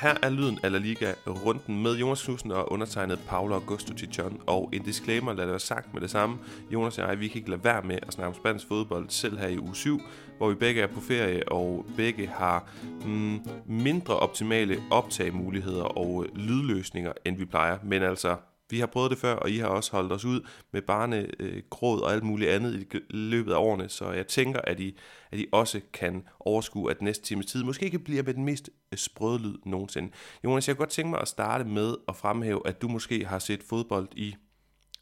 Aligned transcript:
Her 0.00 0.14
er 0.22 0.30
lyden 0.30 0.58
af 0.62 0.72
La 0.72 0.78
Liga 0.78 1.12
runden 1.26 1.82
med 1.82 1.96
Jonas 1.96 2.22
Knudsen 2.22 2.50
og 2.50 2.72
undertegnet 2.72 3.18
Paolo 3.28 3.54
Augusto 3.54 3.94
Tichon. 3.94 4.40
Og 4.46 4.70
en 4.72 4.82
disclaimer, 4.82 5.32
lad 5.32 5.44
det 5.44 5.50
være 5.50 5.60
sagt 5.60 5.94
med 5.94 6.00
det 6.00 6.10
samme. 6.10 6.38
Jonas 6.72 6.98
og 6.98 7.08
jeg, 7.08 7.20
vi 7.20 7.28
kan 7.28 7.36
ikke 7.36 7.50
lade 7.50 7.64
være 7.64 7.82
med 7.82 7.98
at 8.02 8.12
snakke 8.12 8.28
om 8.28 8.34
spansk 8.34 8.68
fodbold 8.68 9.06
selv 9.08 9.38
her 9.38 9.48
i 9.48 9.58
uge 9.58 9.76
7, 9.76 10.00
hvor 10.38 10.48
vi 10.48 10.54
begge 10.54 10.82
er 10.82 10.86
på 10.86 11.00
ferie, 11.00 11.48
og 11.48 11.86
begge 11.96 12.26
har 12.26 12.68
mm, 13.04 13.40
mindre 13.66 14.16
optimale 14.16 14.82
optagemuligheder 14.90 15.84
og 15.84 16.26
lydløsninger, 16.34 17.12
end 17.24 17.36
vi 17.36 17.44
plejer. 17.44 17.78
Men 17.82 18.02
altså, 18.02 18.36
vi 18.70 18.78
har 18.78 18.86
prøvet 18.86 19.10
det 19.10 19.18
før, 19.18 19.34
og 19.34 19.50
I 19.50 19.58
har 19.58 19.66
også 19.66 19.92
holdt 19.92 20.12
os 20.12 20.24
ud 20.24 20.40
med 20.72 20.82
barnegråd 20.82 21.98
øh, 21.98 22.02
og 22.02 22.12
alt 22.12 22.22
muligt 22.22 22.50
andet 22.50 22.74
i 22.74 22.98
løbet 23.10 23.52
af 23.52 23.56
årene, 23.56 23.88
så 23.88 24.12
jeg 24.12 24.26
tænker, 24.26 24.60
at 24.60 24.80
I, 24.80 24.98
at 25.30 25.38
I 25.38 25.46
også 25.52 25.80
kan 25.92 26.28
overskue, 26.40 26.90
at 26.90 27.02
næste 27.02 27.24
times 27.24 27.46
tid 27.46 27.64
måske 27.64 27.84
ikke 27.84 27.98
bliver 27.98 28.22
med 28.22 28.34
den 28.34 28.44
mest 28.44 28.70
øh, 28.92 28.98
sprøde 28.98 29.38
lyd 29.38 29.56
nogensinde. 29.66 30.10
Jonas, 30.44 30.68
jeg 30.68 30.76
kunne 30.76 30.82
godt 30.82 30.90
tænke 30.90 31.10
mig 31.10 31.20
at 31.20 31.28
starte 31.28 31.64
med 31.64 31.94
at 32.08 32.16
fremhæve, 32.16 32.62
at 32.64 32.82
du 32.82 32.88
måske 32.88 33.24
har 33.24 33.38
set 33.38 33.62
fodbold 33.62 34.08
i 34.12 34.36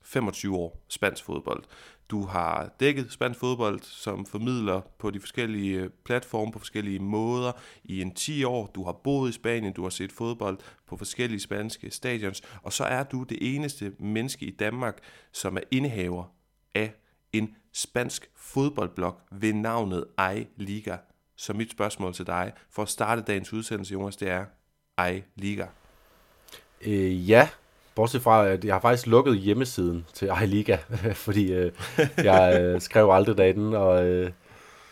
25 0.08 0.56
år, 0.56 0.84
spansk 0.88 1.24
fodbold. 1.24 1.64
Du 2.10 2.22
har 2.22 2.74
dækket 2.80 3.12
spansk 3.12 3.40
fodbold 3.40 3.80
som 3.82 4.26
formidler 4.26 4.80
på 4.98 5.10
de 5.10 5.20
forskellige 5.20 5.78
øh, 5.78 5.90
platforme 6.04 6.52
på 6.52 6.58
forskellige 6.58 6.98
måder 6.98 7.52
i 7.84 8.02
en 8.02 8.14
10 8.14 8.44
år. 8.44 8.66
Du 8.66 8.84
har 8.84 8.92
boet 8.92 9.30
i 9.30 9.32
Spanien, 9.32 9.72
du 9.72 9.82
har 9.82 9.90
set 9.90 10.12
fodbold 10.12 10.58
på 10.86 10.96
forskellige 10.96 11.40
spanske 11.40 11.90
stadions, 11.90 12.42
og 12.62 12.72
så 12.72 12.84
er 12.84 13.02
du 13.02 13.22
det 13.22 13.54
eneste 13.54 13.92
menneske 13.98 14.46
i 14.46 14.50
Danmark, 14.50 14.98
som 15.32 15.56
er 15.56 15.60
indehaver 15.70 16.24
af 16.74 16.92
en 17.32 17.54
spansk 17.72 18.30
fodboldblog 18.36 19.20
ved 19.32 19.52
navnet 19.52 20.04
I 20.36 20.46
Liga. 20.56 20.96
Så 21.36 21.52
mit 21.52 21.70
spørgsmål 21.70 22.14
til 22.14 22.26
dig 22.26 22.52
for 22.70 22.82
at 22.82 22.88
starte 22.88 23.22
dagens 23.22 23.52
udsendelse, 23.52 23.92
Jonas, 23.92 24.16
det 24.16 24.28
er 24.28 24.44
I 25.10 25.22
Liga. 25.36 25.66
Øh, 26.80 27.30
ja, 27.30 27.48
Bortset 27.98 28.22
fra, 28.22 28.46
at 28.46 28.64
jeg 28.64 28.74
har 28.74 28.80
faktisk 28.80 29.06
lukket 29.06 29.38
hjemmesiden 29.38 30.06
til 30.12 30.30
iLiga, 30.42 30.76
fordi 31.26 31.52
øh, 31.52 31.72
jeg 32.16 32.60
øh, 32.60 32.80
skrev 32.80 33.10
aldrig 33.10 33.38
derinde, 33.38 33.78
og, 33.78 34.06
øh, 34.06 34.30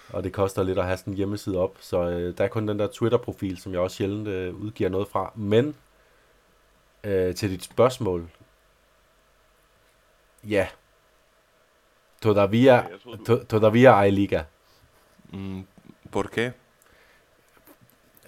og 0.09 0.25
det 0.25 0.33
koster 0.33 0.63
lidt 0.63 0.79
at 0.79 0.85
have 0.85 0.97
sådan 0.97 1.13
en 1.13 1.17
hjemmeside 1.17 1.59
op. 1.59 1.77
Så 1.81 2.03
øh, 2.03 2.39
der 2.39 2.45
er 2.45 2.49
kun 2.49 2.69
den 2.69 2.79
der 2.79 2.87
Twitter-profil, 2.87 3.59
som 3.59 3.73
jeg 3.73 3.81
også 3.81 3.97
sjældent 3.97 4.29
øh, 4.29 4.55
udgiver 4.55 4.91
noget 4.91 5.09
fra. 5.09 5.33
Men 5.35 5.75
øh, 7.05 7.35
til 7.35 7.51
dit 7.51 7.65
spørgsmål, 7.65 8.29
ja, 10.45 10.67
todavía, 12.27 12.83
to, 13.27 13.37
todavía 13.53 14.03
iLiga. 14.07 14.43
Mm, 15.33 15.67
¿Por 16.13 16.23
qué? 16.23 16.51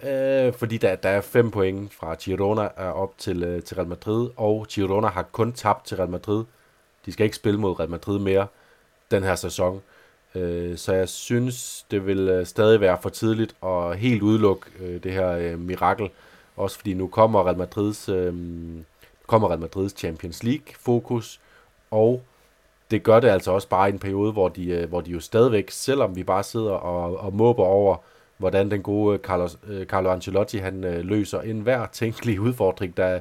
Øh, 0.03 0.53
fordi 0.53 0.77
der, 0.77 0.97
der 0.97 1.09
er 1.09 1.21
fem 1.21 1.51
point 1.51 1.95
fra 1.95 2.15
Girona 2.15 2.69
er 2.77 2.91
op 2.91 3.19
til, 3.19 3.43
øh, 3.43 3.63
til 3.63 3.75
Real 3.75 3.89
Madrid, 3.89 4.31
og 4.37 4.67
Girona 4.71 5.09
har 5.09 5.23
kun 5.23 5.53
tabt 5.53 5.87
til 5.87 5.97
Real 5.97 6.11
Madrid. 6.11 6.45
De 7.07 7.13
skal 7.13 7.25
ikke 7.25 7.37
spille 7.37 7.61
mod 7.61 7.81
Real 7.81 7.91
Madrid 7.91 8.19
mere 8.19 8.47
den 9.11 9.23
her 9.23 9.35
sæson. 9.35 9.83
Øh, 10.35 10.77
så 10.79 10.93
jeg 10.93 11.09
synes, 11.09 11.87
det 11.91 12.07
vil 12.07 12.29
øh, 12.29 12.47
stadig 12.47 12.81
være 12.81 12.99
for 13.03 13.09
tidligt 13.09 13.57
at 13.65 13.99
helt 13.99 14.23
udelukke 14.23 14.67
øh, 14.81 15.03
det 15.03 15.13
her 15.13 15.31
øh, 15.31 15.59
mirakel. 15.59 16.11
Også 16.57 16.77
fordi 16.77 16.95
nu 16.95 17.07
kommer 17.07 17.47
Real 17.47 17.59
Madrids, 17.59 18.09
øh, 18.09 18.35
kommer 19.27 19.49
Real 19.49 19.61
Madrids 19.61 19.99
Champions 19.99 20.43
League 20.43 20.75
fokus, 20.81 21.41
og 21.91 22.23
det 22.91 23.03
gør 23.03 23.21
det 23.21 23.29
altså 23.29 23.51
også 23.51 23.69
bare 23.69 23.89
i 23.89 23.93
en 23.93 23.99
periode, 23.99 24.33
hvor 24.33 24.49
de, 24.49 24.71
øh, 24.71 24.89
hvor 24.89 25.01
de 25.01 25.11
jo 25.11 25.21
stadigvæk, 25.21 25.71
selvom 25.71 26.17
vi 26.17 26.25
bare 26.25 26.43
sidder 26.43 26.73
og, 26.73 27.17
og 27.17 27.35
måber 27.35 27.65
over, 27.65 27.97
hvordan 28.39 28.71
den 28.71 28.83
gode 28.83 29.15
øh, 29.15 29.21
Carlos, 29.21 29.59
øh, 29.69 29.87
Carlo 29.87 30.11
Ancelotti 30.11 30.59
han 30.59 30.85
øh, 30.85 31.05
løser 31.05 31.41
enhver 31.41 31.87
tænkelig 31.87 32.41
udfordring, 32.41 32.97
der, 32.97 33.21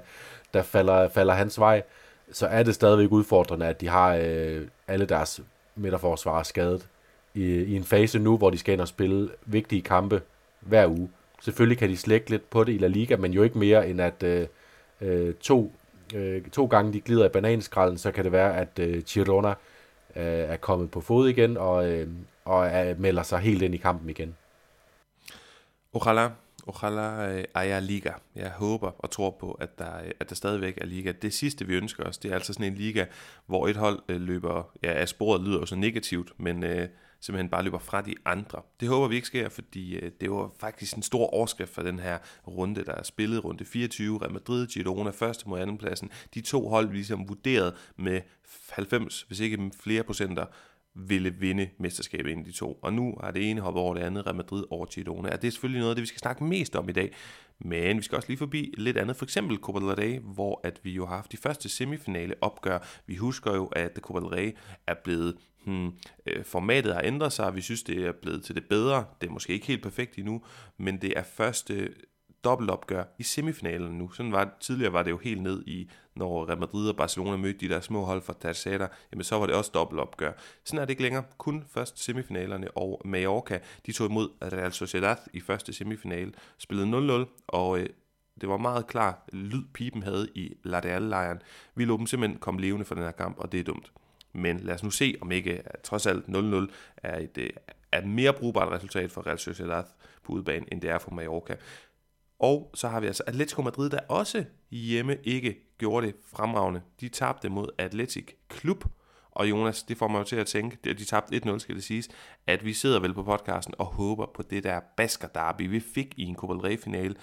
der 0.53 0.61
falder, 0.63 1.09
falder 1.09 1.33
hans 1.33 1.59
vej, 1.59 1.83
så 2.31 2.47
er 2.47 2.63
det 2.63 2.75
stadigvæk 2.75 3.11
udfordrende, 3.11 3.65
at 3.65 3.81
de 3.81 3.87
har 3.87 4.15
øh, 4.15 4.61
alle 4.87 5.05
deres 5.05 5.41
midterforsvarer 5.75 6.43
skadet 6.43 6.87
i, 7.33 7.43
i 7.43 7.75
en 7.75 7.83
fase 7.83 8.19
nu, 8.19 8.37
hvor 8.37 8.49
de 8.49 8.57
skal 8.57 8.73
ind 8.73 8.81
og 8.81 8.87
spille 8.87 9.29
vigtige 9.45 9.81
kampe 9.81 10.21
hver 10.59 10.87
uge. 10.87 11.09
Selvfølgelig 11.41 11.77
kan 11.77 11.89
de 11.89 11.97
slække 11.97 12.29
lidt 12.29 12.49
på 12.49 12.63
det 12.63 12.73
i 12.73 12.77
La 12.77 12.87
Liga, 12.87 13.15
men 13.15 13.33
jo 13.33 13.43
ikke 13.43 13.57
mere 13.57 13.89
end 13.89 14.01
at 14.01 14.23
øh, 14.23 14.47
øh, 15.01 15.33
to, 15.33 15.71
øh, 16.15 16.41
to 16.43 16.65
gange 16.65 16.93
de 16.93 17.01
glider 17.01 17.25
i 17.25 17.29
bananskralden, 17.29 17.97
så 17.97 18.11
kan 18.11 18.23
det 18.23 18.31
være, 18.31 18.57
at 18.57 18.79
øh, 18.79 19.03
Girona 19.03 19.49
øh, 20.15 20.23
er 20.25 20.57
kommet 20.57 20.91
på 20.91 21.01
fod 21.01 21.29
igen 21.29 21.57
og, 21.57 21.89
øh, 21.91 22.07
og 22.45 22.67
er, 22.67 22.95
melder 22.97 23.23
sig 23.23 23.39
helt 23.39 23.61
ind 23.61 23.73
i 23.73 23.77
kampen 23.77 24.09
igen. 24.09 24.35
Ojalá, 25.93 26.29
ojalá 26.67 27.29
øh, 27.29 27.43
haya 27.55 27.79
liga. 27.79 28.11
Jeg 28.35 28.51
håber 28.51 28.91
og 28.97 29.11
tror 29.11 29.37
på, 29.39 29.51
at 29.51 29.79
der, 29.79 29.97
øh, 29.97 30.11
at 30.19 30.29
der 30.29 30.35
stadigvæk 30.35 30.77
er 30.81 30.85
liga. 30.85 31.11
Det 31.11 31.33
sidste, 31.33 31.67
vi 31.67 31.75
ønsker 31.75 32.03
os, 32.03 32.17
det 32.17 32.31
er 32.31 32.35
altså 32.35 32.53
sådan 32.53 32.65
en 32.65 32.75
liga, 32.75 33.05
hvor 33.45 33.67
et 33.67 33.75
hold 33.75 33.99
øh, 34.09 34.21
løber, 34.21 34.71
ja, 34.83 34.93
af 34.93 35.09
sporet 35.09 35.41
lyder 35.41 35.59
jo 35.59 35.65
så 35.65 35.75
negativt, 35.75 36.31
men 36.39 36.63
øh, 36.63 36.87
simpelthen 37.21 37.49
bare 37.49 37.63
løber 37.63 37.79
fra 37.79 38.01
de 38.01 38.15
andre. 38.25 38.61
Det 38.79 38.87
håber 38.89 39.07
vi 39.07 39.15
ikke 39.15 39.27
sker, 39.27 39.49
fordi 39.49 39.95
øh, 39.95 40.11
det 40.21 40.31
var 40.31 40.51
faktisk 40.59 40.95
en 40.95 41.03
stor 41.03 41.25
overskrift 41.27 41.73
for 41.73 41.81
den 41.81 41.99
her 41.99 42.17
runde, 42.47 42.85
der 42.85 42.93
er 42.93 43.03
spillet 43.03 43.43
runde 43.43 43.65
24. 43.65 44.21
Real 44.21 44.31
Madrid, 44.31 44.67
Girona 44.67 45.09
første 45.09 45.49
mod 45.49 45.59
anden 45.59 45.77
pladsen. 45.77 46.11
De 46.33 46.41
to 46.41 46.69
hold 46.69 46.87
vi 46.87 46.95
ligesom 46.95 47.29
vurderet 47.29 47.73
med 47.97 48.21
90, 48.69 49.21
hvis 49.21 49.39
ikke 49.39 49.71
flere 49.79 50.03
procenter, 50.03 50.45
ville 50.97 51.33
vinde 51.39 51.69
mesterskabet 51.79 52.31
ind 52.31 52.47
i 52.47 52.49
de 52.49 52.55
to. 52.55 52.79
Og 52.81 52.93
nu 52.93 53.15
har 53.23 53.31
det 53.31 53.49
ene 53.49 53.61
hoppet 53.61 53.83
over 53.83 53.93
det 53.93 54.01
andet, 54.01 54.25
Real 54.25 54.35
Madrid 54.35 54.63
over 54.69 54.85
Girona. 54.85 55.29
Og 55.29 55.41
det 55.41 55.47
er 55.47 55.51
selvfølgelig 55.51 55.79
noget 55.79 55.91
af 55.91 55.95
det, 55.95 56.01
vi 56.01 56.07
skal 56.07 56.19
snakke 56.19 56.43
mest 56.43 56.75
om 56.75 56.89
i 56.89 56.91
dag. 56.91 57.13
Men 57.59 57.97
vi 57.97 58.03
skal 58.03 58.15
også 58.15 58.29
lige 58.29 58.37
forbi 58.37 58.73
lidt 58.77 58.97
andet. 58.97 59.15
For 59.15 59.25
eksempel 59.25 59.57
Copa 59.57 59.79
del 59.79 59.95
Rey, 59.95 60.19
hvor 60.19 60.61
at 60.63 60.79
vi 60.83 60.91
jo 60.91 61.05
har 61.05 61.15
haft 61.15 61.31
de 61.31 61.37
første 61.37 61.69
semifinale 61.69 62.33
opgør. 62.41 62.79
Vi 63.05 63.15
husker 63.15 63.55
jo, 63.55 63.65
at 63.65 63.99
Copa 64.01 64.19
del 64.19 64.27
Rey 64.27 64.51
er 64.87 64.95
blevet 65.03 65.35
hmm, 65.65 65.91
øh, 66.25 66.43
formatet 66.43 66.93
har 66.93 67.01
ændret 67.03 67.33
sig, 67.33 67.55
vi 67.55 67.61
synes, 67.61 67.83
det 67.83 68.05
er 68.05 68.11
blevet 68.11 68.43
til 68.43 68.55
det 68.55 68.65
bedre. 68.69 69.05
Det 69.21 69.27
er 69.27 69.31
måske 69.31 69.53
ikke 69.53 69.67
helt 69.67 69.83
perfekt 69.83 70.17
endnu, 70.17 70.41
men 70.77 71.01
det 71.01 71.13
er 71.15 71.23
første 71.23 71.89
dobbeltopgør 72.43 73.03
i 73.19 73.23
semifinalen 73.23 73.97
nu. 73.97 74.11
Sådan 74.11 74.31
var, 74.31 74.57
tidligere 74.59 74.93
var 74.93 75.03
det 75.03 75.11
jo 75.11 75.17
helt 75.17 75.41
ned 75.41 75.63
i, 75.67 75.89
når 76.17 76.47
Real 76.47 76.59
Madrid 76.59 76.89
og 76.89 76.95
Barcelona 76.95 77.37
mødte 77.37 77.59
de 77.59 77.69
der 77.69 77.79
små 77.81 78.03
hold 78.03 78.21
fra 78.21 78.33
Tercera, 78.41 78.87
jamen 79.11 79.23
så 79.23 79.39
var 79.39 79.45
det 79.45 79.55
også 79.55 79.71
dobbeltopgør. 79.73 80.31
Sådan 80.63 80.81
er 80.81 80.85
det 80.85 80.89
ikke 80.89 81.01
længere. 81.01 81.23
Kun 81.37 81.63
først 81.69 82.03
semifinalerne 82.03 82.71
og 82.71 83.01
Mallorca, 83.05 83.59
de 83.85 83.91
tog 83.91 84.09
imod 84.09 84.29
Real 84.41 84.73
Sociedad 84.73 85.17
i 85.33 85.39
første 85.39 85.73
semifinale, 85.73 86.31
spillede 86.57 87.25
0-0, 87.25 87.45
og 87.47 87.79
øh, 87.79 87.89
det 88.41 88.49
var 88.49 88.57
meget 88.57 88.87
klar 88.87 89.23
lyd, 89.33 89.63
pipen 89.73 90.03
havde 90.03 90.27
i 90.35 90.53
La 90.63 90.79
Real-lejren. 90.79 91.41
Vi 91.75 91.85
lå 91.85 91.97
dem 91.97 92.07
simpelthen 92.07 92.39
komme 92.39 92.61
levende 92.61 92.85
for 92.85 92.95
den 92.95 93.03
her 93.03 93.11
kamp, 93.11 93.39
og 93.39 93.51
det 93.51 93.59
er 93.59 93.63
dumt. 93.63 93.91
Men 94.33 94.59
lad 94.59 94.75
os 94.75 94.83
nu 94.83 94.89
se, 94.89 95.15
om 95.21 95.31
ikke 95.31 95.53
øh, 95.53 95.63
trods 95.83 96.05
alt 96.05 96.25
0-0 96.25 96.67
er 96.97 97.19
et, 97.19 97.37
øh, 97.37 97.49
er 97.91 98.01
et 98.01 98.07
mere 98.07 98.33
brugbart 98.33 98.71
resultat 98.71 99.11
for 99.11 99.27
Real 99.27 99.39
Sociedad 99.39 99.83
på 100.23 100.33
udebane, 100.33 100.65
end 100.71 100.81
det 100.81 100.89
er 100.89 100.97
for 100.97 101.11
Mallorca. 101.11 101.55
Og 102.39 102.71
så 102.73 102.87
har 102.87 102.99
vi 102.99 103.07
altså 103.07 103.23
Atletico 103.27 103.61
Madrid, 103.61 103.89
der 103.89 103.99
også 104.09 104.45
hjemme 104.71 105.17
ikke 105.23 105.66
gjorde 105.77 106.07
det 106.07 106.15
fremragende. 106.35 106.81
De 107.01 107.09
tabte 107.09 107.49
mod 107.49 107.67
Atletic 107.77 108.27
Klub, 108.49 108.85
og 109.31 109.49
Jonas, 109.49 109.83
det 109.83 109.97
får 109.97 110.07
mig 110.07 110.19
jo 110.19 110.23
til 110.23 110.35
at 110.35 110.47
tænke, 110.47 110.77
de 110.83 111.05
tabte 111.05 111.41
1-0, 111.45 111.59
skal 111.59 111.75
det 111.75 111.83
siges, 111.83 112.09
at 112.47 112.65
vi 112.65 112.73
sidder 112.73 112.99
vel 112.99 113.13
på 113.13 113.23
podcasten 113.23 113.73
og 113.77 113.85
håber 113.85 114.25
på 114.33 114.41
det 114.41 114.63
der 114.63 114.79
Basker 114.97 115.27
Derby, 115.27 115.69
vi 115.69 115.79
fik 115.79 116.13
i 116.17 116.23
en 116.23 116.35
Copa 116.35 116.53
del 116.53 116.61
Rey-finale 116.61 117.15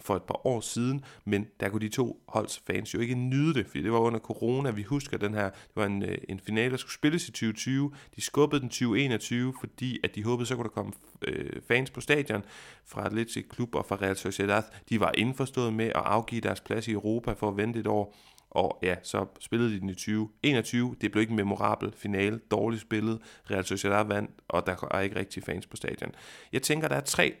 for 0.00 0.16
et 0.16 0.22
par 0.22 0.46
år 0.46 0.60
siden, 0.60 1.04
men 1.24 1.46
der 1.60 1.68
kunne 1.68 1.80
de 1.80 1.88
to 1.88 2.22
holds 2.28 2.62
fans 2.66 2.94
jo 2.94 3.00
ikke 3.00 3.14
nyde 3.14 3.54
det, 3.54 3.66
fordi 3.66 3.82
det 3.82 3.92
var 3.92 3.98
under 3.98 4.18
corona, 4.18 4.70
vi 4.70 4.82
husker 4.82 5.18
den 5.18 5.34
her, 5.34 5.44
det 5.50 5.76
var 5.76 5.86
en, 5.86 6.02
øh, 6.02 6.18
en 6.28 6.40
finale, 6.40 6.70
der 6.70 6.76
skulle 6.76 6.94
spilles 6.94 7.28
i 7.28 7.32
2020, 7.32 7.92
de 8.16 8.20
skubbede 8.20 8.60
den 8.60 8.68
2021, 8.68 9.54
fordi 9.60 9.98
at 10.04 10.14
de 10.14 10.24
håbede, 10.24 10.46
så 10.46 10.54
kunne 10.54 10.64
der 10.64 10.70
komme 10.70 10.92
øh, 11.22 11.62
fans 11.68 11.90
på 11.90 12.00
stadion 12.00 12.42
fra 12.86 13.06
Atletic 13.06 13.48
Klub 13.48 13.74
og 13.74 13.86
fra 13.86 13.96
Real 13.96 14.16
Sociedad, 14.16 14.62
de 14.88 15.00
var 15.00 15.12
indforstået 15.14 15.72
med 15.72 15.86
at 15.86 16.02
afgive 16.04 16.40
deres 16.40 16.60
plads 16.60 16.88
i 16.88 16.92
Europa 16.92 17.32
for 17.32 17.48
at 17.48 17.56
vente 17.56 17.80
et 17.80 17.86
år, 17.86 18.16
og 18.50 18.78
ja, 18.82 18.94
så 19.02 19.26
spillede 19.40 19.74
de 19.74 19.80
den 19.80 19.88
i 19.88 19.94
2021. 19.94 20.96
Det 21.00 21.12
blev 21.12 21.20
ikke 21.20 21.30
en 21.30 21.36
memorabel 21.36 21.92
finale. 21.96 22.40
Dårligt 22.50 22.82
spillet. 22.82 23.18
Real 23.50 23.64
Sociedad 23.64 24.04
vandt, 24.04 24.30
og 24.48 24.66
der 24.66 24.88
er 24.90 25.00
ikke 25.00 25.16
rigtig 25.16 25.42
fans 25.42 25.66
på 25.66 25.76
stadion. 25.76 26.12
Jeg 26.52 26.62
tænker, 26.62 26.88
der 26.88 26.96
er 26.96 27.00
tre 27.00 27.34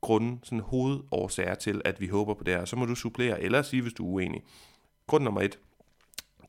grunde, 0.00 0.38
sådan 0.42 0.60
hovedårsager 0.60 1.54
til, 1.54 1.82
at 1.84 2.00
vi 2.00 2.08
håber 2.08 2.34
på 2.34 2.44
det 2.44 2.54
her. 2.54 2.64
Så 2.64 2.76
må 2.76 2.84
du 2.84 2.94
supplere, 2.94 3.42
eller 3.42 3.62
sige, 3.62 3.82
hvis 3.82 3.92
du 3.92 4.04
er 4.04 4.12
uenig. 4.12 4.42
Grund 5.06 5.24
nummer 5.24 5.40
et. 5.40 5.58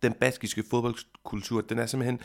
Den 0.01 0.13
baskiske 0.13 0.63
fodboldkultur, 0.69 1.61
den 1.61 1.79
er 1.79 1.85
simpelthen, 1.85 2.19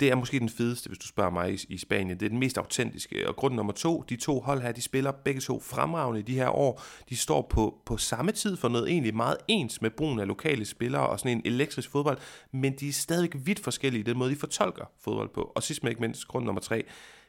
det 0.00 0.10
er 0.10 0.14
måske 0.14 0.38
den 0.38 0.48
fedeste, 0.48 0.88
hvis 0.88 0.98
du 0.98 1.06
spørger 1.06 1.30
mig 1.30 1.52
i, 1.52 1.66
i 1.68 1.78
Spanien. 1.78 2.20
Det 2.20 2.26
er 2.26 2.30
den 2.30 2.38
mest 2.38 2.58
autentiske. 2.58 3.28
Og 3.28 3.36
grund 3.36 3.54
nummer 3.54 3.72
to, 3.72 4.04
de 4.08 4.16
to 4.16 4.40
hold 4.40 4.62
her, 4.62 4.72
de 4.72 4.82
spiller 4.82 5.12
begge 5.12 5.40
to 5.40 5.60
fremragende 5.60 6.20
i 6.20 6.22
de 6.22 6.34
her 6.34 6.48
år. 6.48 6.82
De 7.08 7.16
står 7.16 7.46
på, 7.50 7.78
på 7.86 7.96
samme 7.96 8.32
tid 8.32 8.56
for 8.56 8.68
noget 8.68 8.90
egentlig 8.90 9.14
meget 9.14 9.36
ens 9.48 9.82
med 9.82 9.90
brugen 9.90 10.20
af 10.20 10.26
lokale 10.26 10.64
spillere 10.64 11.06
og 11.06 11.18
sådan 11.18 11.36
en 11.36 11.42
elektrisk 11.44 11.90
fodbold, 11.90 12.18
men 12.52 12.72
de 12.80 12.88
er 12.88 12.92
stadig 12.92 13.30
vidt 13.46 13.60
forskellige 13.60 14.00
i 14.00 14.04
den 14.04 14.18
måde, 14.18 14.30
de 14.30 14.36
fortolker 14.36 14.84
fodbold 15.00 15.28
på. 15.28 15.52
Og 15.54 15.62
sidst 15.62 15.82
men 15.82 15.90
ikke 15.90 16.00
mindst, 16.00 16.28
grund 16.28 16.44
nummer 16.44 16.60
tre, 16.60 16.84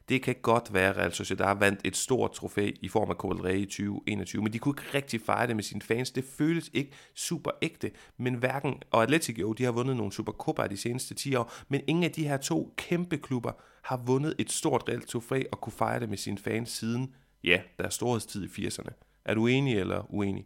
det 0.09 0.21
kan 0.23 0.35
godt 0.41 0.73
være, 0.73 0.89
at 0.89 0.97
Real 0.97 1.11
Sociedad 1.11 1.55
vandt 1.55 1.79
et 1.83 1.97
stort 1.97 2.31
trofæ 2.31 2.71
i 2.81 2.88
form 2.88 3.09
af 3.09 3.15
Copa 3.15 3.33
del 3.33 3.44
Rey 3.44 3.57
i 3.57 3.65
2021, 3.65 4.44
men 4.44 4.53
de 4.53 4.59
kunne 4.59 4.75
ikke 4.79 4.97
rigtig 4.97 5.21
fejre 5.21 5.47
det 5.47 5.55
med 5.55 5.63
sine 5.63 5.81
fans. 5.81 6.11
Det 6.11 6.23
føles 6.23 6.69
ikke 6.73 6.91
super 7.15 7.51
ægte, 7.61 7.91
men 8.17 8.33
hverken, 8.33 8.75
og 8.91 9.03
Atletico, 9.03 9.53
de 9.53 9.63
har 9.63 9.71
vundet 9.71 9.97
nogle 9.97 10.11
Supercopa 10.11 10.67
de 10.67 10.77
seneste 10.77 11.13
10 11.13 11.35
år, 11.35 11.51
men 11.67 11.81
ingen 11.88 12.03
af 12.03 12.11
de 12.11 12.27
her 12.27 12.38
to 12.38 12.73
kæmpe 12.77 13.17
klubber 13.17 13.51
har 13.81 13.97
vundet 14.05 14.35
et 14.39 14.51
stort 14.51 14.83
reelt 14.89 15.07
trofæ 15.07 15.44
og 15.51 15.61
kunne 15.61 15.73
fejre 15.73 16.00
det 16.00 16.09
med 16.09 16.17
sine 16.17 16.38
fans 16.38 16.69
siden, 16.69 17.15
ja, 17.44 17.61
deres 17.79 17.94
storhedstid 17.94 18.44
i 18.57 18.67
80'erne. 18.67 18.89
Er 19.25 19.33
du 19.33 19.47
enig 19.47 19.79
eller 19.79 20.05
uenig? 20.09 20.45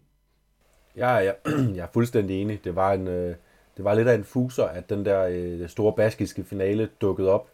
Ja, 0.95 1.15
ja, 1.15 1.31
jeg 1.75 1.83
er 1.83 1.87
fuldstændig 1.93 2.41
enig. 2.41 2.63
Det 2.63 2.75
var, 2.75 2.93
en, 2.93 3.07
øh, 3.07 3.35
det 3.77 3.85
var 3.85 3.93
lidt 3.93 4.07
af 4.07 4.15
en 4.15 4.23
fuser, 4.23 4.65
at 4.65 4.89
den 4.89 5.05
der 5.05 5.27
øh, 5.31 5.69
store 5.69 5.93
baskiske 5.93 6.43
finale 6.43 6.89
dukkede 7.01 7.29
op. 7.29 7.49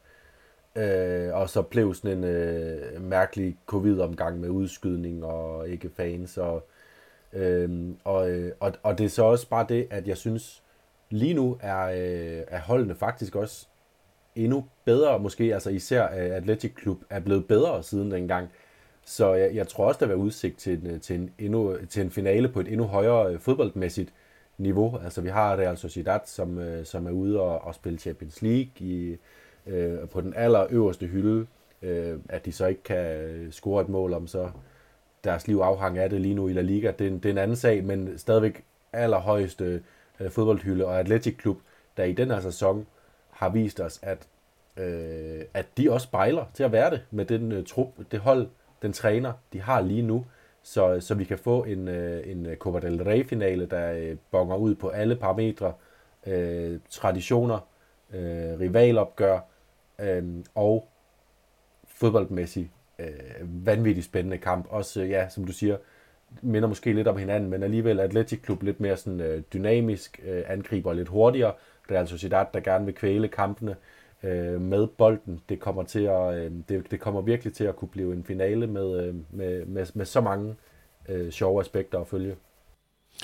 Øh, 0.76 1.34
og 1.34 1.50
så 1.50 1.62
blev 1.62 1.94
sådan 1.94 2.18
en 2.18 2.24
øh, 2.24 3.02
mærkelig 3.02 3.58
covid-omgang 3.66 4.40
med 4.40 4.50
udskydning 4.50 5.26
og 5.26 5.70
ikke 5.70 5.90
fans. 5.90 6.38
Og, 6.38 6.68
øh, 7.34 7.90
og, 8.04 8.32
øh, 8.32 8.52
og, 8.60 8.74
og 8.84 8.98
det 8.98 9.06
er 9.06 9.10
så 9.10 9.24
også 9.24 9.50
bare 9.50 9.66
det, 9.70 9.88
at 9.90 10.08
jeg 10.08 10.18
synes, 10.18 10.64
lige 11.10 11.34
nu 11.34 11.58
er, 11.62 11.84
øh, 11.86 12.44
er 12.48 12.60
holdene 12.60 12.96
faktisk 12.96 13.36
også 13.36 13.68
endnu 14.36 14.66
bedre. 14.86 15.20
Måske 15.20 15.54
altså 15.54 15.70
især 15.70 16.04
øh, 16.04 16.36
Athletic 16.36 16.74
Club 16.82 16.98
er 17.10 17.20
blevet 17.20 17.48
bedre 17.48 17.84
siden 17.84 18.12
dengang. 18.12 18.50
Så 19.06 19.34
jeg, 19.34 19.56
jeg 19.56 19.68
tror 19.68 19.88
også, 19.88 20.00
der 20.00 20.06
vil 20.06 20.16
være 20.16 20.26
udsigt 20.26 20.58
til 20.58 20.86
en, 20.86 21.00
til, 21.00 21.16
en 21.16 21.32
endnu, 21.40 21.78
til 21.90 22.02
en 22.02 22.12
finale 22.12 22.50
på 22.50 22.60
et 22.60 22.68
endnu 22.68 22.86
højere 22.86 23.34
øh, 23.34 23.40
fodboldmæssigt 23.40 24.14
niveau. 24.58 24.98
Altså 25.04 25.22
vi 25.22 25.30
har 25.30 25.58
Real 25.58 25.78
Sociedad, 25.78 26.20
som, 26.26 26.60
øh, 26.60 26.86
som 26.86 27.08
er 27.08 27.12
ude 27.12 27.40
og, 27.40 27.62
og 27.62 27.76
spille 27.76 28.00
Champions 28.00 28.42
League 28.42 28.72
i, 28.80 29.18
øh, 29.68 30.10
på 30.10 30.22
den 30.22 30.34
allerøverste 30.36 31.06
hylde. 31.08 31.48
Øh, 31.82 32.20
at 32.30 32.46
de 32.46 32.52
så 32.52 32.66
ikke 32.66 32.84
kan 32.84 33.48
score 33.52 33.82
et 33.82 33.90
mål 33.90 34.14
om, 34.14 34.28
så 34.28 34.50
deres 35.24 35.48
liv 35.48 35.58
afhang 35.58 35.98
af 35.98 36.10
det 36.10 36.22
lige 36.22 36.36
nu 36.36 36.48
i 36.48 36.54
La 36.54 36.62
Liga. 36.62 36.92
Det 37.00 37.08
er 37.08 37.12
en, 37.12 37.20
det 37.20 37.26
er 37.26 37.34
en 37.34 37.38
anden 37.38 37.58
sag, 37.58 37.84
men 37.84 38.18
stadigvæk 38.18 38.64
allerhøjeste 38.94 39.82
øh, 40.20 40.30
fodboldhylde. 40.30 40.86
Og 40.86 41.00
Athletic 41.00 41.38
Klub, 41.38 41.58
der 41.98 42.04
i 42.04 42.14
den 42.14 42.32
her 42.32 42.40
sæson 42.40 42.88
har 43.30 43.50
vist 43.50 43.80
os, 43.80 44.00
at, 44.02 44.28
øh, 44.78 45.42
at 45.54 45.66
de 45.78 45.92
også 45.92 46.06
spejler 46.06 46.46
til 46.54 46.64
at 46.64 46.72
være 46.72 46.92
det 46.92 47.02
med 47.12 47.26
den 47.26 47.52
øh, 47.52 47.66
trup, 47.66 47.88
det 48.12 48.20
hold, 48.20 48.48
den 48.82 48.94
træner, 48.94 49.34
de 49.54 49.62
har 49.62 49.82
lige 49.82 50.02
nu, 50.02 50.26
så, 50.64 51.00
så 51.00 51.16
vi 51.16 51.24
kan 51.24 51.38
få 51.38 51.64
en, 51.64 51.88
øh, 51.88 52.32
en 52.32 52.48
Copa 52.60 52.80
del 52.80 53.04
Rey-finale, 53.04 53.66
der 53.66 53.94
øh, 53.94 54.18
bonger 54.32 54.56
ud 54.56 54.76
på 54.76 54.90
alle 54.90 55.16
parametre, 55.16 55.74
øh, 56.28 56.80
traditioner, 56.90 57.68
øh, 58.14 58.60
rivalopgør 58.60 59.40
øh, 60.00 60.24
og 60.56 60.90
fodboldmæssigt 61.88 62.70
øh, 63.00 63.66
vanvittigt 63.66 64.06
spændende 64.06 64.38
kamp. 64.38 64.68
Også, 64.70 65.02
øh, 65.02 65.10
ja, 65.10 65.30
som 65.30 65.46
du 65.46 65.52
siger, 65.52 65.78
minder 66.42 66.68
måske 66.68 66.94
lidt 66.94 67.08
om 67.08 67.18
hinanden, 67.18 67.50
men 67.50 67.64
alligevel 67.64 68.00
Atletic 68.00 68.42
Klub 68.42 68.64
lidt 68.64 68.80
mere 68.80 68.98
sådan, 68.98 69.22
øh, 69.22 69.42
dynamisk, 69.54 70.20
øh, 70.26 70.44
angriber 70.48 70.94
lidt 70.94 71.08
hurtigere. 71.08 71.54
Real 71.92 72.08
Sociedad, 72.08 72.46
der 72.54 72.60
gerne 72.60 72.86
vil 72.86 72.96
kvæle 72.96 73.28
kampene 73.28 73.76
øh, 74.24 74.62
med 74.62 74.88
bolden. 74.88 75.42
Det 75.50 75.60
kommer, 75.60 75.84
til 75.84 76.04
at, 76.04 76.36
øh, 76.36 76.52
det, 76.70 76.92
det 76.92 77.00
kommer 77.00 77.22
virkelig 77.22 77.54
til 77.54 77.64
at 77.64 77.76
kunne 77.76 77.90
blive 77.90 78.14
en 78.14 78.24
finale 78.24 78.68
med, 78.68 79.08
øh, 79.08 79.16
med, 79.32 79.66
med, 79.66 79.86
med 79.94 80.06
så 80.06 80.22
mange 80.22 80.56
øh, 81.10 81.32
sjove 81.32 81.62
aspekter 81.62 82.00
at 82.00 82.08
følge. 82.08 82.36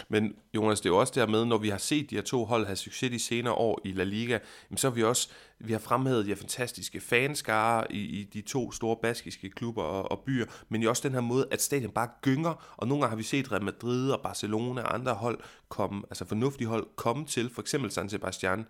Men 0.10 0.36
Jonas, 0.54 0.82
det 0.82 0.90
er 0.90 0.94
jo 0.94 0.98
også 0.98 1.14
dermed, 1.16 1.46
når 1.46 1.58
vi 1.58 1.70
har 1.70 1.78
set 1.78 2.10
de 2.10 2.16
her 2.16 2.22
to 2.22 2.46
hold 2.46 2.66
have 2.66 2.76
succes 2.76 3.12
de 3.12 3.20
senere 3.20 3.54
år 3.54 3.82
i 3.86 3.92
La 3.92 4.04
Liga, 4.04 4.40
så 4.76 4.90
har 4.90 4.96
vi 4.96 5.04
også 5.04 5.30
vi 5.60 5.72
har 5.72 5.80
fremhævet 5.80 6.26
de 6.26 6.30
her 6.30 6.36
fantastiske 6.36 7.00
fanskare 7.00 7.92
i, 7.92 8.00
i 8.00 8.24
de 8.24 8.42
to 8.42 8.72
store 8.72 8.98
baskiske 9.02 9.50
klubber 9.50 9.84
og, 9.84 10.12
og 10.12 10.20
byer, 10.26 10.46
men 10.70 10.84
jo 10.84 10.90
også 10.90 11.08
den 11.08 11.14
her 11.14 11.22
måde, 11.22 11.48
at 11.52 11.62
stadion 11.62 11.92
bare 11.92 12.10
gynger, 12.22 12.76
og 12.78 12.88
nogle 12.88 13.02
gange 13.02 13.10
har 13.10 13.18
vi 13.18 13.24
set 13.24 13.52
Real 13.52 13.64
Madrid 13.64 14.12
og 14.12 14.22
Barcelona 14.22 14.82
og 14.82 14.94
andre 14.94 15.14
hold 15.14 15.40
komme, 15.70 16.04
altså 16.10 16.26
fornuftige 16.26 16.68
hold 16.68 16.88
komme 16.96 17.26
til, 17.26 17.50
for 17.50 17.62
eksempel 17.62 17.92
San 17.92 18.10
Sebastian, 18.10 18.66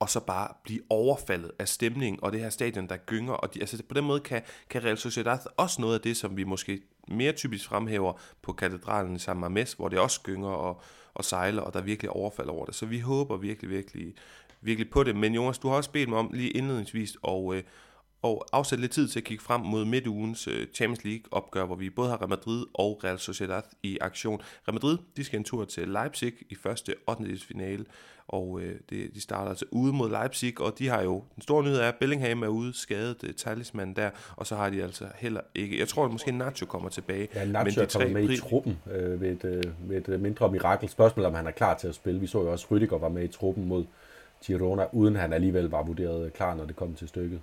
og 0.00 0.10
så 0.10 0.20
bare 0.20 0.48
blive 0.64 0.80
overfaldet 0.90 1.50
af 1.58 1.68
stemningen 1.68 2.18
og 2.22 2.32
det 2.32 2.40
her 2.40 2.50
stadion, 2.50 2.88
der 2.88 2.96
gynger. 2.96 3.32
Og 3.32 3.54
de, 3.54 3.60
altså 3.60 3.82
på 3.88 3.94
den 3.94 4.04
måde 4.04 4.20
kan, 4.20 4.42
kan 4.70 4.84
Real 4.84 4.98
Sociedad 4.98 5.38
også 5.56 5.80
noget 5.80 5.94
af 5.94 6.00
det, 6.00 6.16
som 6.16 6.36
vi 6.36 6.44
måske 6.44 6.82
mere 7.08 7.32
typisk 7.32 7.68
fremhæver 7.68 8.12
på 8.42 8.52
katedralen 8.52 9.16
i 9.16 9.18
San 9.18 9.36
Mames, 9.36 9.72
hvor 9.72 9.88
det 9.88 9.98
også 9.98 10.20
gynger 10.22 10.48
og, 10.48 10.82
og 11.14 11.24
sejler, 11.24 11.62
og 11.62 11.72
der 11.72 11.80
er 11.80 11.84
virkelig 11.84 12.10
overfald 12.10 12.48
over 12.48 12.64
det. 12.64 12.74
Så 12.74 12.86
vi 12.86 12.98
håber 12.98 13.36
virkelig, 13.36 13.70
virkelig, 13.70 14.14
virkelig 14.60 14.90
på 14.90 15.02
det. 15.02 15.16
Men 15.16 15.34
Jonas, 15.34 15.58
du 15.58 15.68
har 15.68 15.76
også 15.76 15.90
bedt 15.90 16.08
mig 16.08 16.18
om 16.18 16.30
lige 16.32 16.50
indledningsvis 16.50 17.16
og, 17.22 17.56
øh, 17.56 17.62
og 18.22 18.46
afsætte 18.52 18.82
lidt 18.82 18.92
tid 18.92 19.08
til 19.08 19.20
at 19.20 19.24
kigge 19.24 19.44
frem 19.44 19.60
mod 19.60 19.84
midtugens 19.84 20.48
øh, 20.48 20.66
Champions 20.74 21.04
League 21.04 21.24
opgør, 21.30 21.64
hvor 21.64 21.76
vi 21.76 21.90
både 21.90 22.08
har 22.08 22.16
Real 22.16 22.28
Madrid 22.28 22.66
og 22.74 23.00
Real 23.04 23.18
Sociedad 23.18 23.62
i 23.82 23.98
aktion. 24.00 24.40
Real 24.68 24.74
Madrid, 24.74 24.98
de 25.16 25.24
skal 25.24 25.38
en 25.38 25.44
tur 25.44 25.64
til 25.64 25.88
Leipzig 25.88 26.32
i 26.50 26.54
første 26.54 26.94
8. 27.08 27.38
finale, 27.38 27.84
og 28.28 28.60
øh, 28.60 28.76
det, 28.90 29.14
de 29.14 29.20
starter 29.20 29.48
altså 29.50 29.64
ude 29.70 29.92
mod 29.92 30.10
Leipzig, 30.10 30.60
og 30.60 30.78
de 30.78 30.88
har 30.88 31.02
jo, 31.02 31.22
den 31.34 31.42
store 31.42 31.62
nyhed 31.62 31.78
er, 31.78 31.88
at 31.88 31.94
Bellingham 32.00 32.42
er 32.42 32.48
ude 32.48 32.72
skadet, 32.78 33.24
øh, 33.24 33.34
talisman 33.34 33.94
der, 33.94 34.10
og 34.36 34.46
så 34.46 34.56
har 34.56 34.70
de 34.70 34.82
altså 34.82 35.04
heller 35.16 35.40
ikke, 35.54 35.78
jeg 35.78 35.88
tror 35.88 36.04
at 36.04 36.12
måske 36.12 36.32
Nacho 36.32 36.66
kommer 36.66 36.88
tilbage. 36.88 37.28
Ja, 37.34 37.44
Nacho 37.44 37.64
men 37.64 37.74
de 37.74 37.80
er 37.80 37.98
kommet 37.98 38.12
med 38.12 38.30
i 38.30 38.40
truppen 38.40 38.78
øh, 38.92 39.20
ved, 39.20 39.30
et, 39.30 39.44
øh, 39.44 39.90
ved 39.90 39.96
et 39.96 40.08
øh, 40.08 40.20
mindre 40.20 40.52
mirakel. 40.52 40.88
Spørgsmål 40.88 41.26
om 41.26 41.34
han 41.34 41.46
er 41.46 41.50
klar 41.50 41.78
til 41.78 41.88
at 41.88 41.94
spille. 41.94 42.20
Vi 42.20 42.26
så 42.26 42.42
jo 42.42 42.52
også, 42.52 42.66
Rüdiger 42.70 42.98
var 42.98 43.08
med 43.08 43.24
i 43.24 43.28
truppen 43.28 43.68
mod 43.68 43.84
Girona, 44.46 44.86
uden 44.92 45.16
han 45.16 45.32
alligevel 45.32 45.64
var 45.64 45.82
vurderet 45.82 46.32
klar, 46.32 46.54
når 46.54 46.64
det 46.64 46.76
kom 46.76 46.94
til 46.94 47.08
stykket. 47.08 47.40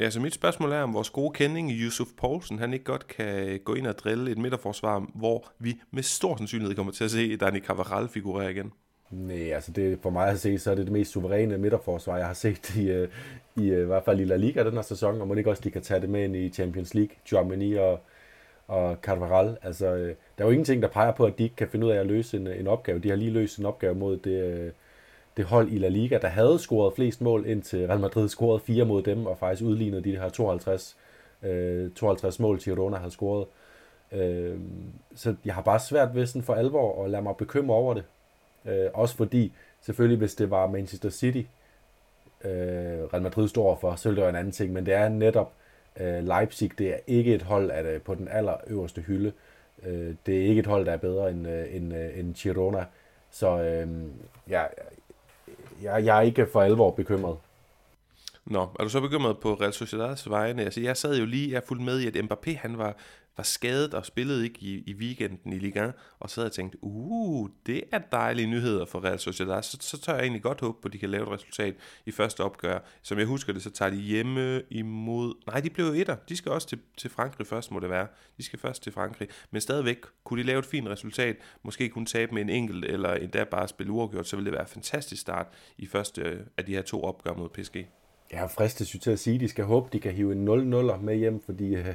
Ja, 0.00 0.10
så 0.10 0.20
mit 0.20 0.34
spørgsmål 0.34 0.72
er, 0.72 0.82
om 0.82 0.94
vores 0.94 1.10
gode 1.10 1.32
kending 1.32 1.70
Yusuf 1.72 2.08
Poulsen, 2.16 2.58
han 2.58 2.72
ikke 2.72 2.84
godt 2.84 3.06
kan 3.06 3.60
gå 3.64 3.74
ind 3.74 3.86
og 3.86 3.98
drille 3.98 4.30
et 4.30 4.38
midterforsvar, 4.38 5.06
hvor 5.14 5.46
vi 5.58 5.80
med 5.90 6.02
stor 6.02 6.36
sandsynlighed 6.36 6.76
kommer 6.76 6.92
til 6.92 7.04
at 7.04 7.10
se 7.10 7.36
Dani 7.36 7.60
Cavaral 7.60 8.08
figurere 8.08 8.50
igen. 8.50 8.72
Nej, 9.10 9.52
altså 9.52 9.72
det, 9.72 9.98
for 10.02 10.10
mig 10.10 10.28
at 10.28 10.40
se, 10.40 10.58
så 10.58 10.70
er 10.70 10.74
det 10.74 10.84
det 10.84 10.92
mest 10.92 11.10
suveræne 11.10 11.58
midterforsvar, 11.58 12.16
jeg 12.16 12.26
har 12.26 12.34
set 12.34 12.76
i, 12.76 12.90
øh, 12.90 13.08
i, 13.56 13.68
øh, 13.68 13.82
i 13.82 13.86
hvert 13.86 14.04
fald 14.04 14.20
i 14.20 14.24
La 14.24 14.36
Liga 14.36 14.64
den 14.64 14.72
her 14.74 14.82
sæson, 14.82 15.20
og 15.20 15.28
må 15.28 15.34
ikke 15.34 15.50
også 15.50 15.62
de 15.62 15.70
kan 15.70 15.82
tage 15.82 16.00
det 16.00 16.08
med 16.08 16.24
ind 16.24 16.36
i 16.36 16.48
Champions 16.48 16.94
League, 16.94 17.16
Germany 17.30 17.78
og, 17.78 18.00
og 18.68 18.96
Carvajal. 19.02 19.56
Altså, 19.62 19.86
øh, 19.86 20.14
der 20.38 20.44
er 20.44 20.48
jo 20.48 20.50
ingenting, 20.50 20.82
der 20.82 20.88
peger 20.88 21.12
på, 21.12 21.24
at 21.24 21.38
de 21.38 21.42
ikke 21.42 21.56
kan 21.56 21.68
finde 21.68 21.86
ud 21.86 21.92
af 21.92 21.96
at 21.96 22.06
løse 22.06 22.36
en, 22.36 22.46
en 22.46 22.66
opgave. 22.66 22.98
De 22.98 23.08
har 23.08 23.16
lige 23.16 23.30
løst 23.30 23.58
en 23.58 23.66
opgave 23.66 23.94
mod 23.94 24.16
det, 24.16 24.44
øh, 24.44 24.72
det 25.36 25.44
hold 25.44 25.68
i 25.72 25.78
La 25.78 25.88
Liga, 25.88 26.18
der 26.18 26.28
havde 26.28 26.58
scoret 26.58 26.94
flest 26.94 27.20
mål, 27.20 27.46
indtil 27.46 27.86
Real 27.86 28.00
Madrid 28.00 28.28
scorede 28.28 28.60
fire 28.60 28.84
mod 28.84 29.02
dem, 29.02 29.26
og 29.26 29.38
faktisk 29.38 29.62
udlignede 29.62 30.04
de 30.04 30.16
her 30.16 30.28
52, 30.28 30.96
øh, 31.42 31.90
52 31.90 32.40
mål, 32.40 32.58
Girona 32.58 32.96
havde 32.96 33.10
scoret. 33.10 33.46
Øh, 34.12 34.58
så 35.14 35.34
jeg 35.44 35.54
har 35.54 35.62
bare 35.62 35.80
svært 35.80 36.14
ved 36.14 36.26
sådan 36.26 36.42
for 36.42 36.54
alvor 36.54 37.04
at 37.04 37.10
lade 37.10 37.22
mig 37.22 37.36
bekymre 37.36 37.76
over 37.76 37.94
det. 37.94 38.04
Øh, 38.66 38.86
også 38.94 39.16
fordi, 39.16 39.52
selvfølgelig 39.80 40.18
hvis 40.18 40.34
det 40.34 40.50
var 40.50 40.66
Manchester 40.66 41.10
City, 41.10 41.42
øh, 42.44 42.50
Real 43.12 43.22
Madrid 43.22 43.48
står 43.48 43.78
for, 43.80 43.94
så 43.94 44.08
ville 44.08 44.16
det 44.16 44.22
være 44.22 44.30
en 44.30 44.36
anden 44.36 44.52
ting, 44.52 44.72
men 44.72 44.86
det 44.86 44.94
er 44.94 45.08
netop 45.08 45.52
øh, 46.00 46.26
Leipzig, 46.26 46.78
det 46.78 46.94
er 46.94 46.98
ikke 47.06 47.34
et 47.34 47.42
hold 47.42 47.70
at, 47.70 47.86
øh, 47.86 48.00
på 48.00 48.14
den 48.14 48.28
allerøverste 48.28 49.00
hylde. 49.00 49.32
Øh, 49.86 50.14
det 50.26 50.38
er 50.38 50.46
ikke 50.46 50.60
et 50.60 50.66
hold, 50.66 50.86
der 50.86 50.92
er 50.92 50.96
bedre 50.96 51.30
end, 51.30 51.48
øh, 51.48 51.76
end, 51.76 51.94
øh, 51.94 52.18
end 52.18 52.34
Girona. 52.34 52.84
Så 53.30 53.62
øh, 53.62 53.88
ja, 54.48 54.64
jeg, 55.82 56.04
jeg 56.04 56.18
er 56.18 56.22
ikke 56.22 56.46
for 56.52 56.62
alvor 56.62 56.90
bekymret. 56.90 57.36
Nå, 58.44 58.68
er 58.78 58.84
du 58.84 58.88
så 58.88 59.00
bekymret 59.00 59.38
på 59.38 59.54
Real 59.54 59.70
Sociedad's 59.70 60.30
vegne? 60.30 60.62
Altså, 60.62 60.80
jeg 60.80 60.96
sad 60.96 61.18
jo 61.18 61.24
lige, 61.24 61.52
jeg 61.52 61.62
fulgte 61.62 61.84
med 61.84 62.00
i, 62.00 62.06
at 62.06 62.16
Mbappé, 62.16 62.58
han 62.58 62.78
var, 62.78 62.96
var 63.40 63.44
skadet 63.44 63.94
og 63.94 64.06
spillede 64.06 64.44
ikke 64.44 64.58
i, 64.60 64.82
i 64.86 64.94
weekenden 64.94 65.52
i 65.52 65.58
Liga 65.58 65.90
og 66.18 66.30
så 66.30 66.40
havde 66.40 66.46
jeg 66.46 66.52
tænkt, 66.52 66.76
uh, 66.80 67.48
det 67.66 67.82
er 67.92 67.98
dejlige 67.98 68.46
nyheder 68.46 68.84
for 68.84 69.04
Real 69.04 69.18
Sociedad. 69.18 69.62
Så, 69.62 69.76
så 69.80 70.00
tør 70.00 70.12
jeg 70.12 70.22
egentlig 70.22 70.42
godt 70.42 70.60
håbe 70.60 70.78
på, 70.82 70.88
at 70.88 70.92
de 70.92 70.98
kan 70.98 71.10
lave 71.10 71.22
et 71.22 71.28
resultat 71.28 71.74
i 72.06 72.10
første 72.10 72.40
opgør. 72.40 72.78
Som 73.02 73.18
jeg 73.18 73.26
husker 73.26 73.52
det, 73.52 73.62
så 73.62 73.70
tager 73.70 73.90
de 73.90 73.96
hjemme 73.96 74.62
imod... 74.70 75.34
Nej, 75.46 75.60
de 75.60 75.70
blev 75.70 75.86
jo 75.86 75.92
etter. 75.92 76.16
De 76.28 76.36
skal 76.36 76.52
også 76.52 76.68
til, 76.68 76.78
til 76.96 77.10
Frankrig 77.10 77.46
først, 77.46 77.70
må 77.70 77.80
det 77.80 77.90
være. 77.90 78.06
De 78.36 78.42
skal 78.42 78.58
først 78.58 78.82
til 78.82 78.92
Frankrig. 78.92 79.28
Men 79.50 79.60
stadigvæk, 79.60 79.98
kunne 80.24 80.42
de 80.42 80.46
lave 80.46 80.58
et 80.58 80.66
fint 80.66 80.88
resultat, 80.88 81.36
måske 81.62 81.88
kunne 81.88 82.06
tabe 82.06 82.34
med 82.34 82.42
en 82.42 82.50
enkelt, 82.50 82.84
eller 82.84 83.14
endda 83.14 83.44
bare 83.44 83.68
spille 83.68 83.92
uafgjort, 83.92 84.26
så 84.26 84.36
ville 84.36 84.46
det 84.46 84.52
være 84.52 84.62
en 84.62 84.68
fantastisk 84.68 85.22
start 85.22 85.46
i 85.78 85.86
første 85.86 86.38
af 86.56 86.64
de 86.64 86.74
her 86.74 86.82
to 86.82 87.02
opgør 87.02 87.34
mod 87.34 87.48
PSG. 87.48 87.86
Jeg 88.32 88.50
fristet 88.50 88.86
til 89.02 89.10
at 89.10 89.18
sige, 89.18 89.34
at 89.34 89.40
de 89.40 89.48
skal 89.48 89.64
håbe, 89.64 89.88
de 89.92 90.00
kan 90.00 90.12
hive 90.12 90.32
en 90.32 90.48
0-0'er 90.48 90.96
med 90.96 91.16
hjem, 91.16 91.40
fordi 91.40 91.74
øh, 91.74 91.94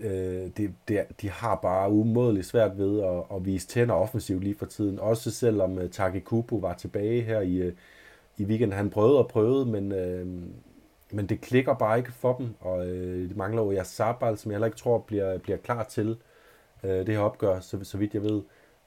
øh, 0.00 0.50
det, 0.56 0.74
det, 0.88 1.06
de 1.20 1.30
har 1.30 1.54
bare 1.54 1.90
umådeligt 1.90 2.46
svært 2.46 2.78
ved 2.78 3.02
at, 3.02 3.36
at 3.36 3.44
vise 3.44 3.66
tænder 3.66 3.94
offensivt 3.94 4.44
lige 4.44 4.54
for 4.58 4.66
tiden. 4.66 4.98
Også 4.98 5.30
selvom 5.30 5.78
uh, 5.78 5.90
Taki 5.90 6.20
Kubo 6.20 6.56
var 6.56 6.74
tilbage 6.74 7.22
her 7.22 7.40
i, 7.40 7.66
uh, 7.66 7.72
i 8.38 8.44
weekenden. 8.44 8.76
Han 8.76 8.90
prøvede 8.90 9.18
og 9.18 9.28
prøvede, 9.28 9.66
men, 9.66 9.92
uh, 9.92 10.28
men 11.16 11.26
det 11.28 11.40
klikker 11.40 11.74
bare 11.74 11.98
ikke 11.98 12.12
for 12.12 12.36
dem. 12.36 12.54
Og 12.60 12.78
uh, 12.78 12.86
det 13.28 13.36
mangler 13.36 13.62
jo 13.62 13.84
Sabal, 13.84 14.38
som 14.38 14.50
jeg 14.50 14.56
heller 14.56 14.66
ikke 14.66 14.78
tror 14.78 14.98
bliver, 14.98 15.38
bliver 15.38 15.58
klar 15.58 15.84
til 15.84 16.16
uh, 16.82 16.90
det 16.90 17.08
her 17.08 17.18
opgør, 17.18 17.60
så, 17.60 17.78
så 17.82 17.98
vidt 17.98 18.14
jeg 18.14 18.22
ved. 18.22 18.42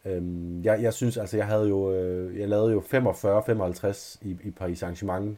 Uh, 0.06 0.66
jeg, 0.66 0.82
jeg 0.82 0.94
synes, 0.94 1.18
altså 1.18 1.38
jeg 1.38 1.46
havde 1.46 1.68
jo, 1.68 1.90
uh, 1.90 2.40
jeg 2.40 2.50
lavede 2.50 2.72
jo 2.72 2.80
45-55 2.80 4.18
i, 4.22 4.38
i 4.44 4.52
Paris 4.52 4.84
Saint-Germain 4.84 5.38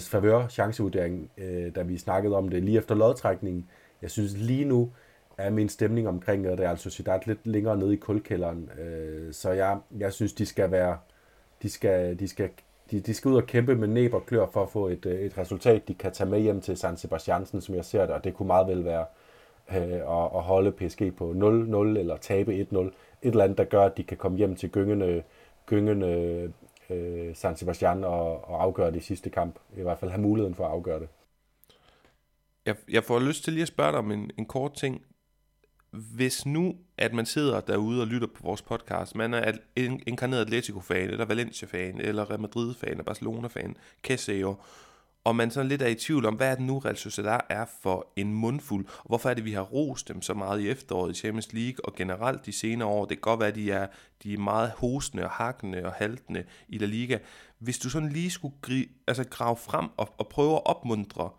favør 0.00 0.48
chancevurdering, 0.48 1.30
øh, 1.38 1.74
da 1.74 1.82
vi 1.82 1.98
snakkede 1.98 2.36
om 2.36 2.48
det 2.48 2.62
lige 2.62 2.78
efter 2.78 2.94
lodtrækningen. 2.94 3.68
Jeg 4.02 4.10
synes 4.10 4.36
lige 4.36 4.64
nu 4.64 4.92
er 5.38 5.50
min 5.50 5.68
stemning 5.68 6.08
omkring 6.08 6.46
Real 6.46 6.78
Sociedad 6.78 7.20
lidt 7.26 7.46
længere 7.46 7.76
nede 7.76 7.92
i 7.92 7.96
kulkælderen. 7.96 8.70
Øh, 8.78 9.32
så 9.32 9.50
jeg, 9.50 9.78
jeg 9.98 10.12
synes, 10.12 10.32
de 10.32 10.46
skal 10.46 10.70
være, 10.70 10.98
de 11.62 11.70
skal, 11.70 12.18
de 12.18 12.28
skal 12.28 12.50
de, 12.90 13.00
de 13.00 13.14
skal 13.14 13.30
ud 13.30 13.36
og 13.36 13.46
kæmpe 13.46 13.74
med 13.76 13.88
næb 13.88 14.14
og 14.14 14.26
klør 14.26 14.46
for 14.46 14.62
at 14.62 14.68
få 14.68 14.88
et, 14.88 15.06
øh, 15.06 15.20
et 15.20 15.38
resultat, 15.38 15.88
de 15.88 15.94
kan 15.94 16.12
tage 16.12 16.30
med 16.30 16.40
hjem 16.40 16.60
til 16.60 16.76
San 16.76 16.96
Sebastiansen, 16.96 17.60
som 17.60 17.74
jeg 17.74 17.84
ser 17.84 18.00
det, 18.00 18.10
og 18.10 18.24
det 18.24 18.34
kunne 18.34 18.46
meget 18.46 18.66
vel 18.66 18.84
være 18.84 19.04
øh, 19.70 19.92
at, 19.92 20.24
at 20.34 20.42
holde 20.42 20.72
PSG 20.72 21.16
på 21.16 21.30
0-0 21.30 21.98
eller 21.98 22.16
tabe 22.16 22.66
1-0. 22.72 22.78
Et 22.78 22.92
eller 23.22 23.44
andet, 23.44 23.58
der 23.58 23.64
gør, 23.64 23.84
at 23.84 23.96
de 23.96 24.02
kan 24.02 24.16
komme 24.16 24.38
hjem 24.38 24.56
til 24.56 24.70
gyngende, 24.70 25.22
gyngende 25.66 26.52
øh, 26.90 27.34
San 27.34 27.56
Sebastian 27.56 28.04
og, 28.04 28.48
og 28.48 28.62
afgøre 28.62 28.90
det 28.90 28.96
i 28.96 29.00
sidste 29.00 29.30
kamp. 29.30 29.54
I 29.76 29.82
hvert 29.82 29.98
fald 29.98 30.10
have 30.10 30.22
muligheden 30.22 30.54
for 30.54 30.64
at 30.64 30.70
afgøre 30.70 31.00
det. 31.00 31.08
Jeg, 32.66 32.76
jeg 32.88 33.04
får 33.04 33.18
lyst 33.18 33.44
til 33.44 33.52
lige 33.52 33.62
at 33.62 33.68
spørge 33.68 33.92
dig 33.92 33.98
om 33.98 34.10
en, 34.10 34.30
en 34.38 34.46
kort 34.46 34.74
ting. 34.74 35.02
Hvis 35.90 36.46
nu, 36.46 36.74
at 36.98 37.12
man 37.12 37.26
sidder 37.26 37.60
derude 37.60 38.00
og 38.00 38.06
lytter 38.06 38.28
på 38.28 38.42
vores 38.42 38.62
podcast, 38.62 39.14
man 39.14 39.34
er 39.34 39.52
en 39.76 40.02
inkarneret 40.06 40.40
Atletico-fan, 40.40 41.10
eller 41.10 41.24
Valencia-fan, 41.24 42.00
eller 42.00 42.30
Real 42.30 42.40
Madrid-fan, 42.40 42.90
eller 42.90 43.04
Barcelona-fan, 43.04 43.76
Caseo, 44.02 44.56
og 45.24 45.36
man 45.36 45.50
sådan 45.50 45.68
lidt 45.68 45.82
er 45.82 45.86
i 45.86 45.94
tvivl 45.94 46.26
om, 46.26 46.34
hvad 46.34 46.50
er 46.50 46.54
det 46.54 46.64
nu 46.64 46.78
Real 46.78 46.96
Sociedad 46.96 47.40
er 47.48 47.64
for 47.82 48.12
en 48.16 48.34
mundfuld, 48.34 48.86
og 48.86 49.06
hvorfor 49.06 49.30
er 49.30 49.34
det, 49.34 49.44
vi 49.44 49.52
har 49.52 49.62
rost 49.62 50.08
dem 50.08 50.22
så 50.22 50.34
meget 50.34 50.60
i 50.60 50.68
efteråret 50.68 51.10
i 51.10 51.20
Champions 51.20 51.52
League, 51.52 51.84
og 51.84 51.94
generelt 51.94 52.46
de 52.46 52.52
senere 52.52 52.88
år, 52.88 53.04
det 53.04 53.16
kan 53.16 53.20
godt 53.20 53.40
være, 53.40 53.48
at 53.48 53.54
de 53.54 53.72
er, 53.72 53.86
de 54.22 54.34
er 54.34 54.38
meget 54.38 54.70
hostende 54.70 55.24
og 55.24 55.30
hakkende 55.30 55.84
og 55.84 55.92
haltende 55.92 56.44
i 56.68 56.78
La 56.78 56.86
Liga. 56.86 57.18
Hvis 57.58 57.78
du 57.78 57.90
sådan 57.90 58.08
lige 58.08 58.30
skulle 58.30 58.54
gri, 58.62 58.88
altså 59.06 59.24
grave 59.24 59.56
frem 59.56 59.88
og, 59.96 60.14
og 60.18 60.28
prøve 60.28 60.54
at 60.54 60.66
opmuntre 60.66 61.30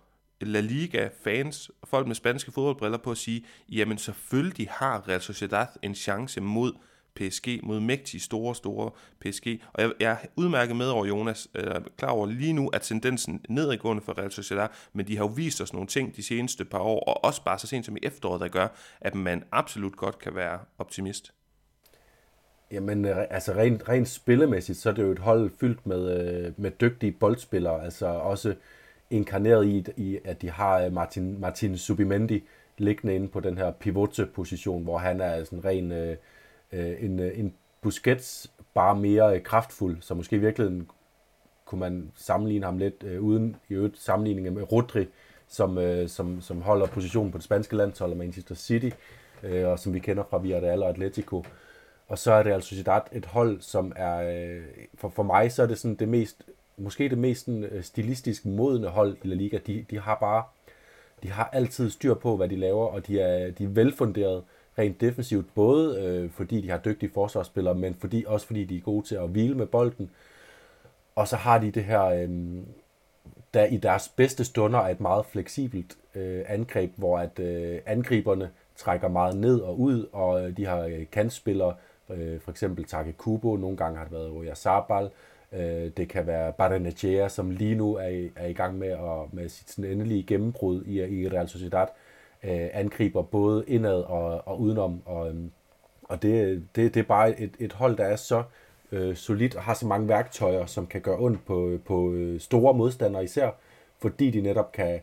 La 0.47 0.59
Liga-fans, 0.59 1.71
folk 1.83 2.07
med 2.07 2.15
spanske 2.15 2.51
fodboldbriller 2.51 2.97
på 2.97 3.11
at 3.11 3.17
sige, 3.17 3.45
jamen 3.69 3.97
selvfølgelig 3.97 4.67
har 4.71 5.07
Real 5.07 5.21
Sociedad 5.21 5.67
en 5.83 5.95
chance 5.95 6.41
mod 6.41 6.73
PSG, 7.15 7.59
mod 7.63 7.79
mægtige 7.79 8.21
store, 8.21 8.55
store 8.55 8.91
PSG. 9.19 9.47
Og 9.73 9.81
jeg, 9.81 9.91
jeg 9.99 10.11
er 10.11 10.17
udmærket 10.35 10.75
med 10.75 10.87
over 10.87 11.05
Jonas, 11.05 11.47
øh, 11.55 11.75
klar 11.97 12.09
over 12.09 12.27
lige 12.27 12.53
nu, 12.53 12.67
at 12.67 12.81
tendensen 12.81 13.41
nedadgående 13.49 14.03
for 14.03 14.17
Real 14.17 14.31
Sociedad, 14.31 14.67
men 14.93 15.07
de 15.07 15.17
har 15.17 15.23
jo 15.23 15.31
vist 15.35 15.61
os 15.61 15.73
nogle 15.73 15.87
ting 15.87 16.15
de 16.15 16.23
seneste 16.23 16.65
par 16.65 16.79
år, 16.79 16.99
og 16.99 17.23
også 17.23 17.43
bare 17.43 17.59
så 17.59 17.67
sent 17.67 17.85
som 17.85 17.97
i 17.97 17.99
efteråret, 18.03 18.41
der 18.41 18.47
gør, 18.47 18.67
at 19.01 19.15
man 19.15 19.43
absolut 19.51 19.95
godt 19.95 20.19
kan 20.19 20.35
være 20.35 20.59
optimist. 20.77 21.33
Jamen, 22.71 23.05
øh, 23.05 23.25
altså 23.29 23.53
rent, 23.53 23.89
rent 23.89 24.07
spillemæssigt, 24.07 24.77
så 24.77 24.89
er 24.89 24.93
det 24.93 25.03
jo 25.03 25.11
et 25.11 25.19
hold 25.19 25.51
fyldt 25.59 25.87
med, 25.87 26.19
øh, 26.19 26.53
med 26.57 26.71
dygtige 26.71 27.11
boldspillere, 27.11 27.83
altså 27.83 28.05
også 28.05 28.55
inkarneret 29.11 29.65
i, 29.65 29.85
i 29.97 30.19
at 30.25 30.41
de 30.41 30.49
har 30.49 30.79
øh, 30.79 30.93
Martin, 30.93 31.39
Martin 31.39 31.77
Subimendi 31.77 32.43
liggende 32.77 33.15
inde 33.15 33.27
på 33.27 33.39
den 33.39 33.57
her 33.57 33.71
pivote-position, 33.71 34.83
hvor 34.83 34.97
han 34.97 35.21
er 35.21 35.43
sådan 35.43 35.65
ren 35.65 35.91
øh, 35.91 36.17
øh 36.71 37.03
en, 37.03 37.19
øh, 37.19 37.39
en 37.39 37.53
Busquets 37.81 38.51
bare 38.73 38.95
mere 38.95 39.39
kraftfuld, 39.39 39.97
så 40.01 40.13
måske 40.13 40.35
i 40.35 40.39
virkeligheden 40.39 40.89
kunne 41.65 41.79
man 41.79 42.11
sammenligne 42.15 42.65
ham 42.65 42.77
lidt 42.77 43.03
øh, 43.03 43.21
uden 43.21 43.55
i 43.69 43.73
øvrigt 43.73 43.99
sammenligning 43.99 44.53
med 44.53 44.71
Rodri, 44.71 45.07
som, 45.47 45.77
øh, 45.77 46.09
som, 46.09 46.41
som 46.41 46.61
holder 46.61 46.87
positionen 46.87 47.31
på 47.31 47.37
det 47.37 47.45
spanske 47.45 47.75
landshold 47.75 48.11
og 48.11 48.17
Manchester 48.17 48.55
City, 48.55 48.89
øh, 49.43 49.67
og 49.67 49.79
som 49.79 49.93
vi 49.93 49.99
kender 49.99 50.23
fra 50.29 50.37
Villarreal 50.37 50.83
og 50.83 50.89
Atletico. 50.89 51.43
Og 52.07 52.17
så 52.17 52.31
er 52.31 52.43
det 52.43 52.51
altså 52.51 52.69
Sociedad 52.69 53.01
et 53.11 53.25
hold, 53.25 53.61
som 53.61 53.93
er, 53.95 54.17
øh, 54.17 54.63
for, 54.95 55.09
for 55.09 55.23
mig 55.23 55.51
så 55.51 55.63
er 55.63 55.67
det 55.67 55.79
sådan 55.79 55.95
det 55.95 56.07
mest 56.07 56.43
måske 56.81 57.09
det 57.09 57.17
mest 57.17 57.45
sådan, 57.45 57.63
øh, 57.63 57.83
stilistisk 57.83 58.45
modne 58.45 58.87
hold 58.87 59.17
i 59.23 59.27
La 59.27 59.35
Liga. 59.35 59.59
De, 59.67 59.85
de 59.89 59.99
har 59.99 60.15
bare 60.15 60.43
de 61.23 61.31
har 61.31 61.49
altid 61.53 61.89
styr 61.89 62.13
på, 62.13 62.35
hvad 62.35 62.49
de 62.49 62.55
laver, 62.55 62.85
og 62.85 63.07
de 63.07 63.19
er, 63.19 63.51
de 63.51 63.63
er 63.63 63.67
velfunderet 63.67 64.43
rent 64.77 65.01
defensivt, 65.01 65.53
både 65.55 66.01
øh, 66.03 66.31
fordi 66.31 66.61
de 66.61 66.69
har 66.69 66.77
dygtige 66.77 67.11
forsvarsspillere, 67.13 67.75
men 67.75 67.93
fordi, 67.93 68.23
også 68.27 68.47
fordi 68.47 68.63
de 68.63 68.77
er 68.77 68.81
gode 68.81 69.07
til 69.07 69.15
at 69.15 69.29
hvile 69.29 69.55
med 69.55 69.65
bolden. 69.65 70.09
Og 71.15 71.27
så 71.27 71.35
har 71.35 71.59
de 71.59 71.71
det 71.71 71.83
her, 71.83 72.03
øh, 72.03 72.29
der 73.53 73.65
i 73.65 73.77
deres 73.77 74.09
bedste 74.09 74.45
stunder 74.45 74.79
er 74.79 74.89
et 74.89 74.99
meget 74.99 75.25
fleksibelt 75.25 75.97
øh, 76.15 76.43
angreb, 76.47 76.91
hvor 76.95 77.19
at 77.19 77.39
øh, 77.39 77.79
angriberne 77.85 78.49
trækker 78.75 79.07
meget 79.07 79.37
ned 79.37 79.59
og 79.59 79.79
ud, 79.79 80.07
og 80.11 80.45
øh, 80.45 80.57
de 80.57 80.65
har 80.65 80.79
øh, 80.79 81.05
kantspillere, 81.11 81.75
øh, 82.09 82.39
for 82.39 82.51
eksempel 82.51 82.85
Take 82.85 83.13
Kubo, 83.13 83.55
nogle 83.55 83.77
gange 83.77 83.97
har 83.97 84.03
det 84.03 84.13
været 84.13 84.29
Oya 84.29 84.53
Sabal, 84.53 85.09
Øh, 85.53 85.91
det 85.97 86.09
kan 86.09 86.27
være 86.27 86.53
Barrenechea, 86.53 87.27
som 87.27 87.49
lige 87.49 87.75
nu 87.75 87.95
er 87.95 88.07
i, 88.07 88.31
er 88.35 88.47
i 88.47 88.53
gang 88.53 88.77
med, 88.77 88.87
at, 88.87 89.33
med 89.33 89.49
sit 89.49 89.69
sådan 89.69 89.91
endelige 89.91 90.23
gennembrud 90.23 90.83
i, 90.83 91.21
i 91.21 91.29
Real 91.29 91.49
Sociedad. 91.49 91.87
Øh, 92.43 92.69
angriber 92.73 93.21
både 93.21 93.63
indad 93.67 94.01
og, 94.01 94.47
og 94.47 94.61
udenom. 94.61 95.01
Og, 95.05 95.29
øhm, 95.29 95.51
og 96.03 96.21
det, 96.21 96.63
det, 96.75 96.93
det 96.93 96.99
er 96.99 97.03
bare 97.03 97.39
et, 97.39 97.51
et 97.59 97.73
hold, 97.73 97.97
der 97.97 98.05
er 98.05 98.15
så 98.15 98.43
øh, 98.91 99.15
solidt 99.15 99.55
og 99.55 99.63
har 99.63 99.73
så 99.73 99.87
mange 99.87 100.07
værktøjer, 100.07 100.65
som 100.65 100.87
kan 100.87 101.01
gøre 101.01 101.19
ondt 101.19 101.45
på, 101.45 101.77
på 101.85 102.13
øh, 102.13 102.39
store 102.39 102.73
modstandere 102.73 103.23
især, 103.23 103.49
fordi 103.99 104.31
de 104.31 104.41
netop 104.41 104.71
kan, 104.71 104.99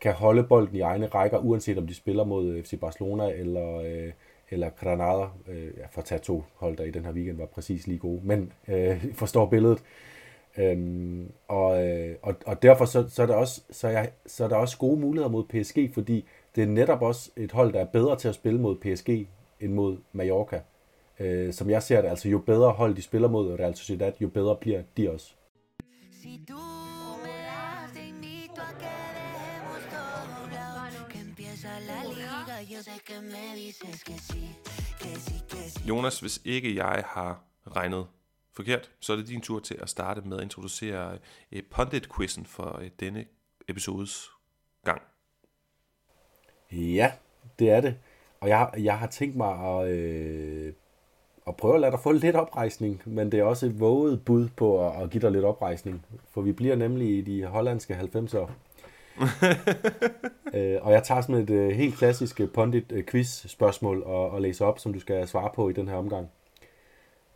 kan 0.00 0.12
holde 0.12 0.42
bolden 0.44 0.76
i 0.76 0.80
egne 0.80 1.06
rækker, 1.06 1.38
uanset 1.38 1.78
om 1.78 1.86
de 1.86 1.94
spiller 1.94 2.24
mod 2.24 2.48
øh, 2.48 2.64
FC 2.64 2.80
Barcelona 2.80 3.28
eller, 3.28 3.76
øh, 3.76 4.12
eller 4.50 4.70
Granada, 4.70 5.28
øh, 5.48 5.70
ja, 5.76 5.86
for 5.90 6.00
at 6.00 6.04
tage 6.04 6.18
to 6.18 6.44
hold, 6.54 6.76
der 6.76 6.84
i 6.84 6.90
den 6.90 7.04
her 7.04 7.12
weekend 7.12 7.36
var 7.36 7.46
præcis 7.46 7.86
lige 7.86 7.98
gode, 7.98 8.20
men 8.24 8.52
øh, 8.68 9.14
forstår 9.14 9.46
billedet. 9.46 9.82
Øhm, 10.58 11.32
og, 11.48 11.88
øh, 11.88 12.16
og, 12.22 12.34
og 12.46 12.62
derfor 12.62 12.84
så, 12.84 13.08
så, 13.08 13.22
er 13.22 13.26
der 13.26 13.34
også, 13.34 13.62
så, 13.70 13.88
er, 13.88 14.06
så 14.26 14.44
er 14.44 14.48
der 14.48 14.56
også 14.56 14.78
gode 14.78 15.00
muligheder 15.00 15.30
mod 15.30 15.44
PSG, 15.44 15.94
fordi 15.94 16.24
det 16.56 16.62
er 16.62 16.66
netop 16.66 17.02
også 17.02 17.30
et 17.36 17.52
hold, 17.52 17.72
der 17.72 17.80
er 17.80 17.86
bedre 17.86 18.16
til 18.16 18.28
at 18.28 18.34
spille 18.34 18.60
mod 18.60 18.76
PSG 18.76 19.28
end 19.60 19.72
mod 19.72 19.96
Mallorca. 20.12 20.60
Øh, 21.20 21.52
som 21.52 21.70
jeg 21.70 21.82
ser 21.82 22.02
det, 22.02 22.08
altså 22.08 22.28
jo 22.28 22.38
bedre 22.38 22.70
hold 22.70 22.94
de 22.94 23.02
spiller 23.02 23.28
mod 23.28 23.58
Real 23.60 23.74
Sociedad, 23.74 24.12
jo 24.20 24.28
bedre 24.28 24.56
bliver 24.56 24.82
de 24.96 25.10
også. 25.10 25.34
Si 26.22 26.40
tú 26.48 26.75
Jonas, 35.88 36.20
hvis 36.20 36.40
ikke 36.44 36.76
jeg 36.76 37.04
har 37.06 37.40
regnet 37.66 38.06
forkert, 38.52 38.90
så 39.00 39.12
er 39.12 39.16
det 39.16 39.28
din 39.28 39.40
tur 39.40 39.60
til 39.60 39.76
at 39.80 39.88
starte 39.88 40.20
med 40.20 40.36
at 40.36 40.42
introducere 40.42 41.18
eh, 41.52 41.62
pundit-quizzen 41.70 42.46
for 42.46 42.78
eh, 42.82 42.90
denne 43.00 43.24
episodes 43.68 44.30
gang. 44.84 45.02
Ja, 46.72 47.12
det 47.58 47.70
er 47.70 47.80
det. 47.80 47.96
Og 48.40 48.48
jeg, 48.48 48.70
jeg 48.78 48.98
har 48.98 49.06
tænkt 49.06 49.36
mig 49.36 49.80
at, 49.80 49.88
øh, 49.88 50.72
at 51.46 51.56
prøve 51.56 51.74
at 51.74 51.80
lade 51.80 51.92
dig 51.92 52.00
få 52.00 52.12
lidt 52.12 52.36
oprejsning, 52.36 53.02
men 53.04 53.32
det 53.32 53.40
er 53.40 53.44
også 53.44 53.66
et 53.66 53.80
våget 53.80 54.24
bud 54.24 54.48
på 54.48 54.88
at, 54.88 55.02
at 55.02 55.10
give 55.10 55.20
dig 55.20 55.30
lidt 55.30 55.44
oprejsning. 55.44 56.06
For 56.30 56.40
vi 56.40 56.52
bliver 56.52 56.76
nemlig 56.76 57.18
i 57.18 57.20
de 57.20 57.44
hollandske 57.46 57.94
90'ere. 57.94 58.50
øh, 60.54 60.78
og 60.82 60.92
jeg 60.92 61.02
tager 61.02 61.20
sådan 61.20 61.34
et 61.34 61.50
øh, 61.50 61.70
helt 61.70 61.96
klassisk 61.96 62.40
øh, 62.40 62.48
pundit 62.48 62.92
øh, 62.92 63.04
quiz 63.04 63.48
spørgsmål 63.48 64.02
og, 64.02 64.30
og 64.30 64.42
læser 64.42 64.64
op, 64.64 64.78
som 64.78 64.92
du 64.92 65.00
skal 65.00 65.28
svare 65.28 65.50
på 65.54 65.68
i 65.68 65.72
den 65.72 65.88
her 65.88 65.96
omgang. 65.96 66.28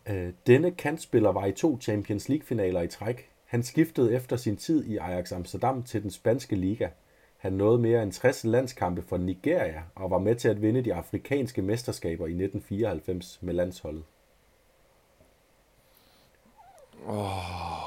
Øh, 0.09 0.29
denne 0.47 0.71
kantspiller 0.71 1.31
var 1.31 1.45
i 1.45 1.51
to 1.51 1.81
Champions 1.81 2.29
League 2.29 2.45
finaler 2.45 2.81
i 2.81 2.87
træk. 2.87 3.29
Han 3.45 3.63
skiftede 3.63 4.13
efter 4.13 4.35
sin 4.35 4.57
tid 4.57 4.85
i 4.85 4.97
Ajax 4.97 5.31
Amsterdam 5.31 5.83
til 5.83 6.03
den 6.03 6.11
spanske 6.11 6.55
liga– 6.55 6.87
han 7.41 7.53
nåede 7.53 7.79
mere 7.79 8.03
end 8.03 8.11
60 8.11 8.43
landskampe 8.43 9.01
for 9.01 9.17
Nigeria 9.17 9.83
og 9.95 10.11
var 10.11 10.19
med 10.19 10.35
til 10.35 10.47
at 10.47 10.61
vinde 10.61 10.81
de 10.81 10.93
afrikanske 10.93 11.61
mesterskaber 11.61 12.25
i 12.25 12.29
1994 12.29 13.39
med 13.41 13.53
landsholdet. 13.53 14.03
Åh, 17.07 17.17
oh, 17.17 17.80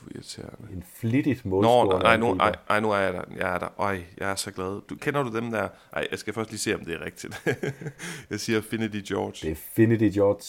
du 0.00 0.06
er 0.06 0.10
irriterende. 0.14 0.72
En 0.72 0.84
flittigt 0.94 1.44
målscorer. 1.44 1.92
Nå, 1.92 1.98
nej, 1.98 2.16
nu, 2.16 2.36
ej, 2.36 2.54
ej, 2.68 2.80
nu 2.80 2.90
er 2.90 2.96
jeg 2.96 3.12
der. 3.12 3.22
Jeg 3.36 3.54
er 3.54 3.58
der. 3.58 3.80
Øj, 3.80 4.00
jeg 4.18 4.30
er 4.30 4.34
så 4.34 4.50
glad. 4.50 4.80
Du, 4.90 4.96
kender 4.96 5.22
du 5.22 5.36
dem 5.36 5.50
der? 5.50 5.68
Ej, 5.92 6.06
jeg 6.10 6.18
skal 6.18 6.34
først 6.34 6.50
lige 6.50 6.60
se, 6.60 6.74
om 6.74 6.84
det 6.84 6.94
er 6.94 7.04
rigtigt. 7.04 7.42
jeg 8.30 8.40
siger 8.40 8.60
Finity 8.60 9.12
George. 9.12 9.32
Det 9.42 9.50
er 9.50 9.60
Finity 9.76 10.18
George, 10.18 10.42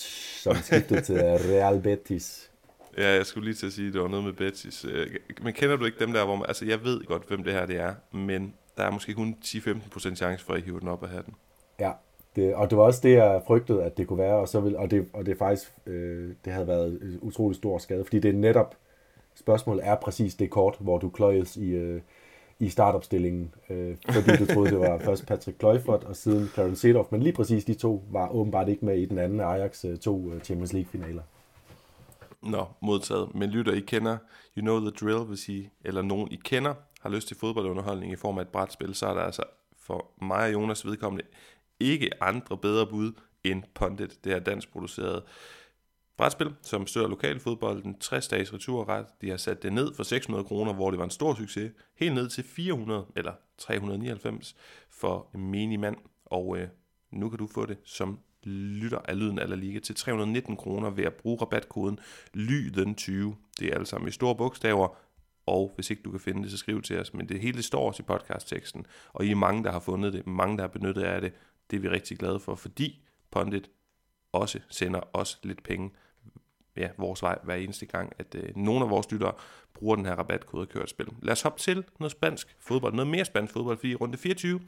som 0.43 0.55
skiftede 0.55 1.01
til 1.01 1.15
Real 1.15 1.81
Betis. 1.81 2.51
Ja, 2.98 3.15
jeg 3.15 3.25
skulle 3.25 3.46
lige 3.46 3.55
til 3.55 3.65
at 3.67 3.74
sige, 3.74 3.88
at 3.88 3.93
det 3.93 4.01
var 4.01 4.08
noget 4.08 4.25
med 4.25 4.34
Betis. 4.34 4.86
Øh, 4.86 5.08
men 5.41 5.53
kender 5.53 5.75
du 5.75 5.86
ikke 5.86 6.00
dem 6.00 6.13
der, 6.13 6.25
hvor 6.25 6.36
man... 6.36 6.46
Altså, 6.48 6.65
jeg 6.65 6.84
ved 6.84 7.05
godt, 7.05 7.27
hvem 7.27 7.43
det 7.43 7.53
her 7.53 7.65
det 7.65 7.79
er, 7.79 7.93
men 8.12 8.53
der 8.77 8.84
er 8.84 8.91
måske 8.91 9.13
kun 9.13 9.36
10-15% 9.46 10.15
chance 10.15 10.46
for, 10.46 10.53
at 10.53 10.60
I 10.60 10.63
hiver 10.63 10.79
den 10.79 10.88
op 10.88 11.03
af 11.03 11.10
hatten. 11.10 11.34
Ja, 11.79 11.91
det, 12.36 12.55
og 12.55 12.70
det 12.70 12.77
var 12.77 12.84
også 12.84 13.00
det, 13.03 13.13
jeg 13.13 13.41
frygtede, 13.48 13.84
at 13.84 13.98
det 13.98 14.08
kunne 14.08 14.20
være, 14.20 14.36
og, 14.36 14.48
så 14.48 14.60
vil, 14.60 14.77
og, 14.77 14.91
det, 14.91 15.05
og 15.13 15.25
det 15.25 15.31
er 15.31 15.38
faktisk, 15.38 15.74
øh, 15.86 16.29
det 16.46 16.53
havde 16.53 16.67
været 16.67 17.01
en 17.01 17.20
utrolig 17.22 17.55
stor 17.55 17.77
skade, 17.77 18.05
fordi 18.05 18.20
det 18.20 18.29
er 18.29 18.34
netop, 18.34 18.75
spørgsmålet 19.36 19.88
er 19.88 19.96
præcis 19.96 20.36
det 20.36 20.50
kort, 20.50 20.78
hvor 20.80 20.98
du 20.98 21.10
kløjes 21.10 21.58
i, 21.58 21.70
øh, 21.70 22.02
i 22.60 22.70
startopstillingen, 22.70 23.54
øh, 23.70 23.96
fordi 24.10 24.38
du 24.38 24.46
troede, 24.46 24.72
det 24.72 24.80
var 24.80 25.00
først 25.06 25.26
Patrick 25.26 25.58
Kluivert 25.58 26.04
og 26.04 26.16
siden 26.16 26.48
Clarence 26.48 26.82
Seedorf, 26.82 27.12
men 27.12 27.24
lige 27.24 27.34
præcis 27.34 27.66
de 27.66 27.74
to 27.74 28.04
var 28.12 28.30
åbenbart 28.30 28.70
ikke 28.70 28.86
med 28.86 28.98
i 28.98 29.06
den 29.06 29.18
anden 29.18 29.40
Ajax 29.40 29.86
øh, 29.86 29.98
to 29.98 30.32
øh, 30.32 30.42
Champions 30.42 30.74
League-finaler. 30.74 31.22
Nå, 32.42 32.66
modtaget. 32.82 33.36
Men 33.36 33.50
lytter, 33.50 33.74
I 33.74 33.80
kender, 33.80 34.18
you 34.58 34.62
know 34.62 34.80
the 34.80 34.90
drill, 34.90 35.24
hvis 35.24 35.50
I, 35.50 35.70
eller 35.86 36.02
nogen 36.02 36.28
I 36.32 36.40
kender, 36.44 36.74
har 37.02 37.10
lyst 37.10 37.28
til 37.28 37.38
fodboldunderholdning 37.38 38.12
i 38.12 38.16
form 38.16 38.38
af 38.38 38.42
et 38.42 38.48
brætspil, 38.48 38.96
så 38.96 39.08
er 39.08 39.14
der 39.14 39.22
altså 39.22 39.44
for 39.80 40.06
mig 40.22 40.46
og 40.46 40.54
Jonas 40.54 40.86
vedkommende 40.86 41.26
ikke 41.80 42.24
andre 42.24 42.58
bedre 42.58 42.88
bud 42.88 43.12
end 43.44 43.64
Pondit. 43.74 44.24
Det 44.24 44.34
er 44.34 44.40
dansk 44.40 44.72
produceret 44.72 45.24
brætspil, 46.22 46.54
som 46.62 46.88
støtter 46.88 47.10
lokalfodbolden. 47.10 48.00
60 48.00 48.28
dages 48.28 48.54
returret. 48.54 49.06
De 49.22 49.30
har 49.30 49.38
sat 49.38 49.63
det 49.63 49.74
ned 49.74 49.94
for 49.94 50.04
600 50.04 50.44
kroner, 50.46 50.74
hvor 50.74 50.92
det 50.92 50.98
var 50.98 51.04
en 51.04 51.12
stor 51.12 51.36
succes. 51.36 51.72
Helt 51.96 52.13
ned 52.13 52.30
til 52.30 52.44
400 52.44 53.06
eller 53.16 53.34
399 53.58 54.56
for 54.90 55.30
minimand. 55.34 55.96
Og 56.25 56.58
øh, 56.58 56.68
nu 57.12 57.30
kan 57.30 57.40
du 57.40 57.48
få 57.48 57.66
det 57.66 57.78
som 57.84 58.20
lytter 58.44 59.00
af 59.06 59.20
Lyden 59.20 59.40
af 59.40 59.50
La 59.50 59.56
Liga 59.56 59.80
til 59.80 59.96
319 59.96 60.58
kroner 60.58 60.90
ved 60.90 61.04
at 61.04 61.13
bruge 61.13 61.38
rabatkoden 61.42 62.00
LYDEN20. 62.38 63.12
Det 63.60 63.68
er 63.68 63.74
alle 63.74 63.86
sammen 63.86 64.08
i 64.08 64.12
store 64.12 64.36
bogstaver, 64.36 64.98
og 65.46 65.72
hvis 65.75 65.90
ikke 65.90 66.04
du 66.04 66.12
kan 66.12 66.20
finde 66.20 66.44
det, 66.44 66.51
så 66.51 66.58
skriv 66.58 66.82
til 66.82 67.00
os. 67.00 67.13
Men 67.13 67.30
det 67.30 67.40
hele 67.40 67.63
står 67.63 67.88
også 67.88 68.04
i 68.04 68.06
podcastteksten, 68.06 68.86
og 69.13 69.25
I 69.25 69.32
er 69.32 69.36
mange, 69.36 69.63
der 69.63 69.72
har 69.72 69.80
fundet 69.80 70.13
det, 70.13 70.28
mange, 70.28 70.58
der 70.58 70.63
har 70.63 70.70
benyttet 70.70 71.04
af 71.04 71.22
det. 71.22 71.34
Det 71.72 71.78
er 71.78 71.82
vi 71.82 71.90
rigtig 71.90 72.18
glade 72.18 72.40
for, 72.40 72.56
fordi 72.56 73.06
Pondit 73.32 73.70
også 74.32 74.60
sender 74.70 75.00
os 75.13 75.40
lidt 75.44 75.63
penge 75.63 75.92
ja, 76.78 76.90
vores 76.98 77.22
vej 77.22 77.40
hver 77.44 77.56
eneste 77.56 77.86
gang, 77.86 78.13
at 78.20 78.36
øh, 78.36 78.50
nogle 78.56 78.84
af 78.86 78.90
vores 78.90 79.12
lyttere 79.12 79.34
bruger 79.74 79.96
den 79.96 80.06
her 80.06 80.16
rabatkode 80.16 80.62
og 80.62 80.70
kører 80.70 80.84
et 80.84 80.90
spil. 80.90 81.08
Lad 81.22 81.32
os 81.32 81.42
hoppe 81.42 81.60
til 81.60 81.84
noget 82.00 82.12
spansk 82.12 82.56
fodbold, 82.60 82.94
noget 82.94 83.12
mere 83.12 83.25
spansk 83.25 83.54
fodbold, 83.54 83.78
fordi 83.78 83.92
i 83.92 83.96
runde 83.96 84.18
24, 84.18 84.60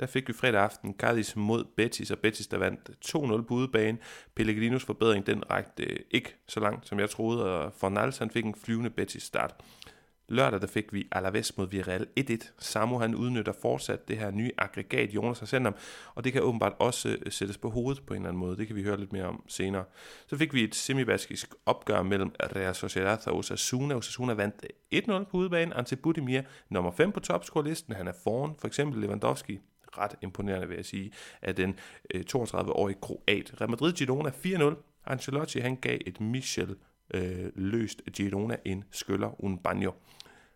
der 0.00 0.06
fik 0.06 0.28
vi 0.28 0.32
fredag 0.32 0.62
aften 0.62 0.94
Cadiz 0.98 1.36
mod 1.36 1.64
Betis, 1.76 2.10
og 2.10 2.18
Betis 2.18 2.46
der 2.46 2.58
vandt 2.58 2.90
2-0 3.06 3.42
på 3.42 3.54
udebane. 3.54 3.98
Pellegrinos 4.34 4.84
forbedring, 4.84 5.26
den 5.26 5.50
rækte 5.50 5.84
øh, 5.84 5.96
ikke 6.10 6.36
så 6.48 6.60
langt, 6.60 6.88
som 6.88 7.00
jeg 7.00 7.10
troede, 7.10 7.44
og 7.44 7.72
Fornals 7.72 8.18
han 8.18 8.30
fik 8.30 8.44
en 8.44 8.54
flyvende 8.54 8.90
Betis 8.90 9.22
start. 9.22 9.54
Lørdag 10.30 10.60
der 10.60 10.66
fik 10.66 10.92
vi 10.92 11.08
Alaves 11.12 11.56
mod 11.56 11.68
Villarreal 11.68 12.06
1-1. 12.20 12.52
Samu 12.58 12.98
han 12.98 13.14
udnytter 13.14 13.52
fortsat 13.52 14.08
det 14.08 14.18
her 14.18 14.30
nye 14.30 14.50
aggregat, 14.58 15.14
Jonas 15.14 15.38
har 15.38 15.46
sendt 15.46 15.66
ham, 15.66 15.74
og 16.14 16.24
det 16.24 16.32
kan 16.32 16.42
åbenbart 16.42 16.72
også 16.78 17.08
øh, 17.08 17.32
sættes 17.32 17.58
på 17.58 17.70
hovedet 17.70 18.06
på 18.06 18.14
en 18.14 18.20
eller 18.20 18.28
anden 18.28 18.40
måde. 18.40 18.56
Det 18.56 18.66
kan 18.66 18.76
vi 18.76 18.82
høre 18.82 19.00
lidt 19.00 19.12
mere 19.12 19.24
om 19.24 19.44
senere. 19.46 19.84
Så 20.26 20.36
fik 20.36 20.54
vi 20.54 20.64
et 20.64 20.74
semibaskisk 20.74 21.54
opgør 21.66 22.02
mellem 22.02 22.32
Real 22.56 22.74
Sociedad 22.74 23.28
og 23.28 23.36
Osasuna. 23.36 23.94
Osasuna 23.94 24.32
vandt 24.32 24.66
øh, 24.92 25.20
1-0 25.20 25.24
på 25.24 25.36
udebane. 25.36 25.74
Ante 25.74 25.96
Budimir, 25.96 26.42
nummer 26.68 26.90
5 26.90 27.12
på 27.12 27.20
topscore-listen. 27.20 27.94
Han 27.94 28.08
er 28.08 28.12
foran 28.24 28.54
for 28.58 28.66
eksempel 28.66 29.00
Lewandowski, 29.00 29.60
ret 29.98 30.14
imponerende 30.22 30.68
vil 30.68 30.76
jeg 30.76 30.84
sige, 30.84 31.12
af 31.42 31.54
den 31.54 31.78
øh, 32.14 32.24
32-årige 32.34 32.98
kroat. 33.00 33.60
Real 33.60 33.70
Madrid 33.70 33.92
Girona 33.92 34.30
4-0. 34.30 34.74
Ancelotti 35.06 35.58
han 35.58 35.76
gav 35.76 35.98
et 36.06 36.20
Michel 36.20 36.76
øh, 37.14 37.46
løst 37.54 38.02
Girona 38.12 38.56
en 38.64 38.84
skyller 38.90 39.44
un 39.44 39.58
banjo. 39.58 39.92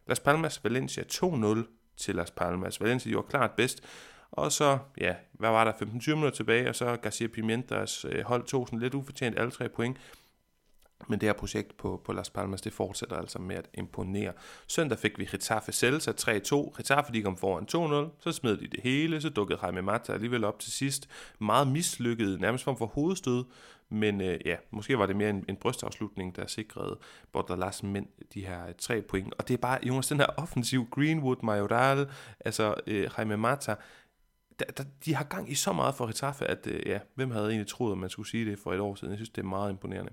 Las 0.06 0.20
Palmas 0.20 0.64
Valencia 0.64 1.02
2-0 1.12 1.58
til 1.96 2.14
Las 2.14 2.30
Palmas. 2.30 2.80
Valencia 2.80 3.10
gjorde 3.10 3.28
klart 3.28 3.50
bedst. 3.50 3.82
Og 4.32 4.52
så, 4.52 4.78
ja, 5.00 5.14
hvad 5.32 5.50
var 5.50 5.64
der, 5.64 5.72
15-20 5.72 6.10
minutter 6.10 6.30
tilbage, 6.30 6.68
og 6.68 6.74
så 6.74 6.96
Garcia 6.96 7.26
Pimentas 7.26 8.06
øh, 8.08 8.24
hold 8.24 8.44
tog 8.44 8.68
sådan 8.68 8.78
lidt 8.78 8.94
ufortjent 8.94 9.38
alle 9.38 9.50
tre 9.50 9.68
point. 9.68 9.96
Men 11.08 11.20
det 11.20 11.28
her 11.28 11.32
projekt 11.32 11.76
på, 11.76 12.02
på 12.04 12.12
Las 12.12 12.30
Palmas, 12.30 12.60
det 12.60 12.72
fortsætter 12.72 13.16
altså 13.16 13.38
med 13.38 13.56
at 13.56 13.68
imponere. 13.74 14.32
Søndag 14.66 14.98
fik 14.98 15.18
vi 15.18 15.24
Getafe 15.24 15.72
Celta 15.72 16.10
3-2. 16.10 16.76
Getafe 16.76 17.12
de 17.12 17.22
kom 17.22 17.36
foran 17.36 18.06
2-0, 18.08 18.10
så 18.20 18.32
smed 18.32 18.56
de 18.56 18.66
det 18.66 18.80
hele, 18.82 19.20
så 19.20 19.28
dukkede 19.28 19.58
Jaime 19.62 19.82
Mata 19.82 20.12
alligevel 20.12 20.44
op 20.44 20.58
til 20.58 20.72
sidst. 20.72 21.08
Meget 21.38 21.68
mislykket, 21.68 22.40
nærmest 22.40 22.64
form 22.64 22.76
for 22.76 22.86
hovedstød, 22.86 23.44
men 23.88 24.20
øh, 24.20 24.40
ja, 24.44 24.56
måske 24.70 24.98
var 24.98 25.06
det 25.06 25.16
mere 25.16 25.30
en, 25.30 25.44
en 25.48 25.56
brystafslutning, 25.56 26.36
der 26.36 26.46
sikrede 26.46 26.98
Bordalas 27.32 27.82
mænd 27.82 28.06
de 28.34 28.46
her 28.46 28.66
øh, 28.66 28.74
tre 28.78 29.02
point. 29.02 29.34
Og 29.38 29.48
det 29.48 29.54
er 29.54 29.58
bare, 29.58 29.78
Jonas, 29.82 30.08
den 30.08 30.18
her 30.18 30.26
offensiv, 30.36 30.86
Greenwood, 30.90 31.36
Majoral, 31.42 32.10
altså 32.40 32.74
øh, 32.86 33.10
Jaime 33.18 33.36
Mata, 33.36 33.74
der, 34.58 34.64
der, 34.64 34.84
de 35.04 35.14
har 35.14 35.24
gang 35.24 35.50
i 35.50 35.54
så 35.54 35.72
meget 35.72 35.94
for 35.94 36.06
Getafe, 36.06 36.44
at 36.44 36.66
øh, 36.66 36.86
ja, 36.86 36.98
hvem 37.14 37.30
havde 37.30 37.48
egentlig 37.48 37.68
troet, 37.68 37.92
at 37.92 37.98
man 37.98 38.10
skulle 38.10 38.28
sige 38.28 38.50
det 38.50 38.58
for 38.58 38.72
et 38.72 38.80
år 38.80 38.94
siden? 38.94 39.10
Jeg 39.10 39.18
synes, 39.18 39.30
det 39.30 39.42
er 39.42 39.46
meget 39.46 39.70
imponerende. 39.70 40.12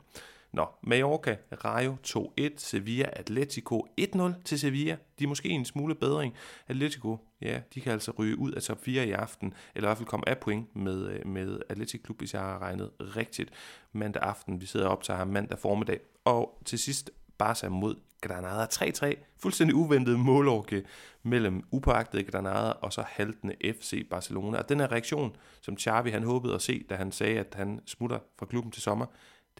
Nå, 0.52 0.66
Mallorca, 0.84 1.36
Rayo 1.66 1.98
2-1, 2.08 2.50
Sevilla, 2.58 3.10
Atletico 3.14 3.88
1-0 4.02 4.22
til 4.46 4.60
Sevilla. 4.60 4.98
De 5.20 5.24
er 5.24 5.28
måske 5.28 5.50
en 5.50 5.66
smule 5.66 5.96
bedring. 5.96 6.34
Atletico, 6.68 7.18
ja, 7.42 7.60
de 7.74 7.82
kan 7.82 7.92
altså 7.92 8.12
ryge 8.20 8.40
ud 8.40 8.52
af 8.52 8.62
top 8.62 8.84
4 8.84 9.08
i 9.08 9.12
aften, 9.12 9.54
eller 9.76 9.88
i 9.88 9.90
hvert 9.90 9.98
fald 9.98 10.08
komme 10.08 10.30
af 10.30 10.38
point 10.38 10.76
med, 10.76 11.10
øh, 11.10 11.28
med 11.28 11.60
Atletico 11.70 12.02
Klub, 12.04 12.20
hvis 12.20 12.34
jeg 12.34 12.42
har 12.42 12.62
regnet 12.62 12.92
rigtigt. 13.00 13.52
Mandag 13.94 14.24
aften, 14.24 14.62
vi 14.62 14.66
sidder 14.66 14.88
op 14.88 15.04
til 15.04 15.14
ham 15.14 15.28
mandag 15.28 15.60
formiddag. 15.60 16.00
Og 16.26 16.62
til 16.66 16.80
sidst, 16.80 17.12
Barca 17.38 17.70
mod 17.70 17.96
Granada 18.22 18.66
3-3. 18.66 19.14
Fuldstændig 19.38 19.76
uventet 19.76 20.20
målorke 20.20 20.84
mellem 21.24 21.64
upåagtede 21.72 22.24
Granada 22.24 22.72
og 22.72 22.94
så 22.94 23.04
haltende 23.08 23.56
FC 23.64 24.10
Barcelona. 24.10 24.58
Og 24.58 24.70
den 24.70 24.80
her 24.80 24.92
reaktion, 24.92 25.36
som 25.62 25.78
Xavi 25.78 26.10
han 26.10 26.24
håbede 26.24 26.54
at 26.54 26.62
se, 26.62 26.86
da 26.90 26.96
han 26.96 27.12
sagde, 27.12 27.40
at 27.40 27.54
han 27.56 27.80
smutter 27.86 28.20
fra 28.40 28.46
klubben 28.46 28.72
til 28.72 28.82
sommer, 28.82 29.06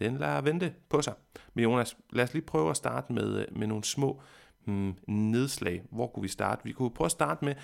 den 0.00 0.16
lader 0.16 0.40
vente 0.40 0.72
på 0.88 1.02
sig. 1.02 1.14
Men 1.54 1.62
Jonas, 1.62 1.96
lad 2.12 2.24
os 2.24 2.32
lige 2.32 2.44
prøve 2.44 2.70
at 2.70 2.76
starte 2.76 3.12
med, 3.12 3.38
øh, 3.38 3.58
med 3.58 3.66
nogle 3.66 3.84
små 3.84 4.20
hmm, 4.64 4.94
nedslag. 5.08 5.82
Hvor 5.90 6.06
kunne 6.06 6.22
vi 6.22 6.28
starte? 6.28 6.64
Vi 6.64 6.72
kunne 6.72 6.90
prøve 6.90 7.06
at 7.06 7.10
starte 7.10 7.44
med, 7.44 7.54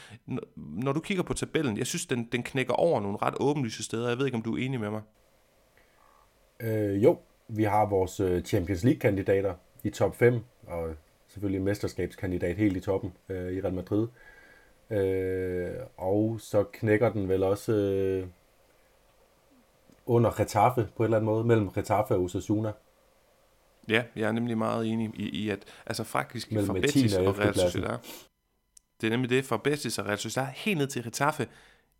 når 0.56 0.92
du 0.92 1.00
kigger 1.00 1.22
på 1.22 1.34
tabellen, 1.34 1.78
jeg 1.78 1.86
synes, 1.86 2.06
den, 2.06 2.28
den 2.32 2.42
knækker 2.42 2.74
over 2.74 3.00
nogle 3.00 3.18
ret 3.22 3.34
åbenlyse 3.40 3.84
steder. 3.84 4.08
Jeg 4.08 4.18
ved 4.18 4.26
ikke, 4.26 4.36
om 4.36 4.42
du 4.42 4.56
er 4.56 4.64
enig 4.64 4.80
med 4.80 4.90
mig. 4.90 5.02
Øh, 6.60 7.04
jo, 7.04 7.18
vi 7.48 7.64
har 7.64 7.86
vores 7.86 8.20
øh, 8.20 8.42
Champions 8.42 8.84
League-kandidater 8.84 9.54
i 9.84 9.90
top 9.90 10.16
5, 10.16 10.40
og 10.66 10.94
selvfølgelig 11.28 11.62
mesterskabskandidat 11.62 12.56
helt 12.56 12.76
i 12.76 12.80
toppen 12.80 13.12
øh, 13.28 13.52
i 13.52 13.60
Real 13.60 13.74
Madrid. 13.74 14.08
Øh, 14.90 15.74
og 15.96 16.40
så 16.40 16.64
knækker 16.72 17.12
den 17.12 17.28
vel 17.28 17.42
også 17.42 17.72
øh, 17.72 18.26
under 20.06 20.30
Getafe 20.30 20.88
på 20.96 21.02
en 21.02 21.04
eller 21.04 21.16
anden 21.16 21.26
måde, 21.26 21.44
mellem 21.44 21.70
Getafe 21.70 22.14
og 22.14 22.22
Osasuna. 22.22 22.72
Ja, 23.88 24.02
jeg 24.16 24.28
er 24.28 24.32
nemlig 24.32 24.58
meget 24.58 24.86
enig 24.86 25.10
i, 25.14 25.28
i 25.28 25.50
at 25.50 25.64
altså 25.86 26.04
faktisk 26.04 26.52
mellem 26.52 26.66
fra 26.66 26.74
Betis 26.74 27.14
og 27.14 27.38
Real 27.38 27.54
Sociedad. 27.54 27.98
Det 29.00 29.06
er 29.06 29.10
nemlig 29.10 29.30
det, 29.30 29.44
fra 29.44 29.56
Betis 29.56 29.98
og 29.98 30.06
Real 30.06 30.18
Sociedad 30.18 30.48
helt 30.54 30.78
ned 30.78 30.86
til 30.86 31.04
Getafe. 31.04 31.48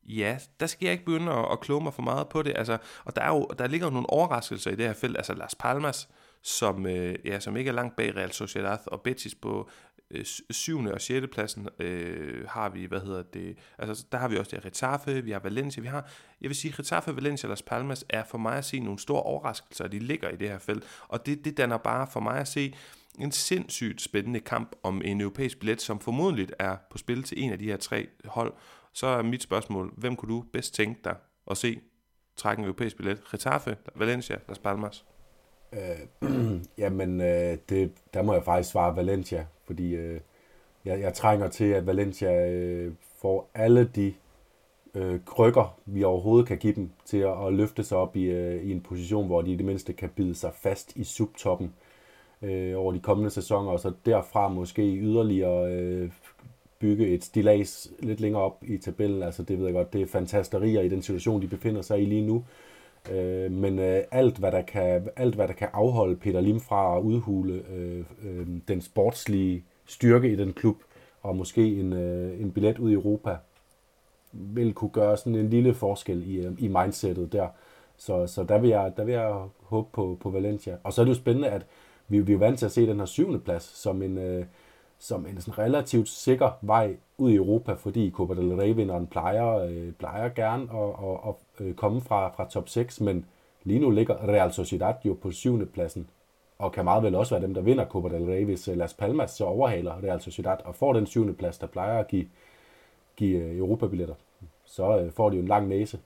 Ja, 0.05 0.38
der 0.61 0.66
skal 0.66 0.87
jeg 0.87 0.92
ikke 0.92 1.05
begynde 1.05 1.33
at, 1.33 1.53
at 1.53 1.61
kloge 1.61 1.83
mig 1.83 1.95
for 1.95 2.03
meget 2.03 2.29
på 2.29 2.42
det. 2.42 2.53
Altså, 2.57 2.79
og 3.05 3.16
der, 3.16 3.23
er 3.23 3.29
jo, 3.29 3.47
der 3.59 3.66
ligger 3.66 3.87
jo 3.87 3.92
nogle 3.92 4.11
overraskelser 4.11 4.71
i 4.71 4.77
det 4.77 4.87
her 4.87 4.92
felt. 4.92 5.16
Altså 5.16 5.35
Las 5.35 5.55
Palmas, 5.55 6.09
som, 6.42 6.87
øh, 6.87 7.14
ja, 7.25 7.40
som 7.40 7.57
ikke 7.57 7.69
er 7.69 7.73
langt 7.73 7.97
bag 7.97 8.16
Real 8.16 8.33
Sociedad, 8.33 8.79
og 8.87 9.01
Betis 9.01 9.35
på 9.35 9.69
Øh, 10.11 10.25
syvende 10.51 10.95
og 10.95 11.01
sjette 11.01 11.29
pladsen 11.29 11.69
øh, 11.79 12.49
har 12.49 12.69
vi, 12.69 12.85
hvad 12.85 13.01
hedder 13.01 13.23
det, 13.23 13.59
altså 13.79 14.07
der 14.12 14.19
har 14.19 14.29
vi 14.29 14.37
også 14.37 14.57
det 14.57 14.64
Retafe, 14.64 15.25
vi 15.25 15.31
har 15.31 15.38
Valencia, 15.38 15.83
vi 15.83 15.88
har, 15.88 16.11
jeg 16.40 16.49
vil 16.49 16.57
sige, 16.57 16.75
Retafe, 16.79 17.16
Valencia 17.16 17.47
og 17.47 17.51
Las 17.51 17.62
Palmas 17.62 18.05
er 18.09 18.25
for 18.25 18.38
mig 18.38 18.59
at 18.59 18.64
se 18.64 18.81
nogle 18.81 18.99
store 18.99 19.23
overraskelser, 19.23 19.87
de 19.87 19.99
ligger 19.99 20.29
i 20.29 20.37
det 20.37 20.49
her 20.49 20.59
felt, 20.59 20.85
og 21.09 21.27
det, 21.27 21.45
det 21.45 21.57
danner 21.57 21.77
bare 21.77 22.07
for 22.12 22.21
mig 22.21 22.38
at 22.38 22.49
se 22.49 22.75
en 23.19 23.33
sindssygt 23.33 24.03
spændende 24.03 24.40
kamp 24.40 24.77
om 24.83 25.03
en 25.05 25.21
europæisk 25.21 25.59
billet, 25.59 25.83
som 25.83 26.01
formodentlig 26.01 26.49
er 26.59 26.77
på 26.90 26.99
spil 26.99 27.23
til 27.23 27.42
en 27.42 27.53
af 27.53 27.59
de 27.59 27.64
her 27.64 27.77
tre 27.77 28.09
hold. 28.25 28.55
Så 28.92 29.07
er 29.07 29.23
mit 29.23 29.42
spørgsmål, 29.42 29.95
hvem 29.97 30.16
kunne 30.16 30.35
du 30.35 30.45
bedst 30.53 30.75
tænke 30.75 31.01
dig 31.05 31.16
at 31.51 31.57
se 31.57 31.81
trække 32.37 32.61
en 32.61 32.64
europæisk 32.64 32.97
billet? 32.97 33.35
Retafe, 33.35 33.77
Valencia, 33.95 34.37
Las 34.49 34.59
Palmas? 34.59 35.05
Øh, 35.76 36.30
jamen, 36.78 37.20
øh, 37.20 37.58
det, 37.68 37.92
der 38.14 38.22
må 38.22 38.32
jeg 38.32 38.42
faktisk 38.44 38.70
svare 38.70 38.96
Valencia, 38.96 39.46
fordi 39.64 39.94
øh, 39.94 40.20
jeg, 40.84 41.00
jeg 41.00 41.14
trænger 41.14 41.48
til, 41.48 41.64
at 41.64 41.86
Valencia 41.86 42.50
øh, 42.50 42.92
får 43.18 43.50
alle 43.54 43.90
de 43.94 44.14
øh, 44.94 45.20
krykker, 45.24 45.78
vi 45.86 46.04
overhovedet 46.04 46.48
kan 46.48 46.58
give 46.58 46.74
dem, 46.74 46.90
til 47.04 47.18
at, 47.18 47.46
at 47.46 47.52
løfte 47.52 47.84
sig 47.84 47.98
op 47.98 48.16
i, 48.16 48.24
øh, 48.24 48.62
i 48.62 48.72
en 48.72 48.80
position, 48.80 49.26
hvor 49.26 49.42
de 49.42 49.52
i 49.52 49.56
det 49.56 49.66
mindste 49.66 49.92
kan 49.92 50.08
bide 50.08 50.34
sig 50.34 50.52
fast 50.54 50.96
i 50.96 51.04
subtoppen 51.04 51.74
øh, 52.42 52.78
over 52.78 52.92
de 52.92 53.00
kommende 53.00 53.30
sæsoner, 53.30 53.70
og 53.70 53.80
så 53.80 53.92
derfra 54.06 54.48
måske 54.48 54.82
yderligere 54.82 55.72
øh, 55.72 56.10
bygge 56.78 57.06
et 57.06 57.24
stilas 57.24 57.92
lidt 57.98 58.20
længere 58.20 58.42
op 58.42 58.64
i 58.66 58.78
tabellen. 58.78 59.22
Altså 59.22 59.42
det 59.42 59.58
ved 59.58 59.64
jeg 59.64 59.74
godt, 59.74 59.92
det 59.92 60.02
er 60.02 60.06
fantasterier 60.06 60.80
i 60.80 60.88
den 60.88 61.02
situation, 61.02 61.42
de 61.42 61.48
befinder 61.48 61.82
sig 61.82 62.02
i 62.02 62.04
lige 62.04 62.26
nu. 62.26 62.44
Øh, 63.12 63.53
men 63.53 63.79
øh, 63.79 64.03
alt, 64.11 64.38
hvad 64.38 64.53
der 64.53 64.62
kan, 64.62 65.09
alt, 65.16 65.35
hvad 65.35 65.49
der 65.49 65.55
kan 65.55 65.69
afholde 65.73 66.16
Peter 66.16 66.40
Lim 66.40 66.61
fra 66.61 66.97
at 66.97 67.03
udhule 67.03 67.62
øh, 67.75 68.05
øh, 68.25 68.47
den 68.69 68.81
sportslige 68.81 69.64
styrke 69.87 70.33
i 70.33 70.37
den 70.37 70.53
klub, 70.53 70.77
og 71.23 71.37
måske 71.37 71.81
en, 71.81 71.92
øh, 71.92 72.40
en 72.40 72.53
billet 72.53 72.79
ud 72.79 72.90
i 72.90 72.95
Europa, 72.95 73.37
vil 74.33 74.75
kunne 74.75 74.90
gøre 74.90 75.16
sådan 75.16 75.35
en 75.35 75.51
lille 75.51 75.75
forskel 75.75 76.31
i, 76.31 76.47
øh, 76.47 76.53
i 76.59 76.69
mindsetet 76.69 77.33
der. 77.33 77.49
Så, 77.97 78.27
så 78.27 78.45
der, 78.45 78.59
vil 78.59 78.71
jeg, 78.71 78.92
der 78.97 79.05
vil 79.05 79.14
jeg 79.14 79.35
håbe 79.62 79.88
på, 79.92 80.19
på 80.21 80.31
Valencia. 80.31 80.77
Og 80.85 80.92
så 80.92 81.01
er 81.01 81.05
det 81.05 81.11
jo 81.11 81.19
spændende, 81.19 81.49
at 81.49 81.66
vi, 82.09 82.21
vi 82.21 82.33
er 82.33 82.38
vant 82.38 82.59
til 82.59 82.66
at 82.66 82.73
se 82.73 82.87
den 82.87 82.99
her 82.99 83.07
syvende 83.07 83.38
plads 83.38 83.62
som 83.62 84.03
en, 84.03 84.19
øh, 84.19 84.45
som 84.98 85.26
en 85.26 85.40
sådan 85.40 85.59
relativt 85.59 86.09
sikker 86.09 86.50
vej 86.61 86.96
ud 87.18 87.30
i 87.30 87.35
Europa, 87.35 87.72
fordi 87.72 88.11
Copa 88.11 88.35
del 88.35 88.52
Rey-vinderen 88.52 89.06
plejer, 89.06 89.59
øh, 89.59 89.92
plejer 89.92 90.28
gerne 90.28 90.62
at, 90.72 90.88
at, 90.88 91.18
at 91.28 91.66
øh, 91.66 91.74
komme 91.74 92.00
fra, 92.00 92.28
fra 92.28 92.48
top 92.48 92.68
6, 92.68 93.00
men 93.00 93.24
lige 93.64 93.80
nu 93.80 93.90
ligger 93.90 94.28
Real 94.28 94.52
Sociedad 94.52 94.94
jo 95.04 95.14
på 95.22 95.30
syvende 95.30 95.66
pladsen. 95.66 96.09
og 96.59 96.72
kan 96.72 96.85
meget 96.85 97.02
vel 97.02 97.14
også 97.14 97.35
være 97.35 97.42
dem, 97.46 97.54
der 97.54 97.61
vinder 97.61 97.87
Copa 97.87 98.09
del 98.09 98.24
Rey, 98.24 98.44
hvis 98.44 98.68
øh, 98.68 98.76
Las 98.76 98.94
Palmas 98.94 99.30
så 99.30 99.44
overhaler 99.44 100.02
Real 100.02 100.20
Sociedad 100.20 100.56
og 100.64 100.74
får 100.74 100.92
den 100.92 101.06
syvende 101.06 101.35
plads, 101.35 101.59
der 101.59 101.66
plejer 101.66 101.98
at 101.98 102.09
give, 102.09 102.26
give 103.16 103.38
øh, 103.38 103.59
Europa-billetter. 103.59 104.14
Så 104.64 105.11
får 105.16 105.30
de 105.30 105.37
jo 105.37 105.42
en 105.42 105.48
lang 105.48 105.68
næse. 105.68 105.98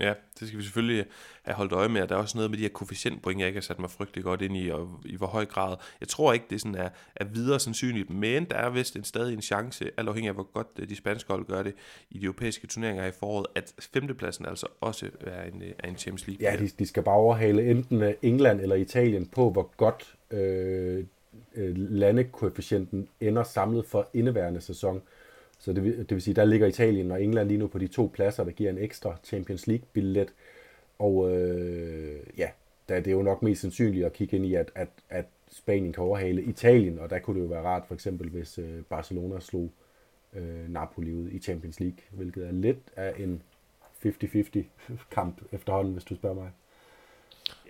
Ja, 0.00 0.14
det 0.40 0.48
skal 0.48 0.58
vi 0.58 0.62
selvfølgelig 0.62 1.06
have 1.42 1.54
holdt 1.54 1.72
øje 1.72 1.88
med, 1.88 2.02
og 2.02 2.08
der 2.08 2.14
er 2.14 2.18
også 2.18 2.38
noget 2.38 2.50
med 2.50 2.58
de 2.58 2.62
her 2.62 2.70
koefficientpoint, 2.70 3.40
jeg 3.40 3.46
ikke 3.46 3.56
har 3.56 3.62
sat 3.62 3.78
mig 3.78 3.90
frygtelig 3.90 4.24
godt 4.24 4.42
ind 4.42 4.56
i, 4.56 4.68
og 4.68 5.00
i 5.04 5.16
hvor 5.16 5.26
høj 5.26 5.44
grad. 5.44 5.76
Jeg 6.00 6.08
tror 6.08 6.32
ikke, 6.32 6.46
det 6.50 6.60
sådan 6.60 6.74
er, 6.74 6.88
er 7.16 7.24
videre 7.24 7.60
sandsynligt, 7.60 8.10
men 8.10 8.44
der 8.44 8.56
er 8.56 8.70
vist 8.70 8.96
en 8.96 9.04
stadig 9.04 9.34
en 9.34 9.42
chance, 9.42 9.90
alt 9.96 10.08
afhængig 10.08 10.28
af 10.28 10.34
hvor 10.34 10.52
godt 10.52 10.66
øh, 10.78 10.88
de 10.88 10.96
spanske 10.96 11.32
hold 11.32 11.46
gør 11.46 11.62
det 11.62 11.74
i 12.10 12.18
de 12.18 12.24
europæiske 12.24 12.66
turneringer 12.66 13.06
i 13.06 13.10
foråret, 13.10 13.46
at 13.54 13.74
femtepladsen 13.92 14.46
altså 14.46 14.66
også 14.80 15.08
er 15.20 15.44
en, 15.44 15.62
øh, 15.62 15.72
er 15.78 15.88
en 15.88 15.96
Champions 15.96 16.26
League. 16.26 16.50
Ja, 16.50 16.56
de, 16.56 16.68
de 16.68 16.86
skal 16.86 17.02
bare 17.02 17.16
overhale 17.16 17.70
enten 17.70 18.02
øh, 18.02 18.14
England 18.22 18.60
eller 18.60 18.76
Italien 18.76 19.26
på, 19.26 19.50
hvor 19.50 19.72
godt 19.76 20.14
øh, 20.30 21.04
landekoefficienten 21.76 23.08
ender 23.20 23.42
samlet 23.42 23.86
for 23.86 24.08
indeværende 24.14 24.60
sæson. 24.60 25.02
Så 25.58 25.72
det, 25.72 25.84
det 25.84 26.10
vil 26.10 26.22
sige, 26.22 26.34
der 26.34 26.44
ligger 26.44 26.66
Italien 26.66 27.10
og 27.10 27.22
England 27.22 27.48
lige 27.48 27.58
nu 27.58 27.66
på 27.66 27.78
de 27.78 27.86
to 27.86 28.10
pladser, 28.14 28.44
der 28.44 28.50
giver 28.50 28.70
en 28.70 28.78
ekstra 28.78 29.16
Champions 29.24 29.66
League-billet. 29.66 30.34
Og 30.98 31.36
øh, 31.36 32.20
ja, 32.38 32.50
der, 32.88 33.00
det 33.00 33.06
er 33.06 33.16
jo 33.16 33.22
nok 33.22 33.42
mest 33.42 33.60
sandsynligt 33.60 34.06
at 34.06 34.12
kigge 34.12 34.36
ind 34.36 34.46
i, 34.46 34.54
at, 34.54 34.70
at, 34.74 34.88
at 35.08 35.24
Spanien 35.50 35.92
kan 35.92 36.04
overhale 36.04 36.42
Italien, 36.42 36.98
og 36.98 37.10
der 37.10 37.18
kunne 37.18 37.40
det 37.40 37.46
jo 37.46 37.50
være 37.50 37.62
rart, 37.62 37.82
for 37.86 37.94
eksempel 37.94 38.28
hvis 38.28 38.58
øh, 38.58 38.82
Barcelona 38.82 39.40
slog 39.40 39.70
øh, 40.32 40.68
Napoli 40.68 41.12
ud 41.12 41.28
i 41.30 41.38
Champions 41.38 41.80
League, 41.80 41.98
hvilket 42.10 42.46
er 42.46 42.52
lidt 42.52 42.92
af 42.96 43.14
en 43.18 43.42
50-50 44.04 44.62
kamp 45.10 45.42
efterhånden, 45.52 45.92
hvis 45.92 46.04
du 46.04 46.14
spørger 46.14 46.36
mig. 46.36 46.50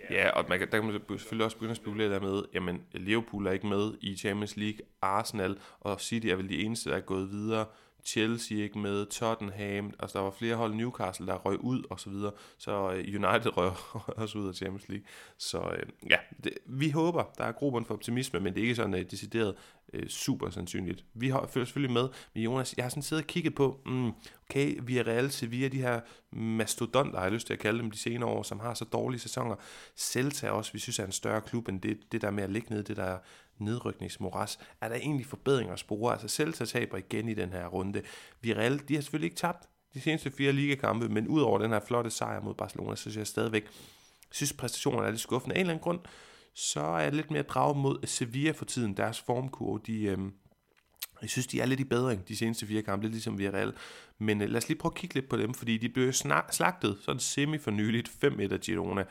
Ja, 0.09 0.29
og 0.29 0.45
man 0.49 0.59
kan, 0.59 0.71
der 0.71 0.81
kan 0.81 0.85
man 0.85 1.19
selvfølgelig 1.19 1.45
også 1.45 1.57
begynde 1.57 1.71
at 1.71 1.77
spekulere 1.77 2.09
der 2.09 2.19
med, 2.19 2.43
jamen 2.53 2.81
Liverpool 2.91 3.47
er 3.47 3.51
ikke 3.51 3.67
med 3.67 3.93
i 4.01 4.15
Champions 4.15 4.57
League, 4.57 4.79
Arsenal 5.01 5.57
og 5.79 6.01
City 6.01 6.27
er 6.27 6.35
vel 6.35 6.49
de 6.49 6.63
eneste, 6.63 6.89
der 6.89 6.95
er 6.95 7.01
gået 7.01 7.31
videre. 7.31 7.65
Chelsea 8.07 8.57
ikke 8.57 8.79
med, 8.79 9.05
Tottenham, 9.05 9.93
altså 9.99 10.17
der 10.17 10.23
var 10.23 10.31
flere 10.31 10.55
hold, 10.55 10.73
Newcastle, 10.73 11.27
der 11.27 11.35
røg 11.35 11.59
ud 11.59 11.83
og 11.89 11.99
så 11.99 12.09
videre, 12.09 12.31
så 12.57 12.91
øh, 12.91 12.97
United 13.07 13.51
røg 13.57 13.71
også 14.17 14.37
ud 14.37 14.47
af 14.47 14.55
Champions 14.55 14.89
League. 14.89 15.05
Så 15.37 15.59
øh, 15.59 16.09
ja, 16.09 16.17
det, 16.43 16.53
vi 16.65 16.89
håber, 16.89 17.23
der 17.37 17.43
er 17.43 17.51
grobund 17.51 17.85
for 17.85 17.93
optimisme, 17.93 18.39
men 18.39 18.53
det 18.53 18.59
er 18.59 18.63
ikke 18.63 18.75
sådan 18.75 18.93
uh, 18.93 18.99
decideret 18.99 19.55
uh, 19.93 20.07
super 20.07 20.49
sandsynligt. 20.49 21.05
Vi 21.13 21.29
har 21.29 21.47
følger 21.47 21.65
selvfølgelig 21.65 21.93
med, 21.93 22.09
men 22.33 22.43
Jonas, 22.43 22.73
jeg 22.77 22.85
har 22.85 22.89
sådan 22.89 23.03
siddet 23.03 23.23
og 23.23 23.27
kigget 23.27 23.55
på, 23.55 23.79
mm, 23.85 24.11
okay, 24.49 24.79
vi 24.83 24.97
er 24.97 25.07
reelt 25.07 25.33
Sevilla, 25.33 25.67
de 25.67 25.81
her 25.81 25.99
mastodonter, 26.31 27.17
har 27.17 27.25
jeg 27.25 27.33
lyst 27.33 27.47
til 27.47 27.53
at 27.53 27.59
kalde 27.59 27.79
dem 27.79 27.91
de 27.91 27.97
senere 27.97 28.29
år, 28.29 28.43
som 28.43 28.59
har 28.59 28.73
så 28.73 28.85
dårlige 28.85 29.19
sæsoner. 29.19 29.55
Celta 29.95 30.49
også, 30.49 30.73
vi 30.73 30.79
synes 30.79 30.99
er 30.99 31.05
en 31.05 31.11
større 31.11 31.41
klub 31.41 31.67
end 31.67 31.81
det, 31.81 31.99
det 32.11 32.21
der 32.21 32.31
med 32.31 32.43
at 32.43 32.49
ligge 32.49 32.67
nede, 32.69 32.83
det 32.83 32.97
der 32.97 33.17
nedrykningsmoras. 33.59 34.59
Er 34.81 34.89
der 34.89 34.95
egentlig 34.95 35.25
forbedringer 35.25 35.73
at 35.73 35.79
spore? 35.79 36.11
Altså 36.11 36.27
Celta 36.27 36.65
taber 36.65 36.97
igen 36.97 37.29
i 37.29 37.33
den 37.33 37.51
her 37.51 37.67
runde. 37.67 38.01
Villarreal, 38.41 38.81
de 38.87 38.95
har 38.95 39.01
selvfølgelig 39.01 39.27
ikke 39.27 39.37
tabt 39.37 39.69
de 39.93 40.01
seneste 40.01 40.31
fire 40.31 40.51
ligakampe, 40.51 41.09
men 41.09 41.27
udover 41.27 41.59
den 41.59 41.71
her 41.71 41.79
flotte 41.79 42.09
sejr 42.09 42.41
mod 42.41 42.53
Barcelona, 42.53 42.95
så 42.95 43.01
synes 43.01 43.17
jeg 43.17 43.27
stadigvæk, 43.27 43.67
synes 44.31 44.53
præstationen 44.53 45.03
er 45.03 45.09
lidt 45.09 45.21
skuffende. 45.21 45.55
Af 45.55 45.59
en 45.59 45.61
eller 45.61 45.73
anden 45.73 45.83
grund, 45.83 45.99
så 46.53 46.79
er 46.79 46.99
jeg 46.99 47.13
lidt 47.13 47.31
mere 47.31 47.43
draget 47.43 47.77
mod 47.77 48.07
Sevilla 48.07 48.51
for 48.51 48.65
tiden. 48.65 48.97
Deres 48.97 49.19
formkurve, 49.19 49.79
de, 49.87 50.03
øhm, 50.03 50.33
jeg 51.21 51.29
synes, 51.29 51.47
de 51.47 51.61
er 51.61 51.65
lidt 51.65 51.79
i 51.79 51.83
bedring 51.83 52.27
de 52.27 52.37
seneste 52.37 52.65
fire 52.65 52.81
kampe, 52.81 53.05
lidt 53.05 53.13
ligesom 53.13 53.37
Villarreal. 53.37 53.73
Men 54.19 54.41
øh, 54.41 54.49
lad 54.49 54.57
os 54.57 54.67
lige 54.67 54.77
prøve 54.77 54.91
at 54.91 54.97
kigge 54.97 55.15
lidt 55.15 55.29
på 55.29 55.37
dem, 55.37 55.53
fordi 55.53 55.77
de 55.77 55.89
blev 55.89 56.13
slagtet 56.51 56.97
sådan 57.01 57.19
semi 57.19 57.57
for 57.57 57.71
nyligt 57.71 58.09
5-1 58.23 58.53
af 58.53 58.59
Girona. 58.59 59.03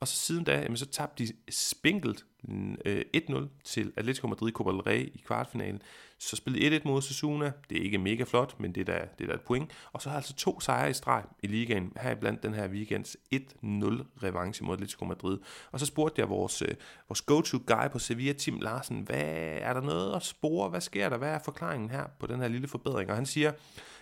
Og 0.00 0.08
så 0.08 0.16
siden 0.16 0.44
da, 0.44 0.60
jamen, 0.60 0.76
så 0.76 0.86
tabte 0.86 1.24
de 1.24 1.32
spinkelt 1.50 2.24
øh, 2.84 3.04
1-0 3.16 3.34
til 3.64 3.92
Atletico 3.96 4.26
Madrid 4.26 4.52
Copa 4.52 4.70
del 4.70 4.80
Rey 4.80 5.00
i 5.14 5.22
kvartfinalen. 5.26 5.82
Så 6.18 6.36
spillede 6.36 6.76
1-1 6.76 6.80
mod 6.84 7.02
Sasuna. 7.02 7.52
Det 7.70 7.78
er 7.78 7.82
ikke 7.82 7.98
mega 7.98 8.24
flot, 8.24 8.60
men 8.60 8.74
det 8.74 8.80
er 8.80 8.84
da, 8.84 9.08
det 9.18 9.24
er 9.24 9.28
da 9.28 9.34
et 9.34 9.40
point. 9.40 9.70
Og 9.92 10.02
så 10.02 10.08
har 10.08 10.16
altså 10.16 10.34
to 10.34 10.60
sejre 10.60 10.90
i 10.90 10.92
streg 10.92 11.24
i 11.42 11.46
ligaen, 11.46 11.92
her 12.00 12.14
blandt 12.14 12.42
den 12.42 12.54
her 12.54 12.68
weekends 12.68 13.16
1-0 13.34 13.38
revanche 14.22 14.64
mod 14.64 14.74
Atletico 14.74 15.04
Madrid. 15.04 15.38
Og 15.72 15.80
så 15.80 15.86
spurgte 15.86 16.20
jeg 16.20 16.28
vores, 16.28 16.62
øh, 16.62 16.74
vores 17.08 17.22
go-to 17.22 17.58
guy 17.66 17.88
på 17.92 17.98
Sevilla, 17.98 18.32
Tim 18.32 18.60
Larsen, 18.60 19.00
hvad 19.00 19.24
er 19.60 19.72
der 19.72 19.80
noget 19.80 20.16
at 20.16 20.22
spore? 20.22 20.68
Hvad 20.68 20.80
sker 20.80 21.08
der? 21.08 21.16
Hvad 21.16 21.30
er 21.30 21.38
forklaringen 21.44 21.90
her 21.90 22.04
på 22.18 22.26
den 22.26 22.40
her 22.40 22.48
lille 22.48 22.68
forbedring? 22.68 23.10
Og 23.10 23.16
han 23.16 23.26
siger, 23.26 23.52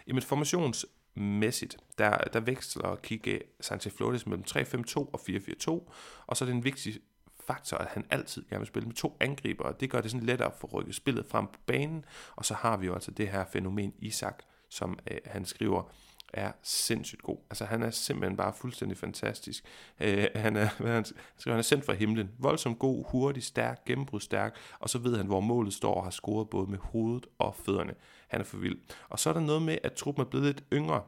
jamen 0.06 0.22
formations 0.22 0.86
mæssigt, 1.14 1.76
der, 1.98 2.16
der 2.16 2.40
veksler 2.40 2.96
Kike 2.96 3.40
Sanchez 3.60 3.94
Flores 3.94 4.26
mellem 4.26 4.44
3-5-2 4.48 4.96
og 4.96 5.20
4-4-2, 5.28 5.70
og 6.26 6.36
så 6.36 6.44
er 6.44 6.46
det 6.46 6.54
en 6.54 6.64
vigtig 6.64 7.00
faktor, 7.46 7.76
at 7.76 7.88
han 7.88 8.04
altid 8.10 8.42
gerne 8.42 8.58
vil 8.60 8.66
spille 8.66 8.86
med 8.86 8.94
to 8.94 9.16
angriber, 9.20 9.64
og 9.64 9.80
det 9.80 9.90
gør 9.90 10.00
det 10.00 10.10
sådan 10.10 10.26
lettere 10.26 10.48
at 10.48 10.54
få 10.60 10.66
rykket 10.66 10.94
spillet 10.94 11.26
frem 11.26 11.46
på 11.46 11.60
banen, 11.66 12.04
og 12.36 12.44
så 12.44 12.54
har 12.54 12.76
vi 12.76 12.86
jo 12.86 12.94
altså 12.94 13.10
det 13.10 13.28
her 13.28 13.44
fænomen 13.52 13.92
Isak, 13.98 14.42
som 14.68 14.98
øh, 15.10 15.18
han 15.24 15.44
skriver, 15.44 15.92
er 16.32 16.52
sindssygt 16.62 17.22
god. 17.22 17.38
Altså 17.50 17.64
han 17.64 17.82
er 17.82 17.90
simpelthen 17.90 18.36
bare 18.36 18.52
fuldstændig 18.52 18.98
fantastisk. 18.98 19.64
Øh, 20.00 20.26
han, 20.34 20.56
er, 20.56 20.64
han, 20.64 21.04
skriver, 21.04 21.54
han 21.54 21.58
er 21.58 21.62
sendt 21.62 21.84
fra 21.84 21.92
himlen. 21.92 22.30
Voldsomt 22.38 22.78
god, 22.78 23.04
hurtig, 23.08 23.42
stærk, 23.42 23.84
gennembrudstærk, 23.84 24.56
og 24.80 24.90
så 24.90 24.98
ved 24.98 25.16
han, 25.16 25.26
hvor 25.26 25.40
målet 25.40 25.74
står 25.74 25.94
og 25.94 26.04
har 26.04 26.10
scoret 26.10 26.50
både 26.50 26.70
med 26.70 26.78
hovedet 26.78 27.26
og 27.38 27.54
fødderne. 27.54 27.94
Han 28.28 28.40
er 28.40 28.44
for 28.44 28.56
vild. 28.56 28.78
Og 29.08 29.18
så 29.18 29.30
er 29.30 29.34
der 29.34 29.40
noget 29.40 29.62
med, 29.62 29.78
at 29.82 29.92
truppen 29.92 30.24
er 30.24 30.28
blevet 30.28 30.46
lidt 30.46 30.64
yngre 30.72 31.02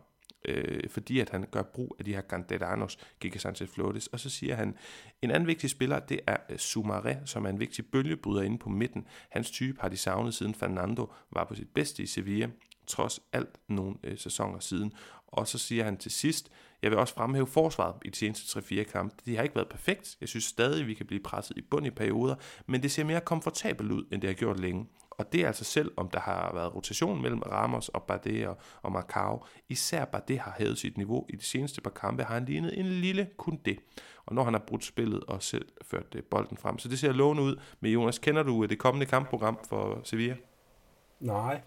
øh, 0.45 0.91
fordi 0.91 1.21
at 1.21 1.31
han 1.31 1.47
gør 1.51 1.63
brug 1.63 1.97
af 1.99 2.05
de 2.05 2.15
her 2.15 2.23
Candelanos, 2.23 2.99
Giga 3.21 3.39
Sanchez 3.39 3.71
Flores. 3.71 4.07
Og 4.07 4.21
så 4.21 4.31
siger 4.31 4.55
han, 4.55 4.77
en 5.23 5.31
anden 5.31 5.47
vigtig 5.47 5.71
spiller, 5.71 5.99
det 5.99 6.21
er 6.27 6.37
Sumare, 6.57 7.13
Sumaré, 7.13 7.27
som 7.27 7.45
er 7.45 7.51
en 7.51 7.61
vigtig 7.61 7.87
bølgebryder 7.87 8.43
inde 8.43 8.59
på 8.59 8.69
midten. 8.69 9.07
Hans 9.31 9.51
type 9.51 9.81
har 9.81 9.89
de 9.89 9.97
savnet 9.97 10.35
siden 10.35 10.55
Fernando 10.55 11.13
var 11.31 11.45
på 11.45 11.55
sit 11.55 11.69
bedste 11.75 12.03
i 12.03 12.07
Sevilla, 12.07 12.49
trods 12.87 13.21
alt 13.33 13.57
nogle 13.69 13.97
øh, 14.05 14.19
sæsoner 14.19 14.59
siden. 14.59 14.93
Og 15.27 15.49
så 15.49 15.59
siger 15.59 15.85
han 15.85 15.97
til 15.97 16.11
sidst, 16.11 16.51
jeg 16.83 16.91
vil 16.91 16.99
også 16.99 17.15
fremhæve 17.15 17.47
forsvaret 17.47 17.95
i 18.05 18.11
de 18.11 18.17
seneste 18.17 18.59
3-4 18.59 18.83
kampe. 18.83 19.17
De 19.27 19.37
har 19.37 19.43
ikke 19.43 19.55
været 19.55 19.69
perfekt. 19.69 20.17
Jeg 20.21 20.29
synes 20.29 20.45
stadig, 20.45 20.87
vi 20.87 20.95
kan 20.95 21.07
blive 21.07 21.23
presset 21.23 21.59
i 21.59 21.61
bund 21.61 21.87
i 21.87 21.91
perioder, 21.91 22.35
men 22.67 22.83
det 22.83 22.91
ser 22.91 23.05
mere 23.05 23.21
komfortabelt 23.21 23.93
ud, 23.93 24.05
end 24.13 24.21
det 24.21 24.31
har 24.31 24.35
gjort 24.35 24.61
længe. 24.61 24.87
Og 25.19 25.33
det 25.33 25.41
er 25.41 25.47
altså 25.47 25.65
selv, 25.65 25.93
om 25.97 26.09
der 26.09 26.21
har 26.21 26.51
været 26.55 26.75
rotation 26.75 27.23
mellem 27.23 27.39
Ramos 27.39 27.89
og 27.89 28.03
Bardet 28.03 28.47
og, 28.49 28.59
og 28.83 28.93
Macau. 28.93 29.45
Især 29.69 30.05
Bardet 30.05 30.39
har 30.39 30.55
hævet 30.59 30.79
sit 30.79 30.97
niveau. 30.97 31.27
I 31.29 31.37
de 31.37 31.45
seneste 31.45 31.81
par 31.81 31.91
kampe 31.91 32.23
har 32.25 32.35
han 32.35 32.45
lignet 32.45 32.79
en 32.79 32.87
lille 32.87 33.29
kun 33.37 33.61
det. 33.65 33.79
Og 34.27 34.35
når 34.35 34.45
han 34.45 34.55
har 34.55 34.65
brudt 34.67 34.85
spillet 34.85 35.25
og 35.25 35.43
selv 35.43 35.69
ført 35.83 36.17
bolden 36.31 36.57
frem. 36.57 36.79
Så 36.79 36.89
det 36.89 36.99
ser 36.99 37.13
lovende 37.13 37.43
ud. 37.43 37.61
Men 37.81 37.93
Jonas, 37.93 38.19
kender 38.19 38.43
du 38.43 38.67
det 38.67 38.79
kommende 38.79 39.07
kampprogram 39.07 39.59
for 39.69 40.01
Sevilla? 40.05 40.37
Nej, 41.21 41.61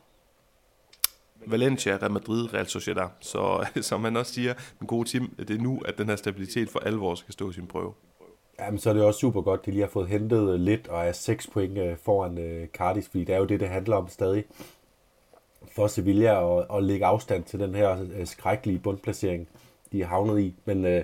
Valencia, 1.45 1.97
Real 1.97 2.11
Madrid, 2.11 2.53
Real 2.53 2.67
Sociedad. 2.67 3.09
Så 3.19 3.67
som 3.89 4.01
man 4.01 4.17
også 4.17 4.33
siger, 4.33 4.53
den 4.79 4.87
gode 4.87 5.09
team, 5.09 5.35
det 5.37 5.49
er 5.49 5.61
nu, 5.61 5.81
at 5.85 5.97
den 5.97 6.09
her 6.09 6.15
stabilitet 6.15 6.69
for 6.69 6.79
alvor 6.79 7.15
skal 7.15 7.33
stå 7.33 7.51
sin 7.51 7.67
prøve. 7.67 7.93
Jamen, 8.59 8.79
så 8.79 8.89
er 8.89 8.93
det 8.93 9.03
også 9.03 9.19
super 9.19 9.41
godt, 9.41 9.59
at 9.59 9.65
de 9.65 9.71
lige 9.71 9.81
har 9.81 9.89
fået 9.89 10.07
hentet 10.07 10.49
øh, 10.53 10.59
lidt 10.59 10.87
og 10.87 11.07
er 11.07 11.11
6 11.11 11.47
point 11.47 11.77
øh, 11.77 11.97
foran 11.97 12.37
øh, 12.37 12.67
Cardiff, 12.67 13.07
fordi 13.07 13.23
det 13.23 13.35
er 13.35 13.39
jo 13.39 13.45
det, 13.45 13.59
det 13.59 13.69
handler 13.69 13.95
om 13.95 14.07
stadig 14.07 14.45
for 15.75 15.87
Sevilla 15.87 16.59
at, 16.59 16.65
at 16.77 16.83
lægge 16.83 17.05
afstand 17.05 17.43
til 17.43 17.59
den 17.59 17.75
her 17.75 17.97
skrækkelige 18.25 18.79
bundplacering, 18.79 19.47
de 19.91 20.01
er 20.01 20.05
havnet 20.05 20.39
i. 20.39 20.55
Men, 20.65 21.03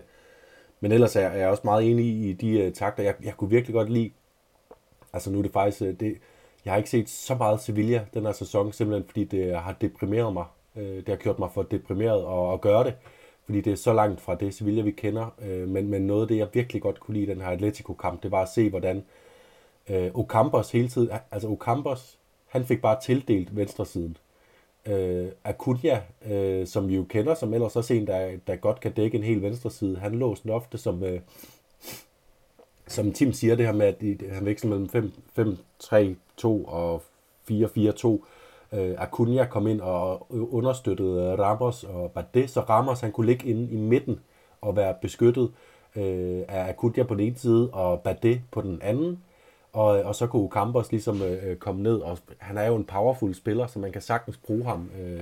men 0.79 0.91
ellers 0.91 1.15
er, 1.15 1.21
er 1.21 1.37
jeg 1.37 1.49
også 1.49 1.61
meget 1.65 1.91
enig 1.91 2.05
i 2.05 2.33
de 2.33 2.67
uh, 2.67 2.73
takter. 2.73 3.03
Jeg, 3.03 3.15
jeg 3.23 3.33
kunne 3.37 3.49
virkelig 3.49 3.73
godt 3.73 3.89
lide, 3.89 4.11
altså 5.13 5.31
nu 5.31 5.37
er 5.37 5.41
det 5.41 5.51
faktisk, 5.51 5.79
det, 5.79 6.17
jeg 6.65 6.73
har 6.73 6.77
ikke 6.77 6.89
set 6.89 7.09
så 7.09 7.35
meget 7.35 7.61
Sevilla 7.61 8.05
den 8.13 8.25
her 8.25 8.31
sæson, 8.31 8.71
simpelthen 8.71 9.07
fordi 9.07 9.23
det 9.23 9.59
har 9.59 9.75
deprimeret 9.81 10.33
mig. 10.33 10.45
Det 10.75 11.09
har 11.09 11.15
gjort 11.15 11.39
mig 11.39 11.49
for 11.53 11.63
deprimeret 11.63 12.47
at, 12.47 12.53
at 12.53 12.61
gøre 12.61 12.83
det 12.83 12.93
fordi 13.45 13.61
det 13.61 13.73
er 13.73 13.77
så 13.77 13.93
langt 13.93 14.21
fra 14.21 14.35
det 14.35 14.53
Sevilla, 14.53 14.81
vi 14.81 14.91
kender. 14.91 15.35
Øh, 15.41 15.67
men, 15.67 15.87
men 15.87 16.07
noget 16.07 16.21
af 16.21 16.27
det, 16.27 16.37
jeg 16.37 16.47
virkelig 16.53 16.81
godt 16.81 16.99
kunne 16.99 17.13
lide 17.13 17.31
i 17.31 17.35
den 17.35 17.41
her 17.41 17.47
Atletico-kamp, 17.47 18.23
det 18.23 18.31
var 18.31 18.41
at 18.41 18.49
se, 18.49 18.69
hvordan 18.69 19.03
øh, 19.89 20.11
Ocampos 20.13 20.71
hele 20.71 20.87
tiden, 20.87 21.09
altså 21.31 21.47
Ocampos, 21.47 22.17
han 22.47 22.65
fik 22.65 22.81
bare 22.81 23.01
tildelt 23.01 23.55
venstresiden. 23.55 24.17
Øh, 24.85 25.27
Acuna, 25.43 26.01
øh, 26.25 26.67
som 26.67 26.89
vi 26.89 26.95
jo 26.95 27.03
kender, 27.03 27.33
som 27.33 27.53
ellers 27.53 27.75
også 27.75 27.93
en, 27.93 28.07
der, 28.07 28.37
der 28.47 28.55
godt 28.55 28.79
kan 28.79 28.91
dække 28.91 29.17
en 29.17 29.23
hel 29.23 29.41
venstreside, 29.41 29.97
han 29.97 30.15
lå 30.15 30.35
sådan 30.35 30.51
ofte 30.51 30.77
som, 30.77 31.03
øh, 31.03 31.19
som 32.87 33.13
Tim 33.13 33.33
siger 33.33 33.55
det 33.55 33.65
her 33.65 33.73
med, 33.73 33.85
at 33.85 34.33
han 34.35 34.45
veksler 34.45 34.69
mellem 34.69 35.11
5-3-2 35.83 36.47
og 36.67 37.03
4-4-2 37.51 38.25
øh, 38.73 38.95
Acuna 38.97 39.45
kom 39.45 39.67
ind 39.67 39.81
og 39.81 40.27
understøttede 40.53 41.35
Ramos 41.35 41.83
og 41.83 42.11
Bardet, 42.11 42.49
så 42.49 42.61
Ramos 42.61 42.99
han 42.99 43.11
kunne 43.11 43.27
ligge 43.27 43.47
inde 43.47 43.71
i 43.71 43.77
midten 43.77 44.19
og 44.61 44.75
være 44.75 44.95
beskyttet 45.01 45.51
øh, 45.95 46.43
af 46.47 46.69
Acuna 46.69 47.03
på 47.03 47.13
den 47.13 47.23
ene 47.23 47.35
side 47.35 47.69
og 47.69 47.99
Bardet 47.99 48.41
på 48.51 48.61
den 48.61 48.81
anden. 48.81 49.23
Og, 49.73 49.85
og 49.85 50.15
så 50.15 50.27
kunne 50.27 50.49
Campos 50.49 50.91
ligesom 50.91 51.21
øh, 51.21 51.55
komme 51.55 51.83
ned, 51.83 51.97
og 51.97 52.17
han 52.37 52.57
er 52.57 52.67
jo 52.67 52.75
en 52.75 52.83
powerful 52.83 53.33
spiller, 53.33 53.67
så 53.67 53.79
man 53.79 53.91
kan 53.91 54.01
sagtens 54.01 54.37
bruge 54.37 54.63
ham 54.63 54.89
øh, 55.01 55.21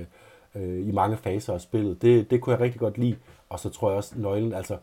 øh, 0.54 0.88
i 0.88 0.92
mange 0.92 1.16
faser 1.16 1.54
af 1.54 1.60
spillet. 1.60 2.02
Det, 2.02 2.30
det 2.30 2.40
kunne 2.40 2.52
jeg 2.52 2.60
rigtig 2.60 2.80
godt 2.80 2.98
lide. 2.98 3.16
Og 3.48 3.60
så 3.60 3.70
tror 3.70 3.88
jeg 3.88 3.96
også 3.96 4.14
nøglen, 4.16 4.54
altså 4.54 4.76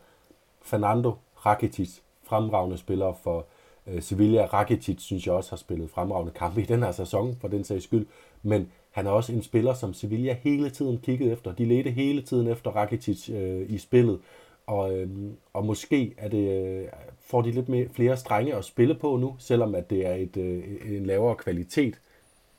Fernando 0.62 1.14
Rakitic 1.46 1.98
fremragende 2.22 2.78
spiller 2.78 3.12
for 3.22 3.46
øh, 3.86 4.02
Sevilla. 4.02 4.44
Rakitic 4.44 5.00
synes 5.00 5.26
jeg 5.26 5.34
også 5.34 5.50
har 5.50 5.56
spillet 5.56 5.90
fremragende 5.90 6.32
kampe 6.32 6.62
i 6.62 6.66
den 6.66 6.82
her 6.82 6.92
sæson, 6.92 7.36
for 7.40 7.48
den 7.48 7.64
sags 7.64 7.84
skyld. 7.84 8.06
Men 8.42 8.68
han 8.90 9.06
er 9.06 9.10
også 9.10 9.32
en 9.32 9.42
spiller, 9.42 9.74
som 9.74 9.94
Sevilla 9.94 10.32
hele 10.32 10.70
tiden 10.70 10.98
kiggede 10.98 11.32
efter. 11.32 11.54
De 11.54 11.64
ledte 11.64 11.90
hele 11.90 12.22
tiden 12.22 12.46
efter 12.46 12.70
Rakitic 12.70 13.30
øh, 13.30 13.70
i 13.70 13.78
spillet. 13.78 14.20
Og, 14.66 14.98
øh, 14.98 15.08
og 15.52 15.66
måske 15.66 16.14
er 16.18 16.28
det, 16.28 16.64
øh, 16.64 16.88
får 17.20 17.42
de 17.42 17.50
lidt 17.50 17.68
mere, 17.68 17.88
flere 17.92 18.16
strenge 18.16 18.54
at 18.54 18.64
spille 18.64 18.94
på 18.94 19.16
nu, 19.16 19.36
selvom 19.38 19.74
at 19.74 19.90
det 19.90 20.06
er 20.06 20.14
et, 20.14 20.36
øh, 20.36 20.64
en 20.86 21.06
lavere 21.06 21.36
kvalitet 21.36 22.00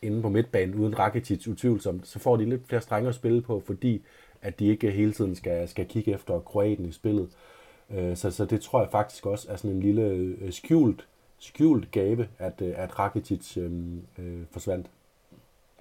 inde 0.01 0.21
på 0.21 0.29
midtbanen 0.29 0.75
uden 0.75 0.99
Rakitic 0.99 1.47
utvivlsomt, 1.47 2.07
så 2.07 2.19
får 2.19 2.37
de 2.37 2.45
lidt 2.45 2.67
flere 2.67 2.81
strenge 2.81 3.09
at 3.09 3.15
spille 3.15 3.41
på, 3.41 3.63
fordi 3.65 4.01
at 4.41 4.59
de 4.59 4.67
ikke 4.67 4.91
hele 4.91 5.13
tiden 5.13 5.35
skal, 5.35 5.67
skal 5.67 5.85
kigge 5.85 6.13
efter 6.13 6.39
Kroaten 6.39 6.85
i 6.85 6.91
spillet. 6.91 7.29
Øh, 7.89 8.17
så, 8.17 8.31
så 8.31 8.45
det 8.45 8.61
tror 8.61 8.81
jeg 8.81 8.91
faktisk 8.91 9.25
også 9.25 9.47
er 9.51 9.55
sådan 9.55 9.71
en 9.71 9.81
lille 9.81 10.01
øh, 10.01 10.51
skjult, 10.51 11.07
skjult 11.39 11.91
gave, 11.91 12.27
at, 12.37 12.61
øh, 12.61 12.73
at 12.77 12.99
Rakitic 12.99 13.57
øh, 13.57 13.71
øh, 14.19 14.41
forsvandt 14.51 14.87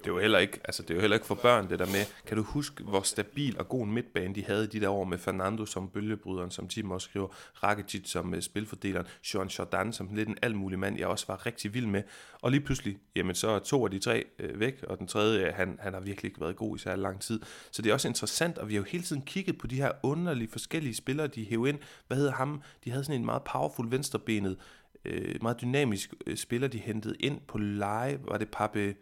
det 0.05 0.11
er 0.11 0.15
jo 0.15 0.19
heller 0.19 0.39
ikke, 0.39 0.61
altså 0.65 0.83
det 0.83 0.91
er 0.91 0.95
jo 0.95 1.01
heller 1.01 1.17
ikke 1.17 1.27
for 1.27 1.35
børn, 1.35 1.71
det 1.71 1.79
der 1.79 1.87
med, 1.87 2.05
kan 2.27 2.37
du 2.37 2.43
huske, 2.43 2.85
hvor 2.85 3.03
stabil 3.03 3.59
og 3.59 3.69
god 3.69 3.85
en 3.85 3.93
midtbane 3.93 4.35
de 4.35 4.45
havde 4.45 4.65
i 4.65 4.67
de 4.67 4.81
der 4.81 4.89
år 4.89 5.05
med 5.05 5.19
Fernando 5.19 5.67
som 5.67 5.89
bølgebryderen, 5.89 6.51
som 6.51 6.69
Tim 6.69 6.91
også 6.91 7.05
skriver, 7.05 7.29
Rakitic 7.63 8.11
som 8.11 8.35
øh, 8.35 8.43
spilfordeleren, 8.43 9.07
Sean 9.23 9.49
Jordan 9.49 9.93
som 9.93 10.15
lidt 10.15 10.29
en 10.29 10.39
almulig 10.43 10.79
mand, 10.79 10.99
jeg 10.99 11.07
også 11.07 11.25
var 11.29 11.47
rigtig 11.47 11.75
vild 11.75 11.87
med, 11.87 12.03
og 12.43 12.51
lige 12.51 12.61
pludselig, 12.61 12.99
jamen 13.17 13.35
så 13.35 13.49
er 13.49 13.59
to 13.59 13.85
af 13.85 13.91
de 13.91 13.99
tre 13.99 14.25
øh, 14.39 14.61
væk, 14.61 14.85
og 14.89 14.99
den 14.99 15.07
tredje, 15.07 15.47
øh, 15.47 15.55
han, 15.55 15.79
han 15.81 15.93
har 15.93 16.01
virkelig 16.01 16.29
ikke 16.29 16.41
været 16.41 16.57
god 16.57 16.77
i 16.77 16.79
så 16.79 16.97
lang 16.97 17.21
tid, 17.21 17.41
så 17.71 17.83
det 17.83 17.91
er 17.91 17.95
også 17.95 18.09
interessant, 18.09 18.59
og 18.59 18.69
vi 18.69 18.75
har 18.75 18.81
jo 18.81 18.87
hele 18.89 19.05
tiden 19.05 19.23
kigget 19.23 19.59
på 19.59 19.67
de 19.67 19.77
her 19.77 19.93
underlige 20.03 20.49
forskellige 20.51 20.95
spillere, 20.95 21.27
de 21.27 21.45
hævde 21.45 21.69
ind, 21.69 21.79
hvad 22.07 22.17
hedder 22.17 22.33
ham, 22.33 22.63
de 22.85 22.91
havde 22.91 23.05
sådan 23.05 23.21
en 23.21 23.25
meget 23.25 23.43
powerful 23.43 23.91
venstrebenet, 23.91 24.57
øh, 25.05 25.43
meget 25.43 25.61
dynamisk 25.61 26.15
øh, 26.27 26.37
spiller, 26.37 26.69
de 26.69 26.79
hentede 26.79 27.17
ind 27.21 27.41
på 27.49 27.59
leje, 27.59 28.19
var 28.25 28.39
det 28.39 28.49
Pape, 28.49 28.95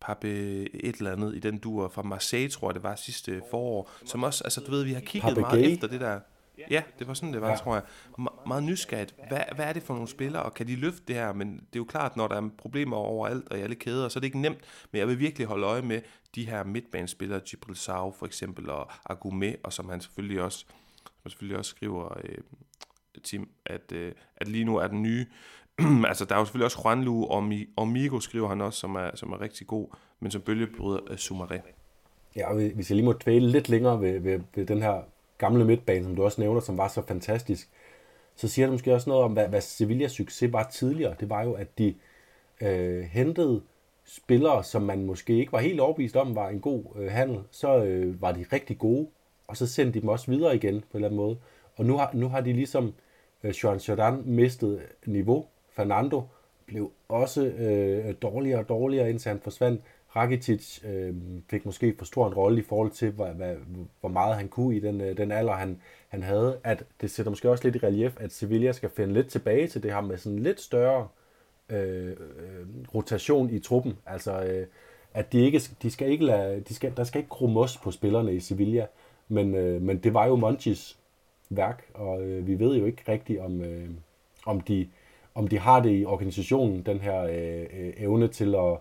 Pape 0.00 0.28
et 0.84 0.96
eller 0.96 1.12
andet 1.12 1.36
i 1.36 1.38
den 1.38 1.58
dur 1.58 1.88
fra 1.88 2.02
Marseille, 2.02 2.50
tror 2.50 2.68
jeg 2.68 2.74
det 2.74 2.82
var 2.82 2.96
sidste 2.96 3.42
forår, 3.50 3.90
som 4.04 4.22
også, 4.22 4.44
altså 4.44 4.60
du 4.60 4.70
ved, 4.70 4.84
vi 4.84 4.92
har 4.92 5.00
kigget 5.00 5.34
Pape 5.34 5.40
meget 5.40 5.64
Gay. 5.64 5.72
efter 5.72 5.86
det 5.88 6.00
der. 6.00 6.20
Ja, 6.70 6.82
det 6.98 7.08
var 7.08 7.14
sådan, 7.14 7.32
det 7.32 7.40
var, 7.40 7.50
ja. 7.50 7.56
tror 7.56 7.74
jeg. 7.74 7.82
Me- 8.18 8.46
meget 8.48 8.62
nysgerrigt. 8.62 9.14
Hvad, 9.28 9.40
hvad 9.54 9.64
er 9.64 9.72
det 9.72 9.82
for 9.82 9.94
nogle 9.94 10.08
spillere, 10.08 10.42
og 10.42 10.54
kan 10.54 10.66
de 10.66 10.76
løfte 10.76 11.02
det 11.08 11.16
her? 11.16 11.32
Men 11.32 11.52
det 11.52 11.60
er 11.60 11.76
jo 11.76 11.84
klart, 11.84 12.16
når 12.16 12.28
der 12.28 12.36
er 12.36 12.48
problemer 12.58 12.96
overalt 12.96 13.48
og 13.48 13.58
i 13.58 13.60
alle 13.60 13.74
kæder, 13.74 14.08
så 14.08 14.18
er 14.18 14.20
det 14.20 14.26
ikke 14.26 14.40
nemt. 14.40 14.58
Men 14.92 14.98
jeg 14.98 15.08
vil 15.08 15.18
virkelig 15.18 15.46
holde 15.46 15.66
øje 15.66 15.82
med 15.82 16.00
de 16.34 16.46
her 16.46 16.64
midtbanespillere, 16.64 17.40
Gibril 17.40 17.76
Sau 17.76 18.12
for 18.12 18.26
eksempel, 18.26 18.70
og 18.70 18.90
Agume, 19.10 19.56
og 19.64 19.72
som 19.72 19.88
han 19.88 20.00
selvfølgelig 20.00 20.42
også, 20.42 20.64
som 21.22 21.30
selvfølgelig 21.30 21.58
også 21.58 21.70
skriver, 21.70 22.18
øh, 22.24 22.38
Tim, 23.22 23.48
at, 23.66 23.92
øh, 23.92 24.12
at 24.36 24.48
lige 24.48 24.64
nu 24.64 24.76
er 24.76 24.86
den 24.86 25.02
nye 25.02 25.26
altså, 26.08 26.24
der 26.24 26.34
er 26.34 26.38
jo 26.38 26.44
selvfølgelig 26.44 26.64
også 26.64 26.80
Juanlu 26.84 27.24
og 27.24 27.50
Omigo, 27.76 28.20
skriver 28.20 28.48
han 28.48 28.60
også, 28.60 28.78
som 28.80 28.94
er, 28.94 29.10
som 29.14 29.32
er 29.32 29.40
rigtig 29.40 29.66
god, 29.66 29.86
men 30.20 30.30
som 30.30 30.40
bølgebryder 30.40 31.00
af 31.10 31.14
Sumaré. 31.14 31.60
Ja, 32.36 32.48
og 32.48 32.54
hvis 32.54 32.90
jeg 32.90 32.96
lige 32.96 33.06
må 33.06 33.12
dvæle 33.12 33.50
lidt 33.50 33.68
længere 33.68 34.00
ved, 34.00 34.20
ved, 34.20 34.40
ved 34.54 34.66
den 34.66 34.82
her 34.82 35.02
gamle 35.38 35.64
midtbane, 35.64 36.04
som 36.04 36.16
du 36.16 36.24
også 36.24 36.40
nævner, 36.40 36.60
som 36.60 36.78
var 36.78 36.88
så 36.88 37.02
fantastisk, 37.02 37.70
så 38.36 38.48
siger 38.48 38.66
det 38.66 38.72
måske 38.72 38.94
også 38.94 39.10
noget 39.10 39.24
om, 39.24 39.32
hvad, 39.32 39.48
hvad 39.48 39.60
Sevillas 39.60 40.12
succes 40.12 40.52
var 40.52 40.62
tidligere. 40.62 41.14
Det 41.20 41.30
var 41.30 41.42
jo, 41.42 41.52
at 41.52 41.78
de 41.78 41.94
øh, 42.60 43.02
hentede 43.02 43.62
spillere, 44.04 44.64
som 44.64 44.82
man 44.82 45.04
måske 45.04 45.38
ikke 45.38 45.52
var 45.52 45.58
helt 45.58 45.80
overbevist 45.80 46.16
om 46.16 46.34
var 46.34 46.48
en 46.48 46.60
god 46.60 46.84
øh, 46.96 47.10
handel, 47.12 47.40
så 47.50 47.84
øh, 47.84 48.22
var 48.22 48.32
de 48.32 48.44
rigtig 48.52 48.78
gode, 48.78 49.08
og 49.46 49.56
så 49.56 49.66
sendte 49.66 49.94
de 49.94 50.00
dem 50.00 50.08
også 50.08 50.30
videre 50.30 50.56
igen 50.56 50.80
på 50.80 50.86
en 50.98 51.04
eller 51.04 51.08
anden 51.08 51.16
måde. 51.16 51.38
Og 51.76 51.84
nu 51.84 51.96
har, 51.96 52.10
nu 52.14 52.28
har 52.28 52.40
de 52.40 52.52
ligesom 52.52 52.94
øh, 53.44 53.54
Jean 53.64 53.78
Jordan 53.78 54.22
mistet 54.24 54.82
niveau, 55.06 55.46
Fernando 55.78 56.22
blev 56.66 56.90
også 57.08 57.44
øh, 57.46 58.14
dårligere 58.22 58.60
og 58.60 58.68
dårligere, 58.68 59.10
indtil 59.10 59.28
han 59.28 59.40
forsvandt. 59.40 59.82
Rakitic 60.16 60.84
øh, 60.84 61.14
fik 61.50 61.66
måske 61.66 61.94
for 61.98 62.04
stor 62.04 62.26
en 62.26 62.34
rolle 62.34 62.60
i 62.60 62.64
forhold 62.64 62.90
til, 62.90 63.10
hvad, 63.10 63.26
hvad, 63.26 63.56
hvor 64.00 64.08
meget 64.08 64.36
han 64.36 64.48
kunne 64.48 64.76
i 64.76 64.80
den, 64.80 65.00
øh, 65.00 65.16
den 65.16 65.32
alder, 65.32 65.52
han, 65.52 65.80
han 66.08 66.22
havde. 66.22 66.58
At 66.64 66.84
det 67.00 67.10
sætter 67.10 67.30
måske 67.30 67.50
også 67.50 67.64
lidt 67.64 67.76
i 67.76 67.86
relief, 67.86 68.16
at 68.20 68.32
Sevilla 68.32 68.72
skal 68.72 68.90
finde 68.90 69.14
lidt 69.14 69.28
tilbage 69.28 69.68
til 69.68 69.82
det 69.82 69.92
her 69.92 70.00
med 70.00 70.16
sådan 70.16 70.38
lidt 70.38 70.60
større 70.60 71.08
øh, 71.68 72.08
øh 72.08 72.16
rotation 72.94 73.50
i 73.50 73.58
truppen. 73.58 73.98
Altså, 74.06 74.42
øh, 74.42 74.66
at 75.14 75.32
de 75.32 75.40
ikke, 75.40 75.60
de 75.82 75.90
skal 75.90 76.10
ikke 76.10 76.24
lade, 76.24 76.60
de 76.60 76.74
skal, 76.74 76.92
der 76.96 77.04
skal 77.04 77.18
ikke 77.18 77.30
krumos 77.30 77.76
på 77.76 77.90
spillerne 77.90 78.34
i 78.34 78.40
Sevilla. 78.40 78.86
Men, 79.28 79.54
øh, 79.54 79.82
men 79.82 79.98
det 79.98 80.14
var 80.14 80.26
jo 80.26 80.36
Monchis 80.36 80.98
værk, 81.50 81.84
og 81.94 82.22
øh, 82.22 82.46
vi 82.46 82.58
ved 82.58 82.76
jo 82.76 82.84
ikke 82.84 83.02
rigtigt, 83.08 83.40
om, 83.40 83.62
øh, 83.62 83.88
om 84.46 84.60
de 84.60 84.88
om 85.38 85.48
de 85.48 85.58
har 85.58 85.80
det 85.80 86.00
i 86.00 86.04
organisationen, 86.04 86.82
den 86.82 87.00
her 87.00 87.22
øh, 87.22 87.66
øh, 87.80 87.92
evne 87.96 88.28
til 88.28 88.54
at, 88.54 88.78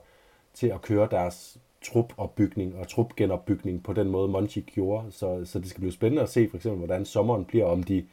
til 0.54 0.68
at 0.68 0.82
køre 0.82 1.08
deres 1.12 1.58
trupopbygning 1.82 2.76
og 2.76 2.88
trupgenopbygning 2.88 3.84
på 3.84 3.94
den 3.94 4.10
måde, 4.10 4.28
Monchi 4.28 4.62
gjorde. 4.62 5.12
Så, 5.12 5.42
så 5.46 5.60
det 5.60 5.70
skal 5.70 5.82
blive 5.82 5.94
spændende 5.94 6.24
at 6.24 6.30
se 6.30 6.50
for 6.50 6.58
eksempel, 6.58 6.78
hvordan 6.78 7.06
sommeren 7.06 7.46
bliver, 7.46 7.66
om 7.66 7.84
de, 7.84 8.06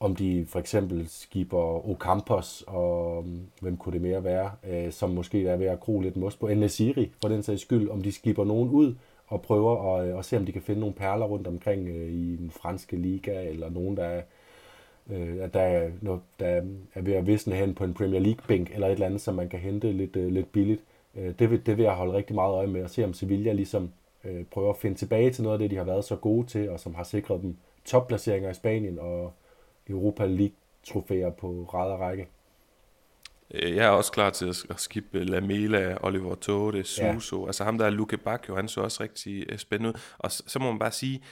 om 0.00 0.16
de 0.16 0.46
for 0.48 0.58
eksempel 0.58 1.08
skiber 1.08 1.88
Ocampos, 1.90 2.64
og 2.66 3.24
mm, 3.24 3.40
hvem 3.60 3.76
kunne 3.76 3.92
det 3.92 4.02
mere 4.02 4.24
være, 4.24 4.50
øh, 4.68 4.92
som 4.92 5.10
måske 5.10 5.46
er 5.46 5.56
ved 5.56 5.66
at 5.66 5.80
gro 5.80 6.00
lidt 6.00 6.16
mos 6.16 6.36
på 6.36 6.48
Nesiri, 6.48 7.12
for 7.20 7.28
den 7.28 7.42
sags 7.42 7.62
skyld, 7.62 7.88
om 7.88 8.02
de 8.02 8.12
skiber 8.12 8.44
nogen 8.44 8.68
ud 8.70 8.94
og 9.26 9.42
prøver 9.42 9.96
at, 9.96 10.08
øh, 10.08 10.18
at 10.18 10.24
se, 10.24 10.36
om 10.36 10.46
de 10.46 10.52
kan 10.52 10.62
finde 10.62 10.80
nogle 10.80 10.94
perler 10.94 11.26
rundt 11.26 11.46
omkring 11.46 11.88
øh, 11.88 12.12
i 12.12 12.36
den 12.36 12.50
franske 12.50 12.96
liga, 12.96 13.48
eller 13.48 13.70
nogen, 13.70 13.96
der 13.96 14.04
er 14.04 14.22
øh, 15.10 15.36
at 15.40 15.54
der, 15.54 15.60
er, 15.60 15.90
når, 16.00 16.22
der 16.40 16.62
er 16.94 17.00
ved 17.00 17.12
at 17.12 17.26
visne 17.26 17.54
hen 17.54 17.74
på 17.74 17.84
en 17.84 17.94
Premier 17.94 18.20
League-bænk, 18.20 18.70
eller 18.74 18.86
et 18.86 18.92
eller 18.92 19.06
andet, 19.06 19.20
som 19.20 19.34
man 19.34 19.48
kan 19.48 19.60
hente 19.60 19.92
lidt, 19.92 20.16
øh, 20.16 20.32
lidt 20.32 20.52
billigt. 20.52 20.80
Øh, 21.16 21.34
det, 21.38 21.50
vil, 21.50 21.66
det 21.66 21.76
vil 21.76 21.82
jeg 21.82 21.92
holde 21.92 22.12
rigtig 22.12 22.34
meget 22.34 22.52
øje 22.52 22.66
med, 22.66 22.84
og 22.84 22.90
se 22.90 23.04
om 23.04 23.14
Sevilla 23.14 23.52
ligesom 23.52 23.90
øh, 24.24 24.44
prøver 24.44 24.70
at 24.70 24.76
finde 24.76 24.96
tilbage 24.96 25.30
til 25.30 25.42
noget 25.42 25.54
af 25.54 25.58
det, 25.58 25.70
de 25.70 25.76
har 25.76 25.84
været 25.84 26.04
så 26.04 26.16
gode 26.16 26.46
til, 26.46 26.70
og 26.70 26.80
som 26.80 26.94
har 26.94 27.04
sikret 27.04 27.42
dem 27.42 27.56
topplaceringer 27.84 28.50
i 28.50 28.54
Spanien 28.54 28.98
og 28.98 29.32
Europa 29.88 30.26
League-trofæer 30.26 31.30
på 31.30 31.70
ræd 31.74 31.90
og 31.90 32.00
række. 32.00 32.28
Øh, 33.50 33.76
jeg 33.76 33.86
er 33.86 33.90
også 33.90 34.12
klar 34.12 34.30
til 34.30 34.48
at 34.70 34.80
skippe 34.80 35.24
Lamela, 35.24 35.96
Oliver 36.00 36.34
Tode, 36.34 36.84
Suso. 36.84 37.40
Ja. 37.40 37.46
Altså 37.46 37.64
ham 37.64 37.78
der 37.78 37.86
er 37.86 37.90
Luke 37.90 38.16
Bacchio, 38.16 38.56
han 38.56 38.68
så 38.68 38.80
også 38.80 39.02
rigtig 39.02 39.60
spændende 39.60 39.88
ud. 39.88 40.00
Og 40.18 40.32
så 40.32 40.58
må 40.58 40.70
man 40.70 40.78
bare 40.78 40.92
sige, 40.92 41.22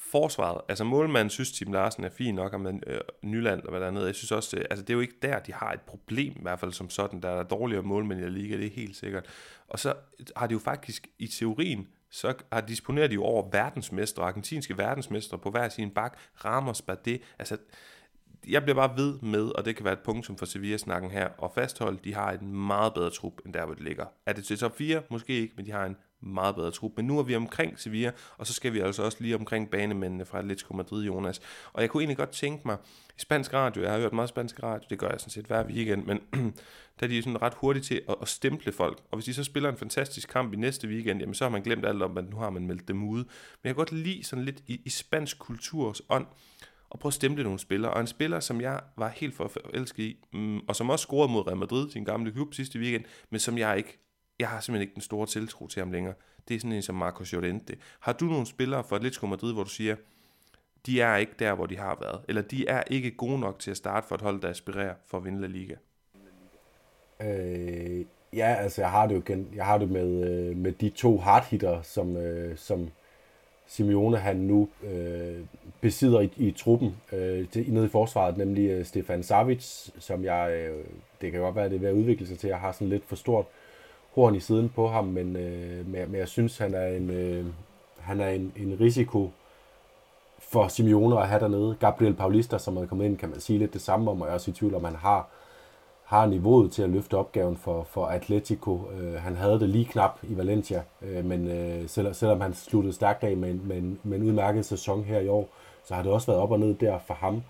forsvaret, 0.00 0.60
altså 0.68 0.84
målmanden 0.84 1.30
synes 1.30 1.52
Tim 1.52 1.72
Larsen 1.72 2.04
er 2.04 2.08
fin 2.08 2.34
nok, 2.34 2.54
om 2.54 2.66
øh, 2.66 3.00
Nyland 3.22 3.62
og 3.62 3.70
hvad 3.70 3.80
der 3.80 3.86
er. 3.86 4.06
Jeg 4.06 4.14
synes 4.14 4.32
også, 4.32 4.56
det, 4.56 4.66
altså 4.70 4.82
det 4.82 4.90
er 4.90 4.94
jo 4.94 5.00
ikke 5.00 5.16
der, 5.22 5.38
de 5.38 5.52
har 5.52 5.72
et 5.72 5.80
problem, 5.80 6.32
i 6.32 6.42
hvert 6.42 6.60
fald 6.60 6.72
som 6.72 6.90
sådan. 6.90 7.22
Der 7.22 7.28
er 7.28 7.42
dårligere 7.42 7.82
målmænd 7.82 8.20
i 8.20 8.28
liga, 8.28 8.56
det 8.56 8.66
er 8.66 8.70
helt 8.70 8.96
sikkert. 8.96 9.26
Og 9.68 9.78
så 9.78 9.94
har 10.36 10.46
de 10.46 10.52
jo 10.52 10.58
faktisk 10.58 11.06
i 11.18 11.26
teorien, 11.26 11.88
så 12.10 12.34
har 12.52 12.60
disponeret 12.60 13.10
de 13.10 13.14
jo 13.14 13.22
over 13.22 13.50
verdensmestre, 13.52 14.22
argentinske 14.22 14.78
verdensmestre 14.78 15.38
på 15.38 15.50
hver 15.50 15.68
sin 15.68 15.90
bak, 15.90 16.18
Ramos, 16.44 16.82
det, 17.04 17.22
altså 17.38 17.56
jeg 18.48 18.62
bliver 18.62 18.74
bare 18.74 18.96
ved 18.96 19.18
med, 19.22 19.48
og 19.58 19.64
det 19.64 19.76
kan 19.76 19.84
være 19.84 19.92
et 19.92 20.00
punkt 20.04 20.26
som 20.26 20.38
for 20.38 20.46
Sevilla-snakken 20.46 21.10
her, 21.10 21.28
og 21.38 21.52
fastholde, 21.54 21.98
de 22.04 22.14
har 22.14 22.32
en 22.32 22.52
meget 22.52 22.94
bedre 22.94 23.10
trup, 23.10 23.32
end 23.46 23.54
der 23.54 23.64
hvor 23.64 23.74
det 23.74 23.82
ligger. 23.82 24.06
Er 24.26 24.32
det 24.32 24.44
til 24.44 24.58
top 24.58 24.76
4? 24.76 25.02
Måske 25.10 25.32
ikke, 25.32 25.54
men 25.56 25.66
de 25.66 25.70
har 25.70 25.86
en 25.86 25.96
meget 26.20 26.54
bedre 26.54 26.70
trup. 26.70 26.92
Men 26.96 27.06
nu 27.06 27.18
er 27.18 27.22
vi 27.22 27.36
omkring 27.36 27.78
Sevilla, 27.78 28.10
og 28.38 28.46
så 28.46 28.52
skal 28.52 28.72
vi 28.72 28.80
altså 28.80 29.02
også 29.02 29.18
lige 29.20 29.34
omkring 29.34 29.70
banemændene 29.70 30.24
fra 30.24 30.38
Atletico 30.38 30.76
Madrid, 30.76 31.04
Jonas. 31.04 31.40
Og 31.72 31.82
jeg 31.82 31.90
kunne 31.90 32.00
egentlig 32.02 32.16
godt 32.16 32.30
tænke 32.30 32.62
mig, 32.64 32.76
i 33.16 33.20
spansk 33.20 33.52
radio, 33.52 33.82
jeg 33.82 33.92
har 33.92 33.98
hørt 33.98 34.12
meget 34.12 34.28
spansk 34.28 34.62
radio, 34.62 34.86
det 34.90 34.98
gør 34.98 35.08
jeg 35.08 35.20
sådan 35.20 35.30
set 35.30 35.46
hver 35.46 35.64
weekend, 35.64 36.04
men 36.04 36.20
der 37.00 37.06
er 37.06 37.08
de 37.08 37.22
sådan 37.22 37.42
ret 37.42 37.54
hurtigt 37.54 37.86
til 37.86 38.02
at, 38.08 38.14
at 38.22 38.28
stemple 38.28 38.72
folk. 38.72 38.98
Og 39.10 39.16
hvis 39.16 39.24
de 39.24 39.34
så 39.34 39.44
spiller 39.44 39.68
en 39.68 39.76
fantastisk 39.76 40.28
kamp 40.28 40.52
i 40.52 40.56
næste 40.56 40.88
weekend, 40.88 41.20
jamen 41.20 41.34
så 41.34 41.44
har 41.44 41.50
man 41.50 41.62
glemt 41.62 41.86
alt 41.86 42.02
om, 42.02 42.18
at 42.18 42.30
nu 42.30 42.36
har 42.36 42.50
man 42.50 42.66
meldt 42.66 42.88
dem 42.88 43.08
ude. 43.08 43.22
Men 43.22 43.28
jeg 43.64 43.70
kan 43.70 43.74
godt 43.74 43.92
lide 43.92 44.24
sådan 44.24 44.44
lidt 44.44 44.62
i, 44.66 44.80
i 44.84 44.90
spansk 44.90 45.38
kulturs 45.38 46.02
ånd, 46.08 46.26
og 46.90 46.98
prøve 46.98 47.10
at 47.10 47.14
stemple 47.14 47.44
nogle 47.44 47.58
spillere. 47.58 47.92
Og 47.94 48.00
en 48.00 48.06
spiller, 48.06 48.40
som 48.40 48.60
jeg 48.60 48.80
var 48.96 49.08
helt 49.08 49.34
forelsket 49.34 50.04
i, 50.04 50.16
mm, 50.32 50.58
og 50.68 50.76
som 50.76 50.90
også 50.90 51.02
scorede 51.02 51.32
mod 51.32 51.46
Real 51.46 51.56
Madrid, 51.56 51.90
sin 51.90 52.04
gamle 52.04 52.32
klub 52.32 52.54
sidste 52.54 52.78
weekend, 52.78 53.04
men 53.30 53.40
som 53.40 53.58
jeg 53.58 53.76
ikke 53.76 54.09
jeg 54.40 54.48
har 54.48 54.60
simpelthen 54.60 54.82
ikke 54.82 54.94
den 54.94 55.02
store 55.02 55.26
tiltro 55.26 55.66
til 55.66 55.80
ham 55.80 55.92
længere. 55.92 56.14
Det 56.48 56.54
er 56.54 56.60
sådan 56.60 56.72
en 56.72 56.82
som 56.82 56.94
Marcos 56.94 57.32
Llorente. 57.32 57.76
Har 58.00 58.12
du 58.12 58.24
nogle 58.24 58.46
spillere 58.46 58.84
for 58.84 58.96
Atletico 58.96 59.26
Madrid, 59.26 59.52
hvor 59.52 59.64
du 59.64 59.70
siger, 59.70 59.96
de 60.86 61.00
er 61.00 61.16
ikke 61.16 61.32
der, 61.38 61.54
hvor 61.54 61.66
de 61.66 61.76
har 61.76 61.98
været, 62.00 62.20
eller 62.28 62.42
de 62.42 62.68
er 62.68 62.82
ikke 62.86 63.10
gode 63.10 63.38
nok 63.38 63.58
til 63.58 63.70
at 63.70 63.76
starte 63.76 64.08
for 64.08 64.14
et 64.14 64.20
hold, 64.20 64.40
der 64.40 64.48
aspirerer 64.48 64.94
for 65.06 65.18
at 65.18 65.24
vinde 65.24 65.40
La 65.40 65.46
Liga? 65.46 65.74
Øh, 67.22 68.04
ja, 68.32 68.54
altså 68.54 68.80
jeg 68.80 68.90
har 68.90 69.06
det 69.06 69.14
jo 69.14 69.20
igen, 69.20 69.48
jeg 69.54 69.66
har 69.66 69.78
det 69.78 69.90
med, 69.90 70.30
øh, 70.30 70.56
med 70.56 70.72
de 70.72 70.88
to 70.88 71.18
hardhitter, 71.18 71.82
som, 71.82 72.16
øh, 72.16 72.56
som 72.56 72.90
Simeone 73.66 74.16
han 74.16 74.36
nu 74.36 74.68
øh, 74.82 75.40
besidder 75.80 76.20
i, 76.20 76.30
i 76.36 76.50
truppen 76.50 76.96
øh, 77.12 77.46
nede 77.66 77.86
i 77.86 77.88
forsvaret, 77.88 78.36
nemlig 78.36 78.70
øh, 78.70 78.84
Stefan 78.84 79.22
Savic, 79.22 79.88
som 79.98 80.24
jeg, 80.24 80.52
øh, 80.52 80.84
det 81.20 81.32
kan 81.32 81.40
godt 81.40 81.56
være, 81.56 81.68
det 81.68 81.74
er 81.74 81.80
ved 81.80 81.88
at 81.88 81.94
udvikle 81.94 82.26
sig 82.26 82.38
til, 82.38 82.48
jeg 82.48 82.58
har 82.58 82.72
sådan 82.72 82.88
lidt 82.88 83.04
for 83.04 83.16
stort 83.16 83.46
horn 84.14 84.34
i 84.34 84.40
siden 84.40 84.68
på 84.68 84.88
ham, 84.88 85.04
men, 85.04 85.36
øh, 85.36 85.86
men, 85.86 86.10
men 86.10 86.14
jeg 86.14 86.28
synes, 86.28 86.58
han 86.58 86.74
er 86.74 86.86
en, 86.86 87.10
øh, 87.10 87.46
han 87.98 88.20
er 88.20 88.28
en, 88.28 88.52
en 88.56 88.76
risiko 88.80 89.30
for 90.38 90.68
Simeone 90.68 91.20
at 91.20 91.28
have 91.28 91.40
dernede. 91.40 91.76
Gabriel 91.80 92.14
Paulista, 92.14 92.58
som 92.58 92.76
er 92.76 92.86
kommet 92.86 93.04
ind, 93.04 93.18
kan 93.18 93.28
man 93.28 93.40
sige 93.40 93.58
lidt 93.58 93.72
det 93.72 93.80
samme 93.80 94.10
om, 94.10 94.20
og 94.20 94.26
jeg 94.26 94.32
er 94.32 94.34
også 94.34 94.50
i 94.50 94.54
tvivl 94.54 94.74
om, 94.74 94.84
han 94.84 94.94
har, 94.94 95.28
har 96.04 96.26
niveauet 96.26 96.72
til 96.72 96.82
at 96.82 96.90
løfte 96.90 97.16
opgaven 97.16 97.56
for, 97.56 97.86
for 97.90 98.06
Atletico. 98.06 98.90
Øh, 99.00 99.14
han 99.14 99.36
havde 99.36 99.60
det 99.60 99.68
lige 99.68 99.84
knap 99.84 100.18
i 100.22 100.36
Valencia, 100.36 100.82
øh, 101.02 101.24
men 101.24 101.48
øh, 101.48 101.88
selv, 101.88 102.14
selvom 102.14 102.40
han 102.40 102.54
sluttede 102.54 102.94
stærkt 102.94 103.24
af 103.24 103.36
med, 103.36 103.54
med, 103.54 103.82
med 104.02 104.18
en 104.18 104.24
udmærket 104.24 104.64
sæson 104.64 105.04
her 105.04 105.20
i 105.20 105.28
år, 105.28 105.48
så 105.84 105.94
har 105.94 106.02
det 106.02 106.12
også 106.12 106.26
været 106.26 106.40
op 106.40 106.50
og 106.50 106.60
ned 106.60 106.74
der 106.74 106.98
for 107.06 107.14
ham. 107.14 107.42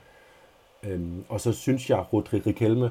Øhm, 0.83 1.25
og 1.29 1.41
så 1.41 1.53
synes 1.53 1.91
jeg, 1.91 2.05
Rodri 2.13 2.39
Riquelme, 2.39 2.91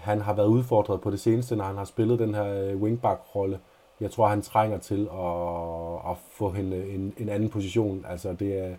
han 0.00 0.20
har 0.20 0.34
været 0.34 0.46
udfordret 0.46 1.00
på 1.00 1.10
det 1.10 1.20
seneste, 1.20 1.56
når 1.56 1.64
han 1.64 1.76
har 1.76 1.84
spillet 1.84 2.18
den 2.18 2.34
her 2.34 2.44
øh, 2.44 2.82
wingback-rolle. 2.82 3.58
Jeg 4.00 4.10
tror, 4.10 4.26
han 4.26 4.42
trænger 4.42 4.78
til 4.78 5.08
at, 5.12 6.10
at 6.10 6.16
få 6.30 6.48
en, 6.48 6.72
en, 6.72 7.14
en 7.18 7.28
anden 7.28 7.48
position. 7.48 8.04
Altså, 8.08 8.32
det 8.32 8.58
er, 8.58 8.74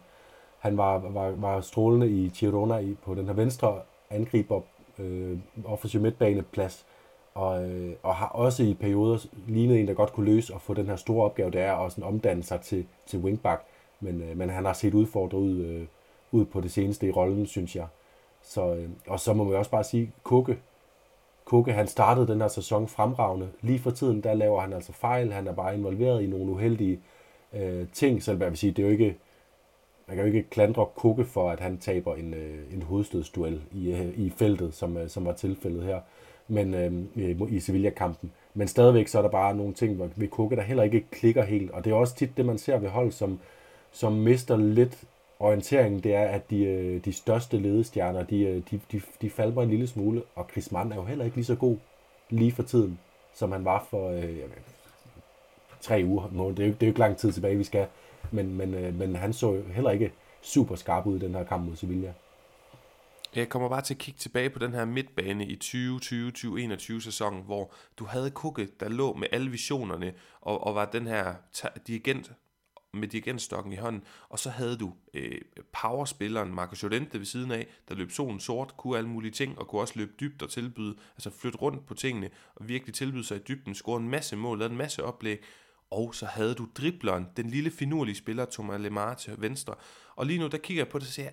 han 0.60 0.78
var, 0.78 0.98
var, 0.98 1.30
var 1.30 1.62
strålende 1.62 2.10
i 2.10 2.30
Girona 2.30 2.78
i, 2.78 2.96
på 3.06 3.16
den 3.16 3.26
her 3.26 3.34
venstre 3.34 3.80
angriber 4.10 4.62
øh, 5.00 5.38
offensiv 5.66 6.02
midtbaneplads, 6.02 6.86
og, 7.34 7.70
øh, 7.70 7.94
og 8.04 8.16
har 8.16 8.28
også 8.28 8.64
i 8.64 8.74
perioder 8.74 9.26
lignet 9.48 9.80
en, 9.80 9.88
der 9.88 9.94
godt 9.94 10.14
kunne 10.14 10.26
løse 10.26 10.54
og 10.54 10.62
få 10.62 10.74
den 10.74 10.86
her 10.86 10.96
store 10.96 11.26
opgave, 11.26 11.52
der 11.52 11.62
er 11.62 11.76
at 11.76 11.92
sådan 11.92 12.04
omdanne 12.04 12.44
sig 12.44 12.62
til, 12.62 12.86
til 13.06 13.20
wingback. 13.20 13.62
Men, 14.00 14.22
øh, 14.22 14.38
men 14.38 14.50
han 14.50 14.66
har 14.66 14.74
set 14.74 14.94
udfordret 14.94 15.40
ud, 15.40 15.58
øh, 15.58 15.86
ud 16.32 16.46
på 16.46 16.62
det 16.62 16.72
seneste 16.72 17.08
i 17.08 17.12
rollen, 17.12 17.46
synes 17.46 17.76
jeg. 17.76 17.88
Så, 18.42 18.76
øh, 18.76 18.90
og 19.08 19.20
så 19.20 19.34
må 19.34 19.44
man 19.44 19.56
også 19.56 19.72
bare 19.72 19.84
sige, 19.84 20.14
Kukke, 20.24 20.58
Kukke, 21.50 21.74
han 21.74 21.88
startede 21.88 22.28
den 22.28 22.42
her 22.42 22.48
sæson 22.48 22.88
fremragende. 22.88 23.50
Lige 23.62 23.80
for 23.80 23.92
tiden, 23.92 24.22
der 24.22 24.34
laver 24.34 24.62
han 24.62 24.74
altså 24.74 24.94
fejl. 24.94 25.32
Han 25.32 25.48
er 25.48 25.54
bare 25.54 25.76
involveret 25.76 26.24
i 26.24 26.28
nogle 26.28 26.52
uheldige 26.52 27.00
øh, 27.54 27.88
ting. 27.94 28.24
Så 28.24 28.32
jeg 28.32 28.50
vil 28.50 28.58
sige, 28.58 28.72
det 28.72 28.80
er 28.80 28.88
jo 28.88 28.92
ikke, 28.92 29.18
man 30.08 30.18
kan 30.18 30.26
jo 30.26 30.34
ikke 30.34 30.50
klandre 30.50 30.86
Kukke 30.96 31.26
for, 31.26 31.50
at 31.50 31.60
han 31.60 31.78
taber 31.78 32.16
en, 32.16 32.34
øh, 32.34 32.74
en 32.74 32.82
hovedstødsduel 32.82 33.62
i, 33.72 33.92
øh, 33.92 34.20
i 34.20 34.30
feltet, 34.30 34.74
som, 34.74 34.98
øh, 34.98 35.10
som 35.10 35.26
var 35.26 35.34
tilfældet 35.34 35.84
her 35.84 36.00
men, 36.48 36.74
øh, 36.74 37.52
i 37.52 37.60
Sevilla-kampen. 37.60 38.32
Men 38.54 38.68
stadigvæk 38.68 39.08
så 39.08 39.18
er 39.18 39.22
der 39.22 39.30
bare 39.30 39.56
nogle 39.56 39.74
ting 39.74 40.00
ved 40.16 40.28
Kukke, 40.28 40.56
der 40.56 40.62
heller 40.62 40.84
ikke 40.84 41.06
klikker 41.12 41.44
helt. 41.44 41.72
Og 41.72 41.86
det 41.86 41.92
er 41.92 41.96
også 41.96 42.16
tit 42.16 42.38
det, 42.38 42.46
man 42.46 42.58
ser 42.58 42.78
ved 42.78 42.90
hold, 42.90 43.12
som, 43.12 43.40
som 43.92 44.14
mister 44.14 44.58
lidt 44.58 45.04
orienteringen, 45.40 46.04
det 46.04 46.16
er, 46.16 46.28
at 46.28 46.50
de, 46.50 46.64
øh, 46.64 47.06
de 47.06 47.14
største 47.14 47.58
ledestjerner, 47.58 48.24
de, 48.24 48.40
øh, 48.42 48.62
de, 48.72 48.80
de, 48.92 49.02
de 49.22 49.30
falder 49.30 49.62
en 49.62 49.70
lille 49.70 49.88
smule, 49.88 50.24
og 50.36 50.48
Chris 50.52 50.72
Mann 50.72 50.92
er 50.92 50.96
jo 50.96 51.04
heller 51.04 51.26
ikke 51.26 51.38
lige 51.38 51.46
så 51.46 51.56
god 51.56 51.78
lige 52.30 52.52
for 52.52 52.64
tiden, 52.64 53.00
som 53.34 53.52
han 53.52 53.66
var 53.66 53.88
for 53.90 54.10
øh, 54.10 54.40
tre 55.82 56.02
uger. 56.06 56.28
Det 56.28 56.40
er, 56.40 56.44
jo, 56.44 56.52
det 56.52 56.64
er 56.64 56.68
jo 56.68 56.88
ikke 56.88 57.00
lang 57.00 57.18
tid 57.18 57.32
tilbage, 57.32 57.58
vi 57.58 57.64
skal, 57.64 57.88
men, 58.32 58.58
men, 58.58 58.74
øh, 58.74 58.96
men 58.96 59.16
han 59.16 59.34
så 59.34 59.54
jo 59.54 59.64
heller 59.64 59.92
ikke 59.92 60.12
super 60.42 60.76
skarp 60.76 61.06
ud 61.06 61.16
i 61.16 61.20
den 61.20 61.36
her 61.36 61.44
kamp 61.44 61.66
mod 61.66 61.76
Sevilla. 61.76 62.14
Jeg 63.36 63.50
kommer 63.50 63.70
bare 63.70 63.82
til 63.82 63.94
at 63.94 63.98
kigge 63.98 64.18
tilbage 64.18 64.50
på 64.50 64.60
den 64.60 64.74
her 64.74 64.86
midtbane 64.86 65.46
i 65.46 65.60
2020-2021 65.64 67.02
sæsonen, 67.02 67.44
hvor 67.44 67.72
du 68.00 68.06
havde 68.06 68.32
Kukke, 68.32 68.68
der 68.80 68.90
lå 68.90 69.14
med 69.14 69.28
alle 69.32 69.52
visionerne, 69.52 70.14
og, 70.42 70.68
og 70.68 70.76
var 70.76 70.86
den 70.86 71.08
her 71.08 71.34
dirigent 71.88 72.32
med 72.94 73.08
dirigentstokken 73.08 73.74
i 73.74 73.76
hånden, 73.76 74.04
og 74.30 74.40
så 74.40 74.50
havde 74.50 74.78
du 74.78 74.94
øh, 75.14 75.42
powerspilleren 75.82 76.56
Marco 76.56 76.76
Llorente 76.82 77.20
ved 77.20 77.26
siden 77.26 77.52
af, 77.52 77.68
der 77.90 77.96
løb 77.96 78.12
solen 78.12 78.40
sort, 78.40 78.78
kunne 78.78 78.98
alle 78.98 79.10
mulige 79.10 79.32
ting, 79.32 79.60
og 79.60 79.68
kunne 79.68 79.82
også 79.82 79.94
løbe 79.96 80.12
dybt 80.20 80.42
og 80.42 80.50
tilbyde, 80.50 80.96
altså 81.16 81.30
flytte 81.30 81.58
rundt 81.58 81.86
på 81.86 81.94
tingene, 81.94 82.30
og 82.56 82.70
virkelig 82.70 82.96
tilbyde 82.96 83.24
sig 83.24 83.38
i 83.38 83.42
dybden, 83.48 83.76
score 83.76 84.00
en 84.00 84.10
masse 84.10 84.36
mål, 84.36 84.60
lavede 84.60 84.72
en 84.72 84.78
masse 84.78 85.04
oplæg, 85.04 85.44
og 85.92 86.16
så 86.16 86.26
havde 86.26 86.54
du 86.54 86.68
dribleren, 86.76 87.28
den 87.38 87.50
lille 87.50 87.72
finurlige 87.72 88.16
spiller, 88.16 88.46
Thomas 88.52 88.82
Lemar 88.82 89.14
til 89.14 89.36
venstre. 89.38 89.76
Og 90.16 90.26
lige 90.26 90.40
nu, 90.40 90.48
der 90.48 90.58
kigger 90.58 90.84
jeg 90.84 90.92
på 90.92 91.00
det, 91.00 91.08
og 91.08 91.14
siger, 91.14 91.30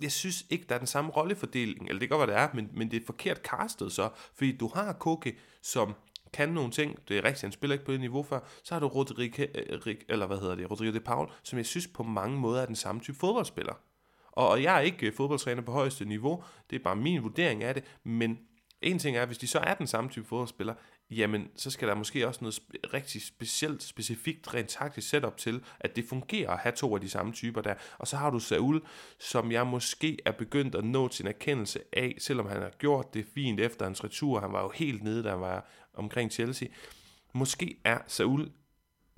jeg 0.00 0.12
synes 0.12 0.46
ikke, 0.50 0.64
der 0.68 0.74
er 0.74 0.78
den 0.78 0.86
samme 0.86 1.10
rollefordeling, 1.10 1.88
eller 1.88 2.00
det 2.00 2.08
kan 2.08 2.18
godt 2.18 2.28
være, 2.28 2.38
det 2.38 2.50
er, 2.50 2.54
men, 2.54 2.70
men 2.72 2.90
det 2.90 3.02
er 3.02 3.06
forkert 3.06 3.38
castet 3.38 3.92
så, 3.92 4.10
fordi 4.34 4.56
du 4.56 4.70
har 4.74 4.92
Koke, 4.92 5.36
som 5.62 5.94
kan 6.32 6.48
nogle 6.48 6.70
ting, 6.70 7.08
det 7.08 7.18
er 7.18 7.24
rigtigt, 7.24 7.42
han 7.42 7.52
spiller 7.52 7.74
ikke 7.74 7.84
på 7.84 7.92
det 7.92 8.00
niveau 8.00 8.22
før, 8.22 8.40
så 8.64 8.74
har 8.74 8.80
du 8.80 8.88
Rodrigo, 8.88 9.42
øh, 9.42 9.94
eller 10.08 10.26
hvad 10.26 10.38
hedder 10.38 10.54
det, 10.54 10.70
Rodrigo 10.70 10.92
de 10.92 11.00
Paul, 11.00 11.28
som 11.42 11.56
jeg 11.58 11.66
synes 11.66 11.86
på 11.86 12.02
mange 12.02 12.38
måder 12.38 12.62
er 12.62 12.66
den 12.66 12.76
samme 12.76 13.00
type 13.00 13.18
fodboldspiller. 13.18 13.74
Og, 14.32 14.48
og 14.48 14.62
jeg 14.62 14.76
er 14.76 14.80
ikke 14.80 15.06
øh, 15.06 15.12
fodboldtræner 15.12 15.62
på 15.62 15.72
højeste 15.72 16.04
niveau, 16.04 16.44
det 16.70 16.76
er 16.76 16.84
bare 16.84 16.96
min 16.96 17.22
vurdering 17.22 17.64
af 17.64 17.74
det, 17.74 17.84
men 18.04 18.38
en 18.82 18.98
ting 18.98 19.16
er, 19.16 19.26
hvis 19.26 19.38
de 19.38 19.46
så 19.46 19.58
er 19.58 19.74
den 19.74 19.86
samme 19.86 20.10
type 20.10 20.26
fodboldspiller, 20.26 20.74
jamen 21.10 21.48
så 21.56 21.70
skal 21.70 21.88
der 21.88 21.94
måske 21.94 22.26
også 22.26 22.38
noget 22.42 22.54
sp- 22.54 22.94
rigtig 22.94 23.22
specielt, 23.22 23.82
specifikt, 23.82 24.54
rent 24.54 24.68
taktisk 24.68 25.08
setup 25.08 25.36
til, 25.36 25.62
at 25.80 25.96
det 25.96 26.04
fungerer 26.08 26.50
at 26.50 26.58
have 26.58 26.72
to 26.72 26.94
af 26.94 27.00
de 27.00 27.08
samme 27.08 27.32
typer 27.32 27.60
der. 27.60 27.74
Og 27.98 28.06
så 28.06 28.16
har 28.16 28.30
du 28.30 28.38
Saul, 28.38 28.82
som 29.20 29.52
jeg 29.52 29.66
måske 29.66 30.18
er 30.24 30.32
begyndt 30.32 30.74
at 30.74 30.84
nå 30.84 31.08
til 31.08 31.22
en 31.22 31.28
erkendelse 31.28 31.80
af, 31.92 32.14
selvom 32.18 32.46
han 32.46 32.62
har 32.62 32.70
gjort 32.78 33.14
det 33.14 33.26
fint 33.34 33.60
efter 33.60 33.84
hans 33.84 34.04
retur. 34.04 34.40
Han 34.40 34.52
var 34.52 34.62
jo 34.62 34.72
helt 34.74 35.02
nede, 35.02 35.22
da 35.22 35.30
han 35.30 35.40
var 35.40 35.68
omkring 35.98 36.32
Chelsea. 36.32 36.68
Måske 37.32 37.80
er 37.84 37.98
Saul 38.06 38.50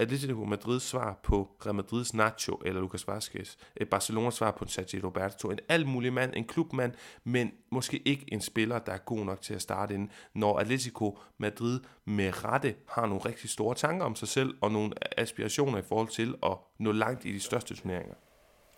Atletico 0.00 0.44
Madrids 0.44 0.82
svar 0.82 1.20
på 1.22 1.48
Real 1.66 1.74
Madrids 1.74 2.14
Nacho 2.14 2.60
eller 2.64 2.80
Lucas 2.80 3.08
Vazquez, 3.08 3.56
øh, 3.80 3.86
Barcelonas 3.86 4.34
svar 4.34 4.50
på 4.50 4.66
Sergio 4.66 5.06
Roberto, 5.06 5.50
en 5.50 5.58
alt 5.68 5.86
mulig 5.86 6.12
mand, 6.12 6.32
en 6.36 6.44
klubmand, 6.44 6.92
men 7.24 7.52
måske 7.72 8.02
ikke 8.04 8.24
en 8.28 8.40
spiller, 8.40 8.78
der 8.78 8.92
er 8.92 8.98
god 8.98 9.24
nok 9.24 9.42
til 9.42 9.54
at 9.54 9.62
starte 9.62 9.94
ind, 9.94 10.08
når 10.34 10.58
Atletico 10.58 11.18
Madrid 11.38 11.80
med 12.06 12.44
rette 12.44 12.74
har 12.88 13.06
nogle 13.06 13.20
rigtig 13.26 13.50
store 13.50 13.74
tanker 13.74 14.04
om 14.04 14.16
sig 14.16 14.28
selv 14.28 14.54
og 14.60 14.72
nogle 14.72 14.92
aspirationer 15.18 15.78
i 15.78 15.82
forhold 15.82 16.08
til 16.08 16.34
at 16.42 16.56
nå 16.78 16.92
langt 16.92 17.24
i 17.24 17.32
de 17.32 17.40
største 17.40 17.74
turneringer. 17.74 18.14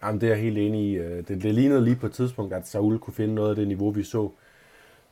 Jamen, 0.02 0.20
det 0.20 0.26
er 0.26 0.32
jeg 0.32 0.42
helt 0.42 0.58
enig 0.58 0.90
i. 0.90 0.94
Øh, 0.94 1.28
det, 1.28 1.42
det 1.42 1.54
lignede 1.54 1.84
lige 1.84 1.96
på 1.96 2.06
et 2.06 2.12
tidspunkt, 2.12 2.54
at 2.54 2.68
Saul 2.68 2.98
kunne 2.98 3.14
finde 3.14 3.34
noget 3.34 3.50
af 3.50 3.56
det 3.56 3.68
niveau, 3.68 3.90
vi 3.90 4.02
så 4.02 4.30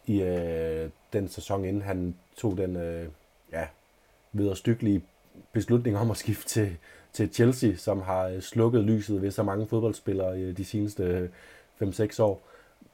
i 0.06 0.22
øh, 0.22 0.90
den 1.12 1.28
sæson, 1.28 1.64
inden 1.64 1.82
han 1.82 2.14
tog 2.36 2.56
den 2.56 2.76
øh, 2.76 3.06
ja, 3.52 3.66
vederstykkelige 4.32 5.02
beslutning 5.52 5.98
om 5.98 6.10
at 6.10 6.16
skifte 6.16 6.48
til, 6.48 6.76
til 7.12 7.34
Chelsea, 7.34 7.74
som 7.74 8.02
har 8.02 8.26
øh, 8.26 8.40
slukket 8.40 8.84
lyset 8.84 9.22
ved 9.22 9.30
så 9.30 9.42
mange 9.42 9.66
fodboldspillere 9.66 10.38
øh, 10.38 10.56
de 10.56 10.64
seneste 10.64 11.02
øh, 11.82 11.88
5-6 11.88 12.22
år. 12.22 12.42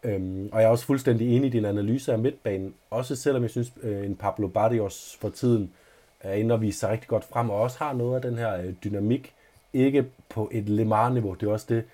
Øhm, 0.02 0.48
og 0.52 0.60
jeg 0.60 0.66
er 0.66 0.70
også 0.70 0.86
fuldstændig 0.86 1.36
enig 1.36 1.46
i 1.46 1.50
din 1.50 1.64
analyse 1.64 2.12
af 2.12 2.18
midtbanen, 2.18 2.74
også 2.90 3.16
selvom 3.16 3.42
jeg 3.42 3.50
synes, 3.50 3.72
øh, 3.82 4.06
en 4.06 4.16
Pablo 4.16 4.48
Barrios 4.48 5.16
for 5.20 5.28
tiden 5.28 5.72
er 6.20 6.32
inde 6.32 6.54
og 6.54 6.62
viser 6.62 6.78
sig 6.78 6.90
rigtig 6.90 7.08
godt 7.08 7.24
frem, 7.24 7.50
og 7.50 7.60
også 7.60 7.78
har 7.78 7.92
noget 7.92 8.16
af 8.16 8.22
den 8.22 8.38
her 8.38 8.72
dynamik, 8.84 9.32
ikke 9.72 10.06
på 10.28 10.50
et 10.52 10.68
Lemar-niveau, 10.68 11.34
det 11.34 11.48
er 11.48 11.52
også 11.52 11.66
det, 11.68 11.84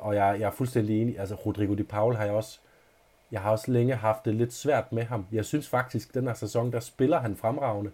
og 0.00 0.14
jeg, 0.14 0.36
jeg 0.40 0.46
er 0.46 0.50
fuldstændig 0.50 1.02
enig, 1.02 1.18
altså 1.18 1.34
Rodrigo 1.34 1.74
de 1.74 1.84
Paul 1.84 2.14
har 2.14 2.24
jeg 2.24 2.34
også, 2.34 2.58
jeg 3.32 3.40
har 3.40 3.50
også 3.50 3.72
længe 3.72 3.94
haft 3.94 4.24
det 4.24 4.34
lidt 4.34 4.52
svært 4.52 4.92
med 4.92 5.02
ham. 5.02 5.26
Jeg 5.32 5.44
synes 5.44 5.68
faktisk, 5.68 6.14
den 6.14 6.26
her 6.26 6.34
sæson, 6.34 6.72
der 6.72 6.80
spiller 6.80 7.20
han 7.20 7.36
fremragende, 7.36 7.90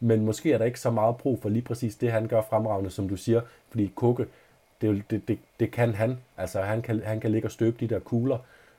men 0.00 0.24
måske 0.24 0.52
er 0.52 0.58
der 0.58 0.64
ikke 0.64 0.80
så 0.80 0.90
meget 0.90 1.16
brug 1.16 1.42
for 1.42 1.48
lige 1.48 1.62
præcis 1.62 1.96
det, 1.96 2.12
han 2.12 2.28
gør 2.28 2.42
fremragende, 2.42 2.90
som 2.90 3.08
du 3.08 3.16
siger, 3.16 3.40
fordi 3.68 3.92
Kukke, 3.94 4.26
det, 4.80 5.02
det, 5.10 5.28
det, 5.28 5.38
det 5.60 5.70
kan 5.70 5.94
han. 5.94 6.18
Altså, 6.36 6.60
han 6.62 6.82
kan, 6.82 7.02
han 7.04 7.20
kan 7.20 7.30
ligge 7.30 7.48
og 7.48 7.52
støbe 7.52 7.76
de 7.80 7.94
der 7.94 7.98
kugler, 7.98 8.38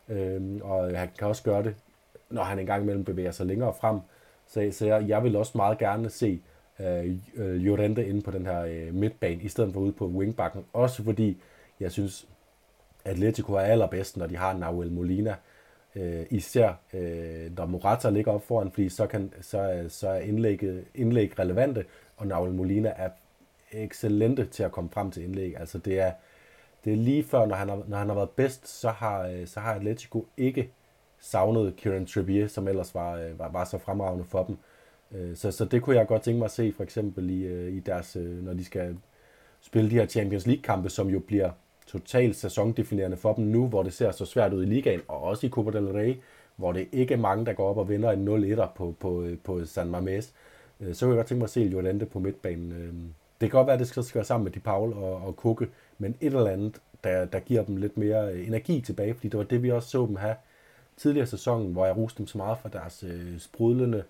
Øhm, 0.10 0.62
og 0.63 0.97
han 0.99 1.10
kan 1.17 1.28
også 1.28 1.43
gøre 1.43 1.63
det, 1.63 1.76
når 2.30 2.43
han 2.43 2.60
engang 2.60 2.84
imellem 2.84 3.04
bevæger 3.04 3.32
sig 3.32 3.45
længere 3.45 3.73
frem. 3.73 3.99
Så, 4.47 4.69
så 4.71 4.86
jeg, 4.86 5.08
jeg 5.08 5.23
vil 5.23 5.36
også 5.36 5.52
meget 5.56 5.78
gerne 5.78 6.10
se 6.10 6.41
øh, 6.80 7.17
øh, 7.36 7.56
Llorente 7.56 8.08
inde 8.08 8.21
på 8.21 8.32
den 8.32 8.45
her 8.45 8.62
øh, 8.62 8.93
midtbane, 8.93 9.41
i 9.41 9.47
stedet 9.47 9.73
for 9.73 9.80
ude 9.80 9.91
på 9.91 10.08
wingbacken. 10.08 10.65
Også 10.73 11.04
fordi, 11.04 11.41
jeg 11.80 11.91
synes, 11.91 12.28
Atletico 13.06 13.54
er 13.54 13.60
allerbedst, 13.60 14.17
når 14.17 14.28
de 14.28 14.38
har 14.38 14.54
Nahuel 14.54 14.91
Molina. 14.91 15.32
Øh, 15.32 15.53
Øh, 15.95 16.25
især 16.29 16.73
øh, 16.93 17.58
når 17.58 17.65
Morata 17.65 18.10
ligger 18.10 18.32
op 18.32 18.43
foran, 18.47 18.71
fordi 18.71 18.89
så, 18.89 19.08
kan, 19.08 19.34
så, 19.41 19.86
så 19.89 20.10
er 20.10 20.19
indlægget, 20.19 20.86
indlæg 20.95 21.39
relevante, 21.39 21.86
og 22.17 22.27
Naul 22.27 22.51
Molina 22.51 22.93
er 22.95 23.10
excellente 23.71 24.45
til 24.45 24.63
at 24.63 24.71
komme 24.71 24.89
frem 24.89 25.12
til 25.12 25.23
indlæg. 25.23 25.58
Altså 25.60 25.77
det 25.77 25.99
er, 25.99 26.12
det 26.86 26.93
er 26.93 26.97
lige 26.97 27.23
før, 27.23 27.45
når 27.45 27.56
han 27.56 27.69
har, 27.69 27.84
når 27.88 27.97
han 27.97 28.08
har 28.08 28.15
været 28.15 28.29
bedst, 28.29 28.67
så 28.67 28.89
har, 28.89 29.27
øh, 29.27 29.47
så 29.47 29.60
har 29.60 29.73
Atletico 29.73 30.27
ikke 30.38 30.71
savnet 31.19 31.75
Kieran 31.75 32.06
Trippier, 32.06 32.48
som 32.48 32.67
ellers 32.67 32.96
var, 32.96 33.15
øh, 33.15 33.39
var, 33.39 33.50
var 33.50 33.65
så 33.65 33.77
fremragende 33.77 34.25
for 34.25 34.44
dem. 34.44 34.58
Så, 35.35 35.52
så 35.52 35.65
det 35.65 35.81
kunne 35.81 35.96
jeg 35.96 36.08
godt 36.08 36.21
tænke 36.21 36.37
mig 36.37 36.46
at 36.46 36.52
se, 36.52 36.73
for 36.77 36.83
eksempel 36.83 37.29
i, 37.29 37.67
i 37.69 37.79
deres, 37.79 38.15
når 38.15 38.54
de 38.54 38.65
skal 38.65 38.98
spille 39.62 39.89
de 39.89 39.96
her 39.96 40.06
Champions 40.06 40.48
League-kampe, 40.48 40.89
som 40.89 41.10
jo 41.10 41.19
bliver 41.19 41.52
totalt 41.88 42.36
sæsondefinerende 42.36 43.17
for 43.17 43.34
dem 43.34 43.46
nu, 43.46 43.67
hvor 43.67 43.84
det 43.84 43.94
ser 43.94 44.12
så 44.12 44.25
svært 44.25 44.54
ud 44.54 44.63
i 44.63 44.65
ligaen, 44.65 45.02
og 45.08 45.21
også 45.21 45.48
i 45.48 45.50
Copa 45.50 45.77
del 45.77 45.88
Rey, 45.88 46.15
hvor 46.56 46.71
det 46.71 46.88
ikke 46.92 47.13
er 47.13 47.17
mange, 47.17 47.46
der 47.46 47.54
går 47.54 47.69
op 47.69 47.77
og 47.77 47.90
vinder 47.90 48.12
en 48.12 48.27
0-1'er 48.27 48.67
på, 48.75 48.96
på, 49.00 49.27
på 49.44 49.65
San 49.65 49.96
Mamés. 49.96 50.31
Øh, 50.81 50.96
så 50.96 51.06
kunne 51.06 51.15
jeg 51.15 51.17
godt 51.17 51.27
tænke 51.27 51.40
mig 51.40 51.46
at 51.46 51.50
se 51.50 51.62
Jolante 51.62 52.06
på 52.06 52.19
midtbanen. 52.19 52.71
Øh, 52.71 52.94
det 53.42 53.50
kan 53.52 53.58
godt 53.58 53.67
være, 53.67 53.73
at 53.73 53.79
det 53.79 53.88
skal, 53.88 54.04
skal 54.04 54.19
være 54.19 54.25
sammen 54.25 54.44
med 54.44 54.52
Di 54.52 54.60
Paul 54.60 54.94
og, 54.94 55.15
og 55.15 55.36
Kukke, 55.36 55.67
men 55.98 56.15
et 56.21 56.34
eller 56.34 56.52
andet, 56.52 56.81
der, 57.04 57.25
der 57.25 57.40
giver 57.40 57.63
dem 57.63 57.77
lidt 57.77 57.98
mere 57.98 58.34
øh, 58.34 58.48
energi 58.48 58.81
tilbage, 58.81 59.13
fordi 59.13 59.27
det 59.27 59.38
var 59.38 59.44
det, 59.44 59.63
vi 59.63 59.71
også 59.71 59.90
så 59.90 60.06
dem 60.06 60.15
have 60.15 60.36
tidligere 60.98 61.27
sæsonen, 61.27 61.71
hvor 61.71 61.86
jeg 61.86 61.98
roste 61.98 62.17
dem 62.17 62.27
så 62.27 62.38
meget 62.38 62.58
for 62.58 62.69
deres 62.69 63.04
øh, 63.08 63.40
sprudlende, 63.40 64.04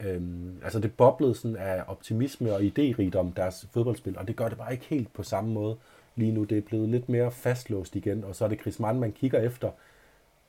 øh, 0.00 0.22
altså 0.64 0.80
det 0.80 0.96
boblede 0.96 1.34
sådan 1.34 1.56
af 1.56 1.82
optimisme 1.86 2.52
og 2.52 2.60
idérigdom 2.60 3.32
deres 3.36 3.68
fodboldspil, 3.72 4.18
og 4.18 4.28
det 4.28 4.36
gør 4.36 4.48
det 4.48 4.58
bare 4.58 4.72
ikke 4.72 4.86
helt 4.88 5.12
på 5.12 5.22
samme 5.22 5.52
måde 5.52 5.76
lige 6.16 6.32
nu. 6.32 6.44
Det 6.44 6.58
er 6.58 6.62
blevet 6.62 6.88
lidt 6.88 7.08
mere 7.08 7.30
fastlåst 7.30 7.96
igen, 7.96 8.24
og 8.24 8.34
så 8.36 8.44
er 8.44 8.48
det 8.48 8.60
Griezmann, 8.60 9.00
man 9.00 9.12
kigger 9.12 9.40
efter, 9.40 9.70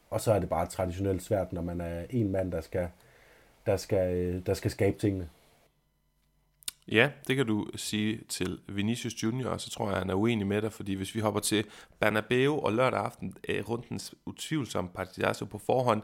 og 0.09 0.21
så 0.21 0.33
er 0.33 0.39
det 0.39 0.49
bare 0.49 0.65
traditionelt 0.65 1.23
svært, 1.23 1.53
når 1.53 1.61
man 1.61 1.81
er 1.81 2.05
en 2.09 2.31
mand, 2.31 2.51
der 2.51 2.61
skal, 2.61 2.87
der 3.65 3.77
skal, 3.77 4.41
der 4.45 4.53
skal 4.53 4.71
skabe 4.71 4.99
tingene. 4.99 5.29
Ja, 6.87 7.11
det 7.27 7.35
kan 7.35 7.45
du 7.45 7.67
sige 7.75 8.19
til 8.29 8.59
Vinicius 8.67 9.23
Junior, 9.23 9.49
og 9.49 9.61
så 9.61 9.69
tror 9.69 9.89
jeg, 9.89 9.99
han 9.99 10.09
er 10.09 10.13
uenig 10.13 10.47
med 10.47 10.61
dig, 10.61 10.73
fordi 10.73 10.93
hvis 10.93 11.15
vi 11.15 11.19
hopper 11.19 11.39
til 11.39 11.65
Bernabeu 11.99 12.59
og 12.59 12.73
lørdag 12.73 12.99
aften 12.99 13.33
eh, 13.43 13.57
øh, 13.57 13.69
rundt 13.69 13.89
den 13.89 13.99
utvivlsomme 14.25 14.89
partidazo 14.89 15.45
på 15.45 15.57
forhånd, 15.57 16.01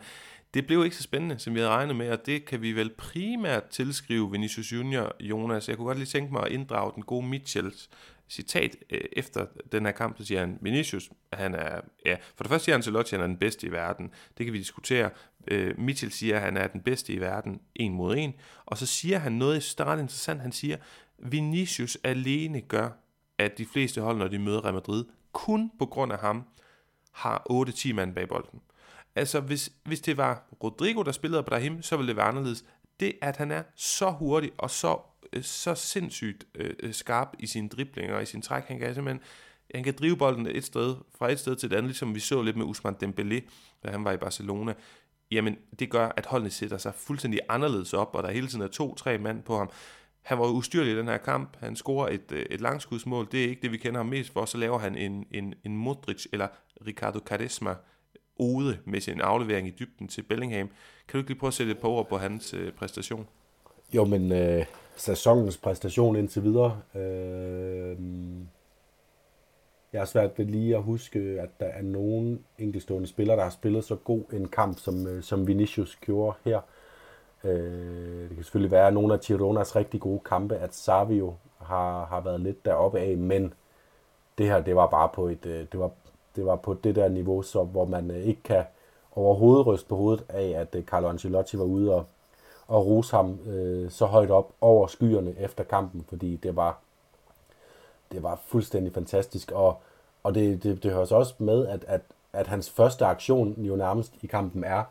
det 0.54 0.68
blev 0.68 0.84
ikke 0.84 0.96
så 0.96 1.04
spændende, 1.04 1.40
som 1.40 1.54
vi 1.54 1.60
havde 1.60 1.72
regnet 1.72 1.96
med, 1.96 2.10
og 2.10 2.26
det 2.26 2.46
kan 2.46 2.62
vi 2.62 2.72
vel 2.72 2.90
primært 2.90 3.64
tilskrive 3.66 4.32
Vinicius 4.32 4.74
Junior, 4.74 5.16
Jonas. 5.20 5.70
Jeg 5.70 5.78
kunne 5.78 5.86
godt 5.86 5.98
lige 5.98 6.08
tænke 6.08 6.34
mig 6.34 6.44
at 6.46 6.52
inddrage 6.52 6.92
den 6.96 7.04
gode 7.04 7.28
Mitchells 7.28 7.90
citat 8.30 8.76
øh, 8.90 9.02
efter 9.14 9.46
den 9.72 9.86
her 9.86 9.92
kamp, 9.92 10.18
så 10.18 10.26
siger 10.26 10.40
han, 10.40 10.58
Vinicius, 10.62 11.10
han 11.34 11.56
er, 11.56 11.82
ja, 12.06 12.16
for 12.36 12.44
det 12.44 12.50
første 12.50 12.66
siger 12.66 12.74
han, 12.74 12.80
Ancelotti, 12.80 13.16
han 13.16 13.24
er 13.24 13.28
den 13.28 13.38
bedste 13.38 13.68
i 13.68 13.72
verden. 13.72 14.12
Det 14.38 14.46
kan 14.46 14.54
vi 14.54 14.58
diskutere. 14.58 15.10
Øh, 15.48 15.80
Mitchell 15.80 16.12
siger, 16.12 16.36
at 16.36 16.42
han 16.42 16.58
er 16.58 16.68
den 16.68 16.82
bedste 16.82 17.14
i 17.14 17.20
verden, 17.20 17.62
en 17.76 17.94
mod 17.94 18.16
en. 18.18 18.34
Og 18.66 18.78
så 18.78 18.86
siger 18.86 19.18
han 19.18 19.32
noget 19.32 19.76
ret 19.80 20.00
interessant. 20.00 20.42
Han 20.42 20.52
siger, 20.52 20.78
Vinicius 21.20 21.98
alene 22.04 22.62
gør, 22.62 22.90
at 23.38 23.58
de 23.58 23.66
fleste 23.66 24.02
hold, 24.02 24.18
når 24.18 24.28
de 24.28 24.40
møder 24.40 24.64
Real 24.64 24.74
Madrid, 24.74 25.06
kun 25.32 25.72
på 25.80 25.86
grund 25.86 26.14
af 26.14 26.20
ham, 26.20 26.44
har 27.12 27.46
8-10 27.52 27.94
mand 27.94 28.16
bag 28.16 28.28
bolden. 28.28 28.62
Altså, 29.16 29.40
hvis, 29.40 29.72
hvis 29.84 30.02
det 30.02 30.18
var 30.18 30.44
Rodrigo, 30.64 31.02
der 31.04 31.12
spillede 31.12 31.44
på 31.44 31.48
Brahim, 31.48 31.82
så 31.82 31.98
ville 31.98 32.08
det 32.08 32.16
være 32.16 32.26
anderledes. 32.26 32.66
Det, 33.00 33.14
at 33.22 33.38
han 33.38 33.52
er 33.52 33.64
så 33.76 34.12
hurtig 34.12 34.52
og 34.58 34.70
så, 34.70 35.00
øh, 35.34 35.44
så 35.44 35.76
sindssygt 35.76 36.46
øh, 36.56 36.74
øh, 36.80 36.94
skarp 36.94 37.28
i 37.40 37.48
sine 37.48 37.70
driblinger 37.70 38.16
og 38.16 38.24
i 38.24 38.26
sin 38.26 38.42
træk, 38.42 38.64
han 38.64 38.80
kan 38.80 38.94
simpelthen 38.94 39.22
han 39.76 39.84
kan 39.84 39.96
drive 40.00 40.18
bolden 40.18 40.48
et 40.48 40.64
sted, 40.64 40.96
fra 41.18 41.32
et 41.32 41.40
sted 41.40 41.56
til 41.56 41.68
et 41.68 41.74
andet, 41.74 41.86
ligesom 41.86 42.16
vi 42.16 42.20
så 42.20 42.42
lidt 42.42 42.58
med 42.58 42.66
Usman 42.66 42.96
Dembélé, 43.04 43.40
da 43.84 43.92
han 43.92 44.04
var 44.04 44.12
i 44.12 44.18
Barcelona. 44.18 44.74
Jamen, 45.32 45.58
det 45.80 45.90
gør, 45.90 46.10
at 46.18 46.26
holdene 46.26 46.50
sætter 46.50 46.78
sig 46.78 46.94
fuldstændig 46.96 47.40
anderledes 47.50 47.94
op, 47.94 48.16
og 48.16 48.24
der 48.24 48.32
hele 48.32 48.48
tiden 48.48 48.62
er 48.62 48.68
to-tre 48.68 49.18
mand 49.18 49.44
på 49.44 49.58
ham. 49.58 49.70
Han 50.22 50.40
var 50.40 50.46
ustyrlig 50.46 50.94
i 50.94 50.98
den 50.98 51.08
her 51.08 51.18
kamp. 51.18 51.58
Han 51.60 51.76
scorer 51.76 52.10
et, 52.10 52.32
øh, 52.32 52.46
et 52.50 52.62
langskudsmål. 52.62 53.28
Det 53.32 53.44
er 53.44 53.50
ikke 53.50 53.62
det, 53.62 53.72
vi 53.72 53.78
kender 53.78 54.00
ham 54.00 54.06
mest 54.06 54.34
for. 54.34 54.46
Så 54.46 54.58
laver 54.58 54.80
han 54.80 54.96
en, 54.96 55.26
en, 55.32 55.54
en 55.64 55.78
Modric 55.78 56.26
eller 56.34 56.48
Ricardo 56.88 57.20
Caresma 57.20 57.76
ode 58.40 58.78
med 58.86 59.02
sin 59.02 59.22
aflevering 59.22 59.68
i 59.68 59.72
dybden 59.80 60.08
til 60.08 60.22
Bellingham. 60.22 60.68
Kan 61.08 61.14
du 61.14 61.18
ikke 61.18 61.30
lige 61.30 61.40
prøve 61.40 61.48
at 61.48 61.54
sætte 61.54 61.72
et 61.72 61.80
par 61.80 61.90
ord 61.90 62.10
på 62.10 62.18
hans 62.18 62.54
øh, 62.54 62.72
præstation? 62.72 63.28
Jo, 63.94 64.06
men 64.06 64.32
øh, 64.32 64.66
sæsonens 64.96 65.58
præstation 65.58 66.16
indtil 66.16 66.44
videre. 66.44 66.82
Øh, 66.96 67.98
jeg 69.94 70.02
har 70.02 70.06
svært 70.06 70.32
ved 70.38 70.46
lige 70.46 70.76
at 70.76 70.84
huske, 70.84 71.20
at 71.20 71.50
der 71.60 71.66
er 71.66 71.82
nogen 71.82 72.46
enkeltstående 72.58 73.08
spillere, 73.08 73.38
der 73.38 73.44
har 73.44 73.50
spillet 73.50 73.84
så 73.84 73.96
god 73.96 74.24
en 74.34 74.48
kamp, 74.48 74.80
som, 74.80 75.08
øh, 75.08 75.24
som 75.24 75.48
Vinicius 75.48 75.96
gjorde 75.96 76.38
her. 76.46 76.60
Øh, 77.44 78.30
det 78.30 78.36
kan 78.36 78.44
selvfølgelig 78.44 78.72
være 78.72 78.92
nogle 78.92 79.14
af 79.14 79.20
Tironas 79.20 79.76
rigtig 79.76 80.00
gode 80.00 80.20
kampe, 80.26 80.56
at 80.56 80.76
Savio 80.76 81.36
har, 81.58 82.06
har 82.06 82.22
været 82.22 82.42
lidt 82.42 82.66
deroppe 82.66 83.00
af, 83.00 83.18
men 83.18 83.54
det 84.38 84.46
her, 84.46 84.62
det 84.62 84.76
var 84.76 84.88
bare 84.88 85.10
på 85.14 85.28
et, 85.28 85.46
øh, 85.46 85.66
det 85.72 85.80
var 85.80 85.92
det 86.40 86.48
var 86.48 86.56
på 86.56 86.74
det 86.74 86.96
der 86.96 87.08
niveau, 87.08 87.42
så, 87.42 87.64
hvor 87.64 87.86
man 87.86 88.12
øh, 88.12 88.18
ikke 88.18 88.44
kan 88.44 88.64
overhovedet 89.12 89.68
ryste 89.68 89.90
på 89.90 89.96
hovedet 89.96 90.26
af, 90.30 90.48
at 90.48 90.76
øh, 90.76 90.84
Carlo 90.84 91.10
Ancelotti 91.10 91.58
var 91.58 91.64
ude 91.64 91.96
og, 91.96 92.06
og 92.68 92.86
rose 92.86 93.16
ham 93.16 93.40
øh, 93.48 93.92
så 93.92 94.06
højt 94.06 94.32
op 94.32 94.52
over 94.62 94.88
skyerne 94.88 95.36
efter 95.40 95.64
kampen, 95.64 96.06
fordi 96.10 96.36
det 96.36 96.56
var, 96.56 96.78
det 98.12 98.24
var 98.24 98.40
fuldstændig 98.46 98.94
fantastisk. 98.94 99.52
Og, 99.52 99.82
og 100.24 100.36
det, 100.36 100.64
det, 100.64 100.84
det 100.84 100.92
høres 100.92 101.12
også 101.12 101.34
med, 101.38 101.68
at, 101.68 101.86
at, 101.88 102.02
at 102.34 102.48
hans 102.48 102.70
første 102.70 103.06
aktion 103.06 103.54
jo 103.58 103.76
nærmest 103.76 104.14
i 104.22 104.28
kampen 104.28 104.64
er 104.64 104.84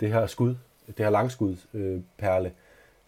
det 0.00 0.12
her 0.12 0.26
skud, 0.26 0.54
det 0.86 0.98
her 0.98 1.10
langskud, 1.10 1.56
øh, 1.74 2.00
perle. 2.18 2.52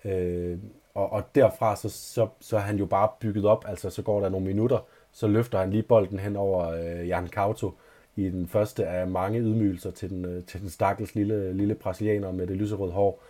Øh, 0.05 0.59
og, 0.95 1.13
og 1.13 1.23
derfra 1.35 1.77
så, 1.77 1.89
så, 1.89 2.29
så 2.41 2.57
er 2.57 2.61
han 2.61 2.77
jo 2.77 2.87
bare 2.87 3.09
bygget 3.21 3.45
op, 3.45 3.65
altså 3.69 3.91
så 3.91 4.03
går 4.03 4.21
der 4.21 4.29
nogle 4.29 4.47
minutter, 4.47 4.79
så 5.19 5.27
løfter 5.27 5.59
han 5.59 5.71
lige 5.71 5.83
bolden 5.83 6.19
hen 6.19 6.37
over 6.37 6.69
øh, 6.69 7.09
Jan 7.09 7.27
Kauto 7.27 7.75
i 8.17 8.29
den 8.29 8.49
første 8.49 8.87
af 8.87 9.07
mange 9.07 9.41
ydmygelser 9.41 9.91
til 9.91 10.11
den, 10.11 10.25
øh, 10.25 10.45
til 10.45 10.61
den 10.61 10.71
stakkels 10.71 11.15
lille, 11.15 11.53
lille 11.53 11.75
brasilianer 11.75 12.33
med 12.33 12.47
det 12.47 12.57
lyserøde 12.57 12.93
hår. 12.93 13.23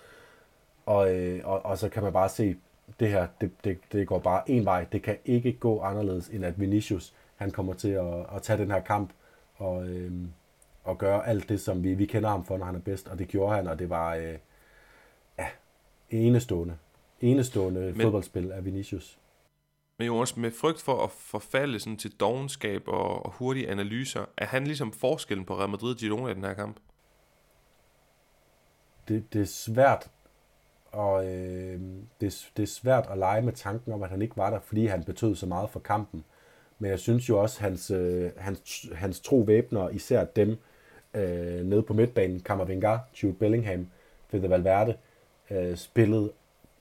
Og, 0.86 1.14
øh, 1.14 1.40
og, 1.44 1.64
og 1.64 1.78
så 1.78 1.88
kan 1.88 2.02
man 2.02 2.12
bare 2.12 2.28
se, 2.28 2.56
det 3.00 3.08
her, 3.08 3.26
det, 3.40 3.50
det, 3.64 3.78
det 3.92 4.06
går 4.06 4.18
bare 4.18 4.50
en 4.50 4.64
vej. 4.64 4.86
Det 4.92 5.02
kan 5.02 5.16
ikke 5.24 5.52
gå 5.52 5.80
anderledes, 5.80 6.28
end 6.28 6.44
at 6.44 6.60
Vinicius, 6.60 7.14
han 7.36 7.50
kommer 7.50 7.74
til 7.74 7.90
at, 7.90 8.26
at 8.36 8.42
tage 8.42 8.58
den 8.58 8.70
her 8.70 8.80
kamp 8.80 9.10
og, 9.56 9.88
øh, 9.88 10.12
og 10.84 10.98
gøre 10.98 11.28
alt 11.28 11.48
det, 11.48 11.60
som 11.60 11.84
vi, 11.84 11.94
vi 11.94 12.06
kender 12.06 12.28
ham 12.28 12.44
for, 12.44 12.58
når 12.58 12.66
han 12.66 12.74
er 12.74 12.80
bedst. 12.80 13.08
Og 13.08 13.18
det 13.18 13.28
gjorde 13.28 13.56
han, 13.56 13.66
og 13.66 13.78
det 13.78 13.90
var 13.90 14.14
øh, 14.14 14.34
ja, 15.38 15.46
enestående. 16.10 16.76
Enestående 17.20 17.80
Men... 17.80 18.00
fodboldspil 18.00 18.52
af 18.52 18.64
Vinicius. 18.64 19.18
Men 19.98 20.06
Jonas, 20.06 20.36
med 20.36 20.50
frygt 20.50 20.82
for 20.82 21.04
at 21.04 21.10
forfalde 21.10 21.80
sådan 21.80 21.96
til 21.96 22.12
dogenskab 22.12 22.88
og, 22.88 23.26
og 23.26 23.32
hurtige 23.32 23.70
analyser, 23.70 24.24
er 24.36 24.46
han 24.46 24.64
ligesom 24.64 24.92
forskellen 24.92 25.44
på 25.44 25.58
Real 25.58 25.70
Madrid 25.70 25.90
og 25.90 25.96
Girona 25.96 26.30
i 26.30 26.34
den 26.34 26.44
her 26.44 26.54
kamp? 26.54 26.76
Det, 29.08 29.32
det 29.32 29.40
er 29.40 29.46
svært 29.46 30.10
og 30.92 31.26
øh, 31.26 31.80
det, 32.20 32.50
det 32.56 32.62
er 32.62 32.66
svært 32.66 33.06
at 33.10 33.18
lege 33.18 33.42
med 33.42 33.52
tanken 33.52 33.92
om, 33.92 34.02
at 34.02 34.10
han 34.10 34.22
ikke 34.22 34.36
var 34.36 34.50
der, 34.50 34.60
fordi 34.60 34.86
han 34.86 35.04
betød 35.04 35.34
så 35.34 35.46
meget 35.46 35.70
for 35.70 35.80
kampen. 35.80 36.24
Men 36.78 36.90
jeg 36.90 36.98
synes 36.98 37.28
jo 37.28 37.42
også, 37.42 37.58
at 37.58 37.62
hans, 37.62 37.90
øh, 37.90 38.30
hans, 38.36 38.86
hans 38.94 39.20
tro 39.20 39.36
væbner, 39.36 39.88
især 39.88 40.24
dem 40.24 40.56
øh, 41.14 41.64
nede 41.64 41.82
på 41.82 41.92
midtbanen, 41.92 42.40
Kammervenga, 42.40 42.98
Jude 43.22 43.34
Bellingham, 43.34 43.86
Fede 44.28 44.50
Valverde, 44.50 44.96
øh, 45.50 45.76
spillede 45.76 46.32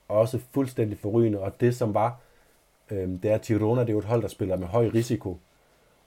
også 0.08 0.40
fuldstændig 0.54 1.00
forrygende. 1.00 1.40
Og 1.40 1.62
det, 1.62 1.76
som 1.76 1.94
var 1.94 2.20
øh, 2.92 3.10
det 3.24 3.26
er, 3.26 3.36
at 3.36 3.42
Girona 3.42 3.82
det 3.82 3.90
er 3.90 3.94
jo 3.94 4.00
et 4.00 4.06
hold, 4.06 4.22
der 4.22 4.28
spiller 4.28 4.58
med 4.58 4.68
høj 4.68 4.88
risiko. 4.94 5.38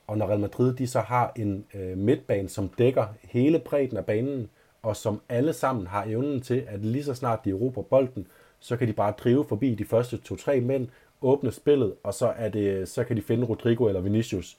Og 0.06 0.18
når 0.18 0.26
Real 0.26 0.40
Madrid 0.40 0.74
de 0.74 0.86
så 0.86 1.00
har 1.00 1.32
en 1.36 1.64
øh, 1.74 1.98
midtbane, 1.98 2.48
som 2.48 2.68
dækker 2.68 3.06
hele 3.22 3.58
bredden 3.58 3.96
af 3.96 4.04
banen, 4.04 4.50
og 4.82 4.96
som 4.96 5.20
alle 5.28 5.52
sammen 5.52 5.86
har 5.86 6.04
evnen 6.04 6.40
til, 6.40 6.64
at 6.68 6.84
lige 6.84 7.04
så 7.04 7.14
snart 7.14 7.44
de 7.44 7.50
erobrer 7.50 7.82
bolden, 7.82 8.26
så 8.60 8.76
kan 8.76 8.88
de 8.88 8.92
bare 8.92 9.12
drive 9.18 9.44
forbi 9.44 9.74
de 9.74 9.84
første 9.84 10.16
to-tre 10.16 10.60
mænd, 10.60 10.88
åbne 11.22 11.52
spillet, 11.52 11.94
og 12.02 12.14
så, 12.14 12.26
er 12.36 12.48
det, 12.48 12.88
så 12.88 13.04
kan 13.04 13.16
de 13.16 13.22
finde 13.22 13.46
Rodrigo 13.46 13.86
eller 13.86 14.00
Vinicius, 14.00 14.58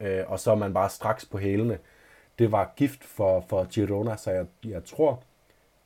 øh, 0.00 0.22
og 0.26 0.40
så 0.40 0.50
er 0.50 0.54
man 0.54 0.74
bare 0.74 0.90
straks 0.90 1.24
på 1.24 1.38
hælene. 1.38 1.78
Det 2.38 2.52
var 2.52 2.72
gift 2.76 3.04
for, 3.04 3.44
for 3.48 3.64
Girona, 3.64 4.16
så 4.16 4.30
jeg, 4.30 4.46
jeg 4.64 4.84
tror, 4.84 5.22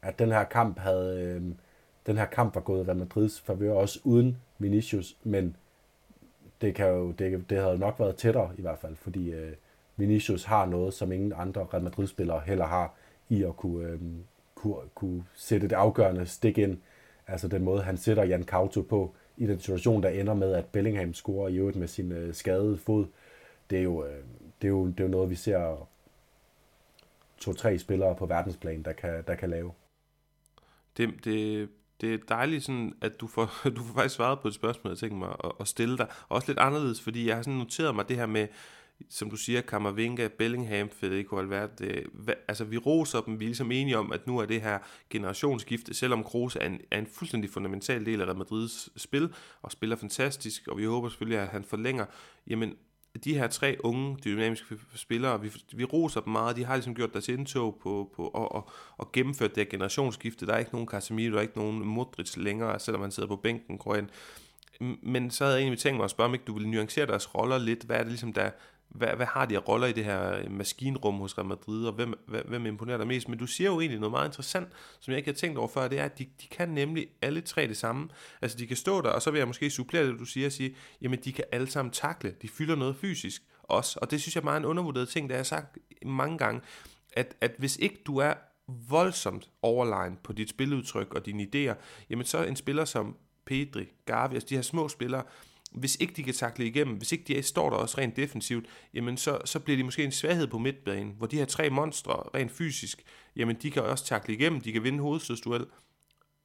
at 0.03 0.19
den 0.19 0.33
her 0.33 0.45
kamp 0.45 0.79
havde, 0.79 1.21
øh, 1.21 1.43
den 2.07 2.17
her 2.17 2.27
kamp 2.27 2.55
var 2.55 2.61
gået 2.61 2.89
Real 2.89 2.97
Madrids 2.97 3.41
favør, 3.41 3.73
også 3.73 4.01
uden 4.05 4.37
Vinicius, 4.59 5.17
men 5.23 5.57
det, 6.61 6.75
kan 6.75 6.89
jo, 6.89 7.11
det, 7.13 7.51
det 7.51 7.59
havde 7.59 7.79
nok 7.79 8.01
været 8.01 8.17
tættere 8.17 8.51
i 8.59 8.61
hvert 8.61 8.79
fald, 8.79 8.97
fordi 8.97 9.33
øh, 9.33 9.53
Vinicius 9.97 10.45
har 10.45 10.67
noget, 10.67 10.95
som 10.95 11.13
ingen 11.13 11.33
andre 11.37 11.67
Real 11.73 11.83
Madrid-spillere 11.83 12.41
heller 12.47 12.67
har, 12.67 12.95
i 13.29 13.43
at 13.43 13.57
kunne, 13.57 13.89
øh, 13.89 14.01
kunne, 14.55 14.77
kunne 14.95 15.25
sætte 15.35 15.69
det 15.69 15.77
afgørende 15.77 16.27
stik 16.27 16.59
ind. 16.59 16.79
Altså 17.27 17.49
den 17.49 17.65
måde, 17.65 17.83
han 17.83 17.97
sætter 17.97 18.25
Jan 18.25 18.43
Kauto 18.43 18.83
på 18.83 19.15
i 19.37 19.47
den 19.47 19.61
situation, 19.61 20.03
der 20.03 20.09
ender 20.09 20.35
med, 20.35 20.53
at 20.53 20.67
Bellingham 20.67 21.15
scorer 21.15 21.49
i 21.49 21.57
øvrigt 21.57 21.77
med 21.77 21.89
sin 21.89 22.13
øh, 22.13 22.35
skadede 22.35 22.79
fod. 22.79 23.07
Det 23.71 23.79
er, 23.79 23.83
jo, 23.83 24.05
øh, 24.05 24.23
det, 24.63 24.69
er 24.69 24.73
jo, 24.73 24.87
det 24.87 25.01
er 25.01 25.05
jo 25.05 25.11
noget, 25.11 25.31
vi 25.31 25.35
ser 25.35 25.89
to-tre 27.39 27.79
spillere 27.79 28.15
på 28.15 28.27
verdensplan, 28.27 28.83
der 28.83 28.93
kan, 28.93 29.25
der 29.27 29.35
kan 29.35 29.51
lave. 29.51 29.73
Det, 30.97 31.11
det, 31.25 31.69
det 32.01 32.15
er 32.15 32.19
dejligt, 32.29 32.65
sådan, 32.65 32.95
at 33.01 33.21
du 33.21 33.27
får, 33.27 33.51
du 33.77 33.83
får 33.83 33.95
faktisk 33.95 34.15
svaret 34.15 34.41
på 34.41 34.49
et 34.49 34.55
spørgsmål, 34.55 34.91
jeg 34.91 34.99
tænker 34.99 35.17
mig 35.17 35.37
at, 35.45 35.53
at 35.61 35.69
stille 35.69 35.99
dig. 35.99 36.07
Også 36.29 36.49
lidt 36.49 36.59
anderledes, 36.59 37.01
fordi 37.01 37.27
jeg 37.27 37.37
har 37.37 37.43
sådan 37.43 37.59
noteret 37.59 37.95
mig 37.95 38.09
det 38.09 38.17
her 38.17 38.27
med, 38.27 38.49
som 39.09 39.31
du 39.31 39.37
siger, 39.37 39.61
Kammervinga, 39.61 40.29
Bellingham, 40.29 40.91
Federico 40.91 41.37
Valverde, 41.37 42.03
hva, 42.13 42.35
altså 42.49 42.65
vi 42.65 42.79
roser 42.79 43.21
dem, 43.21 43.41
vi 43.41 43.45
er 43.45 43.49
ligesom 43.49 43.73
enige 43.73 43.99
om, 43.99 44.13
at 44.13 44.27
nu 44.27 44.39
er 44.39 44.47
det 44.47 44.63
her 44.63 44.79
generationsskifte, 45.11 45.95
selvom 45.95 46.25
Kroos 46.25 46.57
er 46.57 46.67
en, 46.67 46.81
er 46.91 46.99
en 46.99 47.07
fuldstændig 47.07 47.51
fundamental 47.51 48.07
del 48.07 48.21
af 48.21 48.27
Real 48.27 48.37
Madrids 48.37 48.89
spil, 49.03 49.35
og 49.63 49.73
spiller 49.73 49.97
fantastisk, 49.97 50.69
og 50.69 50.79
vi 50.79 50.85
håber 50.85 51.09
selvfølgelig, 51.09 51.39
at 51.39 51.49
han 51.49 51.65
forlænger, 51.65 52.07
jamen 52.47 52.75
de 53.25 53.35
her 53.35 53.47
tre 53.47 53.77
unge 53.81 54.17
dynamiske 54.25 54.79
spillere, 54.95 55.41
vi, 55.43 55.53
vi 55.73 55.85
roser 55.85 56.21
dem 56.21 56.33
meget, 56.33 56.57
de 56.57 56.65
har 56.65 56.75
ligesom 56.75 56.95
gjort 56.95 57.13
deres 57.13 57.29
indtog 57.29 57.79
på, 57.83 58.11
på 58.17 58.27
og, 58.27 58.53
og, 58.53 58.71
og 58.97 59.13
gennemført 59.13 59.55
det 59.55 59.65
her 59.65 59.71
generationsskifte. 59.71 60.47
Der 60.47 60.53
er 60.53 60.59
ikke 60.59 60.73
nogen 60.73 60.89
Casemiro, 60.89 61.33
der 61.33 61.39
er 61.39 61.43
ikke 61.43 61.59
nogen 61.59 61.87
Modric 61.87 62.37
længere, 62.37 62.81
selvom 62.81 63.03
han 63.03 63.11
sidder 63.11 63.29
på 63.29 63.37
bænken, 63.37 63.79
går 63.79 63.97
ind. 63.97 64.09
Men 65.03 65.31
så 65.31 65.45
havde 65.45 65.57
jeg 65.57 65.63
egentlig 65.63 65.79
tænkt 65.79 65.97
mig 65.97 66.05
at 66.05 66.11
spørge, 66.11 66.29
om 66.29 66.35
ikke 66.35 66.45
du 66.45 66.53
ville 66.53 66.71
nuancere 66.71 67.07
deres 67.07 67.35
roller 67.35 67.59
lidt. 67.59 67.85
Hvad 67.85 67.97
er 67.97 68.01
det 68.01 68.09
ligesom, 68.09 68.33
der, 68.33 68.51
hvad, 68.89 69.09
hvad 69.09 69.27
har 69.27 69.47
de 69.47 69.57
af 69.57 69.69
roller 69.69 69.87
i 69.87 69.93
det 69.93 70.05
her 70.05 70.39
øh, 70.39 70.51
maskinrum 70.51 71.15
hos 71.15 71.39
Real 71.39 71.49
Madrid, 71.49 71.87
og 71.87 71.93
hvem, 71.93 72.15
hvem 72.27 72.67
imponerer 72.67 72.99
dig 72.99 73.07
mest? 73.07 73.29
Men 73.29 73.39
du 73.39 73.47
siger 73.47 73.71
jo 73.71 73.81
egentlig 73.81 74.01
noget 74.01 74.13
meget 74.13 74.29
interessant, 74.29 74.69
som 75.01 75.13
jeg 75.13 75.19
ikke 75.19 75.31
har 75.31 75.37
tænkt 75.37 75.59
over 75.59 75.69
før, 75.69 75.89
det 75.89 75.99
er, 75.99 76.05
at 76.05 76.19
de, 76.19 76.25
de 76.43 76.47
kan 76.51 76.69
nemlig 76.69 77.07
alle 77.23 77.41
tre 77.41 77.69
det 77.69 77.77
samme. 77.77 78.09
Altså 78.43 78.59
de 78.59 78.67
kan 78.67 78.77
stå 78.77 79.01
der, 79.01 79.11
og 79.11 79.23
så 79.23 79.31
vil 79.31 79.39
jeg 79.39 79.47
måske 79.47 79.71
supplere 79.71 80.07
det, 80.07 80.19
du 80.19 80.25
siger, 80.25 80.47
og 80.47 80.53
sige, 80.53 80.77
jamen 81.03 81.19
de 81.25 81.33
kan 81.33 81.45
alle 81.53 81.71
sammen 81.71 81.93
takle, 81.93 82.35
de 82.43 82.49
fylder 82.49 82.77
noget 82.77 82.97
fysisk, 82.97 83.43
også, 83.63 83.99
og 84.03 84.11
det 84.11 84.21
synes 84.21 84.35
jeg 84.35 84.41
er 84.41 84.45
meget 84.45 84.61
en 84.61 84.67
undervurderet 84.67 85.09
ting, 85.09 85.29
det 85.29 85.35
har 85.35 85.39
jeg 85.39 85.47
sagt 85.47 85.79
mange 86.07 86.39
gange, 86.39 86.61
at, 87.13 87.37
at 87.41 87.53
hvis 87.59 87.77
ikke 87.77 88.03
du 88.07 88.17
er 88.17 88.35
voldsomt 88.89 89.51
overlegen 89.63 90.19
på 90.23 90.33
dit 90.33 90.51
spiludtryk 90.51 91.15
og 91.15 91.27
dine 91.27 91.43
idéer, 91.43 91.75
jamen 92.11 92.25
så 92.25 92.45
en 92.45 92.57
spiller 92.57 92.85
som 92.85 93.17
Pedri, 93.47 93.89
Gavi, 94.07 94.35
altså 94.35 94.47
de 94.49 94.55
her 94.55 94.63
små 94.63 94.89
spillere, 94.89 95.23
hvis 95.71 95.97
ikke 96.01 96.15
de 96.17 96.23
kan 96.23 96.35
takle 96.35 96.67
igennem, 96.67 96.97
hvis 96.97 97.13
ikke 97.13 97.35
de 97.35 97.43
står 97.43 97.71
der 97.71 97.77
også 97.77 97.99
rent 97.99 98.17
defensivt, 98.17 98.67
jamen 98.95 99.17
så, 99.17 99.39
så 99.45 99.59
bliver 99.59 99.77
de 99.77 99.85
måske 99.85 100.05
en 100.05 100.13
svaghed 100.13 100.47
på 100.47 100.59
midtbanen, 100.59 101.15
hvor 101.19 101.27
de 101.27 101.37
her 101.37 101.45
tre 101.45 101.71
monstre, 101.71 102.13
rent 102.13 102.53
fysisk, 102.53 103.03
jamen 103.37 103.57
de 103.63 103.71
kan 103.71 103.83
også 103.83 104.05
takle 104.05 104.35
igennem, 104.35 104.61
de 104.61 104.73
kan 104.73 104.85
vinde 104.85 104.99
hovedstødsduel, 104.99 105.67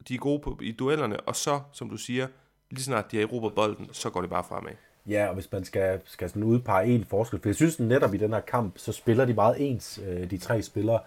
de 0.07 0.13
er 0.13 0.17
gode 0.17 0.39
på, 0.39 0.59
i 0.61 0.71
duellerne, 0.71 1.19
og 1.19 1.35
så, 1.35 1.61
som 1.73 1.89
du 1.89 1.97
siger, 1.97 2.27
lige 2.69 2.83
snart 2.83 3.11
de 3.11 3.17
har 3.17 3.23
erobret 3.23 3.53
bolden, 3.55 3.89
så 3.91 4.09
går 4.09 4.21
det 4.21 4.29
bare 4.29 4.43
fremad. 4.43 4.73
Ja, 5.05 5.27
og 5.27 5.33
hvis 5.33 5.51
man 5.51 5.65
skal, 5.65 6.01
skal 6.05 6.29
sådan 6.29 6.43
udpege 6.43 6.95
en 6.95 7.05
forskel, 7.05 7.39
for 7.39 7.49
jeg 7.49 7.55
synes 7.55 7.79
netop 7.79 8.13
i 8.13 8.17
den 8.17 8.33
her 8.33 8.39
kamp, 8.39 8.77
så 8.77 8.91
spiller 8.91 9.25
de 9.25 9.33
meget 9.33 9.55
ens, 9.59 9.99
øh, 10.07 10.29
de 10.31 10.37
tre 10.37 10.61
spillere. 10.61 10.99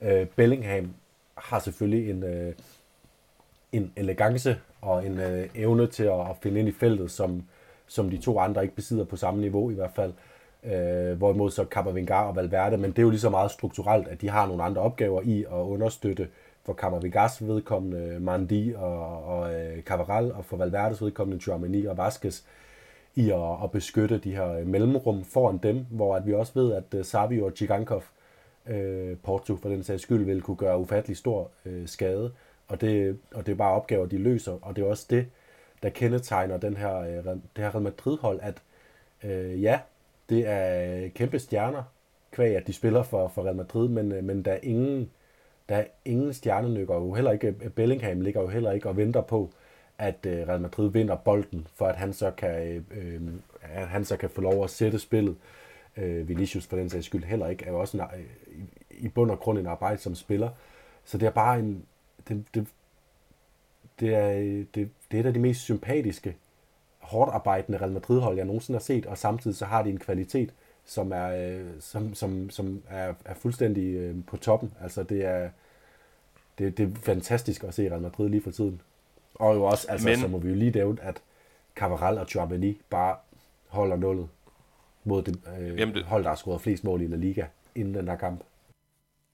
Øh, 0.00 0.26
Bellingham 0.26 0.94
har 1.34 1.58
selvfølgelig 1.58 2.10
en, 2.10 2.22
øh, 2.22 2.54
en 3.72 3.92
elegance 3.96 4.60
og 4.84 5.06
en 5.06 5.20
øh, 5.20 5.48
evne 5.54 5.86
til 5.86 6.04
at 6.04 6.36
finde 6.42 6.60
ind 6.60 6.68
i 6.68 6.72
feltet, 6.72 7.10
som, 7.10 7.42
som 7.86 8.10
de 8.10 8.18
to 8.18 8.38
andre 8.38 8.62
ikke 8.62 8.74
besidder 8.74 9.04
på 9.04 9.16
samme 9.16 9.40
niveau 9.40 9.70
i 9.70 9.74
hvert 9.74 9.92
fald. 9.94 10.12
Øh, 10.64 11.18
hvorimod 11.18 11.50
så 11.50 11.64
Camavinga 11.64 12.14
og 12.14 12.36
Valverde, 12.36 12.76
men 12.76 12.90
det 12.90 12.98
er 12.98 13.02
jo 13.02 13.10
lige 13.10 13.20
så 13.20 13.30
meget 13.30 13.50
strukturelt, 13.50 14.08
at 14.08 14.20
de 14.20 14.28
har 14.28 14.46
nogle 14.46 14.62
andre 14.62 14.82
opgaver 14.82 15.22
i 15.22 15.44
at 15.44 15.62
understøtte 15.62 16.28
for 16.64 16.72
Camavingas 16.72 17.46
vedkommende 17.46 18.20
Mandi 18.20 18.74
og, 18.76 19.24
og 19.24 19.54
øh, 19.54 19.82
Cavaral, 19.82 20.32
og 20.32 20.44
for 20.44 20.56
Valverdes 20.56 21.02
vedkommende 21.02 21.42
Chouamani 21.42 21.84
og 21.84 21.96
Vasquez 21.96 22.42
i 23.14 23.30
at, 23.30 23.62
at 23.62 23.70
beskytte 23.70 24.18
de 24.18 24.34
her 24.34 24.52
øh, 24.52 24.66
mellemrum 24.66 25.24
foran 25.24 25.58
dem, 25.58 25.86
hvor 25.90 26.16
at 26.16 26.26
vi 26.26 26.34
også 26.34 26.52
ved, 26.54 26.72
at 26.72 26.94
øh, 26.94 27.04
Savio 27.04 27.44
og 27.44 27.52
Chigankov, 27.56 28.02
øh, 28.66 29.16
Porto 29.22 29.56
for 29.56 29.68
den 29.68 29.82
sags 29.82 30.02
skyld, 30.02 30.24
vil 30.24 30.42
kunne 30.42 30.56
gøre 30.56 30.78
ufattelig 30.78 31.16
stor 31.16 31.50
øh, 31.66 31.88
skade, 31.88 32.32
og 32.68 32.80
det, 32.80 33.18
og 33.34 33.46
det 33.46 33.52
er 33.52 33.56
bare 33.56 33.74
opgaver, 33.74 34.06
de 34.06 34.18
løser, 34.18 34.58
og 34.62 34.76
det 34.76 34.84
er 34.84 34.88
også 34.88 35.06
det, 35.10 35.26
der 35.82 35.88
kendetegner 35.88 36.56
den 36.56 36.76
her, 36.76 36.98
øh, 36.98 37.24
det 37.24 37.38
her 37.56 37.74
Real 37.74 37.82
Madrid-hold, 37.82 38.40
at 38.42 38.62
øh, 39.24 39.62
ja, 39.62 39.80
det 40.28 40.46
er 40.46 41.08
kæmpe 41.08 41.38
stjerner, 41.38 41.82
kvæg 42.32 42.56
at 42.56 42.66
de 42.66 42.72
spiller 42.72 43.02
for, 43.02 43.28
for 43.28 43.44
Real 43.44 43.56
Madrid, 43.56 43.88
men, 43.88 44.12
øh, 44.12 44.24
men 44.24 44.42
der 44.42 44.52
er 44.52 44.60
ingen, 44.62 45.10
der 45.68 45.76
er 45.76 45.84
ingen 46.04 46.34
stjernenykker, 46.34 46.94
jo 46.94 47.14
heller 47.14 47.30
ikke, 47.30 47.54
øh, 47.62 47.70
Bellingham 47.70 48.20
ligger 48.20 48.40
jo 48.40 48.48
heller 48.48 48.72
ikke 48.72 48.88
og 48.88 48.96
venter 48.96 49.20
på, 49.20 49.50
at 49.98 50.26
øh, 50.26 50.48
Real 50.48 50.60
Madrid 50.60 50.90
vinder 50.90 51.16
bolden, 51.16 51.66
for 51.74 51.86
at 51.86 51.96
han 51.96 52.12
så 52.12 52.30
kan, 52.30 52.86
øh, 52.90 53.20
at 53.62 53.88
han 53.88 54.04
så 54.04 54.16
kan 54.16 54.30
få 54.30 54.40
lov 54.40 54.64
at 54.64 54.70
sætte 54.70 54.98
spillet. 54.98 55.36
Øh, 55.96 56.28
Vinicius 56.28 56.66
for 56.66 56.76
den 56.76 56.90
sags 56.90 57.06
skyld 57.06 57.24
heller 57.24 57.48
ikke, 57.48 57.64
er 57.64 57.70
jo 57.70 57.80
også 57.80 57.96
en, 57.96 58.04
i 58.90 59.08
bund 59.08 59.30
og 59.30 59.40
grund 59.40 59.58
en 59.58 59.66
arbejde 59.66 59.98
som 59.98 60.14
spiller. 60.14 60.48
Så 61.04 61.18
det 61.18 61.26
er 61.26 61.30
bare 61.30 61.58
en, 61.58 61.84
det, 62.28 62.44
det, 62.54 62.66
det, 64.00 64.14
er, 64.14 64.32
det, 64.74 64.90
det 65.10 65.16
er 65.16 65.20
et 65.20 65.26
af 65.26 65.34
de 65.34 65.40
mest 65.40 65.60
sympatiske, 65.60 66.36
hårdt 66.98 67.30
arbejdende 67.32 67.78
Real 67.78 67.92
Madrid-hold, 67.92 68.36
jeg 68.36 68.44
nogensinde 68.44 68.78
har 68.78 68.82
set, 68.82 69.06
og 69.06 69.18
samtidig 69.18 69.56
så 69.56 69.64
har 69.64 69.82
de 69.82 69.90
en 69.90 69.98
kvalitet, 69.98 70.54
som 70.84 71.12
er, 71.12 71.62
som, 71.80 72.14
som, 72.14 72.50
som 72.50 72.82
er, 72.88 73.14
er 73.24 73.34
fuldstændig 73.34 73.94
øh, 73.94 74.16
på 74.26 74.36
toppen. 74.36 74.72
Altså 74.80 75.02
det 75.02 75.24
er, 75.24 75.50
det, 76.58 76.78
det 76.78 76.92
er 76.92 77.00
fantastisk 77.02 77.64
at 77.64 77.74
se 77.74 77.90
Real 77.90 78.00
Madrid 78.00 78.28
lige 78.28 78.42
for 78.42 78.50
tiden. 78.50 78.80
Og 79.34 79.54
jo 79.54 79.64
også, 79.64 79.86
altså, 79.88 80.08
Men... 80.08 80.18
så 80.18 80.28
må 80.28 80.38
vi 80.38 80.48
jo 80.48 80.54
lige 80.54 80.70
nævne, 80.70 81.02
at 81.02 81.22
Cavaral 81.74 82.18
og 82.18 82.26
Chouameni 82.26 82.80
bare 82.90 83.16
holder 83.66 83.96
nullet 83.96 84.28
mod 85.04 85.22
det, 85.22 85.40
øh, 85.58 85.78
Jamen 85.78 85.94
det... 85.94 86.04
hold, 86.04 86.22
der 86.22 86.28
har 86.28 86.36
scoret 86.36 86.60
flest 86.60 86.84
mål 86.84 87.02
i 87.02 87.06
La 87.06 87.16
Liga 87.16 87.46
inden 87.74 87.94
den 87.94 88.08
her 88.08 88.16
kamp. 88.16 88.40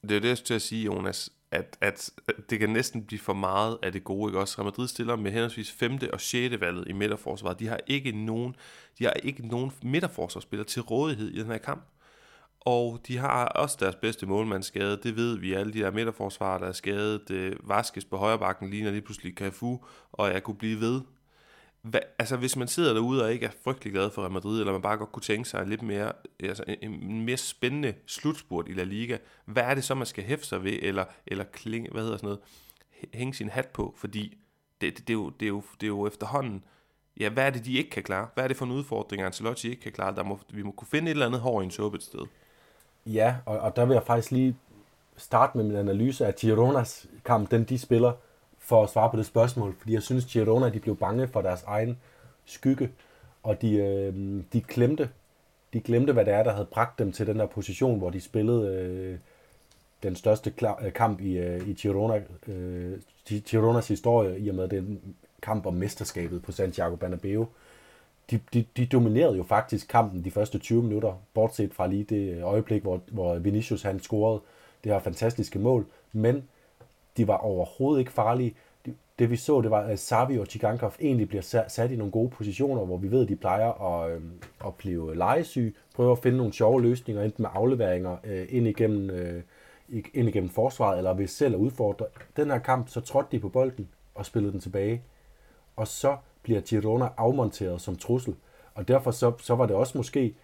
Det 0.02 0.16
er 0.16 0.20
det, 0.20 0.28
jeg 0.28 0.38
skal 0.38 0.54
at 0.54 0.62
sige, 0.62 0.84
Jonas, 0.84 1.30
at, 1.52 1.78
at 1.80 2.10
det 2.50 2.58
kan 2.58 2.70
næsten 2.70 3.04
blive 3.04 3.20
for 3.20 3.34
meget 3.34 3.78
af 3.82 3.92
det 3.92 4.04
gode, 4.04 4.30
ikke 4.30 4.40
også? 4.40 4.58
Real 4.58 4.64
Madrid 4.64 4.88
stiller 4.88 5.16
med 5.16 5.30
henholdsvis 5.30 5.72
5. 5.72 5.98
og 6.12 6.20
6. 6.20 6.60
valget 6.60 6.88
i 6.88 6.92
midterforsvaret. 6.92 7.60
De 7.60 7.66
har 7.66 7.80
ikke 7.86 8.12
nogen, 8.12 8.56
de 8.98 9.04
har 9.04 9.12
ikke 9.12 9.48
nogen 9.48 9.72
midterforsvarsspiller 9.82 10.64
til 10.64 10.82
rådighed 10.82 11.28
i 11.28 11.38
den 11.40 11.46
her 11.46 11.58
kamp. 11.58 11.84
Og 12.60 13.00
de 13.06 13.18
har 13.18 13.44
også 13.44 13.76
deres 13.80 13.94
bedste 13.94 14.26
målmand 14.26 14.62
skadet, 14.62 15.02
det 15.02 15.16
ved 15.16 15.38
vi. 15.38 15.52
Alle 15.52 15.72
de 15.72 15.78
der 15.78 15.90
midterforsvarer, 15.90 16.58
der 16.58 16.66
er 16.66 16.72
skadet, 16.72 17.28
det 17.28 17.58
vaskes 17.64 18.04
på 18.04 18.16
højre 18.16 18.38
bakken, 18.38 18.70
ligner 18.70 18.90
lige 18.90 19.02
pludselig 19.02 19.34
Cafu, 19.34 19.78
og 20.12 20.32
jeg 20.32 20.42
kunne 20.42 20.56
blive 20.56 20.80
ved. 20.80 21.00
Hvad, 21.82 22.00
altså 22.18 22.36
hvis 22.36 22.56
man 22.56 22.68
sidder 22.68 22.94
derude 22.94 23.24
og 23.24 23.32
ikke 23.32 23.46
er 23.46 23.50
frygtelig 23.64 23.92
glad 23.92 24.10
for 24.10 24.22
Real 24.22 24.32
Madrid, 24.32 24.60
eller 24.60 24.72
man 24.72 24.82
bare 24.82 24.96
godt 24.96 25.12
kunne 25.12 25.22
tænke 25.22 25.48
sig 25.48 25.66
lidt 25.66 25.82
mere, 25.82 26.12
altså 26.42 26.64
en, 26.68 26.92
en 26.92 27.24
mere 27.24 27.36
spændende 27.36 27.94
slutspurt 28.06 28.68
i 28.68 28.72
La 28.72 28.84
Liga, 28.84 29.18
hvad 29.44 29.62
er 29.62 29.74
det 29.74 29.84
så, 29.84 29.94
man 29.94 30.06
skal 30.06 30.24
hæfte 30.24 30.46
sig 30.46 30.64
ved, 30.64 30.78
eller, 30.82 31.04
eller 31.26 31.44
klinge, 31.44 31.90
hvad 31.90 32.02
hedder 32.02 32.16
sådan 32.16 32.26
noget, 32.26 32.40
hænge 33.14 33.34
sin 33.34 33.50
hat 33.50 33.66
på, 33.66 33.94
fordi 33.96 34.38
det, 34.80 34.98
det, 34.98 35.08
det, 35.08 35.12
er 35.12 35.18
jo, 35.18 35.30
det, 35.30 35.46
er 35.46 35.48
jo, 35.48 35.62
det 35.80 35.86
er 35.86 35.88
jo 35.88 36.06
efterhånden, 36.06 36.64
ja, 37.20 37.28
hvad 37.28 37.46
er 37.46 37.50
det, 37.50 37.64
de 37.64 37.72
ikke 37.72 37.90
kan 37.90 38.02
klare? 38.02 38.28
Hvad 38.34 38.44
er 38.44 38.48
det 38.48 38.56
for 38.56 38.64
en 38.64 38.72
udfordring, 38.72 39.22
Ancelotti 39.22 39.70
ikke 39.70 39.82
kan 39.82 39.92
klare? 39.92 40.14
Der 40.14 40.22
må, 40.22 40.38
vi 40.52 40.62
må 40.62 40.70
kunne 40.70 40.88
finde 40.88 41.10
et 41.10 41.14
eller 41.14 41.26
andet 41.26 41.40
hår 41.40 41.60
i 41.60 41.64
en 41.64 41.70
suppe 41.70 41.96
et 41.96 42.02
sted. 42.02 42.20
Ja, 43.06 43.36
og, 43.46 43.58
og 43.58 43.76
der 43.76 43.84
vil 43.84 43.94
jeg 43.94 44.02
faktisk 44.02 44.30
lige 44.30 44.56
starte 45.16 45.56
med 45.56 45.64
min 45.64 45.76
analyse 45.76 46.26
af 46.26 46.34
Gironas 46.34 47.06
kamp, 47.24 47.50
den 47.50 47.64
de 47.64 47.78
spiller, 47.78 48.12
for 48.70 48.82
at 48.84 48.90
svare 48.90 49.10
på 49.10 49.16
det 49.16 49.26
spørgsmål. 49.26 49.74
Fordi 49.78 49.92
jeg 49.92 50.02
synes, 50.02 50.24
Girona 50.24 50.68
de 50.68 50.80
blev 50.80 50.96
bange 50.96 51.28
for 51.28 51.42
deres 51.42 51.62
egen 51.66 51.98
skygge, 52.44 52.90
og 53.42 53.62
de, 53.62 53.74
øh, 53.74 54.14
de 54.52 54.60
glemte 54.60 55.08
de 55.72 55.80
glemte, 55.80 56.12
hvad 56.12 56.24
det 56.24 56.34
er, 56.34 56.42
der 56.42 56.52
havde 56.52 56.66
bragt 56.66 56.98
dem 56.98 57.12
til 57.12 57.26
den 57.26 57.38
der 57.38 57.46
position, 57.46 57.98
hvor 57.98 58.10
de 58.10 58.20
spillede 58.20 58.74
øh, 58.74 59.18
den 60.02 60.16
største 60.16 60.50
klar, 60.50 60.78
øh, 60.84 60.92
kamp 60.92 61.20
i, 61.20 61.38
øh, 61.38 61.68
i 61.68 61.72
Girona, 61.72 62.22
øh, 62.48 62.98
Gironas 63.26 63.88
historie, 63.88 64.38
i 64.38 64.48
og 64.48 64.54
med 64.54 64.68
den 64.68 65.00
kamp 65.42 65.66
om 65.66 65.74
mesterskabet 65.74 66.42
på 66.42 66.52
Santiago 66.52 66.96
Bernabeu 66.96 67.48
de, 68.30 68.40
de, 68.54 68.64
de 68.76 68.86
dominerede 68.86 69.36
jo 69.36 69.42
faktisk 69.42 69.88
kampen 69.88 70.24
de 70.24 70.30
første 70.30 70.58
20 70.58 70.82
minutter, 70.82 71.22
bortset 71.34 71.74
fra 71.74 71.86
lige 71.86 72.04
det 72.04 72.42
øjeblik, 72.42 72.82
hvor, 72.82 73.00
hvor 73.06 73.38
Vinicius 73.38 73.82
han 73.82 74.00
scorede 74.00 74.40
det 74.84 74.92
her 74.92 74.98
fantastiske 74.98 75.58
mål, 75.58 75.86
men 76.12 76.44
de 77.16 77.28
var 77.28 77.36
overhovedet 77.36 78.00
ikke 78.00 78.12
farlige. 78.12 78.54
Det, 78.84 78.94
det 79.18 79.30
vi 79.30 79.36
så, 79.36 79.60
det 79.60 79.70
var, 79.70 79.80
at 79.80 79.98
Savi 79.98 80.38
og 80.38 80.46
Chigankov 80.46 80.92
egentlig 81.00 81.28
bliver 81.28 81.64
sat 81.68 81.90
i 81.90 81.96
nogle 81.96 82.10
gode 82.12 82.30
positioner, 82.30 82.84
hvor 82.84 82.96
vi 82.96 83.10
ved, 83.10 83.22
at 83.22 83.28
de 83.28 83.36
plejer 83.36 83.72
at, 83.82 84.10
øh, 84.10 84.22
at 84.66 84.74
blive 84.74 85.16
legesyge, 85.16 85.72
prøve 85.94 86.12
at 86.12 86.18
finde 86.18 86.38
nogle 86.38 86.52
sjove 86.52 86.82
løsninger, 86.82 87.22
enten 87.22 87.42
med 87.42 87.50
afleveringer 87.54 88.16
øh, 88.24 88.46
ind, 88.50 88.66
igennem, 88.66 89.10
øh, 89.10 89.42
ind 89.88 90.28
igennem 90.28 90.50
forsvaret, 90.50 90.98
eller 90.98 91.14
ved 91.14 91.26
selv 91.26 91.54
at 91.54 91.58
udfordre. 91.58 92.06
Den 92.36 92.50
her 92.50 92.58
kamp, 92.58 92.88
så 92.88 93.00
trådte 93.00 93.28
de 93.32 93.40
på 93.40 93.48
bolden 93.48 93.88
og 94.14 94.26
spillede 94.26 94.52
den 94.52 94.60
tilbage. 94.60 95.02
Og 95.76 95.88
så 95.88 96.16
bliver 96.42 96.60
Girona 96.60 97.08
afmonteret 97.16 97.80
som 97.80 97.96
trussel. 97.96 98.34
Og 98.74 98.88
derfor 98.88 99.10
så, 99.10 99.32
så 99.38 99.54
var 99.54 99.66
det 99.66 99.76
også 99.76 99.98
måske 99.98 100.34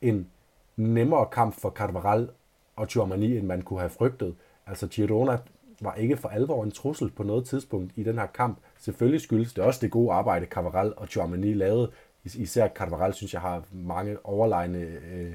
en 0.00 0.30
nemmere 0.76 1.26
kamp 1.26 1.60
for 1.60 1.70
Carvaral 1.70 2.28
og 2.76 2.88
Tjormani, 2.88 3.38
end 3.38 3.46
man 3.46 3.62
kunne 3.62 3.78
have 3.78 3.90
frygtet. 3.90 4.34
Altså 4.66 4.86
Girona 4.86 5.38
var 5.80 5.94
ikke 5.94 6.16
for 6.16 6.28
alvor 6.28 6.64
en 6.64 6.70
trussel 6.70 7.10
på 7.10 7.22
noget 7.22 7.46
tidspunkt 7.46 7.92
i 7.96 8.02
den 8.02 8.18
her 8.18 8.26
kamp. 8.26 8.58
Selvfølgelig 8.78 9.20
skyldes 9.20 9.54
det 9.54 9.64
også 9.64 9.80
det 9.82 9.90
gode 9.90 10.12
arbejde, 10.12 10.46
Cavaral 10.46 10.92
og 10.96 11.06
Chouamani 11.08 11.54
lavede. 11.54 11.90
Især 12.24 12.68
Cavaral, 12.68 13.14
synes 13.14 13.32
jeg, 13.34 13.40
har 13.40 13.64
mange 13.72 14.16
overlegne 14.24 14.78
øh, 14.78 15.32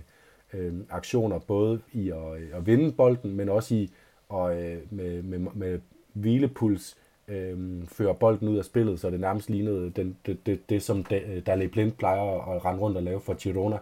øh, 0.53 0.73
aktioner, 0.89 1.39
både 1.39 1.81
i 1.93 2.09
at, 2.09 2.41
øh, 2.41 2.49
at 2.53 2.65
vinde 2.65 2.91
bolden, 2.91 3.35
men 3.35 3.49
også 3.49 3.75
i 3.75 3.91
at 4.33 4.57
øh, 4.57 4.79
med, 4.89 5.21
med, 5.21 5.39
med 5.39 5.79
hvilepuls 6.13 6.97
øh, 7.27 7.87
fører 7.87 8.13
bolden 8.13 8.47
ud 8.47 8.57
af 8.57 8.65
spillet, 8.65 8.99
så 8.99 9.09
det 9.09 9.19
nærmest 9.19 9.49
lignede 9.49 9.89
den, 9.89 10.17
det, 10.25 10.45
det, 10.45 10.69
det, 10.69 10.83
som 10.83 11.05
øh, 11.11 11.45
Daley 11.45 11.65
Blind 11.65 11.91
plejer 11.91 12.55
at 12.55 12.65
rende 12.65 12.81
rundt 12.81 12.97
og 12.97 13.03
lave 13.03 13.21
for 13.21 13.33
Girona. 13.33 13.77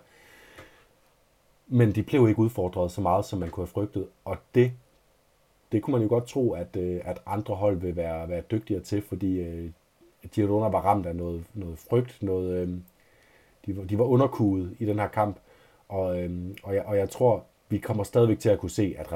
Men 1.67 1.91
de 1.91 2.03
blev 2.03 2.29
ikke 2.29 2.39
udfordret 2.39 2.91
så 2.91 3.01
meget, 3.01 3.25
som 3.25 3.39
man 3.39 3.49
kunne 3.49 3.61
have 3.61 3.71
frygtet, 3.71 4.07
og 4.25 4.37
det, 4.55 4.71
det 5.71 5.81
kunne 5.81 5.91
man 5.91 6.01
jo 6.01 6.09
godt 6.09 6.27
tro, 6.27 6.51
at, 6.51 6.75
øh, 6.75 7.01
at 7.05 7.21
andre 7.25 7.55
hold 7.55 7.77
vil 7.77 7.95
være, 7.95 8.29
være 8.29 8.41
dygtigere 8.41 8.83
til, 8.83 9.01
fordi 9.01 9.39
øh, 9.39 9.71
Girona 10.31 10.69
var 10.69 10.81
ramt 10.81 11.05
af 11.05 11.15
noget, 11.15 11.43
noget 11.53 11.79
frygt, 11.79 12.23
noget, 12.23 12.51
øh, 12.51 12.69
de, 13.65 13.77
var, 13.77 13.83
de 13.83 13.97
var 13.97 14.05
underkuget 14.05 14.75
i 14.79 14.85
den 14.85 14.99
her 14.99 15.07
kamp, 15.07 15.37
og, 15.89 16.21
øh, 16.21 16.31
og, 16.63 16.75
jeg, 16.75 16.83
og 16.85 16.97
jeg 16.97 17.09
tror, 17.09 17.43
vi 17.69 17.77
kommer 17.77 18.03
stadigvæk 18.03 18.39
til 18.39 18.49
at 18.49 18.59
kunne 18.59 18.69
se, 18.69 18.95
at 18.97 19.09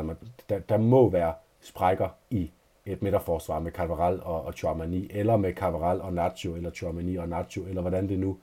der, 0.49 0.59
der 0.59 0.77
må 0.77 1.09
være 1.09 1.33
sprækker 1.61 2.09
i 2.29 2.51
et 2.85 3.01
midterforsvar 3.01 3.59
med 3.59 3.71
Carvaral 3.71 4.21
og, 4.23 4.45
og 4.45 4.53
Chouamani, 4.53 5.07
eller 5.09 5.37
med 5.37 5.53
Carvaral 5.53 6.01
og 6.01 6.13
Nacho, 6.13 6.55
eller 6.55 6.71
Chouamani 6.71 7.15
og 7.15 7.29
Nacho, 7.29 7.65
eller 7.65 7.81
hvordan 7.81 8.09
det 8.09 8.19
nu, 8.19 8.37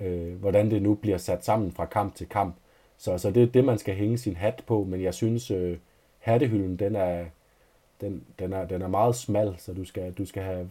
øh, 0.00 0.34
hvordan 0.40 0.70
det 0.70 0.82
nu 0.82 0.94
bliver 0.94 1.18
sat 1.18 1.44
sammen 1.44 1.72
fra 1.72 1.86
kamp 1.86 2.14
til 2.14 2.28
kamp. 2.28 2.54
Så, 2.96 3.18
så 3.18 3.30
det 3.30 3.42
er 3.42 3.46
det, 3.46 3.64
man 3.64 3.78
skal 3.78 3.94
hænge 3.94 4.18
sin 4.18 4.36
hat 4.36 4.64
på, 4.66 4.84
men 4.84 5.02
jeg 5.02 5.14
synes, 5.14 5.50
øh, 5.50 5.78
hattehylden, 6.18 6.76
den 6.76 6.96
er, 6.96 7.24
den, 8.00 8.24
den, 8.38 8.52
er, 8.52 8.66
den 8.66 8.82
er 8.82 8.88
meget 8.88 9.16
smal, 9.16 9.54
så 9.58 9.72
du 9.72 9.84
skal, 9.84 10.12
du 10.12 10.24
skal 10.26 10.42
have, 10.42 10.70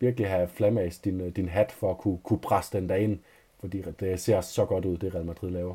virkelig 0.00 0.28
have 0.28 0.48
flamas 0.48 0.98
din, 0.98 1.30
din 1.30 1.48
hat 1.48 1.72
for 1.72 1.90
at 1.90 1.98
kunne, 1.98 2.18
kunne 2.18 2.38
presse 2.38 2.78
den 2.78 2.88
derind, 2.88 3.18
fordi 3.60 3.82
det 4.00 4.20
ser 4.20 4.40
så 4.40 4.64
godt 4.64 4.84
ud, 4.84 4.96
det 4.96 5.14
Real 5.14 5.24
Madrid 5.24 5.50
laver. 5.50 5.74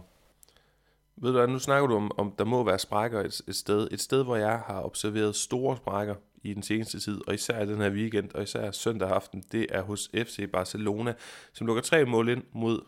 Ved 1.18 1.32
du 1.32 1.38
hvad, 1.38 1.48
nu 1.48 1.60
snakker 1.60 1.88
du 1.88 1.96
om, 1.96 2.12
om 2.18 2.32
der 2.38 2.46
må 2.46 2.64
være 2.64 2.80
sprækker 2.80 3.20
et, 3.20 3.42
et 3.48 3.56
sted. 3.56 3.88
Et 3.92 4.02
sted, 4.02 4.24
hvor 4.24 4.36
jeg 4.36 4.60
har 4.60 4.84
observeret 4.84 5.36
store 5.36 5.78
sprækker 5.78 6.16
i 6.44 6.54
den 6.54 6.64
seneste 6.64 7.00
tid, 7.00 7.22
og 7.28 7.34
især 7.34 7.66
den 7.66 7.82
her 7.82 7.90
weekend, 7.90 8.32
og 8.34 8.44
især 8.44 8.72
søndag 8.72 9.10
aften, 9.10 9.44
det 9.52 9.68
er 9.70 9.82
hos 9.82 10.10
FC 10.14 10.52
Barcelona, 10.52 11.14
som 11.54 11.68
lukker 11.68 11.84
tre 11.84 12.06
mål 12.06 12.30
ind 12.30 12.44
mod, 12.52 12.82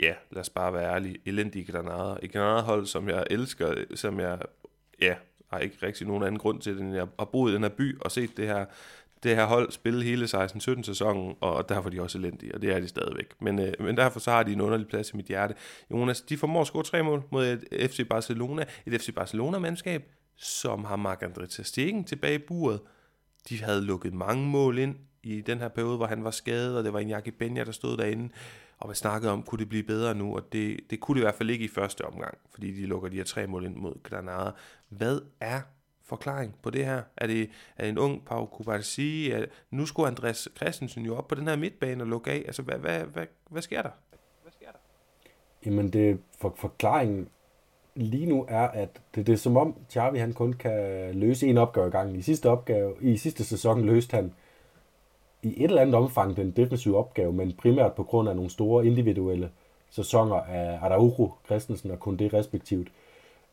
ja, 0.00 0.14
lad 0.30 0.40
os 0.40 0.50
bare 0.50 0.72
være 0.72 0.94
ærlige, 0.94 1.16
elendige 1.24 1.72
Granada. 1.72 2.16
Et 2.22 2.32
Granada-hold, 2.32 2.86
som 2.86 3.08
jeg 3.08 3.24
elsker, 3.30 3.74
som 3.94 4.20
jeg, 4.20 4.38
ja, 5.00 5.14
har 5.48 5.58
ikke 5.58 5.76
rigtig 5.82 6.06
nogen 6.06 6.22
anden 6.22 6.38
grund 6.38 6.60
til 6.60 6.72
det, 6.74 6.80
end 6.80 6.94
jeg 6.94 7.06
har 7.18 7.26
boet 7.26 7.50
i 7.50 7.54
den 7.54 7.62
her 7.62 7.68
by 7.68 7.98
og 8.00 8.12
set 8.12 8.36
det 8.36 8.46
her, 8.46 8.64
det 9.24 9.36
her 9.36 9.44
hold 9.44 9.72
spille 9.72 10.04
hele 10.04 10.24
16-17 10.24 10.82
sæsonen, 10.82 11.34
og 11.40 11.68
derfor 11.68 11.88
er 11.88 11.90
de 11.90 12.02
også 12.02 12.18
elendige, 12.18 12.54
og 12.54 12.62
det 12.62 12.74
er 12.74 12.80
de 12.80 12.88
stadigvæk. 12.88 13.26
Men, 13.40 13.58
øh, 13.58 13.72
men 13.80 13.96
derfor 13.96 14.20
så 14.20 14.30
har 14.30 14.42
de 14.42 14.52
en 14.52 14.60
underlig 14.60 14.86
plads 14.86 15.10
i 15.10 15.16
mit 15.16 15.26
hjerte. 15.26 15.54
Jonas, 15.90 16.20
de 16.20 16.36
formår 16.36 16.60
at 16.60 16.66
score 16.66 16.82
tre 16.82 17.02
mål 17.02 17.22
mod 17.30 17.46
et 17.46 17.64
øh, 17.72 17.88
FC 17.88 18.08
Barcelona, 18.08 18.64
et 18.86 19.00
FC 19.00 19.14
Barcelona-mandskab, 19.14 20.02
som 20.36 20.84
har 20.84 20.96
Marc-André 20.96 21.46
Ter 21.46 21.62
Stegen 21.62 22.04
tilbage 22.04 22.34
i 22.34 22.38
buret. 22.48 22.80
De 23.48 23.62
havde 23.62 23.82
lukket 23.84 24.14
mange 24.14 24.46
mål 24.46 24.78
ind 24.78 24.96
i 25.22 25.40
den 25.40 25.58
her 25.58 25.68
periode, 25.68 25.96
hvor 25.96 26.06
han 26.06 26.24
var 26.24 26.30
skadet, 26.30 26.78
og 26.78 26.84
det 26.84 26.92
var 26.92 26.98
en 26.98 27.08
Jaki 27.08 27.30
Benja, 27.30 27.64
der 27.64 27.72
stod 27.72 27.96
derinde, 27.96 28.28
og 28.78 28.90
vi 28.90 28.94
snakkede 28.94 29.32
om, 29.32 29.42
kunne 29.42 29.58
det 29.58 29.68
blive 29.68 29.82
bedre 29.82 30.14
nu, 30.14 30.36
og 30.36 30.52
det, 30.52 30.80
det 30.90 31.00
kunne 31.00 31.14
det 31.14 31.20
i 31.20 31.24
hvert 31.24 31.34
fald 31.34 31.50
ikke 31.50 31.64
i 31.64 31.68
første 31.68 32.04
omgang, 32.04 32.38
fordi 32.50 32.72
de 32.72 32.86
lukker 32.86 33.08
de 33.08 33.16
her 33.16 33.24
tre 33.24 33.46
mål 33.46 33.64
ind 33.64 33.76
mod 33.76 34.02
Granada. 34.02 34.50
Hvad 34.88 35.20
er 35.40 35.60
forklaring 36.04 36.54
på 36.62 36.70
det 36.70 36.84
her? 36.84 37.02
Er 37.16 37.26
det, 37.26 37.50
er 37.76 37.82
det 37.82 37.88
en 37.88 37.98
ung 37.98 38.24
Pau 38.24 38.46
Kubarsi? 38.46 39.30
Er, 39.30 39.44
nu 39.70 39.86
skulle 39.86 40.08
Andreas 40.08 40.48
Christensen 40.56 41.04
jo 41.04 41.16
op 41.16 41.28
på 41.28 41.34
den 41.34 41.48
her 41.48 41.56
midtbane 41.56 42.02
og 42.02 42.06
lukke 42.06 42.30
af. 42.30 42.42
Altså, 42.46 42.62
hvad, 42.62 42.78
hvad, 42.78 43.00
hvad, 43.00 43.26
hvad 43.50 43.62
sker 43.62 43.82
der? 43.82 43.90
Hvad 44.42 44.52
sker 44.52 44.66
der? 44.66 44.78
Jamen, 45.66 45.92
det, 45.92 46.20
for, 46.40 46.54
forklaringen 46.56 47.28
lige 47.96 48.26
nu 48.26 48.46
er, 48.48 48.68
at 48.68 49.00
det, 49.14 49.26
det 49.26 49.32
er 49.32 49.36
som 49.36 49.56
om 49.56 49.76
Xavi 49.90 50.18
han 50.18 50.32
kun 50.32 50.52
kan 50.52 51.10
løse 51.14 51.46
en 51.46 51.58
opgave 51.58 51.88
i 51.88 51.90
gangen. 51.90 52.16
I 52.16 52.22
sidste, 52.22 52.50
opgave, 52.50 52.94
I 53.00 53.16
sidste 53.16 53.44
sæson 53.44 53.86
løste 53.86 54.14
han 54.16 54.34
i 55.44 55.64
et 55.64 55.68
eller 55.68 55.82
andet 55.82 55.94
omfang 55.94 56.36
den 56.36 56.50
defensive 56.50 56.96
opgave, 56.98 57.32
men 57.32 57.52
primært 57.52 57.92
på 57.92 58.02
grund 58.02 58.28
af 58.28 58.36
nogle 58.36 58.50
store 58.50 58.86
individuelle 58.86 59.50
sæsoner 59.90 60.36
af 60.36 60.78
Araujo, 60.82 61.32
Christensen 61.46 61.90
og 61.90 62.00
kun 62.00 62.16
det 62.16 62.34
respektivt. 62.34 62.88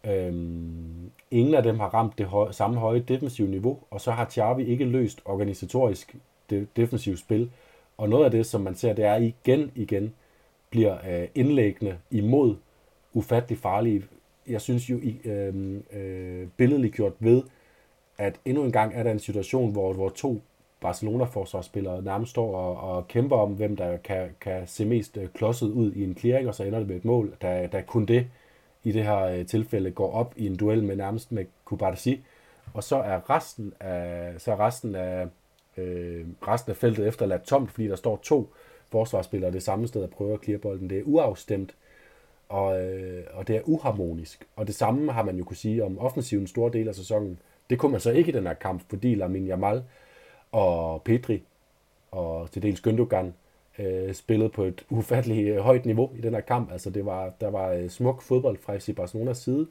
Øhm, 0.03 1.11
ingen 1.31 1.55
af 1.55 1.63
dem 1.63 1.79
har 1.79 1.93
ramt 1.93 2.17
det 2.17 2.25
høj, 2.25 2.51
samme 2.51 2.79
høje 2.79 2.99
defensive 2.99 3.47
niveau, 3.47 3.79
og 3.91 4.01
så 4.01 4.11
har 4.11 4.29
Xavi 4.29 4.63
ikke 4.63 4.85
løst 4.85 5.21
organisatorisk 5.25 6.15
det 6.49 6.67
defensive 6.75 7.17
spil. 7.17 7.51
Og 7.97 8.09
noget 8.09 8.25
af 8.25 8.31
det, 8.31 8.45
som 8.45 8.61
man 8.61 8.75
ser, 8.75 8.93
det 8.93 9.05
er 9.05 9.15
igen 9.15 9.71
igen 9.75 10.13
bliver 10.69 10.97
øh, 11.09 11.27
indlæggende 11.35 11.97
imod 12.11 12.55
ufattelig 13.13 13.57
farlige. 13.57 14.03
Jeg 14.47 14.61
synes 14.61 14.89
jo, 14.89 14.97
i, 14.97 15.17
øhm, 15.25 15.83
øh, 15.93 16.41
øh, 16.41 16.47
billedligt 16.57 16.95
gjort 16.95 17.13
ved, 17.19 17.43
at 18.17 18.39
endnu 18.45 18.63
en 18.63 18.71
gang 18.71 18.93
er 18.95 19.03
der 19.03 19.11
en 19.11 19.19
situation, 19.19 19.71
hvor, 19.71 19.93
hvor 19.93 20.09
to 20.09 20.41
Barcelona-forsvarsspillere 20.81 22.01
nærmest 22.01 22.29
står 22.29 22.55
og, 22.55 22.95
og 22.95 23.07
kæmper 23.07 23.37
om, 23.37 23.53
hvem 23.53 23.75
der 23.75 23.97
kan, 23.97 24.29
kan 24.41 24.67
se 24.67 24.85
mest 24.85 25.17
øh, 25.17 25.27
klodset 25.33 25.67
ud 25.67 25.91
i 25.91 26.03
en 26.03 26.17
clearing, 26.17 26.47
og 26.47 26.55
så 26.55 26.63
ender 26.63 26.79
det 26.79 26.87
med 26.87 26.95
et 26.95 27.05
mål, 27.05 27.35
der, 27.41 27.67
der 27.67 27.81
kun 27.81 28.05
det 28.05 28.27
i 28.83 28.91
det 28.91 29.03
her 29.03 29.17
øh, 29.17 29.45
tilfælde 29.45 29.91
går 29.91 30.11
op 30.11 30.33
i 30.37 30.47
en 30.47 30.55
duel 30.55 30.83
med 30.83 30.95
nærmest 30.95 31.31
med 31.31 31.45
Kubarsi, 31.65 32.21
og 32.73 32.83
så 32.83 32.95
er 32.95 33.29
resten 33.29 33.73
af, 33.79 34.33
så 34.41 34.51
er 34.51 34.59
resten 34.59 34.95
af, 34.95 35.27
øh, 35.77 36.25
resten 36.47 36.71
af 36.71 36.77
feltet 36.77 37.07
efterladt 37.07 37.43
tomt, 37.43 37.71
fordi 37.71 37.87
der 37.87 37.95
står 37.95 38.19
to 38.23 38.49
forsvarsspillere 38.89 39.51
det 39.51 39.63
samme 39.63 39.87
sted 39.87 40.03
og 40.03 40.09
prøver 40.09 40.33
at 40.33 40.43
clear 40.43 40.59
bolden. 40.59 40.89
Det 40.89 40.97
er 40.97 41.03
uafstemt, 41.05 41.75
og, 42.49 42.83
øh, 42.83 43.23
og 43.33 43.47
det 43.47 43.55
er 43.55 43.61
uharmonisk. 43.63 44.47
Og 44.55 44.67
det 44.67 44.75
samme 44.75 45.11
har 45.11 45.23
man 45.23 45.37
jo 45.37 45.43
kunne 45.43 45.57
sige 45.57 45.83
om 45.83 45.99
offensiven 45.99 46.47
store 46.47 46.71
del 46.71 46.87
af 46.87 46.95
sæsonen. 46.95 47.39
Det 47.69 47.79
kunne 47.79 47.91
man 47.91 48.01
så 48.01 48.11
ikke 48.11 48.31
i 48.31 48.35
den 48.35 48.47
her 48.47 48.53
kamp, 48.53 48.81
fordi 48.89 49.15
Lamin 49.15 49.47
Jamal 49.47 49.83
og 50.51 51.03
Petri 51.03 51.43
og 52.11 52.51
til 52.51 52.61
dels 52.61 52.81
Gündogan 52.87 53.25
øh, 53.79 54.13
spillede 54.13 54.49
på 54.49 54.63
et 54.63 54.85
ufatteligt 54.89 55.47
øh, 55.47 55.57
højt 55.57 55.85
niveau 55.85 56.11
i 56.15 56.21
den 56.21 56.33
her 56.33 56.41
kamp. 56.41 56.71
Altså 56.71 56.89
det 56.89 57.05
var, 57.05 57.33
der 57.41 57.49
var 57.49 57.69
øh, 57.69 57.89
smuk 57.89 58.21
fodbold 58.21 58.57
fra 58.57 58.77
FC 58.77 58.95
Barcelonas 58.95 59.37
side, 59.37 59.67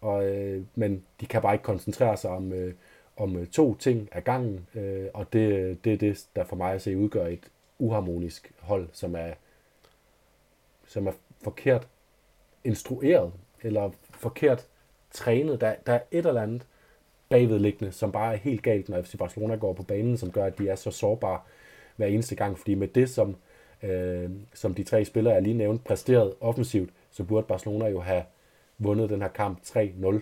og, 0.00 0.26
øh, 0.26 0.62
men 0.74 1.04
de 1.20 1.26
kan 1.26 1.42
bare 1.42 1.54
ikke 1.54 1.62
koncentrere 1.62 2.16
sig 2.16 2.30
om, 2.30 2.52
øh, 2.52 2.74
om 3.16 3.36
øh, 3.36 3.46
to 3.46 3.74
ting 3.74 4.08
ad 4.12 4.22
gangen, 4.22 4.66
øh, 4.74 5.06
og 5.14 5.32
det, 5.32 5.78
det 5.84 5.92
er 5.92 5.96
det, 5.96 6.26
der 6.36 6.44
for 6.44 6.56
mig 6.56 6.72
at 6.72 6.82
se 6.82 6.96
udgør 6.96 7.26
et 7.26 7.50
uharmonisk 7.78 8.52
hold, 8.58 8.88
som 8.92 9.14
er, 9.14 9.32
som 10.86 11.06
er 11.06 11.12
forkert 11.42 11.88
instrueret, 12.64 13.32
eller 13.62 13.90
forkert 14.10 14.66
trænet. 15.10 15.60
Der, 15.60 15.74
der 15.86 15.92
er 15.92 16.00
et 16.10 16.26
eller 16.26 16.42
andet 16.42 16.66
bagvedliggende, 17.28 17.92
som 17.92 18.12
bare 18.12 18.32
er 18.32 18.38
helt 18.38 18.62
galt, 18.62 18.88
når 18.88 19.02
FC 19.02 19.16
Barcelona 19.18 19.56
går 19.56 19.72
på 19.72 19.82
banen, 19.82 20.16
som 20.16 20.32
gør, 20.32 20.44
at 20.44 20.58
de 20.58 20.68
er 20.68 20.74
så 20.74 20.90
sårbare 20.90 21.40
hver 21.96 22.06
eneste 22.06 22.34
gang. 22.34 22.58
Fordi 22.58 22.74
med 22.74 22.88
det, 22.88 23.10
som, 23.10 23.36
øh, 23.82 24.30
som 24.54 24.74
de 24.74 24.84
tre 24.84 25.04
spillere, 25.04 25.34
jeg 25.34 25.42
lige 25.42 25.56
nævnte, 25.56 25.84
præsteret 25.84 26.34
offensivt, 26.40 26.90
så 27.10 27.24
burde 27.24 27.46
Barcelona 27.46 27.86
jo 27.86 28.00
have 28.00 28.22
vundet 28.78 29.10
den 29.10 29.22
her 29.22 29.28
kamp 29.28 29.60
3-0. 29.62 30.20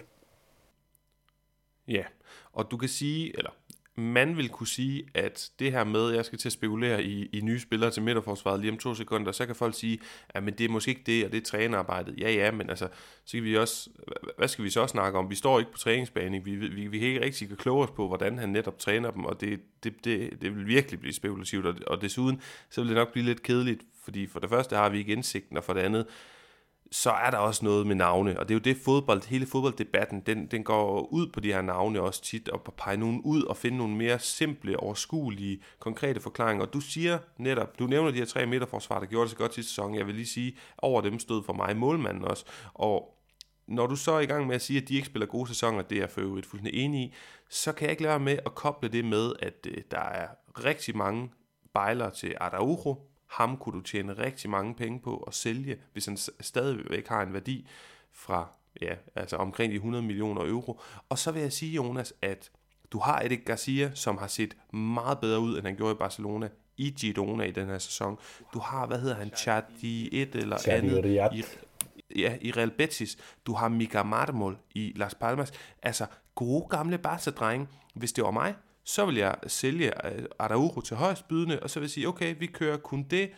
Ja, 1.88 2.04
og 2.52 2.70
du 2.70 2.76
kan 2.76 2.88
sige, 2.88 3.38
eller 3.38 3.50
man 3.96 4.36
vil 4.36 4.48
kunne 4.48 4.66
sige, 4.66 5.06
at 5.14 5.50
det 5.58 5.72
her 5.72 5.84
med, 5.84 6.10
at 6.10 6.16
jeg 6.16 6.24
skal 6.24 6.38
til 6.38 6.48
at 6.48 6.52
spekulere 6.52 7.04
i, 7.04 7.28
i 7.32 7.40
nye 7.40 7.60
spillere 7.60 7.90
til 7.90 8.02
midterforsvaret 8.02 8.60
lige 8.60 8.72
om 8.72 8.78
to 8.78 8.94
sekunder, 8.94 9.32
så 9.32 9.46
kan 9.46 9.54
folk 9.54 9.74
sige, 9.74 9.98
at 10.28 10.42
men 10.42 10.54
det 10.54 10.64
er 10.64 10.68
måske 10.68 10.88
ikke 10.88 11.02
det, 11.06 11.24
og 11.24 11.32
det 11.32 11.38
er 11.38 11.44
trænerarbejdet. 11.44 12.14
Ja, 12.18 12.32
ja, 12.32 12.50
men 12.50 12.70
altså, 12.70 12.88
så 13.24 13.36
kan 13.36 13.44
vi 13.44 13.56
også, 13.56 13.90
hvad 14.38 14.48
skal 14.48 14.64
vi 14.64 14.70
så 14.70 14.86
snakke 14.86 15.18
om? 15.18 15.30
Vi 15.30 15.34
står 15.34 15.58
ikke 15.58 15.72
på 15.72 15.78
træningsbanen, 15.78 16.44
vi, 16.44 16.54
vi, 16.54 16.86
vi 16.86 16.98
kan 16.98 17.08
ikke 17.08 17.24
rigtig 17.24 17.58
kloge 17.58 17.84
os 17.84 17.90
på, 17.90 18.08
hvordan 18.08 18.38
han 18.38 18.48
netop 18.48 18.78
træner 18.78 19.10
dem, 19.10 19.24
og 19.24 19.40
det, 19.40 19.60
det, 19.84 20.04
det, 20.04 20.42
det 20.42 20.56
vil 20.56 20.66
virkelig 20.66 21.00
blive 21.00 21.12
spekulativt, 21.12 21.66
og, 21.66 21.74
og 21.86 22.00
desuden, 22.00 22.40
så 22.70 22.80
vil 22.80 22.88
det 22.88 22.96
nok 22.96 23.12
blive 23.12 23.24
lidt 23.26 23.42
kedeligt, 23.42 23.82
fordi 24.04 24.26
for 24.26 24.40
det 24.40 24.48
første 24.48 24.76
har 24.76 24.88
vi 24.88 24.98
ikke 24.98 25.12
indsigten, 25.12 25.56
og 25.56 25.64
for 25.64 25.72
det 25.72 25.80
andet, 25.80 26.06
så 26.92 27.10
er 27.10 27.30
der 27.30 27.38
også 27.38 27.64
noget 27.64 27.86
med 27.86 27.94
navne, 27.94 28.38
og 28.38 28.48
det 28.48 28.54
er 28.54 28.58
jo 28.58 28.62
det 28.62 28.76
fodbold, 28.84 29.28
hele 29.28 29.46
fodbolddebatten, 29.46 30.20
den, 30.20 30.46
den 30.46 30.64
går 30.64 31.12
ud 31.12 31.26
på 31.26 31.40
de 31.40 31.52
her 31.52 31.62
navne 31.62 32.00
også 32.00 32.22
tit, 32.22 32.48
og 32.48 32.74
pege 32.76 32.96
nogen 32.96 33.20
ud 33.24 33.42
og 33.42 33.56
finde 33.56 33.78
nogle 33.78 33.96
mere 33.96 34.18
simple, 34.18 34.80
overskuelige, 34.80 35.62
konkrete 35.78 36.20
forklaringer. 36.20 36.66
Og 36.66 36.72
du 36.72 36.80
siger 36.80 37.18
netop, 37.38 37.78
du 37.78 37.86
nævner 37.86 38.10
de 38.10 38.18
her 38.18 38.24
tre 38.24 38.46
midterforsvar, 38.46 38.98
der 38.98 39.06
gjorde 39.06 39.22
det 39.22 39.30
så 39.30 39.36
godt 39.36 39.54
sidste 39.54 39.70
sæson, 39.70 39.94
jeg 39.94 40.06
vil 40.06 40.14
lige 40.14 40.26
sige, 40.26 40.56
over 40.78 41.00
dem 41.00 41.18
stod 41.18 41.42
for 41.42 41.52
mig 41.52 41.76
målmanden 41.76 42.24
også, 42.24 42.44
og 42.74 43.12
når 43.68 43.86
du 43.86 43.96
så 43.96 44.12
er 44.12 44.20
i 44.20 44.26
gang 44.26 44.46
med 44.46 44.54
at 44.54 44.62
sige, 44.62 44.82
at 44.82 44.88
de 44.88 44.94
ikke 44.94 45.06
spiller 45.06 45.26
gode 45.26 45.48
sæsoner, 45.48 45.82
det 45.82 45.96
er 45.96 46.02
jeg 46.02 46.10
for 46.10 46.20
øvrigt 46.20 46.46
fuldstændig 46.46 46.84
enig 46.84 47.00
i, 47.00 47.14
så 47.50 47.72
kan 47.72 47.84
jeg 47.84 47.90
ikke 47.90 48.02
lade 48.02 48.20
med 48.20 48.38
at 48.46 48.54
koble 48.54 48.88
det 48.88 49.04
med, 49.04 49.32
at 49.38 49.66
øh, 49.68 49.82
der 49.90 50.00
er 50.00 50.28
rigtig 50.64 50.96
mange 50.96 51.30
bejler 51.74 52.10
til 52.10 52.34
Araujo, 52.40 52.96
ham 53.26 53.56
kunne 53.56 53.78
du 53.78 53.80
tjene 53.80 54.12
rigtig 54.12 54.50
mange 54.50 54.74
penge 54.74 55.00
på 55.00 55.16
at 55.16 55.34
sælge, 55.34 55.76
hvis 55.92 56.06
han 56.06 56.16
stadigvæk 56.40 57.08
har 57.08 57.22
en 57.22 57.32
værdi 57.32 57.68
fra 58.12 58.48
ja, 58.82 58.94
altså 59.14 59.36
omkring 59.36 59.70
de 59.72 59.76
100 59.76 60.04
millioner 60.04 60.42
euro. 60.42 60.80
Og 61.08 61.18
så 61.18 61.32
vil 61.32 61.42
jeg 61.42 61.52
sige, 61.52 61.72
Jonas, 61.72 62.14
at 62.22 62.50
du 62.92 62.98
har 62.98 63.20
Edik 63.20 63.44
Garcia, 63.44 63.90
som 63.94 64.18
har 64.18 64.26
set 64.26 64.56
meget 64.72 65.18
bedre 65.20 65.40
ud, 65.40 65.58
end 65.58 65.66
han 65.66 65.76
gjorde 65.76 65.92
i 65.92 65.98
Barcelona 65.98 66.48
i 66.76 66.90
Girona 66.90 67.44
i 67.44 67.50
den 67.50 67.66
her 67.66 67.78
sæson. 67.78 68.18
Du 68.54 68.58
har, 68.58 68.86
hvad 68.86 68.98
hedder 68.98 69.14
han, 69.14 69.30
Chadi 69.36 70.22
et 70.22 70.34
eller 70.34 70.58
Chadi 70.58 70.88
andet 70.88 71.32
i, 71.32 71.44
ja, 72.20 72.38
i 72.40 72.50
Real 72.50 72.70
Betis. 72.70 73.18
Du 73.46 73.54
har 73.54 73.68
Mika 73.68 74.02
Marmol 74.02 74.58
i 74.74 74.92
Las 74.96 75.14
Palmas. 75.14 75.52
Altså, 75.82 76.06
gode 76.34 76.66
gamle 76.70 76.98
Barca-drenge. 76.98 77.68
Hvis 77.94 78.12
det 78.12 78.24
var 78.24 78.30
mig, 78.30 78.54
så 78.86 79.06
vil 79.06 79.16
jeg 79.16 79.36
sælge 79.46 80.06
øh, 80.06 80.24
Araujo 80.38 80.80
til 80.80 80.96
højst 80.96 81.28
bydende, 81.28 81.60
og 81.60 81.70
så 81.70 81.80
vil 81.80 81.84
jeg 81.84 81.90
sige, 81.90 82.08
okay, 82.08 82.34
vi 82.38 82.46
kører 82.46 82.76
kun 82.76 83.02
det, 83.02 83.30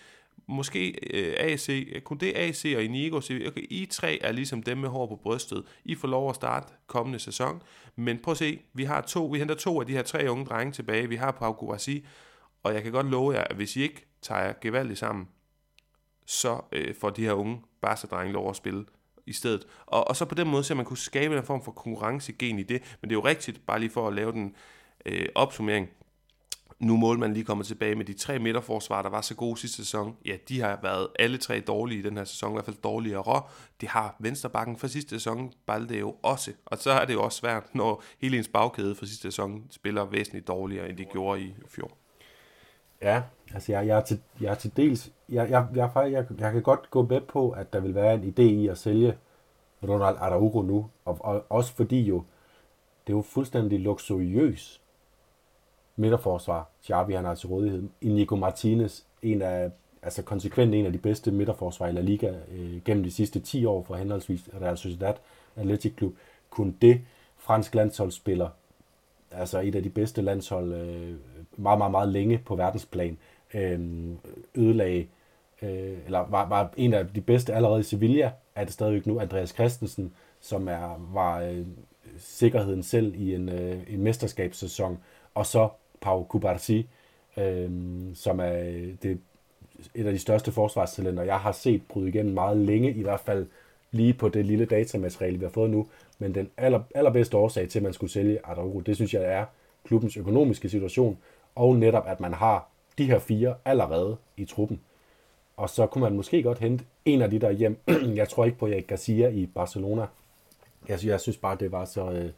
måske 0.46 0.94
øh, 1.14 1.34
AC, 1.38 1.86
kun 2.04 2.18
det 2.18 2.32
AC 2.36 2.64
og 2.76 2.82
Inigo, 2.82 3.20
så 3.20 3.40
okay, 3.46 3.66
I 3.70 3.86
tre 3.90 4.18
er 4.22 4.32
ligesom 4.32 4.62
dem 4.62 4.78
med 4.78 4.88
hår 4.88 5.06
på 5.06 5.16
brystet. 5.16 5.64
I 5.84 5.94
får 5.94 6.08
lov 6.08 6.28
at 6.28 6.34
starte 6.34 6.74
kommende 6.86 7.18
sæson, 7.18 7.62
men 7.96 8.18
prøv 8.18 8.32
at 8.32 8.38
se, 8.38 8.60
vi 8.72 8.84
har 8.84 9.00
to, 9.00 9.26
vi 9.26 9.38
henter 9.38 9.54
to 9.54 9.80
af 9.80 9.86
de 9.86 9.92
her 9.92 10.02
tre 10.02 10.30
unge 10.30 10.46
drenge 10.46 10.72
tilbage, 10.72 11.08
vi 11.08 11.16
har 11.16 11.30
Pau 11.30 11.52
Guarasi, 11.52 12.06
og 12.62 12.74
jeg 12.74 12.82
kan 12.82 12.92
godt 12.92 13.06
love 13.06 13.34
jer, 13.34 13.44
at 13.44 13.56
hvis 13.56 13.76
I 13.76 13.82
ikke 13.82 14.06
tager 14.22 14.52
gevaldigt 14.60 14.98
sammen, 14.98 15.28
så 16.26 16.60
øh, 16.72 16.94
får 16.94 17.10
de 17.10 17.24
her 17.24 17.32
unge 17.32 17.60
Barca-drenge 17.80 18.32
lov 18.32 18.50
at 18.50 18.56
spille 18.56 18.84
i 19.26 19.32
stedet. 19.32 19.66
Og, 19.86 20.08
og 20.08 20.16
så 20.16 20.24
på 20.24 20.34
den 20.34 20.48
måde, 20.48 20.64
så 20.64 20.74
man 20.74 20.84
kunne 20.84 20.96
skabe 20.96 21.36
en 21.36 21.42
form 21.42 21.64
for 21.64 21.72
konkurrencegen 21.72 22.58
i 22.58 22.62
det, 22.62 22.96
men 23.00 23.10
det 23.10 23.16
er 23.16 23.20
jo 23.20 23.24
rigtigt, 23.24 23.66
bare 23.66 23.80
lige 23.80 23.90
for 23.90 24.08
at 24.08 24.14
lave 24.14 24.32
den 24.32 24.54
øh, 25.06 25.26
opsummering. 25.34 25.88
Nu 26.78 26.96
målmanden 26.96 27.34
lige 27.34 27.44
kommer 27.44 27.64
tilbage 27.64 27.94
med 27.94 28.04
de 28.04 28.12
tre 28.12 28.38
midterforsvar, 28.38 29.02
der 29.02 29.10
var 29.10 29.20
så 29.20 29.34
gode 29.34 29.56
sidste 29.56 29.76
sæson. 29.76 30.16
Ja, 30.26 30.36
de 30.48 30.60
har 30.60 30.78
været 30.82 31.08
alle 31.18 31.38
tre 31.38 31.60
dårlige 31.60 31.98
i 31.98 32.02
den 32.02 32.16
her 32.16 32.24
sæson, 32.24 32.50
i 32.50 32.52
hvert 32.52 32.64
fald 32.64 32.76
dårligere. 32.76 33.42
Det 33.80 33.88
har 33.88 34.16
vensterbakken 34.18 34.76
fra 34.76 34.88
sidste 34.88 35.10
sæson, 35.10 35.52
Balde 35.66 35.98
jo 35.98 36.16
også. 36.22 36.52
Og 36.66 36.78
så 36.78 36.90
er 36.90 37.04
det 37.04 37.14
jo 37.14 37.22
også 37.22 37.38
svært, 37.38 37.74
når 37.74 38.02
hele 38.20 38.38
ens 38.38 38.48
bagkæde 38.48 38.94
fra 38.94 39.06
sidste 39.06 39.22
sæson 39.22 39.64
spiller 39.70 40.04
væsentligt 40.04 40.48
dårligere, 40.48 40.88
end 40.88 40.96
de 40.96 41.04
gjorde 41.04 41.40
i 41.40 41.54
fjor. 41.68 41.90
Ja, 43.02 43.22
altså 43.54 43.72
jeg, 43.72 43.86
jeg, 43.86 43.96
er, 43.96 44.04
til, 44.04 44.20
jeg 44.40 44.50
er 44.50 44.54
til 44.54 44.76
dels, 44.76 45.12
jeg, 45.28 45.50
jeg, 45.50 45.66
jeg, 45.74 45.90
jeg, 45.94 46.12
jeg, 46.12 46.26
jeg 46.38 46.52
kan 46.52 46.62
godt 46.62 46.90
gå 46.90 47.02
med 47.02 47.20
på, 47.20 47.50
at 47.50 47.72
der 47.72 47.80
vil 47.80 47.94
være 47.94 48.14
en 48.14 48.34
idé 48.38 48.42
i 48.42 48.68
at 48.68 48.78
sælge 48.78 49.18
Ronald 49.82 50.16
Araujo 50.20 50.62
nu, 50.62 50.90
og, 51.04 51.18
og 51.20 51.44
også 51.48 51.74
fordi 51.74 52.02
jo, 52.02 52.24
det 53.06 53.12
er 53.12 53.16
jo 53.16 53.22
fuldstændig 53.22 53.80
luksuriøs 53.80 54.82
midterforsvar, 55.98 56.68
Xavi 56.84 57.12
han 57.12 57.24
har 57.24 57.34
til 57.34 57.48
rådighed. 57.48 57.82
Inigo 58.00 58.36
Martinez, 58.36 59.00
en 59.22 59.42
af, 59.42 59.70
altså 60.02 60.22
konsekvent 60.22 60.74
en 60.74 60.86
af 60.86 60.92
de 60.92 60.98
bedste 60.98 61.30
midterforsvar 61.30 61.88
i 61.88 61.92
La 61.92 62.00
Liga 62.00 62.34
øh, 62.52 62.80
gennem 62.84 63.04
de 63.04 63.10
sidste 63.10 63.40
10 63.40 63.64
år 63.64 63.82
for 63.82 63.94
henholdsvis 63.94 64.48
Real 64.60 64.78
Sociedad 64.78 65.14
Athletic 65.56 65.96
Club, 65.98 66.12
kunne 66.50 66.74
det. 66.82 67.00
Fransk 67.36 67.74
landsholdsspiller, 67.74 68.48
altså 69.30 69.60
et 69.60 69.74
af 69.74 69.82
de 69.82 69.90
bedste 69.90 70.22
landshold 70.22 70.72
øh, 70.72 71.14
meget, 71.56 71.78
meget, 71.78 71.90
meget 71.90 72.08
længe 72.08 72.38
på 72.38 72.56
verdensplan, 72.56 73.18
øh, 73.54 73.80
ødelagde, 74.54 75.06
øh, 75.62 75.98
eller 76.06 76.18
var, 76.18 76.48
var 76.48 76.72
en 76.76 76.94
af 76.94 77.06
de 77.06 77.20
bedste 77.20 77.54
allerede 77.54 77.80
i 77.80 77.82
Sevilla, 77.82 78.32
er 78.54 78.64
det 78.64 78.72
stadigvæk 78.72 79.06
nu 79.06 79.20
Andreas 79.20 79.50
Christensen, 79.50 80.12
som 80.40 80.68
er, 80.68 81.08
var 81.12 81.40
øh, 81.40 81.66
sikkerheden 82.18 82.82
selv 82.82 83.14
i 83.14 83.34
en, 83.34 83.48
øh, 83.48 83.78
en 83.88 84.02
mesterskabssæson, 84.02 84.98
og 85.34 85.46
så 85.46 85.68
Pau 86.00 86.24
Kubarsi, 86.24 86.88
øh, 87.36 87.70
som 88.14 88.40
er 88.40 88.58
øh, 88.58 88.94
det, 89.02 89.20
et 89.94 90.06
af 90.06 90.12
de 90.12 90.18
største 90.18 90.52
forsvarstalenter, 90.52 91.22
jeg 91.22 91.40
har 91.40 91.52
set 91.52 91.82
bryde 91.88 92.08
igennem 92.08 92.34
meget 92.34 92.56
længe, 92.56 92.92
i 92.92 93.02
hvert 93.02 93.20
fald 93.20 93.46
lige 93.90 94.14
på 94.14 94.28
det 94.28 94.46
lille 94.46 94.64
datamateriale, 94.64 95.38
vi 95.38 95.44
har 95.44 95.50
fået 95.50 95.70
nu. 95.70 95.86
Men 96.18 96.34
den 96.34 96.50
aller, 96.56 96.80
allerbedste 96.94 97.36
årsag 97.36 97.68
til, 97.68 97.78
at 97.78 97.82
man 97.82 97.92
skulle 97.92 98.12
sælge 98.12 98.38
Araujo, 98.44 98.80
det 98.80 98.96
synes 98.96 99.14
jeg 99.14 99.22
er 99.24 99.44
klubbens 99.84 100.16
økonomiske 100.16 100.68
situation, 100.68 101.18
og 101.54 101.76
netop, 101.76 102.04
at 102.06 102.20
man 102.20 102.32
har 102.32 102.68
de 102.98 103.04
her 103.04 103.18
fire 103.18 103.54
allerede 103.64 104.16
i 104.36 104.44
truppen. 104.44 104.80
Og 105.56 105.70
så 105.70 105.86
kunne 105.86 106.02
man 106.02 106.16
måske 106.16 106.42
godt 106.42 106.58
hente 106.58 106.84
en 107.04 107.22
af 107.22 107.30
de 107.30 107.38
der 107.38 107.50
hjem. 107.50 107.78
jeg 108.20 108.28
tror 108.28 108.44
ikke 108.44 108.58
på 108.58 108.66
Erik 108.66 108.86
Garcia 108.86 109.28
i 109.28 109.46
Barcelona. 109.46 110.06
Jeg, 110.88 111.04
jeg 111.04 111.20
synes 111.20 111.36
bare, 111.36 111.56
det 111.60 111.72
var 111.72 111.84
så... 111.84 112.10
Øh, 112.10 112.30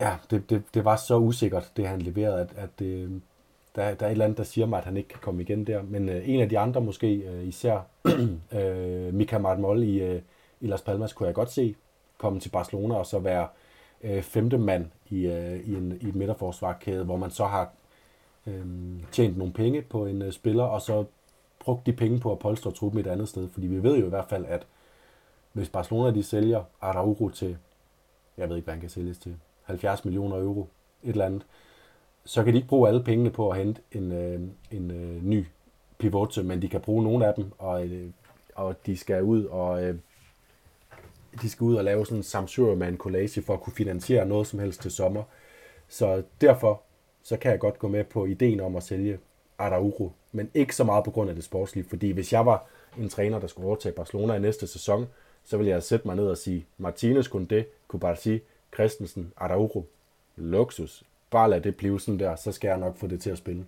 ja, 0.00 0.16
det, 0.30 0.50
det, 0.50 0.62
det 0.74 0.84
var 0.84 0.96
så 0.96 1.18
usikkert, 1.18 1.72
det 1.76 1.88
han 1.88 2.02
leverede, 2.02 2.40
at, 2.40 2.52
at 2.56 2.70
det, 2.78 2.86
øh, 2.86 3.10
der, 3.76 3.94
der 3.94 4.06
er 4.06 4.08
et 4.08 4.12
eller 4.12 4.24
andet, 4.24 4.38
der 4.38 4.44
siger 4.44 4.66
mig, 4.66 4.78
at 4.78 4.84
han 4.84 4.96
ikke 4.96 5.08
kan 5.08 5.20
komme 5.22 5.42
igen 5.42 5.66
der. 5.66 5.82
Men 5.82 6.08
øh, 6.08 6.28
en 6.28 6.40
af 6.40 6.48
de 6.48 6.58
andre 6.58 6.80
måske, 6.80 7.14
øh, 7.14 7.48
især 7.48 7.80
øh, 8.58 9.14
Mika 9.14 9.38
Marmol 9.38 9.82
i, 9.82 10.02
øh, 10.02 10.22
i 10.60 10.66
Las 10.66 10.82
Palmas, 10.82 11.12
kunne 11.12 11.26
jeg 11.26 11.34
godt 11.34 11.50
se 11.50 11.74
komme 12.18 12.40
til 12.40 12.50
Barcelona 12.50 12.94
og 12.94 13.06
så 13.06 13.18
være 13.18 13.48
øh, 14.02 14.22
femte 14.22 14.58
mand 14.58 14.86
i, 15.10 15.26
øh, 15.26 15.60
i, 15.60 15.74
en, 15.74 15.98
i 16.00 16.08
et 16.08 16.14
midterforsvarkæde, 16.14 17.04
hvor 17.04 17.16
man 17.16 17.30
så 17.30 17.44
har 17.44 17.72
øh, 18.46 18.66
tjent 19.12 19.38
nogle 19.38 19.52
penge 19.52 19.82
på 19.82 20.06
en 20.06 20.22
øh, 20.22 20.32
spiller, 20.32 20.64
og 20.64 20.82
så 20.82 21.04
brugt 21.60 21.86
de 21.86 21.92
penge 21.92 22.20
på 22.20 22.32
at 22.32 22.38
polstre 22.38 22.70
truppen 22.70 23.00
et 23.00 23.06
andet 23.06 23.28
sted. 23.28 23.48
Fordi 23.48 23.66
vi 23.66 23.82
ved 23.82 23.98
jo 23.98 24.06
i 24.06 24.08
hvert 24.08 24.28
fald, 24.28 24.44
at 24.46 24.66
hvis 25.52 25.68
Barcelona 25.68 26.10
de 26.10 26.22
sælger 26.22 26.64
Araujo 26.80 27.28
til, 27.28 27.56
jeg 28.36 28.48
ved 28.48 28.56
ikke, 28.56 28.64
hvad 28.64 28.74
han 28.74 28.80
kan 28.80 28.90
sælges 28.90 29.18
til, 29.18 29.36
70 29.66 30.04
millioner 30.04 30.36
euro, 30.36 30.68
et 31.02 31.10
eller 31.10 31.26
andet, 31.26 31.46
så 32.24 32.44
kan 32.44 32.52
de 32.52 32.58
ikke 32.58 32.68
bruge 32.68 32.88
alle 32.88 33.04
pengene 33.04 33.30
på 33.30 33.50
at 33.50 33.58
hente 33.58 33.80
en, 33.92 34.12
øh, 34.12 34.40
en 34.70 34.90
øh, 34.90 35.24
ny 35.24 35.44
pivot, 35.98 36.44
men 36.44 36.62
de 36.62 36.68
kan 36.68 36.80
bruge 36.80 37.02
nogle 37.02 37.26
af 37.26 37.34
dem, 37.34 37.52
og, 37.58 37.86
øh, 37.86 38.10
og 38.54 38.86
de 38.86 38.96
skal 38.96 39.22
ud 39.22 39.44
og 39.44 39.84
øh, 39.84 39.96
de 41.42 41.50
skal 41.50 41.64
ud 41.64 41.74
og 41.74 41.84
lave 41.84 42.06
sådan 42.06 42.16
en 42.16 42.22
samsur 42.22 42.74
med 42.74 42.88
en 42.88 42.96
collage 42.96 43.42
for 43.42 43.54
at 43.54 43.60
kunne 43.60 43.72
finansiere 43.72 44.26
noget 44.26 44.46
som 44.46 44.58
helst 44.58 44.80
til 44.82 44.90
sommer. 44.90 45.22
Så 45.88 46.22
derfor 46.40 46.82
så 47.22 47.36
kan 47.36 47.50
jeg 47.50 47.60
godt 47.60 47.78
gå 47.78 47.88
med 47.88 48.04
på 48.04 48.26
ideen 48.26 48.60
om 48.60 48.76
at 48.76 48.82
sælge 48.82 49.18
Araujo, 49.58 50.12
men 50.32 50.50
ikke 50.54 50.76
så 50.76 50.84
meget 50.84 51.04
på 51.04 51.10
grund 51.10 51.30
af 51.30 51.36
det 51.36 51.44
sportslige, 51.44 51.88
fordi 51.88 52.10
hvis 52.10 52.32
jeg 52.32 52.46
var 52.46 52.66
en 52.98 53.08
træner, 53.08 53.38
der 53.38 53.46
skulle 53.46 53.66
overtage 53.68 53.94
Barcelona 53.94 54.34
i 54.34 54.40
næste 54.40 54.66
sæson, 54.66 55.06
så 55.44 55.56
ville 55.56 55.70
jeg 55.70 55.82
sætte 55.82 56.06
mig 56.08 56.16
ned 56.16 56.26
og 56.26 56.38
sige, 56.38 56.66
Martinez, 56.78 57.28
Kunde, 57.28 57.64
Kubarsi, 57.88 58.40
Christensen, 58.74 59.32
Araujo, 59.36 59.86
luksus. 60.36 61.04
Bare 61.30 61.50
lad 61.50 61.60
det 61.60 61.76
blive 61.76 62.00
sådan 62.00 62.18
der, 62.18 62.36
så 62.36 62.52
skal 62.52 62.68
jeg 62.68 62.78
nok 62.78 62.96
få 62.96 63.06
det 63.06 63.20
til 63.20 63.30
at 63.30 63.38
spille. 63.38 63.66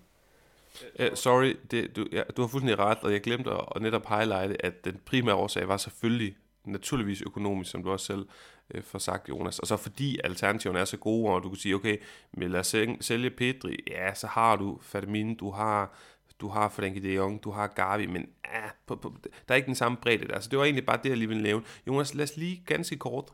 Uh, 1.01 1.07
sorry, 1.14 1.57
det, 1.70 1.96
du, 1.96 2.07
ja, 2.12 2.22
du 2.36 2.42
har 2.42 2.49
fuldstændig 2.49 2.78
ret, 2.78 2.99
og 3.03 3.12
jeg 3.12 3.20
glemte 3.20 3.51
at, 3.51 3.64
at 3.76 3.82
netop 3.82 4.07
highlighte, 4.09 4.64
at 4.64 4.84
den 4.84 5.01
primære 5.05 5.34
årsag 5.34 5.68
var 5.68 5.76
selvfølgelig 5.76 6.36
naturligvis 6.64 7.22
økonomisk, 7.22 7.70
som 7.70 7.82
du 7.82 7.90
også 7.90 8.07
selv 8.07 8.26
øh, 8.74 8.82
får 8.82 8.99
sagt, 8.99 9.28
Jonas. 9.28 9.59
Og 9.59 9.66
så 9.66 9.76
fordi 9.76 10.18
alternativerne 10.24 10.78
er 10.78 10.84
så 10.84 10.96
gode, 10.96 11.34
og 11.34 11.42
du 11.42 11.49
kan 11.49 11.59
sige, 11.59 11.74
okay, 11.74 11.96
men 12.32 12.51
lad 12.51 12.61
os 12.61 12.76
sælge 13.01 13.30
Pedri, 13.30 13.76
ja, 13.86 14.14
så 14.14 14.26
har 14.26 14.57
du 14.57 14.78
Ferdinand, 14.82 15.36
du 15.36 15.51
har 15.51 15.99
du 16.40 16.49
har 16.49 16.68
Frenkie 16.68 17.03
de 17.03 17.14
Jong, 17.14 17.44
du 17.44 17.51
har 17.51 17.66
Gavi, 17.66 18.07
men 18.07 18.28
ah, 18.44 18.70
på, 18.86 18.96
på, 18.96 19.14
der 19.22 19.55
er 19.55 19.57
ikke 19.57 19.66
den 19.66 19.74
samme 19.74 19.99
bredde 20.03 20.28
der. 20.28 20.40
Så 20.40 20.49
det 20.51 20.59
var 20.59 20.64
egentlig 20.64 20.86
bare 20.86 21.01
det, 21.03 21.09
jeg 21.09 21.18
lige 21.18 21.28
ville 21.28 21.42
nævne. 21.42 21.64
Jonas, 21.86 22.14
lad 22.14 22.24
os 22.24 22.36
lige 22.36 22.62
ganske 22.66 22.96
kort 22.96 23.32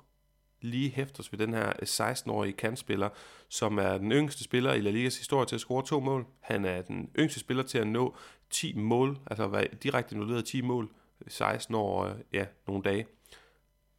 lige 0.65 0.91
hæfte 0.91 1.21
os 1.21 1.33
ved 1.33 1.39
den 1.39 1.55
her 1.55 1.69
øh, 1.69 1.83
16-årige 1.83 2.53
kantspiller, 2.53 3.09
som 3.49 3.79
er 3.79 3.99
den 3.99 4.13
yngste 4.13 4.45
spiller 4.45 4.73
i 4.73 4.81
La 4.81 4.91
Ligas 4.91 5.19
historie 5.19 5.47
til 5.47 5.55
at 5.55 5.61
score 5.61 5.85
to 5.85 6.01
mål. 6.01 6.27
Han 6.41 6.65
er 6.65 6.83
den 6.83 7.11
yngste 7.19 7.41
spiller 7.41 7.63
til 7.63 7.79
at 7.79 7.87
nå 7.87 8.17
10 8.51 8.75
mål, 8.77 9.19
altså 9.27 9.47
være 9.47 9.67
direkte 9.83 10.15
involveret 10.15 10.45
10 10.45 10.61
mål, 10.61 10.89
16 11.29 11.75
år, 11.75 12.05
øh, 12.05 12.15
ja, 12.33 12.47
nogle 12.67 12.83
dage 12.83 13.07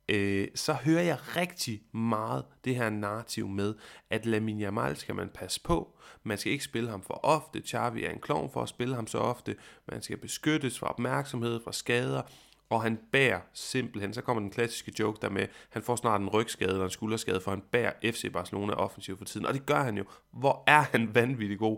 øh, 0.09 0.47
så 0.55 0.73
hører 0.73 1.01
jeg 1.01 1.17
rigtig 1.35 1.81
meget 1.93 2.45
det 2.65 2.75
her 2.75 2.89
narrativ 2.89 3.47
med, 3.47 3.75
at 4.09 4.25
Lamine 4.25 4.63
Yamal 4.63 4.97
skal 4.97 5.15
man 5.15 5.29
passe 5.29 5.61
på. 5.63 5.97
Man 6.23 6.37
skal 6.37 6.51
ikke 6.51 6.63
spille 6.63 6.89
ham 6.89 7.01
for 7.01 7.19
ofte. 7.23 7.61
Xavi 7.67 8.03
er 8.03 8.09
en 8.09 8.19
klovn 8.19 8.49
for 8.49 8.61
at 8.61 8.69
spille 8.69 8.95
ham 8.95 9.07
så 9.07 9.17
ofte. 9.17 9.55
Man 9.87 10.01
skal 10.01 10.17
beskyttes 10.17 10.79
fra 10.79 10.87
opmærksomhed, 10.87 11.59
fra 11.63 11.71
skader. 11.73 12.21
Og 12.69 12.83
han 12.83 12.99
bærer 13.11 13.39
simpelthen, 13.53 14.13
så 14.13 14.21
kommer 14.21 14.41
den 14.41 14.49
klassiske 14.49 14.93
joke 14.99 15.17
der 15.21 15.29
med, 15.29 15.47
han 15.69 15.81
får 15.81 15.95
snart 15.95 16.21
en 16.21 16.29
rygskade 16.29 16.71
eller 16.71 16.83
en 16.83 16.89
skulderskade, 16.89 17.41
for 17.41 17.51
han 17.51 17.63
bærer 17.71 17.91
FC 18.03 18.31
Barcelona 18.33 18.73
offensivt 18.73 19.17
for 19.17 19.25
tiden. 19.25 19.45
Og 19.45 19.53
det 19.53 19.65
gør 19.65 19.83
han 19.83 19.97
jo. 19.97 20.03
Hvor 20.31 20.63
er 20.67 20.81
han 20.81 21.15
vanvittig 21.15 21.59
god. 21.59 21.77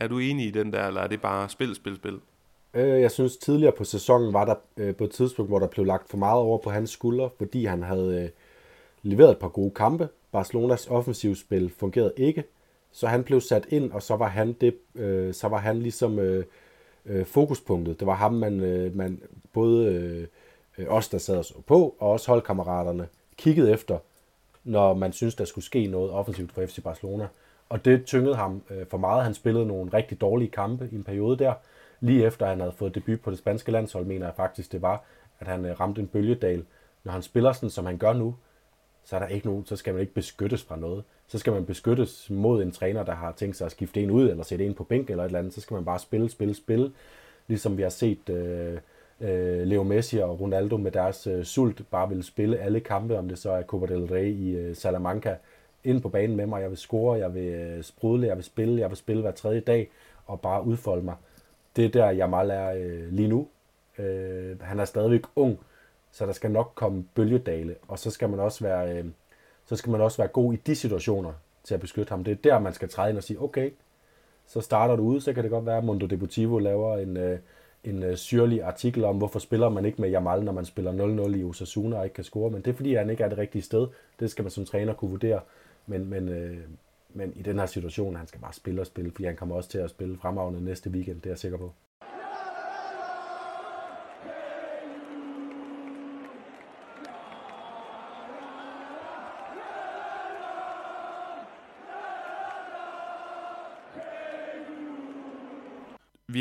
Er 0.00 0.08
du 0.08 0.18
enig 0.18 0.46
i 0.46 0.50
den 0.50 0.72
der, 0.72 0.86
eller 0.86 1.00
er 1.00 1.06
det 1.06 1.20
bare 1.20 1.48
spil, 1.48 1.74
spil, 1.74 1.96
spil? 1.96 2.20
Øh, 2.74 3.00
jeg 3.00 3.10
synes 3.10 3.36
tidligere 3.36 3.72
på 3.72 3.84
sæsonen 3.84 4.32
var 4.32 4.44
der 4.44 4.54
øh, 4.76 4.96
på 4.96 5.04
et 5.04 5.10
tidspunkt, 5.10 5.50
hvor 5.50 5.58
der 5.58 5.66
blev 5.66 5.86
lagt 5.86 6.10
for 6.10 6.16
meget 6.16 6.40
over 6.40 6.58
på 6.58 6.70
hans 6.70 6.90
skuldre, 6.90 7.30
fordi 7.38 7.64
han 7.64 7.82
havde 7.82 8.22
øh, 8.22 8.30
leveret 9.02 9.30
et 9.30 9.38
par 9.38 9.48
gode 9.48 9.70
kampe. 9.70 10.08
Barcelonas 10.32 10.86
offensivspil 10.86 11.72
fungerede 11.78 12.12
ikke, 12.16 12.44
så 12.92 13.06
han 13.06 13.24
blev 13.24 13.40
sat 13.40 13.66
ind, 13.68 13.92
og 13.92 14.02
så 14.02 14.16
var 14.16 14.28
han, 14.28 14.52
det, 14.52 14.76
øh, 14.94 15.34
så 15.34 15.48
var 15.48 15.58
han 15.58 15.78
ligesom 15.78 16.18
øh, 16.18 16.44
øh, 17.06 17.26
fokuspunktet. 17.26 18.00
Det 18.00 18.06
var 18.06 18.14
ham, 18.14 18.32
man, 18.32 18.60
øh, 18.60 18.96
man 18.96 19.22
både 19.52 19.86
øh, 20.78 20.86
os, 20.88 21.08
der 21.08 21.18
sad 21.18 21.36
og 21.36 21.44
så 21.44 21.54
på, 21.66 21.96
og 21.98 22.10
også 22.10 22.30
holdkammeraterne 22.30 23.08
kiggede 23.36 23.72
efter, 23.72 23.98
når 24.64 24.94
man 24.94 25.12
synes 25.12 25.34
der 25.34 25.44
skulle 25.44 25.64
ske 25.64 25.86
noget 25.86 26.10
offensivt 26.10 26.52
for 26.52 26.66
FC 26.66 26.82
Barcelona. 26.82 27.28
Og 27.68 27.84
det 27.84 28.04
tyngede 28.04 28.34
ham 28.34 28.62
øh, 28.70 28.86
for 28.86 28.98
meget. 28.98 29.24
Han 29.24 29.34
spillede 29.34 29.66
nogle 29.66 29.92
rigtig 29.92 30.20
dårlige 30.20 30.50
kampe 30.50 30.88
i 30.92 30.94
en 30.94 31.04
periode 31.04 31.38
der, 31.38 31.54
lige 32.00 32.26
efter 32.26 32.46
han 32.46 32.60
havde 32.60 32.72
fået 32.72 32.94
debut 32.94 33.20
på 33.20 33.30
det 33.30 33.38
spanske 33.38 33.72
landshold, 33.72 34.06
mener 34.06 34.26
jeg 34.26 34.34
faktisk, 34.36 34.72
det 34.72 34.82
var, 34.82 35.04
at 35.40 35.46
han 35.46 35.64
øh, 35.64 35.80
ramte 35.80 36.00
en 36.00 36.06
bølgedal. 36.06 36.64
Når 37.04 37.12
han 37.12 37.22
spiller 37.22 37.52
sådan, 37.52 37.70
som 37.70 37.86
han 37.86 37.98
gør 37.98 38.12
nu, 38.12 38.34
så 39.04 39.16
er 39.16 39.20
der 39.20 39.26
ikke 39.26 39.46
nogen, 39.46 39.66
så 39.66 39.76
skal 39.76 39.94
man 39.94 40.00
ikke 40.00 40.14
beskyttes 40.14 40.62
fra 40.62 40.76
noget. 40.76 41.04
Så 41.28 41.38
skal 41.38 41.52
man 41.52 41.64
beskyttes 41.64 42.30
mod 42.30 42.62
en 42.62 42.70
træner, 42.70 43.02
der 43.02 43.14
har 43.14 43.32
tænkt 43.32 43.56
sig 43.56 43.64
at 43.64 43.70
skifte 43.70 44.02
en 44.02 44.10
ud, 44.10 44.30
eller 44.30 44.44
sætte 44.44 44.66
en 44.66 44.74
på 44.74 44.84
bænk, 44.84 45.10
eller 45.10 45.24
et 45.24 45.26
eller 45.26 45.38
andet. 45.38 45.54
Så 45.54 45.60
skal 45.60 45.74
man 45.74 45.84
bare 45.84 45.98
spille, 45.98 46.30
spille, 46.30 46.54
spille. 46.54 46.92
Ligesom 47.48 47.76
vi 47.76 47.82
har 47.82 47.88
set 47.88 48.28
øh, 48.28 48.78
øh, 49.20 49.66
Leo 49.66 49.82
Messi 49.82 50.18
og 50.18 50.40
Ronaldo 50.40 50.76
med 50.76 50.90
deres 50.90 51.26
øh, 51.26 51.44
sult 51.44 51.82
bare 51.90 52.08
vil 52.08 52.24
spille 52.24 52.58
alle 52.58 52.80
kampe, 52.80 53.18
om 53.18 53.28
det 53.28 53.38
så 53.38 53.50
er 53.50 53.62
Copa 53.62 53.94
del 53.94 54.04
Rey 54.04 54.32
i 54.32 54.56
øh, 54.56 54.76
Salamanca, 54.76 55.36
ind 55.84 56.02
på 56.02 56.08
banen 56.08 56.36
med 56.36 56.46
mig. 56.46 56.62
Jeg 56.62 56.70
vil 56.70 56.78
score, 56.78 57.18
jeg 57.18 57.34
vil 57.34 57.48
øh, 57.48 57.82
sprudle, 57.82 58.26
jeg 58.26 58.36
vil 58.36 58.44
spille, 58.44 58.80
jeg 58.80 58.90
vil 58.90 58.96
spille 58.96 59.22
hver 59.22 59.32
tredje 59.32 59.60
dag, 59.60 59.90
og 60.26 60.40
bare 60.40 60.64
udfolde 60.64 61.02
mig 61.02 61.14
det 61.76 61.84
er 61.84 61.88
der, 61.88 62.10
Jamal 62.10 62.50
er 62.50 62.72
øh, 62.72 63.12
lige 63.12 63.28
nu. 63.28 63.48
Øh, 63.98 64.60
han 64.60 64.80
er 64.80 64.84
stadigvæk 64.84 65.22
ung, 65.36 65.58
så 66.12 66.26
der 66.26 66.32
skal 66.32 66.50
nok 66.50 66.72
komme 66.74 67.04
bølgedale, 67.14 67.74
og 67.88 67.98
så 67.98 68.10
skal 68.10 68.28
man 68.28 68.40
også 68.40 68.64
være, 68.64 68.98
øh, 68.98 69.04
så 69.66 69.76
skal 69.76 69.90
man 69.90 70.00
også 70.00 70.16
være 70.16 70.28
god 70.28 70.54
i 70.54 70.56
de 70.56 70.74
situationer 70.74 71.32
til 71.64 71.74
at 71.74 71.80
beskytte 71.80 72.10
ham. 72.10 72.24
Det 72.24 72.32
er 72.32 72.36
der, 72.50 72.58
man 72.58 72.74
skal 72.74 72.88
træde 72.88 73.10
ind 73.10 73.18
og 73.18 73.24
sige, 73.24 73.42
okay, 73.42 73.70
så 74.46 74.60
starter 74.60 74.96
du 74.96 75.02
ude, 75.02 75.20
så 75.20 75.32
kan 75.32 75.42
det 75.42 75.50
godt 75.50 75.66
være, 75.66 75.78
at 75.78 75.84
Mundo 75.84 76.06
Deportivo 76.06 76.58
laver 76.58 76.98
en, 76.98 77.16
øh, 77.16 77.38
en 77.84 78.02
øh, 78.02 78.16
syrlig 78.16 78.62
artikel 78.62 79.04
om, 79.04 79.16
hvorfor 79.16 79.38
spiller 79.38 79.68
man 79.68 79.84
ikke 79.84 80.00
med 80.00 80.10
Jamal, 80.10 80.44
når 80.44 80.52
man 80.52 80.64
spiller 80.64 81.26
0-0 81.28 81.36
i 81.36 81.44
Osasuna 81.44 81.98
og 81.98 82.04
ikke 82.04 82.14
kan 82.14 82.24
score. 82.24 82.50
Men 82.50 82.62
det 82.62 82.70
er 82.70 82.74
fordi, 82.74 82.94
han 82.94 83.10
ikke 83.10 83.24
er 83.24 83.28
det 83.28 83.38
rigtige 83.38 83.62
sted. 83.62 83.86
Det 84.20 84.30
skal 84.30 84.42
man 84.42 84.50
som 84.50 84.64
træner 84.64 84.94
kunne 84.94 85.10
vurdere. 85.10 85.40
Men, 85.86 86.10
men, 86.10 86.28
øh, 86.28 86.58
men 87.14 87.32
i 87.36 87.42
den 87.42 87.58
her 87.58 87.66
situation, 87.66 88.16
han 88.16 88.26
skal 88.26 88.40
bare 88.40 88.52
spille 88.52 88.80
og 88.80 88.86
spille, 88.86 89.10
fordi 89.10 89.24
han 89.24 89.36
kommer 89.36 89.56
også 89.56 89.70
til 89.70 89.78
at 89.78 89.90
spille 89.90 90.18
fremragende 90.18 90.64
næste 90.64 90.90
weekend, 90.90 91.16
det 91.16 91.26
er 91.26 91.30
jeg 91.30 91.38
sikker 91.38 91.58
på. 91.58 91.72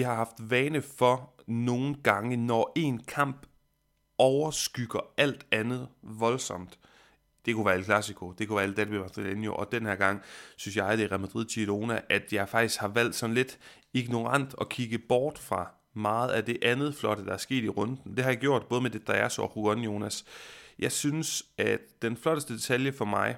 Har 0.06 0.16
haft 0.16 0.36
vane 0.39 0.82
for 0.82 1.34
nogle 1.47 1.95
gange, 2.03 2.38
når 2.38 2.72
en 2.76 3.03
kamp 3.03 3.45
overskygger 4.18 4.99
alt 5.18 5.45
andet 5.51 5.88
voldsomt. 6.01 6.80
Det 7.45 7.56
kunne 7.56 7.66
være 7.66 7.78
El 7.78 7.84
Clasico, 7.84 8.32
det 8.32 8.47
kunne 8.47 8.58
være 8.58 8.66
El 8.66 8.78
Derby 8.78 8.99
Madrileño, 8.99 9.49
og 9.49 9.72
den 9.72 9.86
her 9.86 9.95
gang 9.95 10.22
synes 10.58 10.78
jeg, 10.78 10.97
det 10.97 11.03
er 11.03 11.12
Real 11.12 11.20
Madrid 11.20 11.45
Girona, 11.45 12.01
at 12.10 12.34
jeg 12.34 12.49
faktisk 12.49 12.80
har 12.80 12.88
valgt 12.88 13.16
sådan 13.16 13.34
lidt 13.34 13.60
ignorant 13.93 14.56
at 14.62 14.70
kigge 14.70 14.97
bort 14.97 15.39
fra 15.39 15.72
meget 15.93 16.30
af 16.30 16.45
det 16.45 16.58
andet 16.62 16.95
flotte, 16.95 17.26
der 17.26 17.34
er 17.34 17.38
sket 17.38 17.64
i 17.64 17.70
runden. 17.70 18.16
Det 18.16 18.24
har 18.24 18.32
jeg 18.32 18.39
gjort 18.39 18.66
både 18.66 18.82
med 18.82 18.89
det, 18.89 19.08
der 19.08 19.14
er 19.14 19.30
så 19.30 19.41
og 19.41 19.53
Juan 19.56 19.80
Jonas. 19.80 20.26
Jeg 20.80 20.91
synes, 20.91 21.45
at 21.58 21.80
den 22.01 22.18
flotteste 22.18 22.53
detalje 22.53 22.91
for 22.91 23.06
mig, 23.06 23.36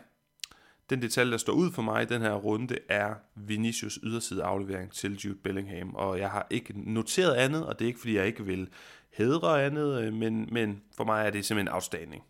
den 0.90 1.02
detalje, 1.02 1.32
der 1.32 1.38
står 1.38 1.54
ud 1.54 1.72
for 1.72 1.82
mig 1.82 2.04
i 2.04 2.06
den 2.06 2.22
her 2.22 2.34
runde, 2.34 2.78
er 2.90 3.14
Vinicius 3.36 4.00
yderside 4.04 4.44
aflevering 4.44 4.92
til 4.92 5.18
Jude 5.18 5.38
Bellingham. 5.44 5.96
Og 5.96 6.20
jeg 6.20 6.30
har 6.30 6.48
ikke 6.50 6.94
noteret 6.94 7.36
andet, 7.36 7.66
og 7.66 7.80
det 7.80 7.86
er 7.86 7.88
ikke, 7.88 8.00
fordi 8.00 8.16
jeg 8.16 8.28
ikke 8.28 8.46
vil 8.46 8.70
hedre 9.10 9.66
andet, 9.66 10.02
øh, 10.02 10.14
men, 10.14 10.50
men 10.52 10.82
for 10.98 11.04
mig 11.04 11.26
er 11.26 11.30
det 11.30 11.46
simpelthen 11.46 11.76
afstanding. 11.76 12.24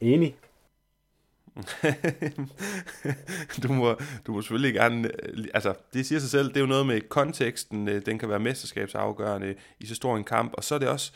Enig. 0.00 0.36
du, 3.62 3.72
må, 3.72 3.96
du 4.26 4.32
må 4.32 4.42
selvfølgelig 4.42 4.74
gerne, 4.74 5.10
øh, 5.28 5.44
altså 5.54 5.74
det 5.92 6.06
siger 6.06 6.18
sig 6.18 6.30
selv, 6.30 6.48
det 6.48 6.56
er 6.56 6.60
jo 6.60 6.66
noget 6.66 6.86
med 6.86 7.00
konteksten, 7.00 7.88
øh, 7.88 8.06
den 8.06 8.18
kan 8.18 8.28
være 8.28 8.40
mesterskabsafgørende 8.40 9.54
i 9.80 9.86
så 9.86 9.94
stor 9.94 10.16
en 10.16 10.24
kamp, 10.24 10.52
og 10.54 10.64
så 10.64 10.74
er 10.74 10.78
det 10.78 10.88
også, 10.88 11.12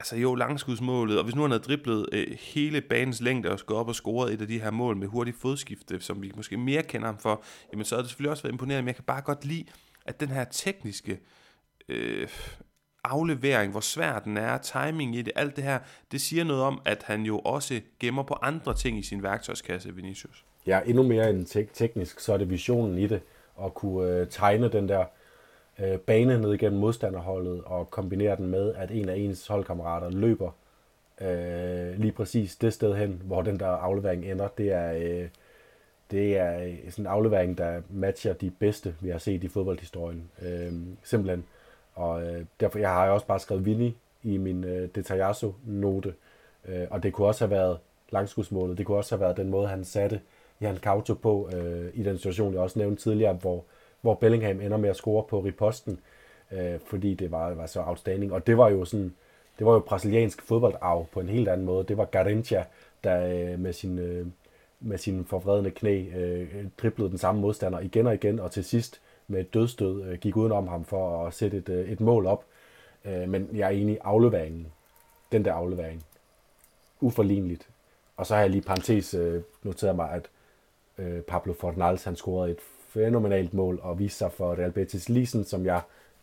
altså 0.00 0.16
jo, 0.16 0.34
langskudsmålet, 0.34 1.18
og 1.18 1.24
hvis 1.24 1.34
nu 1.34 1.42
han 1.42 1.50
havde 1.50 1.62
driblet 1.62 2.06
øh, 2.12 2.26
hele 2.40 2.80
banens 2.80 3.20
længde 3.20 3.50
og 3.50 3.58
gået 3.66 3.80
op 3.80 3.88
og 3.88 3.94
scoret 3.94 4.32
et 4.32 4.40
af 4.40 4.46
de 4.46 4.60
her 4.60 4.70
mål 4.70 4.96
med 4.96 5.08
hurtig 5.08 5.34
fodskifte, 5.34 6.00
som 6.00 6.22
vi 6.22 6.32
måske 6.36 6.56
mere 6.56 6.82
kender 6.82 7.06
ham 7.06 7.18
for, 7.18 7.42
jamen 7.72 7.84
så 7.84 7.94
havde 7.94 8.02
det 8.02 8.10
selvfølgelig 8.10 8.30
også 8.30 8.42
været 8.42 8.52
imponerende, 8.52 8.82
men 8.82 8.88
jeg 8.88 8.94
kan 8.94 9.04
bare 9.04 9.20
godt 9.20 9.44
lide, 9.44 9.64
at 10.06 10.20
den 10.20 10.28
her 10.28 10.44
tekniske 10.44 11.20
øh, 11.88 12.28
aflevering, 13.04 13.70
hvor 13.70 13.80
svær 13.80 14.18
den 14.18 14.36
er, 14.36 14.58
timing 14.58 15.16
i 15.16 15.22
det, 15.22 15.32
alt 15.36 15.56
det 15.56 15.64
her, 15.64 15.78
det 16.12 16.20
siger 16.20 16.44
noget 16.44 16.62
om, 16.62 16.80
at 16.84 17.02
han 17.02 17.22
jo 17.22 17.38
også 17.38 17.80
gemmer 18.00 18.22
på 18.22 18.36
andre 18.42 18.74
ting 18.74 18.98
i 18.98 19.02
sin 19.02 19.22
værktøjskasse, 19.22 19.94
Vinicius. 19.94 20.44
Ja, 20.66 20.80
endnu 20.86 21.02
mere 21.02 21.30
end 21.30 21.46
te- 21.46 21.68
teknisk, 21.74 22.20
så 22.20 22.32
er 22.32 22.36
det 22.36 22.50
visionen 22.50 22.98
i 22.98 23.06
det, 23.06 23.20
at 23.64 23.74
kunne 23.74 24.10
øh, 24.10 24.26
tegne 24.30 24.68
den 24.68 24.88
der 24.88 25.04
øh, 25.78 25.98
bane 25.98 26.40
ned 26.40 26.54
igennem 26.54 26.80
modstanderholdet, 26.80 27.62
og 27.64 27.90
kombinere 27.90 28.36
den 28.36 28.46
med, 28.46 28.74
at 28.74 28.90
en 28.90 29.08
af 29.08 29.16
ens 29.16 29.46
holdkammerater 29.46 30.10
løber 30.10 30.50
øh, 31.20 32.00
lige 32.00 32.12
præcis 32.12 32.56
det 32.56 32.72
sted 32.72 32.94
hen, 32.94 33.22
hvor 33.24 33.42
den 33.42 33.60
der 33.60 33.68
aflevering 33.68 34.24
ender. 34.24 34.48
Det 34.48 34.72
er, 34.72 34.92
øh, 34.92 35.28
det 36.10 36.38
er 36.38 36.62
øh, 36.64 36.90
sådan 36.90 37.02
en 37.02 37.06
aflevering, 37.06 37.58
der 37.58 37.82
matcher 37.90 38.32
de 38.32 38.50
bedste, 38.50 38.94
vi 39.00 39.08
har 39.10 39.18
set 39.18 39.44
i 39.44 39.48
fodboldhistorien. 39.48 40.30
Øh, 40.42 40.72
simpelthen. 41.02 41.44
Og 41.94 42.22
øh, 42.22 42.44
derfor 42.60 42.78
jeg 42.78 42.90
har 42.90 43.04
jeg 43.04 43.12
også 43.12 43.26
bare 43.26 43.40
skrevet 43.40 43.64
Vinny 43.64 43.92
i 44.22 44.36
min 44.36 44.64
øh, 44.64 44.88
Detallasso-note. 44.94 46.14
Øh, 46.68 46.86
og 46.90 47.02
det 47.02 47.12
kunne 47.12 47.26
også 47.26 47.44
have 47.44 47.50
været 47.50 47.78
langskudsmålet. 48.10 48.78
Det 48.78 48.86
kunne 48.86 48.96
også 48.96 49.14
have 49.14 49.20
været 49.20 49.36
den 49.36 49.50
måde, 49.50 49.68
han 49.68 49.84
satte 49.84 50.20
Jan 50.60 50.76
Kauto 50.76 51.14
på 51.14 51.50
øh, 51.54 51.90
i 51.94 52.02
den 52.02 52.16
situation, 52.16 52.52
jeg 52.52 52.62
også 52.62 52.78
nævnte 52.78 53.02
tidligere, 53.02 53.32
hvor, 53.32 53.64
hvor 54.08 54.14
Bellingham 54.14 54.60
ender 54.60 54.76
med 54.76 54.90
at 54.90 54.96
score 54.96 55.24
på 55.28 55.40
riposten, 55.40 56.00
øh, 56.52 56.80
fordi 56.86 57.14
det 57.14 57.30
var, 57.30 57.54
var 57.54 57.66
så 57.66 57.82
outstanding. 57.86 58.32
Og 58.32 58.46
det 58.46 58.58
var 58.58 58.68
jo 58.68 58.84
sådan, 58.84 59.14
det 59.58 59.66
var 59.66 59.72
jo 59.72 59.78
brasiliansk 59.78 60.42
fodboldarv 60.42 61.06
på 61.12 61.20
en 61.20 61.28
helt 61.28 61.48
anden 61.48 61.66
måde. 61.66 61.84
Det 61.84 61.96
var 61.96 62.04
Garincha, 62.04 62.62
der 63.04 63.26
øh, 63.26 63.58
med 63.58 63.72
sin, 63.72 63.98
øh, 63.98 64.26
med 64.80 64.98
sin 64.98 65.24
forvredende 65.24 65.70
knæ 65.70 66.04
øh, 66.16 66.66
driblede 66.78 67.10
den 67.10 67.18
samme 67.18 67.40
modstander 67.40 67.80
igen 67.80 68.06
og 68.06 68.14
igen, 68.14 68.40
og 68.40 68.50
til 68.50 68.64
sidst 68.64 69.00
med 69.26 69.40
et 69.40 69.54
dødstød 69.54 70.02
øh, 70.02 70.18
gik 70.18 70.36
udenom 70.36 70.68
ham 70.68 70.84
for 70.84 71.26
at 71.26 71.34
sætte 71.34 71.56
et, 71.56 71.68
øh, 71.68 71.90
et 71.90 72.00
mål 72.00 72.26
op. 72.26 72.44
Øh, 73.04 73.28
men 73.28 73.48
jeg 73.54 73.66
er 73.66 73.70
enig, 73.70 73.98
afleveringen, 74.04 74.66
den 75.32 75.44
der 75.44 75.52
aflevering, 75.52 76.04
uforligneligt. 77.00 77.68
Og 78.16 78.26
så 78.26 78.34
har 78.34 78.40
jeg 78.40 78.50
lige 78.50 78.62
parentes 78.62 79.14
øh, 79.14 79.42
noteret 79.62 79.96
mig, 79.96 80.10
at 80.10 80.28
øh, 80.98 81.20
Pablo 81.22 81.52
Fornals, 81.52 82.04
han 82.04 82.16
scorede 82.16 82.50
et 82.50 82.58
fænomenalt 82.88 83.54
mål 83.54 83.80
og 83.82 83.98
viste 83.98 84.18
sig 84.18 84.32
for 84.32 84.54
Real 84.54 84.72
Betis 84.72 85.08
Lisen, 85.08 85.44
som 85.44 85.64
jeg 85.64 85.80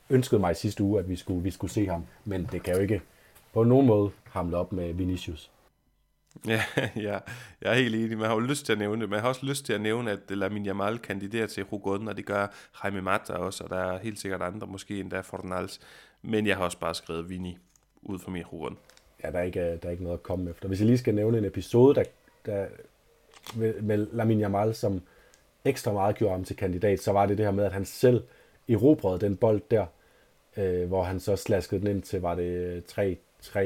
ønskede 0.09 0.39
mig 0.39 0.51
i 0.51 0.55
sidste 0.55 0.83
uge, 0.83 0.99
at 0.99 1.09
vi 1.09 1.15
skulle, 1.15 1.43
vi 1.43 1.51
skulle 1.51 1.71
se 1.71 1.87
ham. 1.87 2.05
Men 2.25 2.49
det 2.51 2.63
kan 2.63 2.75
jo 2.75 2.79
ikke 2.79 3.01
på 3.53 3.63
nogen 3.63 3.87
måde 3.87 4.11
hamle 4.23 4.57
op 4.57 4.71
med 4.71 4.93
Vinicius. 4.93 5.51
Ja, 6.47 6.61
ja, 6.95 7.19
jeg 7.61 7.71
er 7.71 7.73
helt 7.73 7.95
enig. 7.95 8.17
Man 8.17 8.27
har 8.27 8.33
jo 8.33 8.39
lyst 8.39 8.65
til 8.65 8.73
at 8.73 8.79
nævne 8.79 9.01
det. 9.01 9.09
Man 9.09 9.19
har 9.19 9.27
også 9.27 9.45
lyst 9.45 9.65
til 9.65 9.73
at 9.73 9.81
nævne, 9.81 10.11
at 10.11 10.19
Lamin 10.29 10.65
Jamal 10.65 10.99
kandiderer 10.99 11.47
til 11.47 11.63
Rugoden, 11.63 12.07
og 12.07 12.17
det 12.17 12.25
gør 12.25 12.47
Jaime 12.83 13.01
Mata 13.01 13.33
også, 13.33 13.63
og 13.63 13.69
der 13.69 13.77
er 13.77 13.99
helt 13.99 14.19
sikkert 14.19 14.41
andre, 14.41 14.67
måske 14.67 14.99
endda 14.99 15.19
Fornals. 15.19 15.79
Men 16.21 16.47
jeg 16.47 16.57
har 16.57 16.63
også 16.63 16.79
bare 16.79 16.95
skrevet 16.95 17.29
Vini 17.29 17.57
ud 18.01 18.19
for 18.19 18.31
min 18.31 18.45
Rugoden. 18.45 18.77
Ja, 19.23 19.31
der 19.31 19.39
er, 19.39 19.43
ikke, 19.43 19.59
der 19.59 19.87
er 19.87 19.91
ikke 19.91 20.03
noget 20.03 20.17
at 20.17 20.23
komme 20.23 20.49
efter. 20.49 20.67
Hvis 20.67 20.79
jeg 20.79 20.85
lige 20.85 20.97
skal 20.97 21.15
nævne 21.15 21.37
en 21.37 21.45
episode, 21.45 21.95
der, 21.95 22.03
der 22.45 22.65
med 23.81 24.07
Lamin 24.11 24.39
Jamal, 24.39 24.75
som 24.75 25.01
ekstra 25.65 25.93
meget 25.93 26.15
gjorde 26.15 26.31
ham 26.31 26.43
til 26.43 26.55
kandidat, 26.55 26.99
så 26.99 27.11
var 27.11 27.25
det 27.25 27.37
det 27.37 27.45
her 27.45 27.53
med, 27.53 27.63
at 27.63 27.71
han 27.71 27.85
selv 27.85 28.23
erobrede 28.69 29.19
den 29.19 29.35
bold 29.35 29.61
der, 29.71 29.85
øh, 30.57 30.87
hvor 30.87 31.03
han 31.03 31.19
så 31.19 31.35
slaskede 31.35 31.81
den 31.81 31.87
ind 31.87 32.01
til, 32.01 32.21
var 32.21 32.35
det 32.35 32.43
øh, 32.43 32.81
3-3, 33.41 33.59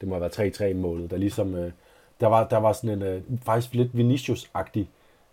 det 0.00 0.08
må 0.08 0.14
have 0.14 0.20
været 0.20 0.60
3-3 0.60 0.74
målet, 0.74 1.10
der 1.10 1.16
ligesom, 1.16 1.54
øh, 1.54 1.72
der 2.20 2.26
var, 2.26 2.48
der 2.48 2.56
var 2.56 2.72
sådan 2.72 3.02
en, 3.02 3.02
øh, 3.02 3.22
faktisk 3.42 3.74
lidt 3.74 3.94
Vinicius-agtig, 3.94 4.84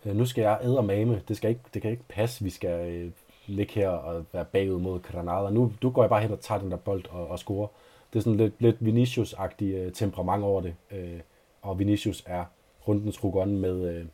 øh, 0.06 0.16
nu 0.16 0.26
skal 0.26 0.42
jeg 0.42 0.60
æde 0.64 0.84
mame, 0.84 1.22
det, 1.28 1.38
skal 1.38 1.50
ikke, 1.50 1.62
det 1.74 1.82
kan 1.82 1.92
ikke 1.92 2.04
passe, 2.10 2.44
vi 2.44 2.50
skal 2.50 2.92
øh, 2.92 3.12
ligge 3.48 3.74
her 3.74 3.90
og 3.90 4.26
være 4.34 4.46
bagud 4.46 4.80
mod 4.80 5.00
Granada. 5.00 5.50
Nu 5.50 5.74
du 5.82 5.90
går 5.90 6.04
jeg 6.04 6.10
bare 6.10 6.22
hen 6.22 6.32
og 6.32 6.40
tager 6.40 6.62
den 6.62 6.72
der 6.72 6.78
bold 6.78 7.04
og, 7.10 7.28
og 7.28 7.40
scorer. 7.40 7.68
Det 8.14 8.20
er 8.20 8.24
sådan 8.24 8.38
lidt, 8.38 8.54
lidt 8.60 8.78
Vinicius-agtig 8.82 9.64
øh, 9.64 9.92
temperament 9.92 10.44
over 10.44 10.62
det, 10.62 10.76
øh, 10.92 11.20
og 11.62 11.80
Vinicius 11.80 12.24
er 12.26 12.46
rundens 12.88 13.24
rugon 13.24 13.58
med, 13.58 13.96
øh, 13.96 14.06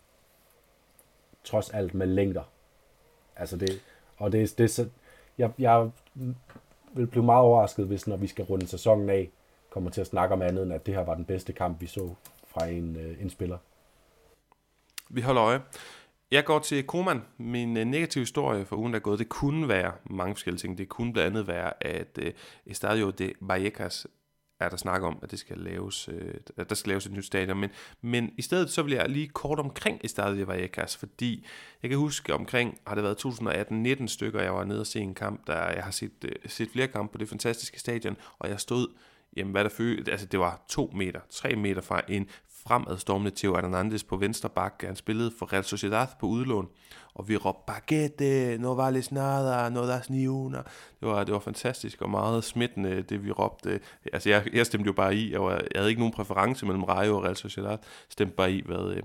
trods 1.48 1.70
alt 1.70 1.94
med 1.94 2.08
længder. 2.08 2.44
Altså 3.36 3.58
det, 3.58 3.82
og 4.18 4.32
det, 4.32 4.58
det 4.58 4.72
så, 4.72 4.90
jeg, 5.38 5.52
jeg 5.60 5.90
vil 6.94 7.08
blive 7.08 7.26
meget 7.26 7.42
overrasket, 7.42 7.86
hvis 7.86 8.08
når 8.08 8.18
vi 8.18 8.28
skal 8.28 8.46
runde 8.46 8.68
sæsonen 8.68 9.10
af, 9.10 9.30
kommer 9.70 9.90
til 9.90 10.02
at 10.02 10.08
snakke 10.08 10.34
om 10.34 10.42
andet, 10.42 10.64
end 10.64 10.74
at 10.74 10.86
det 10.86 10.94
her 10.94 11.02
var 11.02 11.16
den 11.16 11.26
bedste 11.26 11.54
kamp, 11.54 11.82
vi 11.82 11.88
så 11.88 12.14
fra 12.48 12.66
en, 12.66 12.96
øh, 12.96 13.22
en 13.22 13.30
spiller. 13.30 13.58
Vi 15.10 15.22
holder 15.22 15.44
øje. 15.44 15.62
Jeg 16.32 16.46
går 16.46 16.60
til 16.60 16.84
Koman. 16.84 17.22
Min 17.38 17.78
øh, 17.78 17.86
negative 17.86 18.22
historie 18.22 18.66
for 18.66 18.76
ugen, 18.76 18.94
der 18.94 19.00
er 19.00 19.04
gået, 19.04 19.20
det 19.20 19.30
kunne 19.30 19.68
være 19.68 19.92
mange 20.04 20.36
forskellige 20.36 20.60
ting. 20.60 20.78
Det 20.78 20.90
kunne 20.90 21.14
blandt 21.14 21.28
andet 21.28 21.48
være, 21.48 21.84
at 21.84 22.20
øh, 22.20 22.34
Estadio 22.66 23.10
de 23.10 23.34
Vallecas 23.42 24.08
er 24.60 24.70
der 24.70 24.78
snak 24.78 25.02
om, 25.02 25.20
at 25.24 25.32
det 25.32 25.40
skal 25.40 25.58
laves, 25.58 26.10
øh, 26.10 26.34
at 26.58 26.70
der 26.70 26.76
skal 26.76 26.90
laves 26.90 27.06
et 27.06 27.12
nyt 27.12 27.26
stadion. 27.26 27.60
Men, 27.60 27.70
men 28.02 28.32
i 28.38 28.42
stedet 28.42 28.70
så 28.70 28.84
vil 28.84 28.94
jeg 28.94 29.10
lige 29.10 29.28
kort 29.28 29.60
omkring 29.60 30.02
Estadio 30.04 30.38
de 30.38 30.48
Vallecas, 30.48 30.98
fordi 30.98 31.46
jeg 31.82 31.90
kan 31.90 32.00
huske 32.00 32.34
omkring, 32.34 32.80
har 32.88 32.96
det 32.96 33.04
været 33.04 33.26
2018-19 34.02 34.08
stykker, 34.08 34.42
jeg 34.42 34.54
var 34.54 34.64
nede 34.64 34.80
og 34.80 34.88
se 34.88 35.00
en 35.00 35.16
kamp, 35.16 35.48
der 35.48 35.72
jeg 35.72 35.84
har 35.84 35.92
set, 35.92 36.12
øh, 36.26 36.32
set 36.46 36.70
flere 36.72 36.88
kampe 36.88 37.12
på 37.12 37.18
det 37.18 37.30
fantastiske 37.30 37.80
stadion, 37.80 38.18
og 38.40 38.50
jeg 38.50 38.60
stod 38.60 38.88
jamen 39.38 39.52
hvad 39.52 39.64
der 39.64 39.70
følte, 39.70 40.12
altså 40.12 40.28
det 40.28 40.40
var 40.40 40.66
to 40.70 40.92
meter, 40.96 41.20
tre 41.30 41.56
meter 41.56 41.82
fra 41.82 42.02
en 42.10 42.30
fremadstormende 42.68 43.32
Theo 43.36 43.56
Hernandez 43.56 44.04
på 44.04 44.18
venstre 44.18 44.50
bak. 44.50 44.84
Han 44.86 44.96
spillede 44.96 45.32
for 45.40 45.54
Real 45.54 45.64
Sociedad 45.64 46.08
på 46.20 46.26
udlån, 46.26 46.68
og 47.14 47.30
vi 47.30 47.38
råbte, 47.38 47.64
Baguette, 47.68 48.58
no 48.58 48.74
vales 48.74 49.12
nada, 49.12 49.70
no 49.70 49.88
das 49.88 50.10
ni 50.10 50.28
una. 50.28 50.58
Det 51.00 51.08
var, 51.08 51.24
det 51.24 51.34
var 51.34 51.40
fantastisk 51.40 52.02
og 52.02 52.10
meget 52.10 52.44
smittende, 52.44 53.02
det 53.02 53.24
vi 53.24 53.32
råbte. 53.32 53.80
Altså 54.14 54.30
jeg, 54.30 54.48
jeg 54.54 54.66
stemte 54.66 54.88
jo 54.88 54.94
bare 54.94 55.16
i, 55.16 55.32
jeg, 55.32 55.42
var, 55.42 55.52
jeg 55.52 55.68
havde 55.76 55.90
ikke 55.90 56.02
nogen 56.02 56.14
præference 56.14 56.66
mellem 56.66 56.84
Rayo 56.84 57.18
og 57.18 57.24
Real 57.24 57.36
Sociedad, 57.36 57.78
stemte 58.10 58.36
bare 58.36 58.52
i, 58.52 58.64
hvad, 58.66 58.92
øh, 58.92 59.04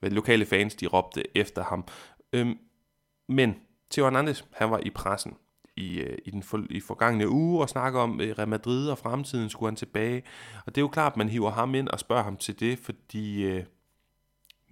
hvad 0.00 0.10
lokale 0.10 0.46
fans 0.46 0.74
de 0.74 0.86
råbte 0.86 1.36
efter 1.36 1.64
ham. 1.64 1.84
Øhm, 2.32 2.58
men 3.28 3.56
Theo 3.90 4.04
Hernandez, 4.04 4.42
han 4.52 4.70
var 4.70 4.78
i 4.78 4.90
pressen 4.90 5.34
i, 5.76 5.98
øh, 5.98 6.18
i 6.24 6.30
den 6.30 6.42
for, 6.42 6.62
i 6.70 6.80
forgangne 6.80 7.28
uge 7.28 7.62
og 7.62 7.68
snakker 7.68 8.00
om 8.00 8.20
øh, 8.20 8.34
Real 8.38 8.48
Madrid 8.48 8.88
og 8.88 8.98
fremtiden 8.98 9.50
skulle 9.50 9.70
han 9.70 9.76
tilbage. 9.76 10.22
Og 10.66 10.74
det 10.74 10.80
er 10.80 10.82
jo 10.82 10.88
klart, 10.88 11.12
at 11.12 11.16
man 11.16 11.28
hiver 11.28 11.50
ham 11.50 11.74
ind 11.74 11.88
og 11.88 12.00
spørger 12.00 12.22
ham 12.22 12.36
til 12.36 12.60
det, 12.60 12.78
fordi 12.78 13.42
øh, 13.42 13.64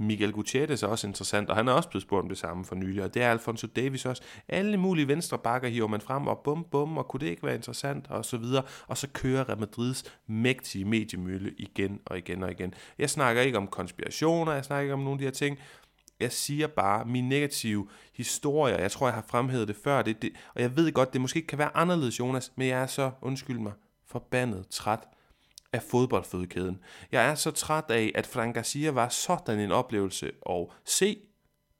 Miguel 0.01 0.33
Gutierrez 0.33 0.83
er 0.83 0.87
også 0.87 1.07
interessant, 1.07 1.51
og 1.51 1.57
han 1.57 1.69
er 1.69 1.73
også 1.73 1.89
blevet 1.89 2.03
spurgt 2.03 2.23
om 2.23 2.29
det 2.29 2.39
samme 2.39 2.65
for 2.65 2.75
nylig, 2.75 3.05
og 3.05 3.15
det 3.15 3.23
er 3.23 3.31
Alfonso 3.31 3.67
Davis 3.77 4.07
også. 4.07 4.23
Alle 4.49 4.77
mulige 4.77 5.09
venstre 5.09 5.39
bakker 5.39 5.69
hiver 5.69 5.87
man 5.89 6.01
frem, 6.01 6.27
og 6.27 6.39
bum 6.45 6.67
bum, 6.71 6.99
og 6.99 7.09
kunne 7.09 7.21
det 7.21 7.27
ikke 7.27 7.43
være 7.43 7.55
interessant, 7.55 8.07
og 8.11 8.25
så 8.25 8.37
videre. 8.37 8.63
Og 8.87 8.97
så 8.97 9.09
kører 9.13 9.49
Real 9.49 9.59
Madrids 9.59 10.05
mægtige 10.27 10.85
mediemølle 10.85 11.55
igen 11.59 12.01
og 12.07 12.19
igen 12.19 12.43
og 12.43 12.51
igen. 12.51 12.75
Jeg 12.99 13.11
snakker 13.11 13.43
ikke 13.43 13.59
om 13.59 13.67
konspirationer, 13.67 14.53
jeg 14.53 14.65
snakker 14.65 14.83
ikke 14.83 14.95
om 14.95 15.01
nogle 15.01 15.13
af 15.15 15.19
de 15.19 15.25
her 15.25 15.33
ting, 15.33 15.59
jeg 16.21 16.33
siger 16.33 16.67
bare, 16.67 17.05
min 17.05 17.29
negative 17.29 17.89
historier, 18.15 18.79
jeg 18.79 18.91
tror, 18.91 19.07
jeg 19.07 19.15
har 19.15 19.25
fremhævet 19.29 19.69
det 19.69 19.77
før, 19.85 20.03
det, 20.03 20.23
det, 20.23 20.33
og 20.55 20.63
jeg 20.63 20.77
ved 20.77 20.93
godt, 20.93 21.13
det 21.13 21.21
måske 21.21 21.37
ikke 21.37 21.47
kan 21.47 21.59
være 21.59 21.77
anderledes, 21.77 22.19
Jonas, 22.19 22.53
men 22.57 22.69
jeg 22.69 22.83
er 22.83 22.87
så, 22.87 23.11
undskyld 23.23 23.59
mig, 23.59 23.73
forbandet 24.07 24.69
træt 24.69 25.01
af 25.73 25.83
fodboldfødekæden. 25.83 26.79
Jeg 27.13 27.31
er 27.31 27.35
så 27.35 27.51
træt 27.51 27.85
af, 27.89 28.13
at 28.15 28.27
Frank 28.27 28.55
Garcia 28.55 28.91
var 28.91 29.09
sådan 29.09 29.61
en 29.61 29.73
oplevelse 29.73 30.31
at 30.51 30.67
se, 30.85 31.19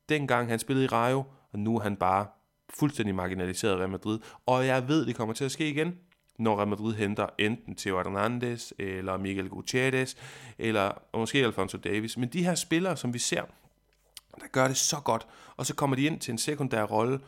dengang 0.09 0.49
han 0.49 0.59
spillede 0.59 0.85
i 0.85 0.87
Rayo, 0.87 1.23
og 1.53 1.59
nu 1.59 1.75
er 1.75 1.81
han 1.81 1.95
bare 1.95 2.27
fuldstændig 2.69 3.15
marginaliseret 3.15 3.77
Real 3.77 3.89
Madrid. 3.89 4.19
Og 4.45 4.65
jeg 4.65 4.87
ved, 4.87 5.05
det 5.05 5.15
kommer 5.15 5.33
til 5.33 5.45
at 5.45 5.51
ske 5.51 5.69
igen. 5.69 5.95
når 6.39 6.57
Real 6.57 6.67
Madrid 6.67 6.93
henter 6.93 7.27
enten 7.39 7.75
Theo 7.75 7.97
Hernandez, 7.97 8.71
eller 8.79 9.17
Miguel 9.17 9.49
Gutierrez, 9.49 10.15
eller 10.57 10.91
måske 11.13 11.45
Alfonso 11.45 11.77
Davis. 11.77 12.17
Men 12.17 12.29
de 12.29 12.43
her 12.43 12.55
spillere, 12.55 12.97
som 12.97 13.13
vi 13.13 13.19
ser, 13.19 13.43
der 14.39 14.47
gør 14.51 14.67
det 14.67 14.77
så 14.77 14.99
godt, 14.99 15.27
og 15.57 15.65
så 15.65 15.75
kommer 15.75 15.95
de 15.95 16.03
ind 16.03 16.19
til 16.19 16.31
en 16.31 16.37
sekundær 16.37 16.83
rolle, 16.83 17.19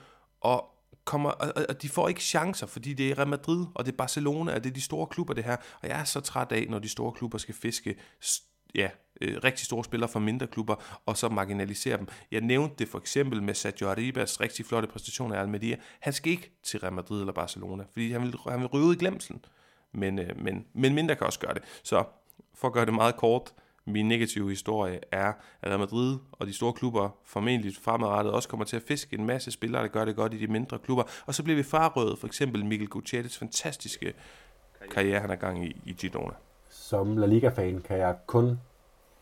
og 0.42 0.70
kommer, 1.06 1.30
og, 1.30 1.66
og 1.70 1.82
de 1.82 1.90
får 1.90 2.08
ikke 2.08 2.22
chancer, 2.22 2.68
fordi 2.68 2.94
det 2.94 3.12
er 3.12 3.18
Real 3.18 3.28
Madrid, 3.28 3.66
og 3.76 3.86
det 3.86 3.92
er 3.92 3.98
Barcelona, 3.98 4.56
og 4.56 4.64
det 4.64 4.70
er 4.70 4.74
de 4.74 4.82
store 4.82 5.08
klubber, 5.08 5.34
det 5.34 5.44
her. 5.44 5.56
Og 5.82 5.90
jeg 5.90 6.00
er 6.00 6.04
så 6.04 6.22
træt 6.22 6.52
af, 6.52 6.66
når 6.70 6.80
de 6.80 6.90
store 6.90 7.12
klubber 7.12 7.38
skal 7.38 7.56
fiske 7.56 7.96
ja, 8.76 8.90
øh, 9.22 9.38
rigtig 9.44 9.66
store 9.66 9.84
spillere 9.84 10.10
fra 10.10 10.20
mindre 10.20 10.48
klubber, 10.48 11.02
og 11.06 11.18
så 11.18 11.30
marginalisere 11.30 11.98
dem. 11.98 12.08
Jeg 12.32 12.42
nævnte 12.42 12.76
det 12.80 12.90
for 12.90 13.00
eksempel 13.00 13.44
med 13.44 13.54
Sergio 13.54 13.90
Arribas 13.90 14.42
rigtig 14.42 14.66
flotte 14.66 14.88
præstation 14.88 15.34
af 15.34 15.40
Almeria. 15.40 15.76
Han 16.00 16.14
skal 16.14 16.32
ikke 16.32 16.52
til 16.64 16.80
Real 16.80 16.94
Madrid 16.94 17.20
eller 17.20 17.34
Barcelona, 17.34 17.84
fordi 17.92 18.12
han 18.12 18.22
vil, 18.22 18.36
han 18.50 18.60
vil 18.60 18.68
ryge 18.68 18.86
ud 18.86 18.96
i 18.96 18.98
glemselen. 18.98 19.46
Men, 19.92 20.20
øh, 20.20 20.42
men, 20.42 20.66
men 20.74 20.94
mindre 20.94 21.16
kan 21.16 21.28
også 21.28 21.40
gøre 21.40 21.54
det. 21.54 21.64
Så 21.84 22.04
for 22.54 22.68
at 22.68 22.74
gøre 22.74 22.86
det 22.86 22.94
meget 22.94 23.16
kort, 23.16 23.54
min 23.86 24.08
negative 24.08 24.50
historie 24.50 25.00
er, 25.12 25.34
at 25.62 25.70
Real 25.70 25.80
Madrid 25.80 26.18
og 26.32 26.48
de 26.48 26.54
store 26.54 26.74
klubber 26.74 27.10
formentlig 27.26 27.74
fremadrettet 27.82 28.34
også 28.34 28.50
kommer 28.50 28.66
til 28.66 28.76
at 28.76 28.82
fiske 28.88 29.18
en 29.20 29.26
masse 29.26 29.52
spillere, 29.52 29.82
der 29.82 29.88
gør 29.88 30.06
det 30.06 30.16
godt 30.16 30.34
i 30.34 30.38
de 30.38 30.48
mindre 30.48 30.80
klubber. 30.80 31.04
Og 31.26 31.36
så 31.36 31.44
bliver 31.44 31.58
vi 31.58 31.64
frarøvet 31.64 32.20
for 32.20 32.28
eksempel 32.28 32.66
Mikkel 32.66 32.88
Gutierrez 32.88 33.38
fantastiske 33.38 34.14
karriere, 34.92 35.20
han 35.20 35.30
er 35.30 35.36
gang 35.36 35.66
i, 35.66 35.82
i 35.86 35.94
Girona. 35.94 36.34
Som 36.70 37.18
La 37.18 37.26
Liga-fan 37.26 37.82
kan 37.88 37.98
jeg 37.98 38.16
kun 38.28 38.60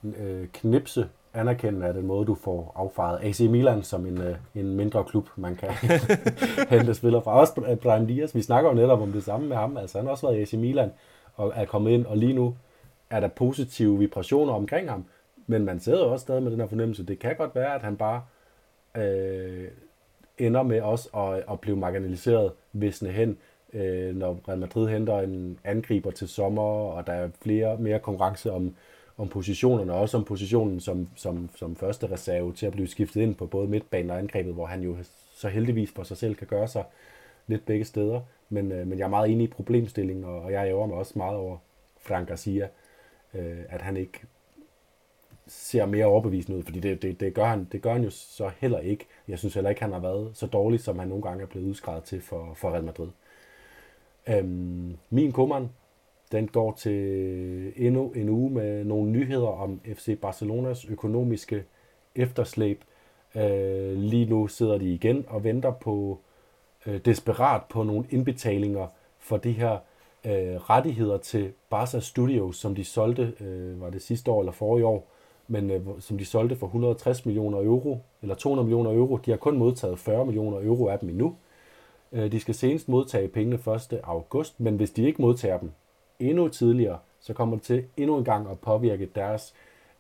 øh, 0.04 0.48
knipse 0.48 1.10
anerkende 1.34 1.88
af 1.88 1.94
den 1.94 2.08
måde, 2.08 2.26
du 2.26 2.36
får 2.36 2.74
affaret 2.76 3.20
AC 3.24 3.40
Milan 3.40 3.84
som 3.84 4.06
en, 4.06 4.22
øh, 4.22 4.36
en 4.56 4.76
mindre 4.76 5.04
klub, 5.04 5.30
man 5.36 5.56
kan 5.56 5.70
hente 6.70 6.94
spillere 6.94 7.22
fra. 7.22 7.40
Også 7.40 7.78
Brian 7.82 8.06
Diaz, 8.06 8.36
vi 8.36 8.42
snakker 8.42 8.70
jo 8.70 8.76
netop 8.76 9.02
om 9.02 9.12
det 9.12 9.24
samme 9.24 9.48
med 9.48 9.58
ham. 9.58 9.78
Altså, 9.78 9.98
han 9.98 10.06
har 10.06 10.12
også 10.12 10.28
været 10.28 10.40
i 10.40 10.42
AC 10.42 10.54
Milan 10.54 10.92
og 11.36 11.54
er 11.56 11.66
kommet 11.66 11.92
ind, 11.92 12.06
og 12.06 12.18
lige 12.18 12.34
nu 12.34 12.56
er 13.12 13.20
der 13.20 13.28
positive 13.28 14.00
vibrationer 14.00 14.54
omkring 14.54 14.90
ham, 14.90 15.06
men 15.48 15.66
man 15.66 15.80
sidder 15.80 16.06
jo 16.06 16.12
også 16.12 16.24
stadig 16.24 16.44
med 16.44 16.52
den 16.52 16.60
her 16.60 16.68
fornemmelse. 16.68 17.06
Det 17.06 17.20
kan 17.20 17.36
godt 17.36 17.56
være, 17.56 17.76
at 17.76 17.82
han 17.82 17.98
bare 17.98 18.24
øh, 18.98 19.68
ender 20.38 20.64
med 20.64 20.82
også 20.82 21.10
at, 21.18 21.44
at 21.54 21.60
blive 21.60 21.78
marginaliseret 21.78 22.52
visne 22.74 23.10
hen, 23.10 23.38
øh, 23.74 24.16
når 24.16 24.40
Real 24.48 24.60
Madrid 24.60 24.88
henter 24.88 25.20
en 25.20 25.60
angriber 25.64 26.12
til 26.12 26.28
sommer, 26.28 26.62
og 26.62 27.08
der 27.08 27.14
er 27.14 27.30
flere 27.42 27.78
mere 27.78 28.00
konkurrence 28.00 28.52
om, 28.52 28.76
om 29.18 29.28
positionerne, 29.28 29.94
og 29.94 30.00
også 30.00 30.18
om 30.18 30.24
positionen 30.24 30.80
som, 30.80 31.08
som, 31.16 31.50
som 31.56 31.76
første 31.76 32.12
reserve 32.12 32.54
til 32.54 32.66
at 32.66 32.72
blive 32.72 32.88
skiftet 32.88 33.22
ind 33.22 33.36
på 33.36 33.46
både 33.46 33.68
midtbanen 33.68 34.10
og 34.10 34.18
angrebet, 34.18 34.54
hvor 34.54 34.66
han 34.66 34.82
jo 34.82 34.96
så 35.34 35.50
heldigvis 35.50 35.92
for 35.96 36.04
sig 36.04 36.18
selv 36.18 36.36
kan 36.36 36.48
gøre 36.48 36.68
sig 36.68 36.84
lidt 37.48 37.66
begge 37.66 37.86
steder. 37.86 38.22
Men, 38.50 38.72
øh, 38.72 38.88
men 38.88 39.00
jeg 39.00 39.06
er 39.06 39.10
meget 39.10 39.32
enig 39.32 39.44
i 39.44 39.48
problemstillingen, 39.48 40.26
og, 40.26 40.42
og 40.42 40.52
jeg 40.52 40.68
ærger 40.68 40.86
mig 40.86 40.98
også 40.98 41.14
meget 41.16 41.38
over 41.38 41.58
Frank 42.02 42.28
Garcia, 42.28 42.68
øh, 43.34 43.60
at 43.70 43.82
han 43.82 43.98
ikke 43.98 44.22
ser 45.48 45.86
mere 45.86 46.06
overbevisende 46.06 46.58
ud, 46.58 46.64
fordi 46.64 46.80
det, 46.80 47.02
det, 47.02 47.20
det, 47.20 47.34
gør 47.34 47.46
han, 47.46 47.68
det 47.72 47.82
gør 47.82 47.94
han 47.94 48.04
jo 48.04 48.10
så 48.10 48.52
heller 48.58 48.80
ikke. 48.80 49.06
Jeg 49.28 49.40
synes 49.40 49.54
heller 49.54 49.70
ikke, 49.70 49.82
han 49.82 49.92
har 49.92 50.00
været 50.00 50.32
så 50.34 50.48
dårlig, 50.48 50.80
som 50.80 51.00
han 51.00 51.08
nogle 51.08 51.24
gange 51.24 51.44
er 51.44 51.48
blevet 51.48 51.68
udskrevet 51.68 52.04
til 52.04 52.22
for, 52.22 52.54
for 52.54 52.70
Real 52.70 52.84
Madrid. 52.84 53.10
Øhm, 54.30 54.98
min 55.10 55.32
kummeren, 55.32 55.70
den 56.32 56.48
går 56.48 56.72
til 56.72 57.74
endnu 57.76 58.12
en 58.12 58.30
uge 58.30 58.50
med 58.50 58.84
nogle 58.84 59.12
nyheder 59.12 59.48
om 59.48 59.82
FC 59.86 60.20
Barcelonas 60.20 60.86
økonomiske 60.86 61.64
efterslæb. 62.16 62.84
Øh, 63.36 63.98
lige 63.98 64.26
nu 64.26 64.48
sidder 64.48 64.78
de 64.78 64.94
igen 64.94 65.26
og 65.28 65.44
venter 65.44 65.72
på 65.72 66.20
øh, 66.86 67.00
desperat 67.06 67.62
på 67.70 67.84
nogle 67.84 68.06
indbetalinger 68.10 68.88
for 69.20 69.38
de 69.38 69.52
her 69.52 69.78
øh, 70.26 70.56
rettigheder 70.56 71.18
til 71.18 71.52
Barca 71.70 72.00
Studios, 72.00 72.58
som 72.58 72.76
de 72.76 72.84
solgte, 72.84 73.34
øh, 73.42 73.82
var 73.82 73.90
det 73.90 74.02
sidste 74.02 74.32
år 74.32 74.40
eller 74.40 74.52
forrige 74.52 74.86
år, 74.86 75.08
men 75.48 75.72
øh, 75.72 75.82
som 76.00 76.18
de 76.18 76.26
solgte 76.26 76.56
for 76.56 76.68
160 76.68 77.26
millioner 77.26 77.58
euro, 77.58 78.00
eller 78.22 78.36
200 78.36 78.66
millioner 78.66 78.92
euro. 78.92 79.18
De 79.18 79.32
har 79.32 79.38
kun 79.38 79.58
modtaget 79.58 80.00
40 80.00 80.26
millioner 80.26 80.58
euro 80.58 80.88
af 80.88 81.00
dem 81.00 81.10
endnu. 81.10 81.36
Øh, 82.12 82.32
de 82.32 82.40
skal 82.40 82.56
senest 82.56 82.90
modtage 82.90 83.28
pengene 83.28 83.56
1. 83.92 84.00
august, 84.04 84.60
men 84.60 84.76
hvis 84.76 84.92
de 84.92 85.04
ikke 85.04 85.22
modtager 85.22 85.60
dem 85.60 85.72
endnu 86.20 86.48
tidligere, 86.48 86.98
så 87.20 87.34
kommer 87.34 87.56
det 87.56 87.64
til 87.64 87.84
endnu 87.98 88.18
en 88.18 88.24
gang 88.24 88.50
at 88.50 88.60
påvirke 88.60 89.10
deres 89.16 89.54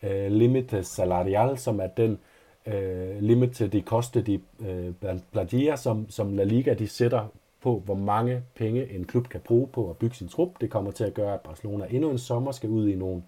øh, 0.03 0.32
limite 0.32 0.84
salarial, 0.84 1.57
som 1.57 1.80
er 1.80 1.88
den 1.88 2.19
øh, 2.65 3.19
limit 3.19 3.51
til 3.51 3.72
de 3.74 3.82
koste 3.82 4.22
de 4.22 4.39
øh, 4.59 5.19
platier, 5.32 5.76
som, 5.76 6.09
som 6.09 6.34
La 6.34 6.43
Liga 6.43 6.74
de 6.74 6.88
sætter 6.88 7.28
på, 7.62 7.82
hvor 7.86 7.95
mange 7.95 8.43
penge 8.55 8.91
en 8.91 9.05
klub 9.05 9.28
kan 9.28 9.39
bruge 9.39 9.68
på 9.68 9.89
at 9.89 9.97
bygge 9.97 10.16
sin 10.16 10.28
trup. 10.28 10.62
Det 10.62 10.70
kommer 10.70 10.91
til 10.91 11.03
at 11.03 11.14
gøre, 11.14 11.34
at 11.34 11.41
Barcelona 11.41 11.88
endnu 11.89 12.09
en 12.09 12.18
sommer 12.18 12.51
skal 12.51 12.70
ud 12.70 12.88
i 12.88 12.95
nogle 12.95 13.24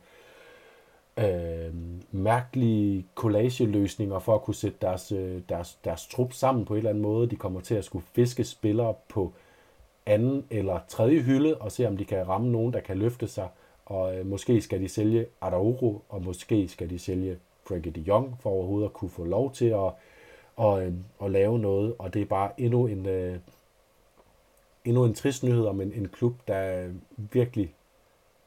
øh, 1.18 1.74
mærkelige 2.12 3.06
collage-løsninger 3.16 4.20
for 4.20 4.36
at 4.36 4.42
kunne 4.42 4.56
sætte 4.56 4.78
deres, 4.82 5.12
øh, 5.12 5.42
deres, 5.50 5.80
deres 5.84 6.08
trup 6.08 6.34
sammen 6.34 6.66
på 6.66 6.74
en 6.74 6.78
eller 6.78 6.90
anden 6.90 7.04
måde. 7.04 7.30
De 7.30 7.36
kommer 7.36 7.62
til 7.62 7.76
at 7.76 7.86
skulle 7.86 8.06
fiske 8.16 8.44
spillere 8.44 8.94
på 9.10 9.34
anden 10.06 10.46
eller 10.50 10.80
tredje 10.88 11.20
hylde 11.20 11.58
og 11.58 11.72
se, 11.72 11.88
om 11.88 11.98
de 11.98 12.06
kan 12.06 12.28
ramme 12.28 12.52
nogen, 12.52 12.74
der 12.74 12.80
kan 12.80 12.98
løfte 12.98 13.28
sig. 13.28 13.48
Og 13.86 14.18
øh, 14.18 14.26
måske 14.26 14.62
skal 14.62 14.82
de 14.82 14.90
sælge 14.90 15.26
Araujo, 15.42 16.02
og 16.10 16.24
måske 16.26 16.68
skal 16.68 16.90
de 16.90 17.00
sælge 17.00 17.38
Frankie 17.68 17.92
de 17.92 18.02
Jong 18.02 18.38
for 18.40 18.50
overhovedet 18.50 18.86
at 18.88 18.94
kunne 18.94 19.10
få 19.10 19.24
lov 19.24 19.54
til 19.54 19.66
at, 19.66 19.92
og, 20.56 20.86
øh, 20.86 20.94
at 21.24 21.32
lave 21.32 21.60
noget. 21.60 21.96
Og 22.00 22.14
det 22.14 22.22
er 22.22 22.26
bare 22.26 22.52
endnu 22.62 22.88
en, 22.88 23.06
øh, 23.06 23.38
endnu 24.86 25.06
en 25.06 25.14
trist 25.14 25.44
nyhed 25.44 25.66
om 25.66 25.82
en, 25.82 25.94
en 25.94 26.08
klub, 26.08 26.34
der 26.48 26.90
virkelig 27.18 27.74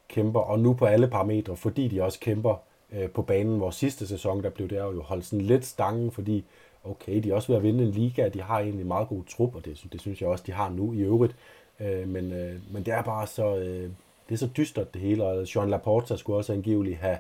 kæmper, 0.09 0.41
og 0.41 0.59
nu 0.59 0.75
på 0.75 0.85
alle 0.85 1.09
parametre, 1.09 1.57
fordi 1.57 1.89
de 1.89 2.03
også 2.03 2.21
kæmper 2.21 2.63
øh, 2.93 3.11
på 3.11 3.23
banen, 3.23 3.61
Vores 3.61 3.77
sidste 3.77 4.07
sæson, 4.07 4.43
der 4.43 4.51
blev 4.51 4.69
det 4.69 4.79
jo 4.79 5.03
holdt 5.03 5.25
sådan 5.25 5.45
lidt 5.45 5.65
stangen, 5.65 6.11
fordi 6.11 6.45
okay, 6.85 7.23
de 7.23 7.31
er 7.31 7.35
også 7.35 7.49
ved 7.49 7.57
at 7.57 7.63
vinde 7.63 7.85
en 7.85 7.91
liga, 7.91 8.29
de 8.29 8.43
har 8.43 8.59
egentlig 8.59 8.81
en 8.81 8.89
meget 8.89 9.09
god 9.09 9.25
trup, 9.25 9.55
og 9.55 9.65
det, 9.65 9.87
det 9.93 10.01
synes 10.01 10.21
jeg 10.21 10.29
også, 10.29 10.45
de 10.47 10.53
har 10.53 10.71
nu 10.71 10.93
i 10.93 11.01
øvrigt, 11.01 11.37
øh, 11.81 12.09
men, 12.09 12.33
øh, 12.33 12.55
men 12.73 12.83
det 12.83 12.95
er 12.95 13.03
bare 13.03 13.27
så, 13.27 13.57
øh, 13.57 13.91
det 14.29 14.35
er 14.35 14.37
så 14.37 14.49
dystert 14.57 14.95
det 14.95 15.03
hele, 15.03 15.25
og 15.25 15.47
Jean 15.57 15.71
Laporta 15.71 16.17
skulle 16.17 16.37
også 16.37 16.53
angiveligt 16.53 16.97
have 16.97 17.19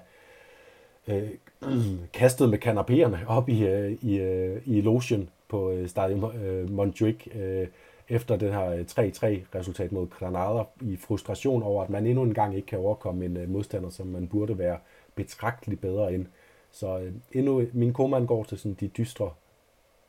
øh, 1.08 1.30
kastet 2.12 2.48
med 2.50 2.58
kanapéerne 2.66 3.26
op 3.28 3.48
i, 3.48 3.66
øh, 3.66 3.92
i, 4.02 4.18
øh, 4.18 4.62
i 4.64 4.80
logen 4.80 5.28
på 5.48 5.70
øh, 5.70 5.88
Stadion 5.88 6.36
øh, 6.36 6.70
Montjuic, 6.70 7.26
øh, 7.34 7.66
efter 8.09 8.36
den 8.36 8.52
her 8.52 8.84
3-3-resultat 8.84 9.92
mod 9.92 10.09
Granada 10.09 10.64
i 10.80 10.96
frustration 10.96 11.62
over, 11.62 11.84
at 11.84 11.90
man 11.90 12.07
endnu 12.07 12.22
en 12.22 12.34
gang 12.34 12.57
ikke 12.57 12.66
kan 12.66 12.78
overkomme 12.78 13.24
en 13.24 13.36
øh, 13.36 13.48
modstander, 13.48 13.90
som 13.90 14.07
man 14.07 14.28
burde 14.28 14.59
være 14.59 14.78
betragteligt 15.14 15.80
bedre 15.80 16.14
end. 16.14 16.26
Så 16.70 16.98
øh, 16.98 17.12
endnu, 17.32 17.66
min 17.72 17.92
kommand 17.92 18.26
går 18.26 18.44
til 18.44 18.59
sådan 18.59 18.76
de 18.80 18.88
dystre 18.88 19.30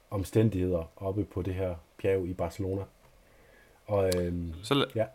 omstændigheder 0.10 0.91
oppe 0.95 1.26
på 1.26 1.41
det 1.41 1.54
her 1.54 1.76
bjerg 2.02 2.28
i 2.28 2.34
Barcelona. 2.34 2.82
Og, 3.86 4.12
øhm, 4.18 4.54
Så, 4.64 4.86
ja. 4.95 5.06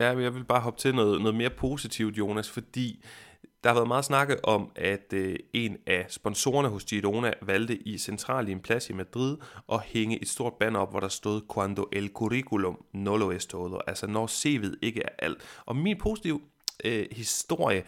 Ja, 0.00 0.18
jeg 0.18 0.34
vil 0.34 0.44
bare 0.44 0.60
hoppe 0.60 0.80
til 0.80 0.94
noget, 0.94 1.20
noget 1.20 1.34
mere 1.34 1.50
positivt, 1.50 2.18
Jonas, 2.18 2.50
fordi 2.50 3.04
der 3.64 3.70
har 3.70 3.74
været 3.74 3.88
meget 3.88 4.04
snakke 4.04 4.44
om, 4.44 4.70
at 4.76 5.12
øh, 5.12 5.36
en 5.52 5.76
af 5.86 6.06
sponsorerne 6.08 6.68
hos 6.68 6.84
Girona 6.84 7.32
valgte 7.42 7.76
i 7.76 7.98
central 7.98 8.48
i 8.48 8.52
en 8.52 8.60
plads 8.60 8.90
i 8.90 8.92
Madrid 8.92 9.36
at 9.72 9.80
hænge 9.80 10.22
et 10.22 10.28
stort 10.28 10.52
banner 10.60 10.80
op, 10.80 10.90
hvor 10.90 11.00
der 11.00 11.08
stod 11.08 11.40
Cuando 11.48 11.88
el 11.92 12.10
curriculum 12.14 12.84
no 12.92 13.16
lo 13.16 13.30
es 13.30 13.46
todo, 13.46 13.80
altså 13.86 14.06
når 14.06 14.26
CV'et 14.26 14.78
ikke 14.82 15.02
er 15.02 15.08
alt. 15.18 15.62
Og 15.66 15.76
min 15.76 15.98
positive 15.98 16.40
øh, 16.84 17.06
historie, 17.12 17.84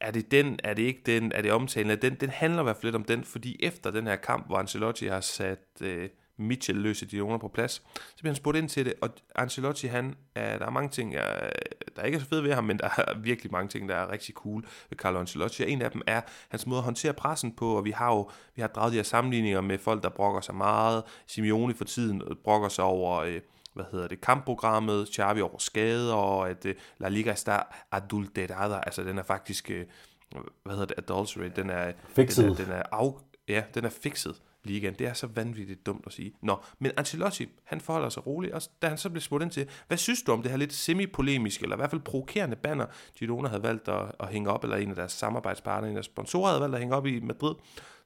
er 0.00 0.10
det 0.10 0.30
den, 0.30 0.60
er 0.64 0.74
det 0.74 0.82
ikke 0.82 1.02
den, 1.06 1.32
er 1.32 1.42
det 1.42 1.52
omtalen, 1.52 2.02
den, 2.02 2.14
den 2.14 2.30
handler 2.30 2.60
i 2.60 2.62
hvert 2.62 2.76
fald 2.76 2.84
lidt 2.84 2.96
om 2.96 3.04
den, 3.04 3.24
fordi 3.24 3.56
efter 3.60 3.90
den 3.90 4.06
her 4.06 4.16
kamp, 4.16 4.46
hvor 4.46 4.56
Ancelotti 4.56 5.06
har 5.06 5.20
sat 5.20 5.66
øh, 5.80 6.08
Mitchell 6.38 6.78
løse 6.78 7.06
de 7.06 7.22
under 7.22 7.38
på 7.38 7.48
plads. 7.48 7.72
Så 7.72 8.16
bliver 8.18 8.30
han 8.30 8.36
spurgt 8.36 8.58
ind 8.58 8.68
til 8.68 8.86
det, 8.86 8.94
og 9.00 9.10
Ancelotti, 9.34 9.86
han, 9.86 10.14
er, 10.34 10.58
der 10.58 10.66
er 10.66 10.70
mange 10.70 10.88
ting, 10.88 11.12
der, 11.12 11.50
der 11.96 12.02
ikke 12.02 12.16
er 12.16 12.20
så 12.20 12.26
fede 12.26 12.42
ved 12.42 12.54
ham, 12.54 12.64
men 12.64 12.78
der 12.78 12.88
er 12.96 13.18
virkelig 13.18 13.52
mange 13.52 13.68
ting, 13.68 13.88
der 13.88 13.94
er 13.94 14.12
rigtig 14.12 14.34
cool 14.34 14.64
ved 14.90 14.98
Carlo 14.98 15.20
Ancelotti, 15.20 15.62
og 15.62 15.70
en 15.70 15.82
af 15.82 15.90
dem 15.90 16.02
er 16.06 16.20
hans 16.48 16.66
måde 16.66 16.78
at 16.78 16.84
håndtere 16.84 17.12
pressen 17.12 17.52
på, 17.52 17.76
og 17.76 17.84
vi 17.84 17.90
har 17.90 18.14
jo 18.14 18.30
vi 18.54 18.60
har 18.60 18.68
draget 18.68 18.92
de 18.92 18.96
her 18.98 19.02
sammenligninger 19.02 19.60
med 19.60 19.78
folk, 19.78 20.02
der 20.02 20.08
brokker 20.08 20.40
sig 20.40 20.54
meget. 20.54 21.02
Simeone 21.26 21.74
for 21.74 21.84
tiden 21.84 22.22
brokker 22.44 22.68
sig 22.68 22.84
over... 22.84 23.16
Øh, 23.16 23.40
hvad 23.74 23.86
hedder 23.92 24.08
det, 24.08 24.20
kampprogrammet, 24.20 25.08
Xavi 25.14 25.40
over 25.40 25.58
skader, 25.58 26.14
og 26.14 26.50
at 26.50 26.64
uh, 26.64 26.70
La 26.98 27.08
Liga 27.08 27.32
está 27.32 27.62
adulterada, 27.92 28.80
altså 28.86 29.04
den 29.04 29.18
er 29.18 29.22
faktisk, 29.22 29.70
uh, 29.70 30.40
hvad 30.64 30.74
hedder 30.74 30.86
det, 30.86 30.98
adulterate, 30.98 31.62
den 31.62 31.70
er, 31.70 31.92
fixet. 32.08 32.44
Den 32.44 32.52
er, 32.52 32.64
den 32.64 32.72
er 32.72 32.82
af, 32.92 33.12
ja, 33.48 33.62
den 33.74 33.84
er 33.84 33.88
fixet 33.88 34.40
ligaen. 34.68 34.94
Det 34.94 35.06
er 35.06 35.12
så 35.12 35.26
vanvittigt 35.26 35.86
dumt 35.86 36.06
at 36.06 36.12
sige. 36.12 36.32
Nå, 36.42 36.60
men 36.78 36.92
Ancelotti, 36.96 37.48
han 37.64 37.80
forholder 37.80 38.08
sig 38.08 38.26
roligt, 38.26 38.52
og 38.52 38.62
da 38.82 38.88
han 38.88 38.98
så 38.98 39.10
blev 39.10 39.20
spurgt 39.20 39.42
ind 39.42 39.50
til, 39.50 39.68
hvad 39.88 39.98
synes 39.98 40.22
du 40.22 40.32
om 40.32 40.42
det 40.42 40.50
her 40.50 40.58
lidt 40.58 40.72
semi-polemiske, 40.72 41.62
eller 41.62 41.76
i 41.76 41.78
hvert 41.78 41.90
fald 41.90 42.00
provokerende 42.00 42.56
banner, 42.56 42.86
Girona 43.18 43.48
havde 43.48 43.62
valgt 43.62 43.88
at, 43.88 44.12
at 44.20 44.28
hænge 44.28 44.50
op, 44.50 44.64
eller 44.64 44.76
en 44.76 44.90
af 44.90 44.96
deres 44.96 45.12
samarbejdspartnere, 45.12 45.90
en 45.90 45.96
af 45.96 46.00
deres 46.00 46.06
sponsorer 46.06 46.48
havde 46.48 46.60
valgt 46.60 46.74
at 46.74 46.80
hænge 46.80 46.96
op 46.96 47.06
i 47.06 47.20
Madrid, 47.20 47.54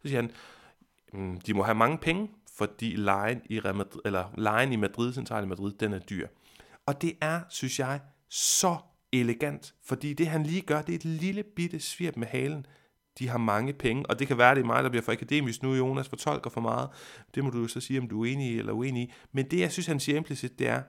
så 0.02 0.08
siger 0.08 0.20
han, 0.20 0.30
mm, 1.12 1.40
de 1.40 1.54
må 1.54 1.62
have 1.62 1.74
mange 1.74 1.98
penge, 1.98 2.30
fordi 2.56 2.96
lejen 2.96 3.42
i, 3.44 3.60
Madrid, 3.64 4.00
eller 4.04 4.24
lejen 4.38 4.72
i 4.72 4.76
Madrid, 4.76 5.12
central 5.12 5.44
i 5.44 5.46
Madrid, 5.46 5.72
den 5.72 5.92
er 5.92 5.98
dyr. 5.98 6.28
Og 6.86 7.02
det 7.02 7.12
er, 7.20 7.40
synes 7.48 7.78
jeg, 7.78 8.00
så 8.28 8.76
elegant, 9.12 9.74
fordi 9.84 10.12
det 10.12 10.26
han 10.26 10.42
lige 10.42 10.60
gør, 10.60 10.82
det 10.82 10.92
er 10.92 10.96
et 10.96 11.04
lille 11.04 11.42
bitte 11.42 11.80
svirp 11.80 12.16
med 12.16 12.26
halen. 12.26 12.66
De 13.18 13.28
har 13.28 13.38
mange 13.38 13.72
penge, 13.72 14.06
og 14.06 14.18
det 14.18 14.28
kan 14.28 14.38
være, 14.38 14.54
det 14.54 14.60
er 14.60 14.66
mig, 14.66 14.82
der 14.82 14.90
bliver 14.90 15.02
for 15.02 15.12
akademisk 15.12 15.62
nu, 15.62 15.74
Jonas 15.74 16.08
fortolker 16.08 16.50
for 16.50 16.60
meget. 16.60 16.88
Det 17.34 17.44
må 17.44 17.50
du 17.50 17.58
jo 17.58 17.68
så 17.68 17.80
sige, 17.80 18.00
om 18.00 18.08
du 18.08 18.24
er 18.24 18.32
enig 18.32 18.58
eller 18.58 18.72
uenig 18.72 19.02
i. 19.02 19.12
Men 19.32 19.50
det, 19.50 19.60
jeg 19.60 19.72
synes, 19.72 19.86
han 19.86 20.00
siger 20.00 20.16
implicit, 20.16 20.58
det 20.58 20.68
er, 20.68 20.82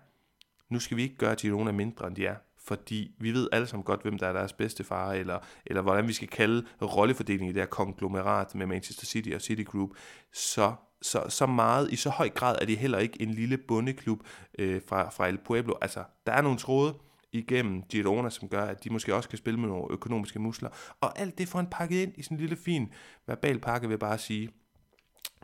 nu 0.70 0.80
skal 0.80 0.98
vi 0.98 1.02
ikke 1.04 1.16
gøre 1.16 1.36
Girona 1.36 1.72
mindre, 1.72 2.08
end 2.08 2.16
de 2.16 2.26
er 2.26 2.36
fordi 2.66 3.12
vi 3.20 3.32
ved 3.32 3.50
alle 3.52 3.68
sammen 3.68 3.84
godt, 3.84 4.02
hvem 4.02 4.18
der 4.18 4.28
er 4.28 4.34
deres 4.34 4.54
bedste 4.54 4.84
far, 4.84 5.12
eller, 5.12 5.40
eller 5.66 5.82
hvordan 5.82 6.08
vi 6.08 6.14
skal 6.14 6.28
kalde 6.28 6.66
rollefordelingen 6.82 7.50
i 7.50 7.54
det 7.54 7.62
her 7.62 7.68
konglomerat 7.68 8.56
med 8.56 8.66
Manchester 8.66 9.06
City 9.06 9.30
og 9.30 9.42
City 9.42 9.64
Group, 9.64 9.90
så, 10.34 10.74
så, 11.02 11.24
så 11.30 11.46
meget, 11.46 11.92
i 11.92 11.96
så 11.96 12.10
høj 12.10 12.30
grad 12.30 12.56
er 12.62 12.66
de 12.66 12.76
heller 12.76 12.98
ikke 12.98 13.22
en 13.22 13.30
lille 13.30 13.58
bundeklub 13.58 14.20
øh, 14.60 14.82
fra, 14.88 15.10
fra 15.10 15.28
El 15.28 15.38
Pueblo. 15.38 15.74
Altså, 15.82 16.04
der 16.26 16.32
er 16.32 16.42
nogle 16.42 16.58
tråde 16.58 16.96
igennem 17.34 17.84
Girona, 17.84 18.30
som 18.30 18.50
gør, 18.50 18.64
at 18.64 18.84
de 18.84 18.90
måske 18.90 19.16
også 19.16 19.30
kan 19.30 19.38
spille 19.38 19.60
med 19.60 19.70
nogle 19.70 19.86
økonomiske 19.90 20.40
muskler. 20.40 20.70
Og 21.02 21.20
alt 21.20 21.38
det 21.38 21.48
får 21.48 21.60
han 21.60 21.68
pakket 21.72 22.02
ind 22.02 22.14
i 22.16 22.24
sådan 22.24 22.38
en 22.38 22.42
lille 22.42 22.56
fin 22.56 22.94
verbal 23.28 23.60
pakke, 23.60 23.88
vil 23.88 23.94
jeg 23.94 24.00
bare 24.00 24.18
sige. 24.18 24.50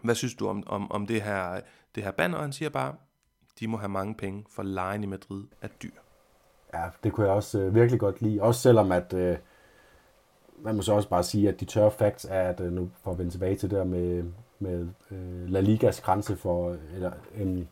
Hvad 0.04 0.16
synes 0.16 0.34
du 0.36 0.48
om, 0.48 0.64
om, 0.68 0.92
om 0.92 1.08
det, 1.08 1.22
her, 1.22 1.62
det 1.96 2.04
her 2.04 2.12
banner? 2.12 2.42
Han 2.42 2.54
siger 2.54 2.70
bare, 2.70 2.96
de 3.60 3.68
må 3.68 3.78
have 3.78 3.90
mange 3.90 4.16
penge, 4.16 4.46
for 4.50 4.64
lejen 4.64 5.04
i 5.04 5.08
Madrid 5.08 5.44
er 5.62 5.68
dyr. 5.68 5.92
Ja, 6.74 6.84
det 7.04 7.14
kunne 7.14 7.26
jeg 7.26 7.36
også 7.36 7.60
øh, 7.60 7.76
virkelig 7.76 8.00
godt 8.00 8.22
lide. 8.22 8.42
Også 8.42 8.62
selvom 8.62 8.92
at, 8.92 9.14
øh, 9.14 9.38
man 10.62 10.76
må 10.76 10.82
så 10.82 10.94
også 10.94 11.10
bare 11.10 11.24
sige, 11.24 11.50
at 11.50 11.60
de 11.60 11.66
tørre 11.66 11.92
facts 11.92 12.28
er, 12.30 12.50
at 12.50 12.62
øh, 12.62 12.72
nu 12.72 12.90
får 13.04 13.14
vi 13.14 13.18
vende 13.18 13.32
tilbage 13.32 13.56
til 13.56 13.70
det 13.70 13.78
der 13.78 13.84
med, 13.84 14.24
med 14.60 14.88
øh, 15.12 15.50
La 15.50 15.60
Ligas 15.60 16.02
grænse 16.02 16.36
for, 16.36 16.72
øh, 16.72 16.78
eller, 16.96 17.12
en, 17.38 17.70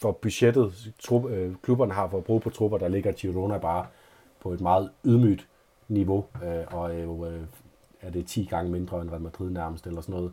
for 0.00 0.12
budgettet, 0.12 0.92
trup, 0.98 1.30
øh, 1.30 1.54
klubberne 1.62 1.92
har 1.92 2.08
for 2.08 2.18
at 2.18 2.24
bruge 2.24 2.40
på 2.40 2.50
trupper, 2.50 2.78
der 2.78 2.88
ligger 2.88 3.12
Girona 3.12 3.58
bare 3.58 3.86
på 4.40 4.52
et 4.52 4.60
meget 4.60 4.90
ydmygt 5.04 5.48
niveau, 5.88 6.24
øh, 6.44 6.64
og 6.74 6.94
er 6.94 7.02
jo 7.02 7.26
øh, 7.26 7.40
er 8.00 8.10
det 8.10 8.26
10 8.26 8.44
gange 8.44 8.70
mindre 8.70 9.00
end 9.00 9.10
Real 9.10 9.22
Madrid 9.22 9.50
nærmest, 9.50 9.86
eller 9.86 10.00
sådan 10.00 10.14
noget. 10.14 10.32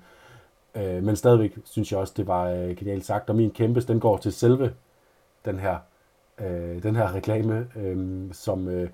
Øh, 0.76 1.03
men 1.03 1.15
stadigvæk 1.15 1.57
synes 1.63 1.91
jeg 1.91 1.99
også, 1.99 2.13
det 2.18 2.28
var 2.28 2.49
øh, 2.49 2.76
genialt 2.76 3.05
sagt, 3.05 3.30
og 3.30 3.36
min 3.36 3.51
kæmpe, 3.51 3.82
den 3.82 3.99
går 3.99 4.18
til 4.18 4.34
selve 4.34 4.74
den 5.45 5.59
her 5.59 5.78
øh, 6.39 6.84
den 6.84 6.95
her 6.95 7.15
reklame, 7.15 7.68
øh, 7.76 8.34
som 8.34 8.68
øh, 8.68 8.89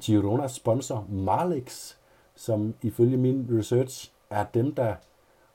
Girona 0.00 0.48
sponsor 0.48 1.06
Marlix, 1.08 1.94
som 2.34 2.74
ifølge 2.82 3.16
min 3.16 3.48
research 3.58 4.12
er 4.30 4.44
dem, 4.54 4.74
der 4.74 4.94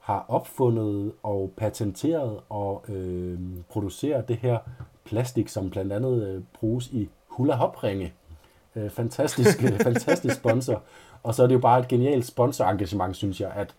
har 0.08 0.26
opfundet 0.28 1.12
og 1.24 1.52
patenteret 1.58 2.40
og 2.50 2.84
øh, 2.90 3.40
produceret 3.70 4.28
det 4.28 4.36
her 4.36 4.58
plastik, 5.06 5.48
som 5.48 5.70
blandt 5.70 5.94
andet 5.94 6.28
øh, 6.28 6.42
bruges 6.54 6.88
i 6.88 7.10
hula 7.28 7.56
hop 7.56 7.84
ringe. 7.84 8.14
Øh, 8.76 8.90
fantastisk, 8.90 9.62
fantastisk 9.90 10.36
sponsor. 10.36 10.82
Og 11.24 11.36
så 11.36 11.44
er 11.44 11.48
det 11.48 11.56
jo 11.56 11.60
bare 11.60 11.80
et 11.80 11.88
genialt 11.88 12.26
sponsorengagement, 12.26 13.16
synes 13.16 13.42
jeg, 13.42 13.52
at 13.52 13.76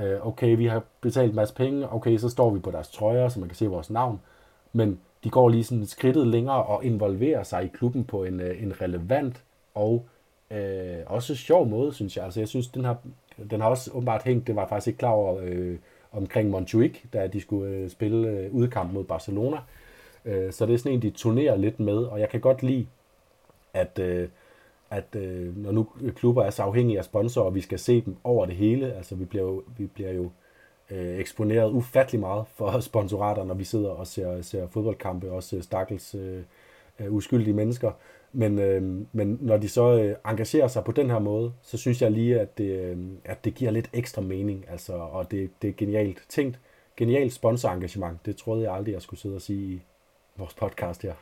øh, 0.00 0.26
okay, 0.26 0.56
vi 0.56 0.66
har 0.66 0.82
betalt 1.00 1.30
en 1.30 1.36
masse 1.36 1.54
penge, 1.54 1.92
okay, 1.92 2.18
så 2.18 2.28
står 2.28 2.50
vi 2.50 2.58
på 2.58 2.70
deres 2.70 2.88
trøjer, 2.88 3.28
så 3.28 3.40
man 3.40 3.48
kan 3.48 3.56
se 3.56 3.66
vores 3.66 3.90
navn, 3.90 4.20
men 4.72 5.00
de 5.24 5.30
går 5.30 5.48
lige 5.48 5.64
sådan 5.64 5.86
skridtet 5.86 6.26
længere 6.26 6.62
og 6.62 6.84
involverer 6.84 7.42
sig 7.42 7.64
i 7.64 7.68
klubben 7.68 8.04
på 8.04 8.24
en, 8.24 8.40
øh, 8.40 8.62
en 8.62 8.80
relevant 8.80 9.42
og 9.74 10.06
øh, 10.50 10.98
også 11.06 11.34
sjov 11.34 11.66
måde, 11.66 11.92
synes 11.92 12.16
jeg. 12.16 12.24
Altså, 12.24 12.40
jeg 12.40 12.48
synes, 12.48 12.68
den 12.68 12.84
har, 12.84 12.96
den 13.50 13.60
har 13.60 13.68
også 13.68 13.90
åbenbart 13.94 14.22
hængt, 14.22 14.46
det 14.46 14.56
var 14.56 14.66
faktisk 14.66 14.86
ikke 14.86 14.98
klar 14.98 15.10
over, 15.10 15.40
øh, 15.42 15.78
omkring 16.12 16.50
Montjuic, 16.50 16.98
da 17.12 17.26
de 17.26 17.40
skulle 17.40 17.76
øh, 17.76 17.90
spille 17.90 18.28
øh, 18.28 18.54
udkamp 18.54 18.92
mod 18.92 19.04
Barcelona. 19.04 19.56
Øh, 20.24 20.52
så 20.52 20.66
det 20.66 20.74
er 20.74 20.78
sådan 20.78 20.92
en, 20.92 21.02
de 21.02 21.10
turnerer 21.10 21.56
lidt 21.56 21.80
med, 21.80 21.96
og 21.96 22.20
jeg 22.20 22.28
kan 22.28 22.40
godt 22.40 22.62
lide, 22.62 22.86
at, 23.74 23.98
øh, 23.98 24.28
at 24.90 25.16
øh, 25.16 25.56
når 25.56 25.72
nu 25.72 25.86
klubber 26.14 26.42
er 26.42 26.50
så 26.50 26.62
afhængige 26.62 26.98
af 26.98 27.04
sponsorer, 27.04 27.46
og 27.46 27.54
vi 27.54 27.60
skal 27.60 27.78
se 27.78 28.00
dem 28.00 28.16
over 28.24 28.46
det 28.46 28.54
hele, 28.54 28.94
altså 28.94 29.14
vi 29.14 29.24
bliver 29.24 29.44
jo, 29.44 29.62
vi 29.78 29.86
bliver 29.86 30.12
jo 30.12 30.30
øh, 30.90 31.18
eksponeret 31.18 31.70
ufattelig 31.70 32.20
meget 32.20 32.44
for 32.54 32.80
sponsorater, 32.90 33.44
når 33.44 33.54
vi 33.54 33.64
sidder 33.64 33.90
og 33.90 34.06
ser, 34.06 34.42
ser 34.42 34.66
fodboldkampe, 34.68 35.30
også 35.30 35.62
stakkels 35.62 36.14
øh, 36.14 36.42
øh, 37.00 37.12
uskyldige 37.12 37.54
mennesker. 37.54 37.92
Men, 38.32 38.58
øh, 38.58 38.82
men 39.12 39.38
når 39.40 39.56
de 39.56 39.68
så 39.68 39.98
øh, 39.98 40.16
engagerer 40.26 40.68
sig 40.68 40.84
på 40.84 40.92
den 40.92 41.10
her 41.10 41.18
måde, 41.18 41.52
så 41.62 41.76
synes 41.76 42.02
jeg 42.02 42.10
lige, 42.10 42.40
at 42.40 42.58
det, 42.58 42.64
øh, 42.64 42.98
at 43.24 43.44
det 43.44 43.54
giver 43.54 43.70
lidt 43.70 43.90
ekstra 43.92 44.22
mening, 44.22 44.64
altså, 44.68 44.92
og 44.92 45.30
det, 45.30 45.50
det 45.62 45.70
er 45.70 45.74
genialt 45.76 46.22
tænkt. 46.28 46.60
Genialt 46.96 47.32
sponsorengagement, 47.32 48.26
det 48.26 48.36
troede 48.36 48.62
jeg 48.62 48.74
aldrig, 48.74 48.92
jeg 48.92 49.02
skulle 49.02 49.20
sidde 49.20 49.34
og 49.34 49.42
sige 49.42 49.74
i 49.74 49.82
vores 50.36 50.54
podcast 50.54 51.02
her. 51.02 51.14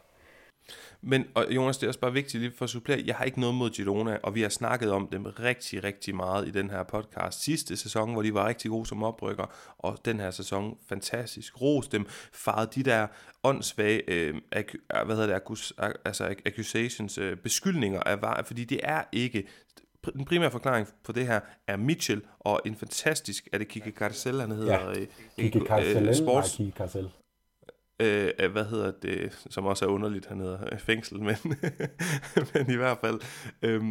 Men 1.03 1.27
og 1.35 1.47
Jonas, 1.51 1.79
det 1.79 1.87
er 1.87 1.89
også 1.89 2.01
bare 2.01 2.13
vigtigt 2.13 2.41
lige 2.43 2.53
for 2.57 2.65
at 2.65 2.71
supplere, 2.71 3.03
jeg 3.07 3.15
har 3.15 3.25
ikke 3.25 3.41
noget 3.41 3.55
mod 3.55 3.71
Girona, 3.71 4.19
og 4.23 4.35
vi 4.35 4.43
har 4.43 4.49
snakket 4.49 4.93
om 4.93 5.09
dem 5.13 5.25
rigtig, 5.27 5.85
rigtig 5.85 6.15
meget 6.15 6.49
i 6.49 6.51
den 6.51 6.71
her 6.71 6.83
podcast. 6.83 7.43
Sidste 7.43 7.77
sæson, 7.77 8.13
hvor 8.13 8.23
de 8.23 8.35
var 8.35 8.49
rigtig 8.49 8.71
gode 8.71 8.87
som 8.87 9.03
oprykker, 9.03 9.45
og 9.79 9.99
den 10.05 10.21
her 10.21 10.31
sæson 10.31 10.79
fantastisk. 10.89 11.61
Ros 11.61 11.89
dem, 11.89 12.07
farede 12.33 12.71
de 12.75 12.83
der 12.83 13.07
åndssvage, 13.45 14.11
øh, 14.11 14.35
ak- 14.57 15.05
hvad 15.05 15.17
hedder 15.17 15.39
det, 15.39 15.95
altså 16.05 16.35
accusations, 16.47 17.19
øh, 17.19 17.37
beskyldninger 17.37 18.01
af 18.01 18.23
var, 18.23 18.43
fordi 18.47 18.65
det 18.65 18.81
er 18.83 19.03
ikke 19.13 19.47
den 20.15 20.25
primære 20.25 20.51
forklaring 20.51 20.89
på 21.05 21.13
det 21.13 21.27
her 21.27 21.41
er 21.67 21.77
Mitchell 21.77 22.23
og 22.39 22.61
en 22.67 22.77
fantastisk, 22.77 23.49
er 23.53 23.59
det 23.59 23.69
Kike 23.69 23.91
Carcel, 23.91 24.41
han 24.41 24.51
hedder? 24.51 24.73
Ja, 24.75 25.01
øh, 25.01 25.07
Kike 25.39 25.61
Carcel, 25.67 26.09
øh, 26.09 26.15
sports, 26.15 26.57
Kike 26.57 26.73
Carcel 26.77 27.11
Øh, 28.01 28.31
øh, 28.39 28.53
hvad 28.53 28.65
hedder 28.65 28.91
det, 28.91 29.47
som 29.51 29.67
også 29.67 29.85
er 29.85 29.89
underligt, 29.89 30.27
han 30.27 30.41
hedder 30.41 30.59
øh, 30.73 30.79
fængsel, 30.79 31.23
men, 31.23 31.37
men 32.55 32.71
i 32.71 32.77
hvert 32.77 32.99
fald, 32.99 33.21
øh, 33.63 33.83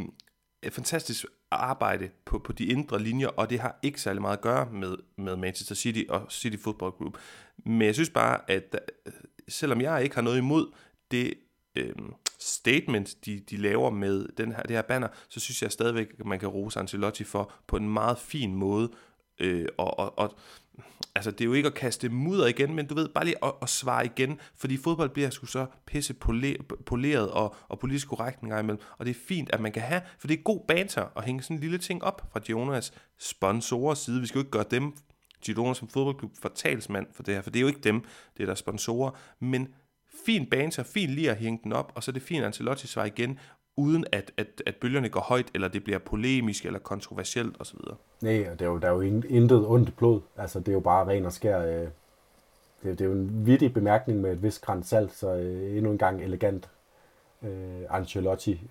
et 0.63 0.73
fantastisk 0.73 1.25
arbejde 1.51 2.09
på, 2.25 2.39
på 2.39 2.53
de 2.53 2.65
indre 2.65 2.99
linjer, 2.99 3.27
og 3.27 3.49
det 3.49 3.59
har 3.59 3.79
ikke 3.81 4.01
særlig 4.01 4.21
meget 4.21 4.37
at 4.37 4.43
gøre 4.43 4.69
med, 4.71 4.95
med 5.17 5.35
Manchester 5.35 5.75
City 5.75 6.03
og 6.09 6.25
City 6.29 6.57
Football 6.63 6.91
Group. 6.91 7.17
Men 7.65 7.81
jeg 7.81 7.93
synes 7.93 8.09
bare, 8.09 8.51
at 8.51 8.79
øh, 9.05 9.13
selvom 9.47 9.81
jeg 9.81 10.03
ikke 10.03 10.15
har 10.15 10.21
noget 10.21 10.37
imod 10.37 10.71
det 11.11 11.33
øh, 11.75 11.95
statement, 12.39 13.25
de, 13.25 13.39
de 13.39 13.57
laver 13.57 13.89
med 13.89 14.27
den 14.37 14.51
her, 14.51 14.61
det 14.61 14.75
her 14.75 14.81
banner, 14.81 15.07
så 15.29 15.39
synes 15.39 15.61
jeg 15.61 15.71
stadigvæk, 15.71 16.07
at 16.19 16.25
man 16.25 16.39
kan 16.39 16.49
rose 16.49 16.79
Ancelotti 16.79 17.23
for 17.23 17.53
på 17.67 17.77
en 17.77 17.89
meget 17.89 18.17
fin 18.17 18.55
måde 18.55 18.91
øh, 19.39 19.67
og, 19.77 19.99
og, 19.99 20.19
og 20.19 20.37
altså 21.15 21.31
det 21.31 21.41
er 21.41 21.45
jo 21.45 21.53
ikke 21.53 21.67
at 21.67 21.73
kaste 21.73 22.09
mudder 22.09 22.47
igen, 22.47 22.75
men 22.75 22.87
du 22.87 22.95
ved, 22.95 23.09
bare 23.09 23.25
lige 23.25 23.45
at, 23.45 23.51
at 23.61 23.69
svare 23.69 24.05
igen, 24.05 24.39
fordi 24.55 24.77
fodbold 24.77 25.09
bliver 25.09 25.29
sgu 25.29 25.45
så 25.45 25.65
pisse 25.85 26.13
poleret 26.85 27.31
og, 27.31 27.55
og 27.67 27.79
politisk 27.79 28.07
korrekt 28.07 28.41
en 28.41 28.49
gang 28.49 28.63
imellem, 28.63 28.81
og 28.97 29.05
det 29.05 29.11
er 29.11 29.19
fint, 29.27 29.49
at 29.53 29.59
man 29.59 29.71
kan 29.71 29.81
have, 29.81 30.01
for 30.19 30.27
det 30.27 30.39
er 30.39 30.43
god 30.43 30.59
banter 30.67 31.05
at 31.15 31.25
hænge 31.25 31.43
sådan 31.43 31.57
en 31.57 31.61
lille 31.61 31.77
ting 31.77 32.03
op 32.03 32.29
fra 32.31 32.39
Jonas 32.49 32.93
sponsorer 33.17 33.93
side. 33.93 34.21
Vi 34.21 34.27
skal 34.27 34.39
jo 34.39 34.41
ikke 34.41 34.51
gøre 34.51 34.65
dem, 34.71 34.93
Girona 35.45 35.73
som 35.73 35.87
fodboldklub, 35.87 36.31
for 36.41 36.49
talsmand 36.49 37.07
for 37.13 37.23
det 37.23 37.33
her, 37.33 37.41
for 37.41 37.49
det 37.49 37.59
er 37.59 37.61
jo 37.61 37.67
ikke 37.67 37.81
dem, 37.81 38.01
det 38.37 38.43
er 38.43 38.47
der 38.47 38.55
sponsorer, 38.55 39.11
men 39.39 39.67
fin 40.25 40.45
banter, 40.49 40.83
fint 40.83 41.11
lige 41.11 41.31
at 41.31 41.37
hænge 41.37 41.59
den 41.63 41.73
op, 41.73 41.91
og 41.95 42.03
så 42.03 42.11
er 42.11 42.13
det 42.13 42.21
fint, 42.21 42.39
at 42.39 42.45
Ancelotti 42.45 42.87
svarer 42.87 43.05
igen, 43.05 43.39
uden 43.79 44.05
at, 44.11 44.31
at, 44.37 44.47
at 44.65 44.75
bølgerne 44.75 45.09
går 45.09 45.19
højt, 45.19 45.47
eller 45.53 45.67
det 45.67 45.83
bliver 45.83 45.99
polemisk 45.99 46.65
eller 46.65 46.79
kontroversielt 46.79 47.55
osv. 47.59 47.79
Nej, 48.21 48.55
der 48.59 48.65
er 48.65 48.69
jo, 48.69 48.77
der 48.77 48.87
er 48.87 48.91
jo 48.91 49.01
intet 49.29 49.67
ondt 49.67 49.97
blod. 49.97 50.21
Altså, 50.37 50.59
det 50.59 50.67
er 50.67 50.73
jo 50.73 50.79
bare 50.79 51.07
ren 51.07 51.25
og 51.25 51.33
skær... 51.33 51.61
Øh, 51.61 51.87
det, 52.83 52.99
det 52.99 53.01
er 53.01 53.05
jo 53.05 53.11
en 53.11 53.45
vittig 53.45 53.73
bemærkning 53.73 54.21
med 54.21 54.31
et 54.31 54.43
vis 54.43 54.59
grænt 54.59 54.87
salt, 54.87 55.13
så 55.13 55.35
øh, 55.35 55.77
endnu 55.77 55.91
en 55.91 55.97
gang 55.97 56.21
elegant 56.21 56.69
øh, 57.43 57.81
Ancelotti 57.89 58.61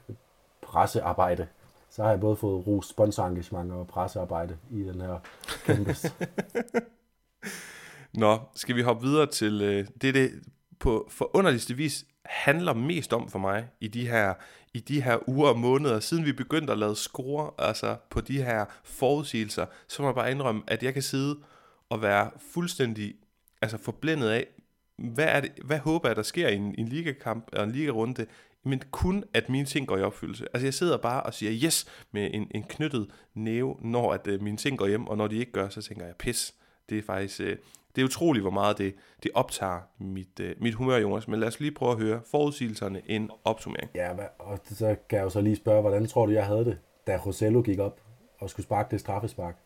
pressearbejde. 0.62 1.46
Så 1.90 2.02
har 2.02 2.10
jeg 2.10 2.20
både 2.20 2.36
fået 2.36 2.66
ros 2.66 2.88
sponsorengagement 2.88 3.72
og 3.72 3.86
pressearbejde 3.86 4.56
i 4.70 4.82
den 4.82 5.00
her. 5.00 5.18
Nå, 8.22 8.38
skal 8.54 8.76
vi 8.76 8.82
hoppe 8.82 9.06
videre 9.06 9.26
til 9.26 9.62
øh, 9.62 9.86
det, 10.02 10.14
det 10.14 10.30
på 10.78 11.08
forunderligste 11.10 11.74
vis 11.74 12.04
handler 12.24 12.74
mest 12.74 13.12
om 13.12 13.28
for 13.28 13.38
mig 13.38 13.68
i 13.80 13.88
de 13.88 14.08
her 14.08 14.34
i 14.74 14.80
de 14.80 15.02
her 15.02 15.28
uger 15.28 15.48
og 15.48 15.58
måneder, 15.58 16.00
siden 16.00 16.24
vi 16.24 16.32
begyndte 16.32 16.72
at 16.72 16.78
lave 16.78 16.96
score 16.96 17.50
altså 17.58 17.96
på 18.10 18.20
de 18.20 18.42
her 18.42 18.64
forudsigelser, 18.84 19.66
så 19.88 20.02
må 20.02 20.08
jeg 20.08 20.14
bare 20.14 20.30
indrømme, 20.30 20.62
at 20.66 20.82
jeg 20.82 20.92
kan 20.92 21.02
sidde 21.02 21.38
og 21.88 22.02
være 22.02 22.30
fuldstændig 22.52 23.14
altså 23.62 23.78
forblændet 23.78 24.28
af, 24.28 24.46
hvad, 24.96 25.24
er 25.24 25.40
det, 25.40 25.52
hvad 25.64 25.78
håber 25.78 26.08
jeg, 26.08 26.16
der 26.16 26.22
sker 26.22 26.48
i 26.48 26.54
en, 26.54 26.74
en 26.78 26.88
ligakamp 26.88 27.48
og 27.52 27.64
en 27.64 27.72
ligarunde, 27.72 28.26
men 28.64 28.82
kun 28.90 29.24
at 29.34 29.48
mine 29.48 29.66
ting 29.66 29.86
går 29.86 29.96
i 29.96 30.02
opfyldelse. 30.02 30.46
Altså 30.54 30.66
jeg 30.66 30.74
sidder 30.74 30.96
bare 30.96 31.22
og 31.22 31.34
siger 31.34 31.52
yes 31.64 31.86
med 32.12 32.30
en, 32.34 32.50
en 32.54 32.62
knyttet 32.62 33.10
næve, 33.34 33.76
når 33.80 34.12
at 34.12 34.26
øh, 34.26 34.42
mine 34.42 34.56
ting 34.56 34.78
går 34.78 34.86
hjem, 34.86 35.06
og 35.06 35.16
når 35.16 35.26
de 35.26 35.36
ikke 35.36 35.52
gør, 35.52 35.68
så 35.68 35.82
tænker 35.82 36.06
jeg 36.06 36.16
pis. 36.16 36.54
Det 36.88 36.98
er 36.98 37.02
faktisk, 37.02 37.40
øh, 37.40 37.56
det 37.98 38.04
er 38.04 38.06
utroligt, 38.06 38.42
hvor 38.42 38.50
meget 38.50 38.78
det, 38.78 38.94
det 39.22 39.30
optager 39.34 39.80
mit, 39.98 40.40
uh, 40.40 40.46
mit 40.62 40.74
humør, 40.74 40.96
Jonas. 40.96 41.28
Men 41.28 41.40
lad 41.40 41.48
os 41.48 41.60
lige 41.60 41.72
prøve 41.72 41.92
at 41.92 41.98
høre 41.98 42.20
forudsigelserne 42.30 43.02
en 43.06 43.30
opsummering. 43.44 43.90
Ja, 43.94 44.10
og 44.38 44.58
så 44.64 44.96
kan 45.08 45.18
jeg 45.18 45.24
jo 45.24 45.30
så 45.30 45.40
lige 45.40 45.56
spørge, 45.56 45.80
hvordan 45.80 46.06
tror 46.06 46.26
du, 46.26 46.32
jeg 46.32 46.46
havde 46.46 46.64
det, 46.64 46.78
da 47.06 47.16
Rosello 47.26 47.60
gik 47.60 47.78
op 47.78 48.00
og 48.38 48.50
skulle 48.50 48.64
sparke 48.64 48.90
det 48.90 49.00
straffespark? 49.00 49.56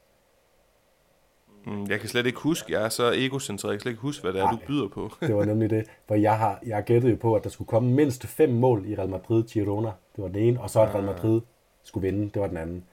Mm, 1.66 1.86
jeg 1.88 2.00
kan 2.00 2.08
slet 2.08 2.26
ikke 2.26 2.38
huske, 2.38 2.72
jeg 2.72 2.84
er 2.84 2.88
så 2.88 3.12
egocentreret, 3.12 3.72
jeg 3.72 3.78
kan 3.78 3.82
slet 3.82 3.92
ikke 3.92 4.02
huske, 4.02 4.22
hvad 4.22 4.32
det 4.32 4.40
er, 4.40 4.44
Nej. 4.44 4.52
du 4.52 4.58
byder 4.66 4.88
på. 4.88 5.10
Det 5.20 5.34
var 5.34 5.44
nemlig 5.44 5.70
det. 5.70 5.84
For 6.08 6.14
jeg 6.14 6.38
har 6.38 6.58
jeg 6.66 6.84
gættede 6.84 7.12
jo 7.12 7.18
på, 7.20 7.34
at 7.34 7.44
der 7.44 7.50
skulle 7.50 7.68
komme 7.68 7.92
mindst 7.92 8.26
fem 8.26 8.50
mål 8.50 8.84
i 8.86 8.94
Real 8.94 9.08
Madrid 9.08 9.44
Girona. 9.44 9.92
Det 10.16 10.22
var 10.22 10.28
den 10.28 10.36
ene. 10.36 10.60
Og 10.60 10.70
så 10.70 10.80
at 10.80 10.94
Real 10.94 11.04
Madrid 11.04 11.40
skulle 11.82 12.10
vinde. 12.10 12.30
Det 12.34 12.42
var 12.42 12.48
den 12.48 12.56
anden. 12.56 12.84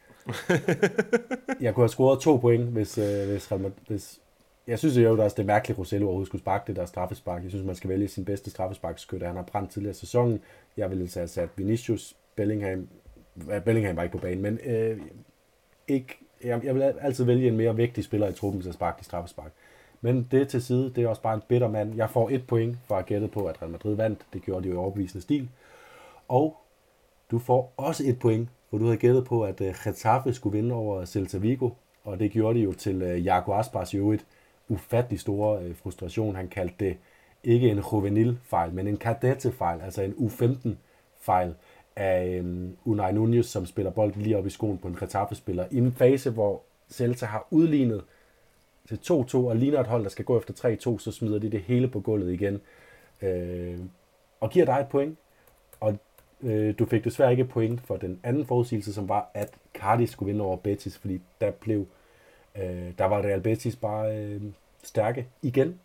jeg 1.62 1.76
kunne 1.76 1.84
have 1.84 1.90
scoret 1.90 2.20
to 2.20 2.38
point, 2.38 2.64
hvis, 2.64 2.98
øh, 2.98 3.30
hvis 3.30 3.52
Real 3.52 3.62
Madrid... 3.62 3.76
Hvis, 3.88 4.20
jeg 4.70 4.80
synes 4.80 4.98
jo 4.98 5.24
også, 5.24 5.36
det 5.36 5.44
er 5.44 5.48
mærkeligt, 5.48 5.76
at 5.76 5.80
Rosello 5.80 6.06
overhovedet 6.06 6.28
skulle 6.28 6.42
sparke 6.42 6.64
det 6.68 6.76
der 6.76 6.86
straffespark. 6.86 7.44
Jeg 7.44 7.52
synes, 7.52 7.66
man 7.66 7.76
skal 7.76 7.90
vælge 7.90 8.08
sin 8.08 8.26
bedste 8.26 8.50
straffesparkskytte. 8.50 9.26
Han 9.26 9.36
har 9.36 9.44
brændt 9.44 9.72
tidligere 9.72 9.92
i 9.92 9.96
sæsonen. 9.96 10.42
Jeg 10.78 10.90
ville 10.90 11.02
altså 11.02 11.20
have 11.20 11.28
sat 11.28 11.50
Vinicius, 11.56 12.16
Bellingham... 12.36 12.88
Bellingham 13.66 13.96
var 13.96 14.04
ikke 14.04 14.18
på 14.18 14.22
banen, 14.22 14.42
men 14.42 14.60
øh, 14.66 15.00
ikke, 15.88 16.18
jeg, 16.44 16.66
jeg 16.66 16.76
vil 16.76 16.82
altid 16.82 17.24
vælge 17.24 17.48
en 17.48 17.58
mere 17.58 17.76
vigtig 17.76 18.04
spiller 18.04 18.28
i 18.28 18.34
truppen 18.34 18.62
til 18.62 18.70
at 18.70 18.76
sparke 18.76 19.00
de 19.00 19.06
straffespark. 19.06 19.52
Men 20.02 20.28
det 20.32 20.48
til 20.48 20.62
side, 20.62 20.92
det 20.96 21.04
er 21.04 21.08
også 21.08 21.22
bare 21.22 21.34
en 21.34 21.42
bitter 21.48 21.68
mand. 21.68 21.96
Jeg 21.96 22.10
får 22.10 22.30
et 22.30 22.48
point 22.48 22.78
for 22.88 22.96
at 22.96 23.06
gætte 23.06 23.28
på, 23.28 23.46
at 23.46 23.62
Real 23.62 23.72
Madrid 23.72 23.96
vandt. 23.96 24.26
Det 24.34 24.42
gjorde 24.42 24.64
de 24.64 24.68
jo 24.68 24.74
i 24.74 24.78
overbevisende 24.78 25.22
stil. 25.22 25.50
Og 26.28 26.58
du 27.32 27.40
får 27.40 27.74
også 27.78 28.04
et 28.06 28.20
point, 28.20 28.50
hvor 28.70 28.80
du 28.80 28.86
havde 28.86 28.98
gættet 28.98 29.26
på, 29.26 29.44
at 29.44 29.62
øh, 29.62 29.76
Getafe 29.84 30.34
skulle 30.34 30.58
vinde 30.58 30.76
over 30.76 31.06
Celta 31.06 31.38
Vigo. 31.38 31.70
Og 32.04 32.20
det 32.20 32.32
gjorde 32.32 32.60
de 32.60 32.64
jo 32.64 32.74
til 32.74 33.02
øh, 33.02 33.26
Jaco 33.26 33.54
Aspas 33.54 33.94
i 33.94 33.98
øvrigt 33.98 34.26
ufattelig 34.70 35.20
store 35.20 35.64
øh, 35.64 35.76
frustration. 35.76 36.36
Han 36.36 36.48
kaldte 36.48 36.76
det 36.80 36.98
ikke 37.44 37.70
en 37.70 37.84
juvenil-fejl, 37.92 38.74
men 38.74 38.88
en 38.88 38.98
kadette-fejl, 38.98 39.82
altså 39.82 40.02
en 40.02 40.14
U15-fejl 40.14 41.56
af 41.96 42.40
um, 42.40 42.78
Unai 42.86 43.12
Nunez, 43.12 43.46
som 43.46 43.66
spiller 43.66 43.92
bold 43.92 44.14
lige 44.16 44.38
op 44.38 44.46
i 44.46 44.50
skoen 44.50 44.78
på 44.78 44.88
en 44.88 44.96
Getafe-spiller. 45.00 45.66
I 45.72 45.78
en 45.78 45.92
fase, 45.92 46.30
hvor 46.30 46.62
Celta 46.92 47.26
har 47.26 47.48
udlignet 47.52 48.04
til 48.88 49.00
2-2 49.12 49.38
og 49.38 49.56
ligner 49.56 49.80
et 49.80 49.88
hold, 49.88 50.04
der 50.04 50.10
skal 50.10 50.26
gå 50.26 50.38
efter 50.38 50.54
3-2, 50.98 51.00
så 51.00 51.12
smider 51.12 51.40
de 51.40 51.52
det 51.52 51.62
hele 51.62 51.88
på 51.88 52.00
gulvet 52.00 52.34
igen. 52.34 52.62
Øh, 53.22 53.80
og 54.40 54.50
giver 54.50 54.66
dig 54.66 54.80
et 54.80 54.88
point. 54.88 55.18
Og 55.80 56.00
øh, 56.42 56.74
du 56.80 56.86
fik 56.86 57.04
desværre 57.04 57.32
ikke 57.32 57.44
et 57.44 57.50
point 57.50 57.82
for 57.82 57.98
den 57.98 58.20
anden 58.24 58.46
forudsigelse, 58.46 58.94
som 58.94 59.10
var, 59.10 59.32
at 59.34 59.54
Cardiff 59.74 60.12
skulle 60.12 60.32
vinde 60.32 60.46
over 60.46 60.58
Betis, 60.58 60.98
fordi 60.98 61.22
der 61.42 61.52
blev 61.52 61.86
øh, 62.56 62.94
der 62.98 63.06
var 63.06 63.18
Real 63.18 63.42
Betis 63.42 63.76
bare 63.76 64.18
øh, 64.18 64.42
stærke 64.84 65.28
igen. 65.42 65.80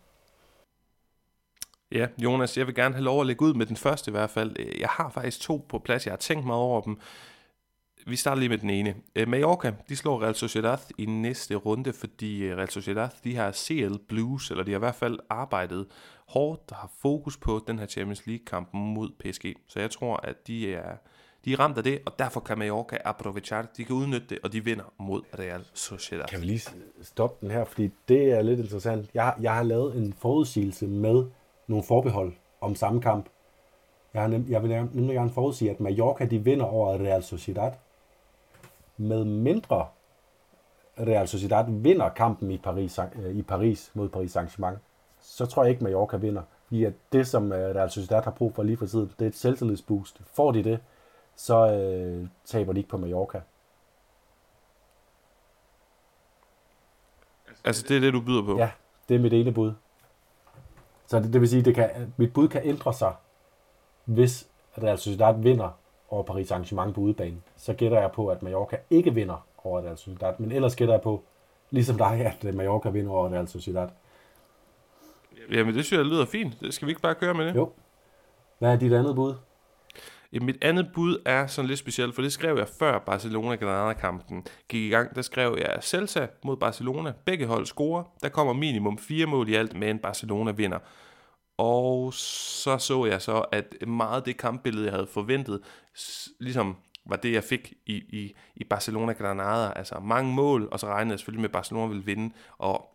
Ja, 1.91 2.07
Jonas, 2.17 2.57
jeg 2.57 2.67
vil 2.67 2.75
gerne 2.75 2.95
have 2.95 3.03
lov 3.03 3.21
at 3.21 3.27
lægge 3.27 3.45
ud 3.45 3.53
med 3.53 3.65
den 3.65 3.75
første 3.75 4.09
i 4.09 4.11
hvert 4.11 4.29
fald. 4.29 4.55
Øh, 4.59 4.79
jeg 4.79 4.89
har 4.89 5.09
faktisk 5.09 5.41
to 5.41 5.65
på 5.69 5.79
plads, 5.79 6.05
jeg 6.05 6.11
har 6.11 6.17
tænkt 6.17 6.45
mig 6.45 6.55
over 6.55 6.81
dem. 6.81 6.99
Vi 8.07 8.15
starter 8.15 8.39
lige 8.39 8.49
med 8.49 8.57
den 8.57 8.69
ene. 8.69 8.95
Øh, 9.15 9.27
Mallorca, 9.27 9.73
de 9.89 9.95
slår 9.95 10.21
Real 10.21 10.35
Sociedad 10.35 10.77
i 10.97 11.05
næste 11.05 11.55
runde, 11.55 11.93
fordi 11.93 12.43
øh, 12.43 12.57
Real 12.57 12.69
Sociedad, 12.69 13.09
de 13.23 13.35
har 13.35 13.51
CL 13.51 13.97
Blues, 14.07 14.51
eller 14.51 14.63
de 14.63 14.71
har 14.71 14.77
i 14.77 14.79
hvert 14.79 14.95
fald 14.95 15.19
arbejdet 15.29 15.87
hårdt 16.27 16.71
og 16.71 16.77
har 16.77 16.91
fokus 17.01 17.37
på 17.37 17.63
den 17.67 17.79
her 17.79 17.85
Champions 17.85 18.27
League-kamp 18.27 18.69
mod 18.73 19.09
PSG. 19.19 19.45
Så 19.67 19.79
jeg 19.79 19.91
tror, 19.91 20.17
at 20.17 20.47
de 20.47 20.73
er, 20.73 20.95
de 21.45 21.53
er 21.53 21.59
ramt 21.59 21.77
af 21.77 21.83
det, 21.83 21.99
og 22.05 22.19
derfor 22.19 22.39
kan 22.39 22.57
Mallorca 22.57 22.97
aprovechar, 23.05 23.67
de 23.77 23.85
kan 23.85 23.95
udnytte 23.95 24.27
det, 24.29 24.39
og 24.43 24.53
de 24.53 24.63
vinder 24.63 24.93
mod 24.97 25.21
Real 25.39 25.65
Sociedad. 25.73 26.25
Kan 26.25 26.41
vi 26.41 26.45
lige 26.45 26.61
stoppe 27.01 27.37
den 27.41 27.51
her, 27.51 27.65
fordi 27.65 27.89
det 28.07 28.31
er 28.31 28.41
lidt 28.41 28.59
interessant. 28.59 29.09
Jeg, 29.13 29.33
jeg 29.41 29.53
har 29.53 29.63
lavet 29.63 29.95
en 29.97 30.13
forudsigelse 30.13 30.87
med 30.87 31.25
nogle 31.67 31.83
forbehold 31.83 32.33
om 32.61 32.75
samme 32.75 33.01
kamp. 33.01 33.25
Jeg, 34.13 34.21
har 34.21 34.29
nem, 34.29 34.45
jeg 34.49 34.63
vil 34.63 34.69
nemlig 34.69 35.15
gerne 35.15 35.31
forudsige, 35.31 35.71
at 35.71 35.79
Mallorca 35.79 36.25
de 36.25 36.39
vinder 36.43 36.65
over 36.65 36.93
Real 36.93 37.23
Sociedad. 37.23 37.71
Med 38.97 39.25
mindre 39.25 39.87
Real 40.99 41.27
Sociedad 41.27 41.65
vinder 41.67 42.09
kampen 42.09 42.51
i 42.51 42.57
Paris, 42.57 42.99
øh, 43.15 43.35
i 43.35 43.41
Paris 43.41 43.91
mod 43.93 44.09
Paris 44.09 44.35
Saint-Germain, 44.35 44.77
så 45.21 45.45
tror 45.45 45.63
jeg 45.63 45.71
ikke, 45.71 45.83
Mallorca 45.83 46.17
vinder. 46.17 46.41
Fordi 46.67 46.83
at 46.83 46.93
det, 47.11 47.27
som 47.27 47.51
øh, 47.51 47.75
Real 47.75 47.91
Sociedad 47.91 48.23
har 48.23 48.31
brug 48.31 48.55
for 48.55 48.63
lige 48.63 48.77
for 48.77 48.85
tiden, 48.85 49.11
det 49.19 49.25
er 49.25 49.29
et 49.29 49.35
selvtillidsboost. 49.35 50.21
Får 50.33 50.51
de 50.51 50.63
det, 50.63 50.79
så 51.35 51.71
øh, 51.71 52.27
taber 52.45 52.73
de 52.73 52.79
ikke 52.79 52.89
på 52.89 52.97
Mallorca. 52.97 53.41
Altså, 57.63 57.85
det 57.87 57.97
er 57.97 58.01
det, 58.01 58.13
du 58.13 58.21
byder 58.21 58.43
på? 58.43 58.57
Ja, 58.57 58.71
det 59.09 59.15
er 59.15 59.19
mit 59.19 59.33
ene 59.33 59.53
bud. 59.53 59.73
Så 61.07 61.19
det, 61.19 61.33
det 61.33 61.41
vil 61.41 61.49
sige, 61.49 61.61
det 61.61 61.75
kan, 61.75 62.13
mit 62.17 62.33
bud 62.33 62.47
kan 62.47 62.61
ændre 62.63 62.93
sig, 62.93 63.15
hvis 64.05 64.47
Real 64.83 64.97
Sociedad 64.97 65.41
vinder 65.41 65.69
over 66.09 66.23
Paris 66.23 66.51
Saint-Germain 66.51 66.91
på 66.91 67.01
udebane. 67.01 67.37
Så 67.57 67.73
gætter 67.73 67.99
jeg 67.99 68.11
på, 68.11 68.27
at 68.27 68.43
Mallorca 68.43 68.77
ikke 68.89 69.13
vinder 69.13 69.47
over 69.63 69.81
Real 69.81 69.97
Sociedad. 69.97 70.33
Men 70.39 70.51
ellers 70.51 70.75
gætter 70.75 70.93
jeg 70.93 71.01
på, 71.01 71.23
ligesom 71.69 71.97
dig, 71.97 72.25
at 72.25 72.55
Mallorca 72.55 72.89
vinder 72.89 73.11
over 73.11 73.29
Real 73.29 73.47
Sociedad. 73.47 73.89
Jamen, 75.51 75.75
det 75.75 75.85
synes 75.85 75.99
jeg 75.99 76.05
lyder 76.05 76.25
fint. 76.25 76.61
Det 76.61 76.73
skal 76.73 76.85
vi 76.85 76.91
ikke 76.91 77.01
bare 77.01 77.15
køre 77.15 77.33
med 77.33 77.45
det? 77.45 77.55
Jo. 77.55 77.71
Hvad 78.59 78.73
er 78.73 78.75
dit 78.75 78.93
andet 78.93 79.15
bud? 79.15 79.35
Ja, 80.35 80.39
mit 80.39 80.57
andet 80.61 80.87
bud 80.93 81.17
er 81.25 81.47
sådan 81.47 81.67
lidt 81.67 81.79
specielt, 81.79 82.15
for 82.15 82.21
det 82.21 82.33
skrev 82.33 82.57
jeg 82.57 82.67
før 82.79 82.99
Barcelona-Granada-kampen 82.99 84.45
gik 84.69 84.81
i 84.81 84.89
gang. 84.89 85.15
Der 85.15 85.21
skrev 85.21 85.57
jeg 85.59 85.77
Celta 85.81 86.27
mod 86.43 86.57
Barcelona. 86.57 87.13
Begge 87.25 87.45
hold 87.45 87.65
scorer. 87.65 88.03
Der 88.23 88.29
kommer 88.29 88.53
minimum 88.53 88.97
fire 88.97 89.25
mål 89.25 89.49
i 89.49 89.53
alt, 89.53 89.75
men 89.75 89.99
Barcelona 89.99 90.51
vinder. 90.51 90.79
Og 91.57 92.13
så 92.13 92.77
så 92.77 93.05
jeg 93.05 93.21
så, 93.21 93.45
at 93.51 93.87
meget 93.87 94.15
af 94.17 94.23
det 94.23 94.37
kampbillede, 94.37 94.85
jeg 94.85 94.93
havde 94.93 95.07
forventet, 95.07 95.59
ligesom 96.39 96.75
var 97.05 97.15
det, 97.15 97.33
jeg 97.33 97.43
fik 97.43 97.73
i, 97.85 97.93
i, 97.95 98.35
i 98.55 98.63
Barcelona-Granada. 98.63 99.73
Altså 99.75 99.99
mange 99.99 100.33
mål, 100.33 100.67
og 100.71 100.79
så 100.79 100.87
regnede 100.87 101.13
jeg 101.13 101.19
selvfølgelig 101.19 101.41
med, 101.41 101.49
at 101.49 101.53
Barcelona 101.53 101.87
ville 101.87 102.05
vinde. 102.05 102.33
Og 102.57 102.91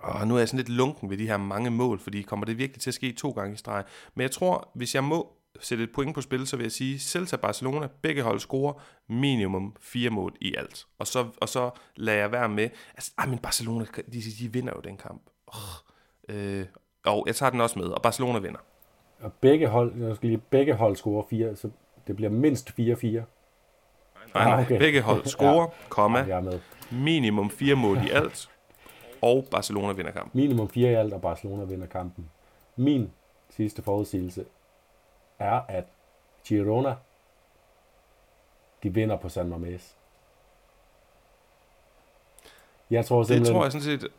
og 0.00 0.28
nu 0.28 0.34
er 0.34 0.38
jeg 0.38 0.48
sådan 0.48 0.58
lidt 0.58 0.68
lunken 0.68 1.10
ved 1.10 1.18
de 1.18 1.26
her 1.26 1.36
mange 1.36 1.70
mål, 1.70 1.98
fordi 1.98 2.22
kommer 2.22 2.46
det 2.46 2.58
virkelig 2.58 2.80
til 2.80 2.90
at 2.90 2.94
ske 2.94 3.12
to 3.12 3.30
gange 3.30 3.54
i 3.54 3.56
streg. 3.56 3.84
Men 4.14 4.22
jeg 4.22 4.30
tror, 4.30 4.70
hvis 4.74 4.94
jeg 4.94 5.04
må 5.04 5.32
sætte 5.60 5.84
et 5.84 5.92
point 5.92 6.14
på 6.14 6.20
spil, 6.20 6.46
så 6.46 6.56
vil 6.56 6.64
jeg 6.64 6.72
sige, 6.72 6.98
Celta 6.98 7.36
Barcelona, 7.36 7.88
begge 8.02 8.22
hold 8.22 8.40
scorer 8.40 8.72
minimum 9.08 9.76
fire 9.80 10.10
mål 10.10 10.34
i 10.40 10.54
alt. 10.58 10.86
Og 10.98 11.06
så, 11.06 11.26
og 11.40 11.48
så 11.48 11.70
lader 11.96 12.18
jeg 12.18 12.32
være 12.32 12.48
med, 12.48 12.68
altså, 12.94 13.12
ej, 13.18 13.26
men 13.26 13.38
Barcelona, 13.38 13.84
de, 14.12 14.22
de 14.40 14.52
vinder 14.52 14.72
jo 14.76 14.80
den 14.80 14.96
kamp. 14.96 15.22
Oh, 15.46 15.54
øh, 16.36 16.66
og 17.04 17.24
jeg 17.26 17.36
tager 17.36 17.50
den 17.50 17.60
også 17.60 17.78
med, 17.78 17.86
og 17.88 18.02
Barcelona 18.02 18.38
vinder. 18.38 18.58
Og 19.20 19.32
begge 19.32 19.68
hold, 19.68 20.02
jeg 20.02 20.16
skal 20.16 20.28
lige, 20.28 20.38
begge 20.50 20.74
hold 20.74 20.96
scorer 20.96 21.24
fire, 21.30 21.56
så 21.56 21.70
det 22.06 22.16
bliver 22.16 22.30
mindst 22.30 22.70
4-4. 22.70 22.74
Nej, 22.74 23.22
nej, 24.34 24.52
Ah, 24.54 24.60
okay. 24.60 24.78
begge 24.78 25.00
hold 25.02 25.26
scorer, 25.26 25.66
komma, 25.88 26.18
Jeg 26.18 26.36
er 26.36 26.40
med. 26.40 26.60
minimum 26.90 27.50
fire 27.50 27.74
mål 27.74 27.98
i 28.06 28.10
alt, 28.10 28.50
og 29.22 29.46
Barcelona 29.50 29.92
vinder 29.92 30.10
kampen. 30.12 30.40
Minimum 30.40 30.68
4 30.68 30.90
i 30.90 30.94
alt, 30.94 31.12
og 31.12 31.20
Barcelona 31.20 31.64
vinder 31.64 31.86
kampen. 31.86 32.30
Min 32.76 33.10
sidste 33.50 33.82
forudsigelse 33.82 34.44
er, 35.42 35.60
at 35.68 35.84
Girona, 36.46 36.94
de 38.82 38.94
vinder 38.94 39.16
på 39.16 39.28
San 39.28 39.52
Mamés. 39.52 39.82
Jeg 42.90 43.04
tror 43.06 43.18
Det 43.18 43.26
simpelthen, 43.26 43.54
tror 43.54 43.64
jeg 43.64 43.72
sådan 43.72 44.00
set, 44.00 44.10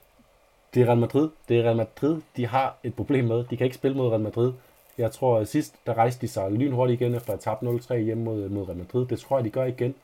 det 0.73 0.81
er 0.81 0.87
Real 0.87 0.97
Madrid. 0.97 1.29
Det 1.49 1.59
er 1.59 1.63
Real 1.63 1.75
Madrid, 1.75 2.21
de 2.35 2.47
har 2.47 2.77
et 2.83 2.95
problem 2.95 3.25
med. 3.25 3.43
De 3.43 3.57
kan 3.57 3.65
ikke 3.65 3.75
spille 3.75 3.97
mod 3.97 4.09
Real 4.09 4.21
Madrid. 4.21 4.53
Jeg 4.97 5.11
tror, 5.11 5.37
at 5.37 5.47
sidst, 5.47 5.75
der 5.85 5.93
rejste 5.93 6.21
de 6.21 6.27
sig 6.27 6.51
lynhurtigt 6.51 7.01
igen, 7.01 7.15
efter 7.15 7.33
at 7.33 7.39
tabt 7.39 7.61
0-3 7.63 7.95
hjemme 7.95 8.23
mod, 8.23 8.49
mod 8.49 8.67
Real 8.67 8.77
Madrid. 8.77 9.05
Det 9.05 9.19
tror 9.19 9.37
jeg, 9.37 9.45
de 9.45 9.49
gør 9.49 9.65
igen. 9.65 9.95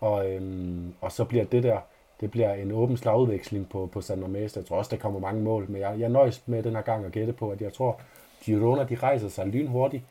Og, 0.00 0.30
øhm, 0.30 0.94
og 1.00 1.12
så 1.12 1.24
bliver 1.24 1.44
det 1.44 1.62
der, 1.62 1.78
det 2.20 2.30
bliver 2.30 2.54
en 2.54 2.72
åben 2.72 2.96
slagudveksling 2.96 3.68
på, 3.68 3.88
på 3.92 4.00
San 4.00 4.22
Mamés. 4.22 4.52
Jeg 4.56 4.66
tror 4.68 4.76
også, 4.76 4.90
der 4.90 5.02
kommer 5.02 5.20
mange 5.20 5.42
mål, 5.42 5.66
men 5.68 5.80
jeg, 5.80 5.94
jeg 5.98 6.08
nøjes 6.08 6.42
med 6.46 6.62
den 6.62 6.74
her 6.74 6.82
gang 6.82 7.04
at 7.04 7.12
gætte 7.12 7.32
på, 7.32 7.50
at 7.50 7.60
jeg 7.60 7.72
tror, 7.72 8.00
Girona, 8.44 8.84
de 8.84 8.94
rejser 8.94 9.28
sig 9.28 9.46
lynhurtigt, 9.46 10.04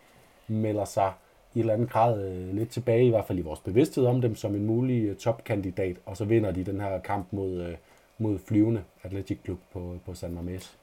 melder 0.49 0.85
sig 0.85 1.13
i 1.53 1.59
et 1.59 1.63
eller 1.63 1.73
andet 1.73 1.89
grad 1.89 2.31
øh, 2.31 2.55
lidt 2.55 2.69
tilbage, 2.69 3.05
i 3.05 3.09
hvert 3.09 3.25
fald 3.25 3.39
i 3.39 3.41
vores 3.41 3.59
bevidsthed 3.59 4.05
om 4.05 4.21
dem, 4.21 4.35
som 4.35 4.55
en 4.55 4.65
mulig 4.65 5.03
øh, 5.03 5.15
topkandidat, 5.15 5.97
og 6.05 6.17
så 6.17 6.25
vinder 6.25 6.51
de 6.51 6.63
den 6.63 6.81
her 6.81 6.99
kamp 6.99 7.27
mod, 7.31 7.61
øh, 7.61 7.75
mod 8.17 8.39
flyvende 8.39 8.83
Atletic 9.03 9.37
Klub 9.43 9.59
på, 9.73 9.99
på 10.05 10.13
San 10.13 10.37
Mamés. 10.37 10.75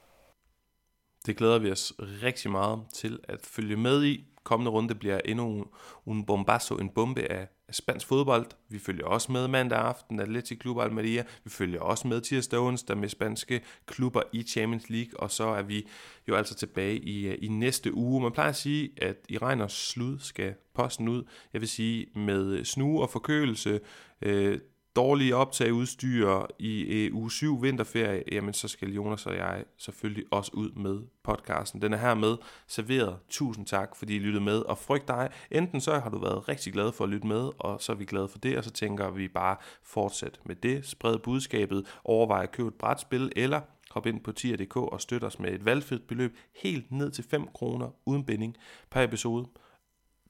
Det 1.27 1.37
glæder 1.37 1.59
vi 1.59 1.71
os 1.71 1.93
rigtig 1.99 2.51
meget 2.51 2.81
til 2.95 3.19
at 3.29 3.41
følge 3.43 3.77
med 3.77 4.05
i. 4.05 4.25
Kommende 4.43 4.71
runde 4.71 4.95
bliver 4.95 5.21
endnu 5.25 5.67
en 6.07 6.25
bombasso, 6.25 6.77
en 6.77 6.89
bombe 6.89 7.33
af 7.33 7.47
spansk 7.71 8.07
fodbold. 8.07 8.47
Vi 8.69 8.79
følger 8.79 9.07
også 9.07 9.33
med 9.33 9.49
mandag 9.49 9.79
aften, 9.79 10.21
Atletic 10.21 10.61
Club 10.61 10.79
Almeria. 10.79 11.25
Vi 11.45 11.51
følger 11.51 11.81
også 11.81 12.09
med 12.09 12.21
tirsdag 12.21 12.59
onsdag 12.59 12.97
med 12.97 13.09
spanske 13.09 13.61
klubber 13.87 14.23
i 14.33 14.43
Champions 14.43 14.91
League. 14.91 15.21
Og 15.21 15.31
så 15.31 15.45
er 15.45 15.63
vi 15.63 15.87
jo 16.29 16.35
altså 16.35 16.55
tilbage 16.55 16.99
i, 16.99 17.27
øh, 17.27 17.39
i 17.43 17.49
næste 17.49 17.95
uge. 17.95 18.23
Man 18.23 18.33
plejer 18.33 18.49
at 18.49 18.57
sige, 18.57 18.91
at 18.97 19.17
i 19.29 19.39
regn 19.39 19.61
og 19.61 19.71
slud 19.71 20.19
skal 20.19 20.55
posten 20.75 21.09
ud. 21.09 21.25
Jeg 21.53 21.61
vil 21.61 21.69
sige 21.69 22.07
med 22.15 22.65
snue 22.65 23.03
og 23.03 23.11
forkølelse, 23.11 23.81
øh, 24.23 24.59
dårlige 24.97 25.37
optageudstyr 25.37 26.47
i 26.59 26.83
øh, 26.83 27.15
uge 27.15 27.31
7 27.31 27.63
vinterferie, 27.63 28.23
jamen 28.33 28.55
så 28.55 28.69
skal 28.69 28.93
Jonas 28.93 29.27
og 29.27 29.37
jeg 29.37 29.65
selvfølgelig 29.79 30.25
også 30.31 30.51
ud 30.55 30.71
med 30.71 31.01
podcasten. 31.25 31.83
Den 31.83 31.93
er 31.93 31.97
her 31.97 32.15
med 32.15 32.37
serveret. 32.67 33.17
Tusind 33.29 33.67
tak, 33.67 33.97
fordi 33.97 34.17
I 34.17 34.19
lyttede 34.19 34.45
med, 34.45 34.59
og 34.59 34.79
frygt 34.79 35.09
dig. 35.09 35.31
Enten 35.51 35.81
så 35.81 35.99
har 35.99 36.11
du 36.11 36.19
været 36.19 36.49
rigtig 36.49 36.73
glad 36.73 36.93
for 36.93 37.05
at 37.05 37.11
lytte 37.11 37.27
med, 37.27 37.51
og 37.59 37.83
så 37.83 37.93
er 37.93 37.97
vi 37.97 38.05
glade 38.05 38.29
for 38.29 38.39
det, 38.39 38.59
og 38.59 38.65
så 38.65 38.71
tænker 38.71 39.11
vi 39.11 39.29
bare 39.29 39.57
fortsæt 39.83 40.41
med 40.45 40.57
det. 40.57 40.87
Spred 40.87 41.19
budskabet, 41.19 41.87
overvej 42.05 42.43
at 42.43 42.53
købe 42.53 42.69
et 42.69 42.75
brætspil, 42.75 43.33
eller 43.37 43.61
hop 43.91 44.07
ind 44.07 44.21
på 44.21 44.33
tier.dk 44.33 44.77
og 44.77 45.01
støt 45.01 45.25
os 45.25 45.39
med 45.39 45.53
et 45.53 45.65
valgfrit 45.65 46.03
beløb 46.03 46.37
helt 46.63 46.93
ned 46.93 47.11
til 47.11 47.25
5 47.25 47.49
kroner 47.55 47.91
uden 48.07 48.25
binding 48.25 48.57
per 48.91 49.03
episode. 49.03 49.47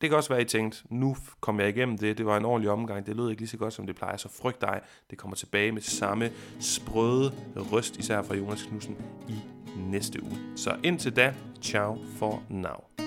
Det 0.00 0.10
kan 0.10 0.16
også 0.16 0.28
være, 0.28 0.40
at 0.40 0.54
I 0.54 0.56
tænkte, 0.56 0.78
nu 0.90 1.16
kom 1.40 1.60
jeg 1.60 1.68
igennem 1.68 1.98
det, 1.98 2.18
det 2.18 2.26
var 2.26 2.36
en 2.36 2.44
ordentlig 2.44 2.70
omgang, 2.70 3.06
det 3.06 3.16
lød 3.16 3.30
ikke 3.30 3.42
lige 3.42 3.48
så 3.48 3.56
godt, 3.56 3.74
som 3.74 3.86
det 3.86 3.96
plejer, 3.96 4.16
så 4.16 4.28
frygt 4.28 4.60
dig, 4.60 4.80
det 5.10 5.18
kommer 5.18 5.36
tilbage 5.36 5.72
med 5.72 5.82
samme 5.82 6.30
sprøde 6.60 7.32
røst, 7.56 7.96
især 7.96 8.22
fra 8.22 8.34
Jonas 8.34 8.62
Knudsen, 8.62 8.96
i 9.28 9.34
næste 9.76 10.22
uge. 10.22 10.38
Så 10.56 10.76
indtil 10.84 11.16
da, 11.16 11.34
ciao 11.62 11.98
for 12.18 12.42
now. 12.48 13.05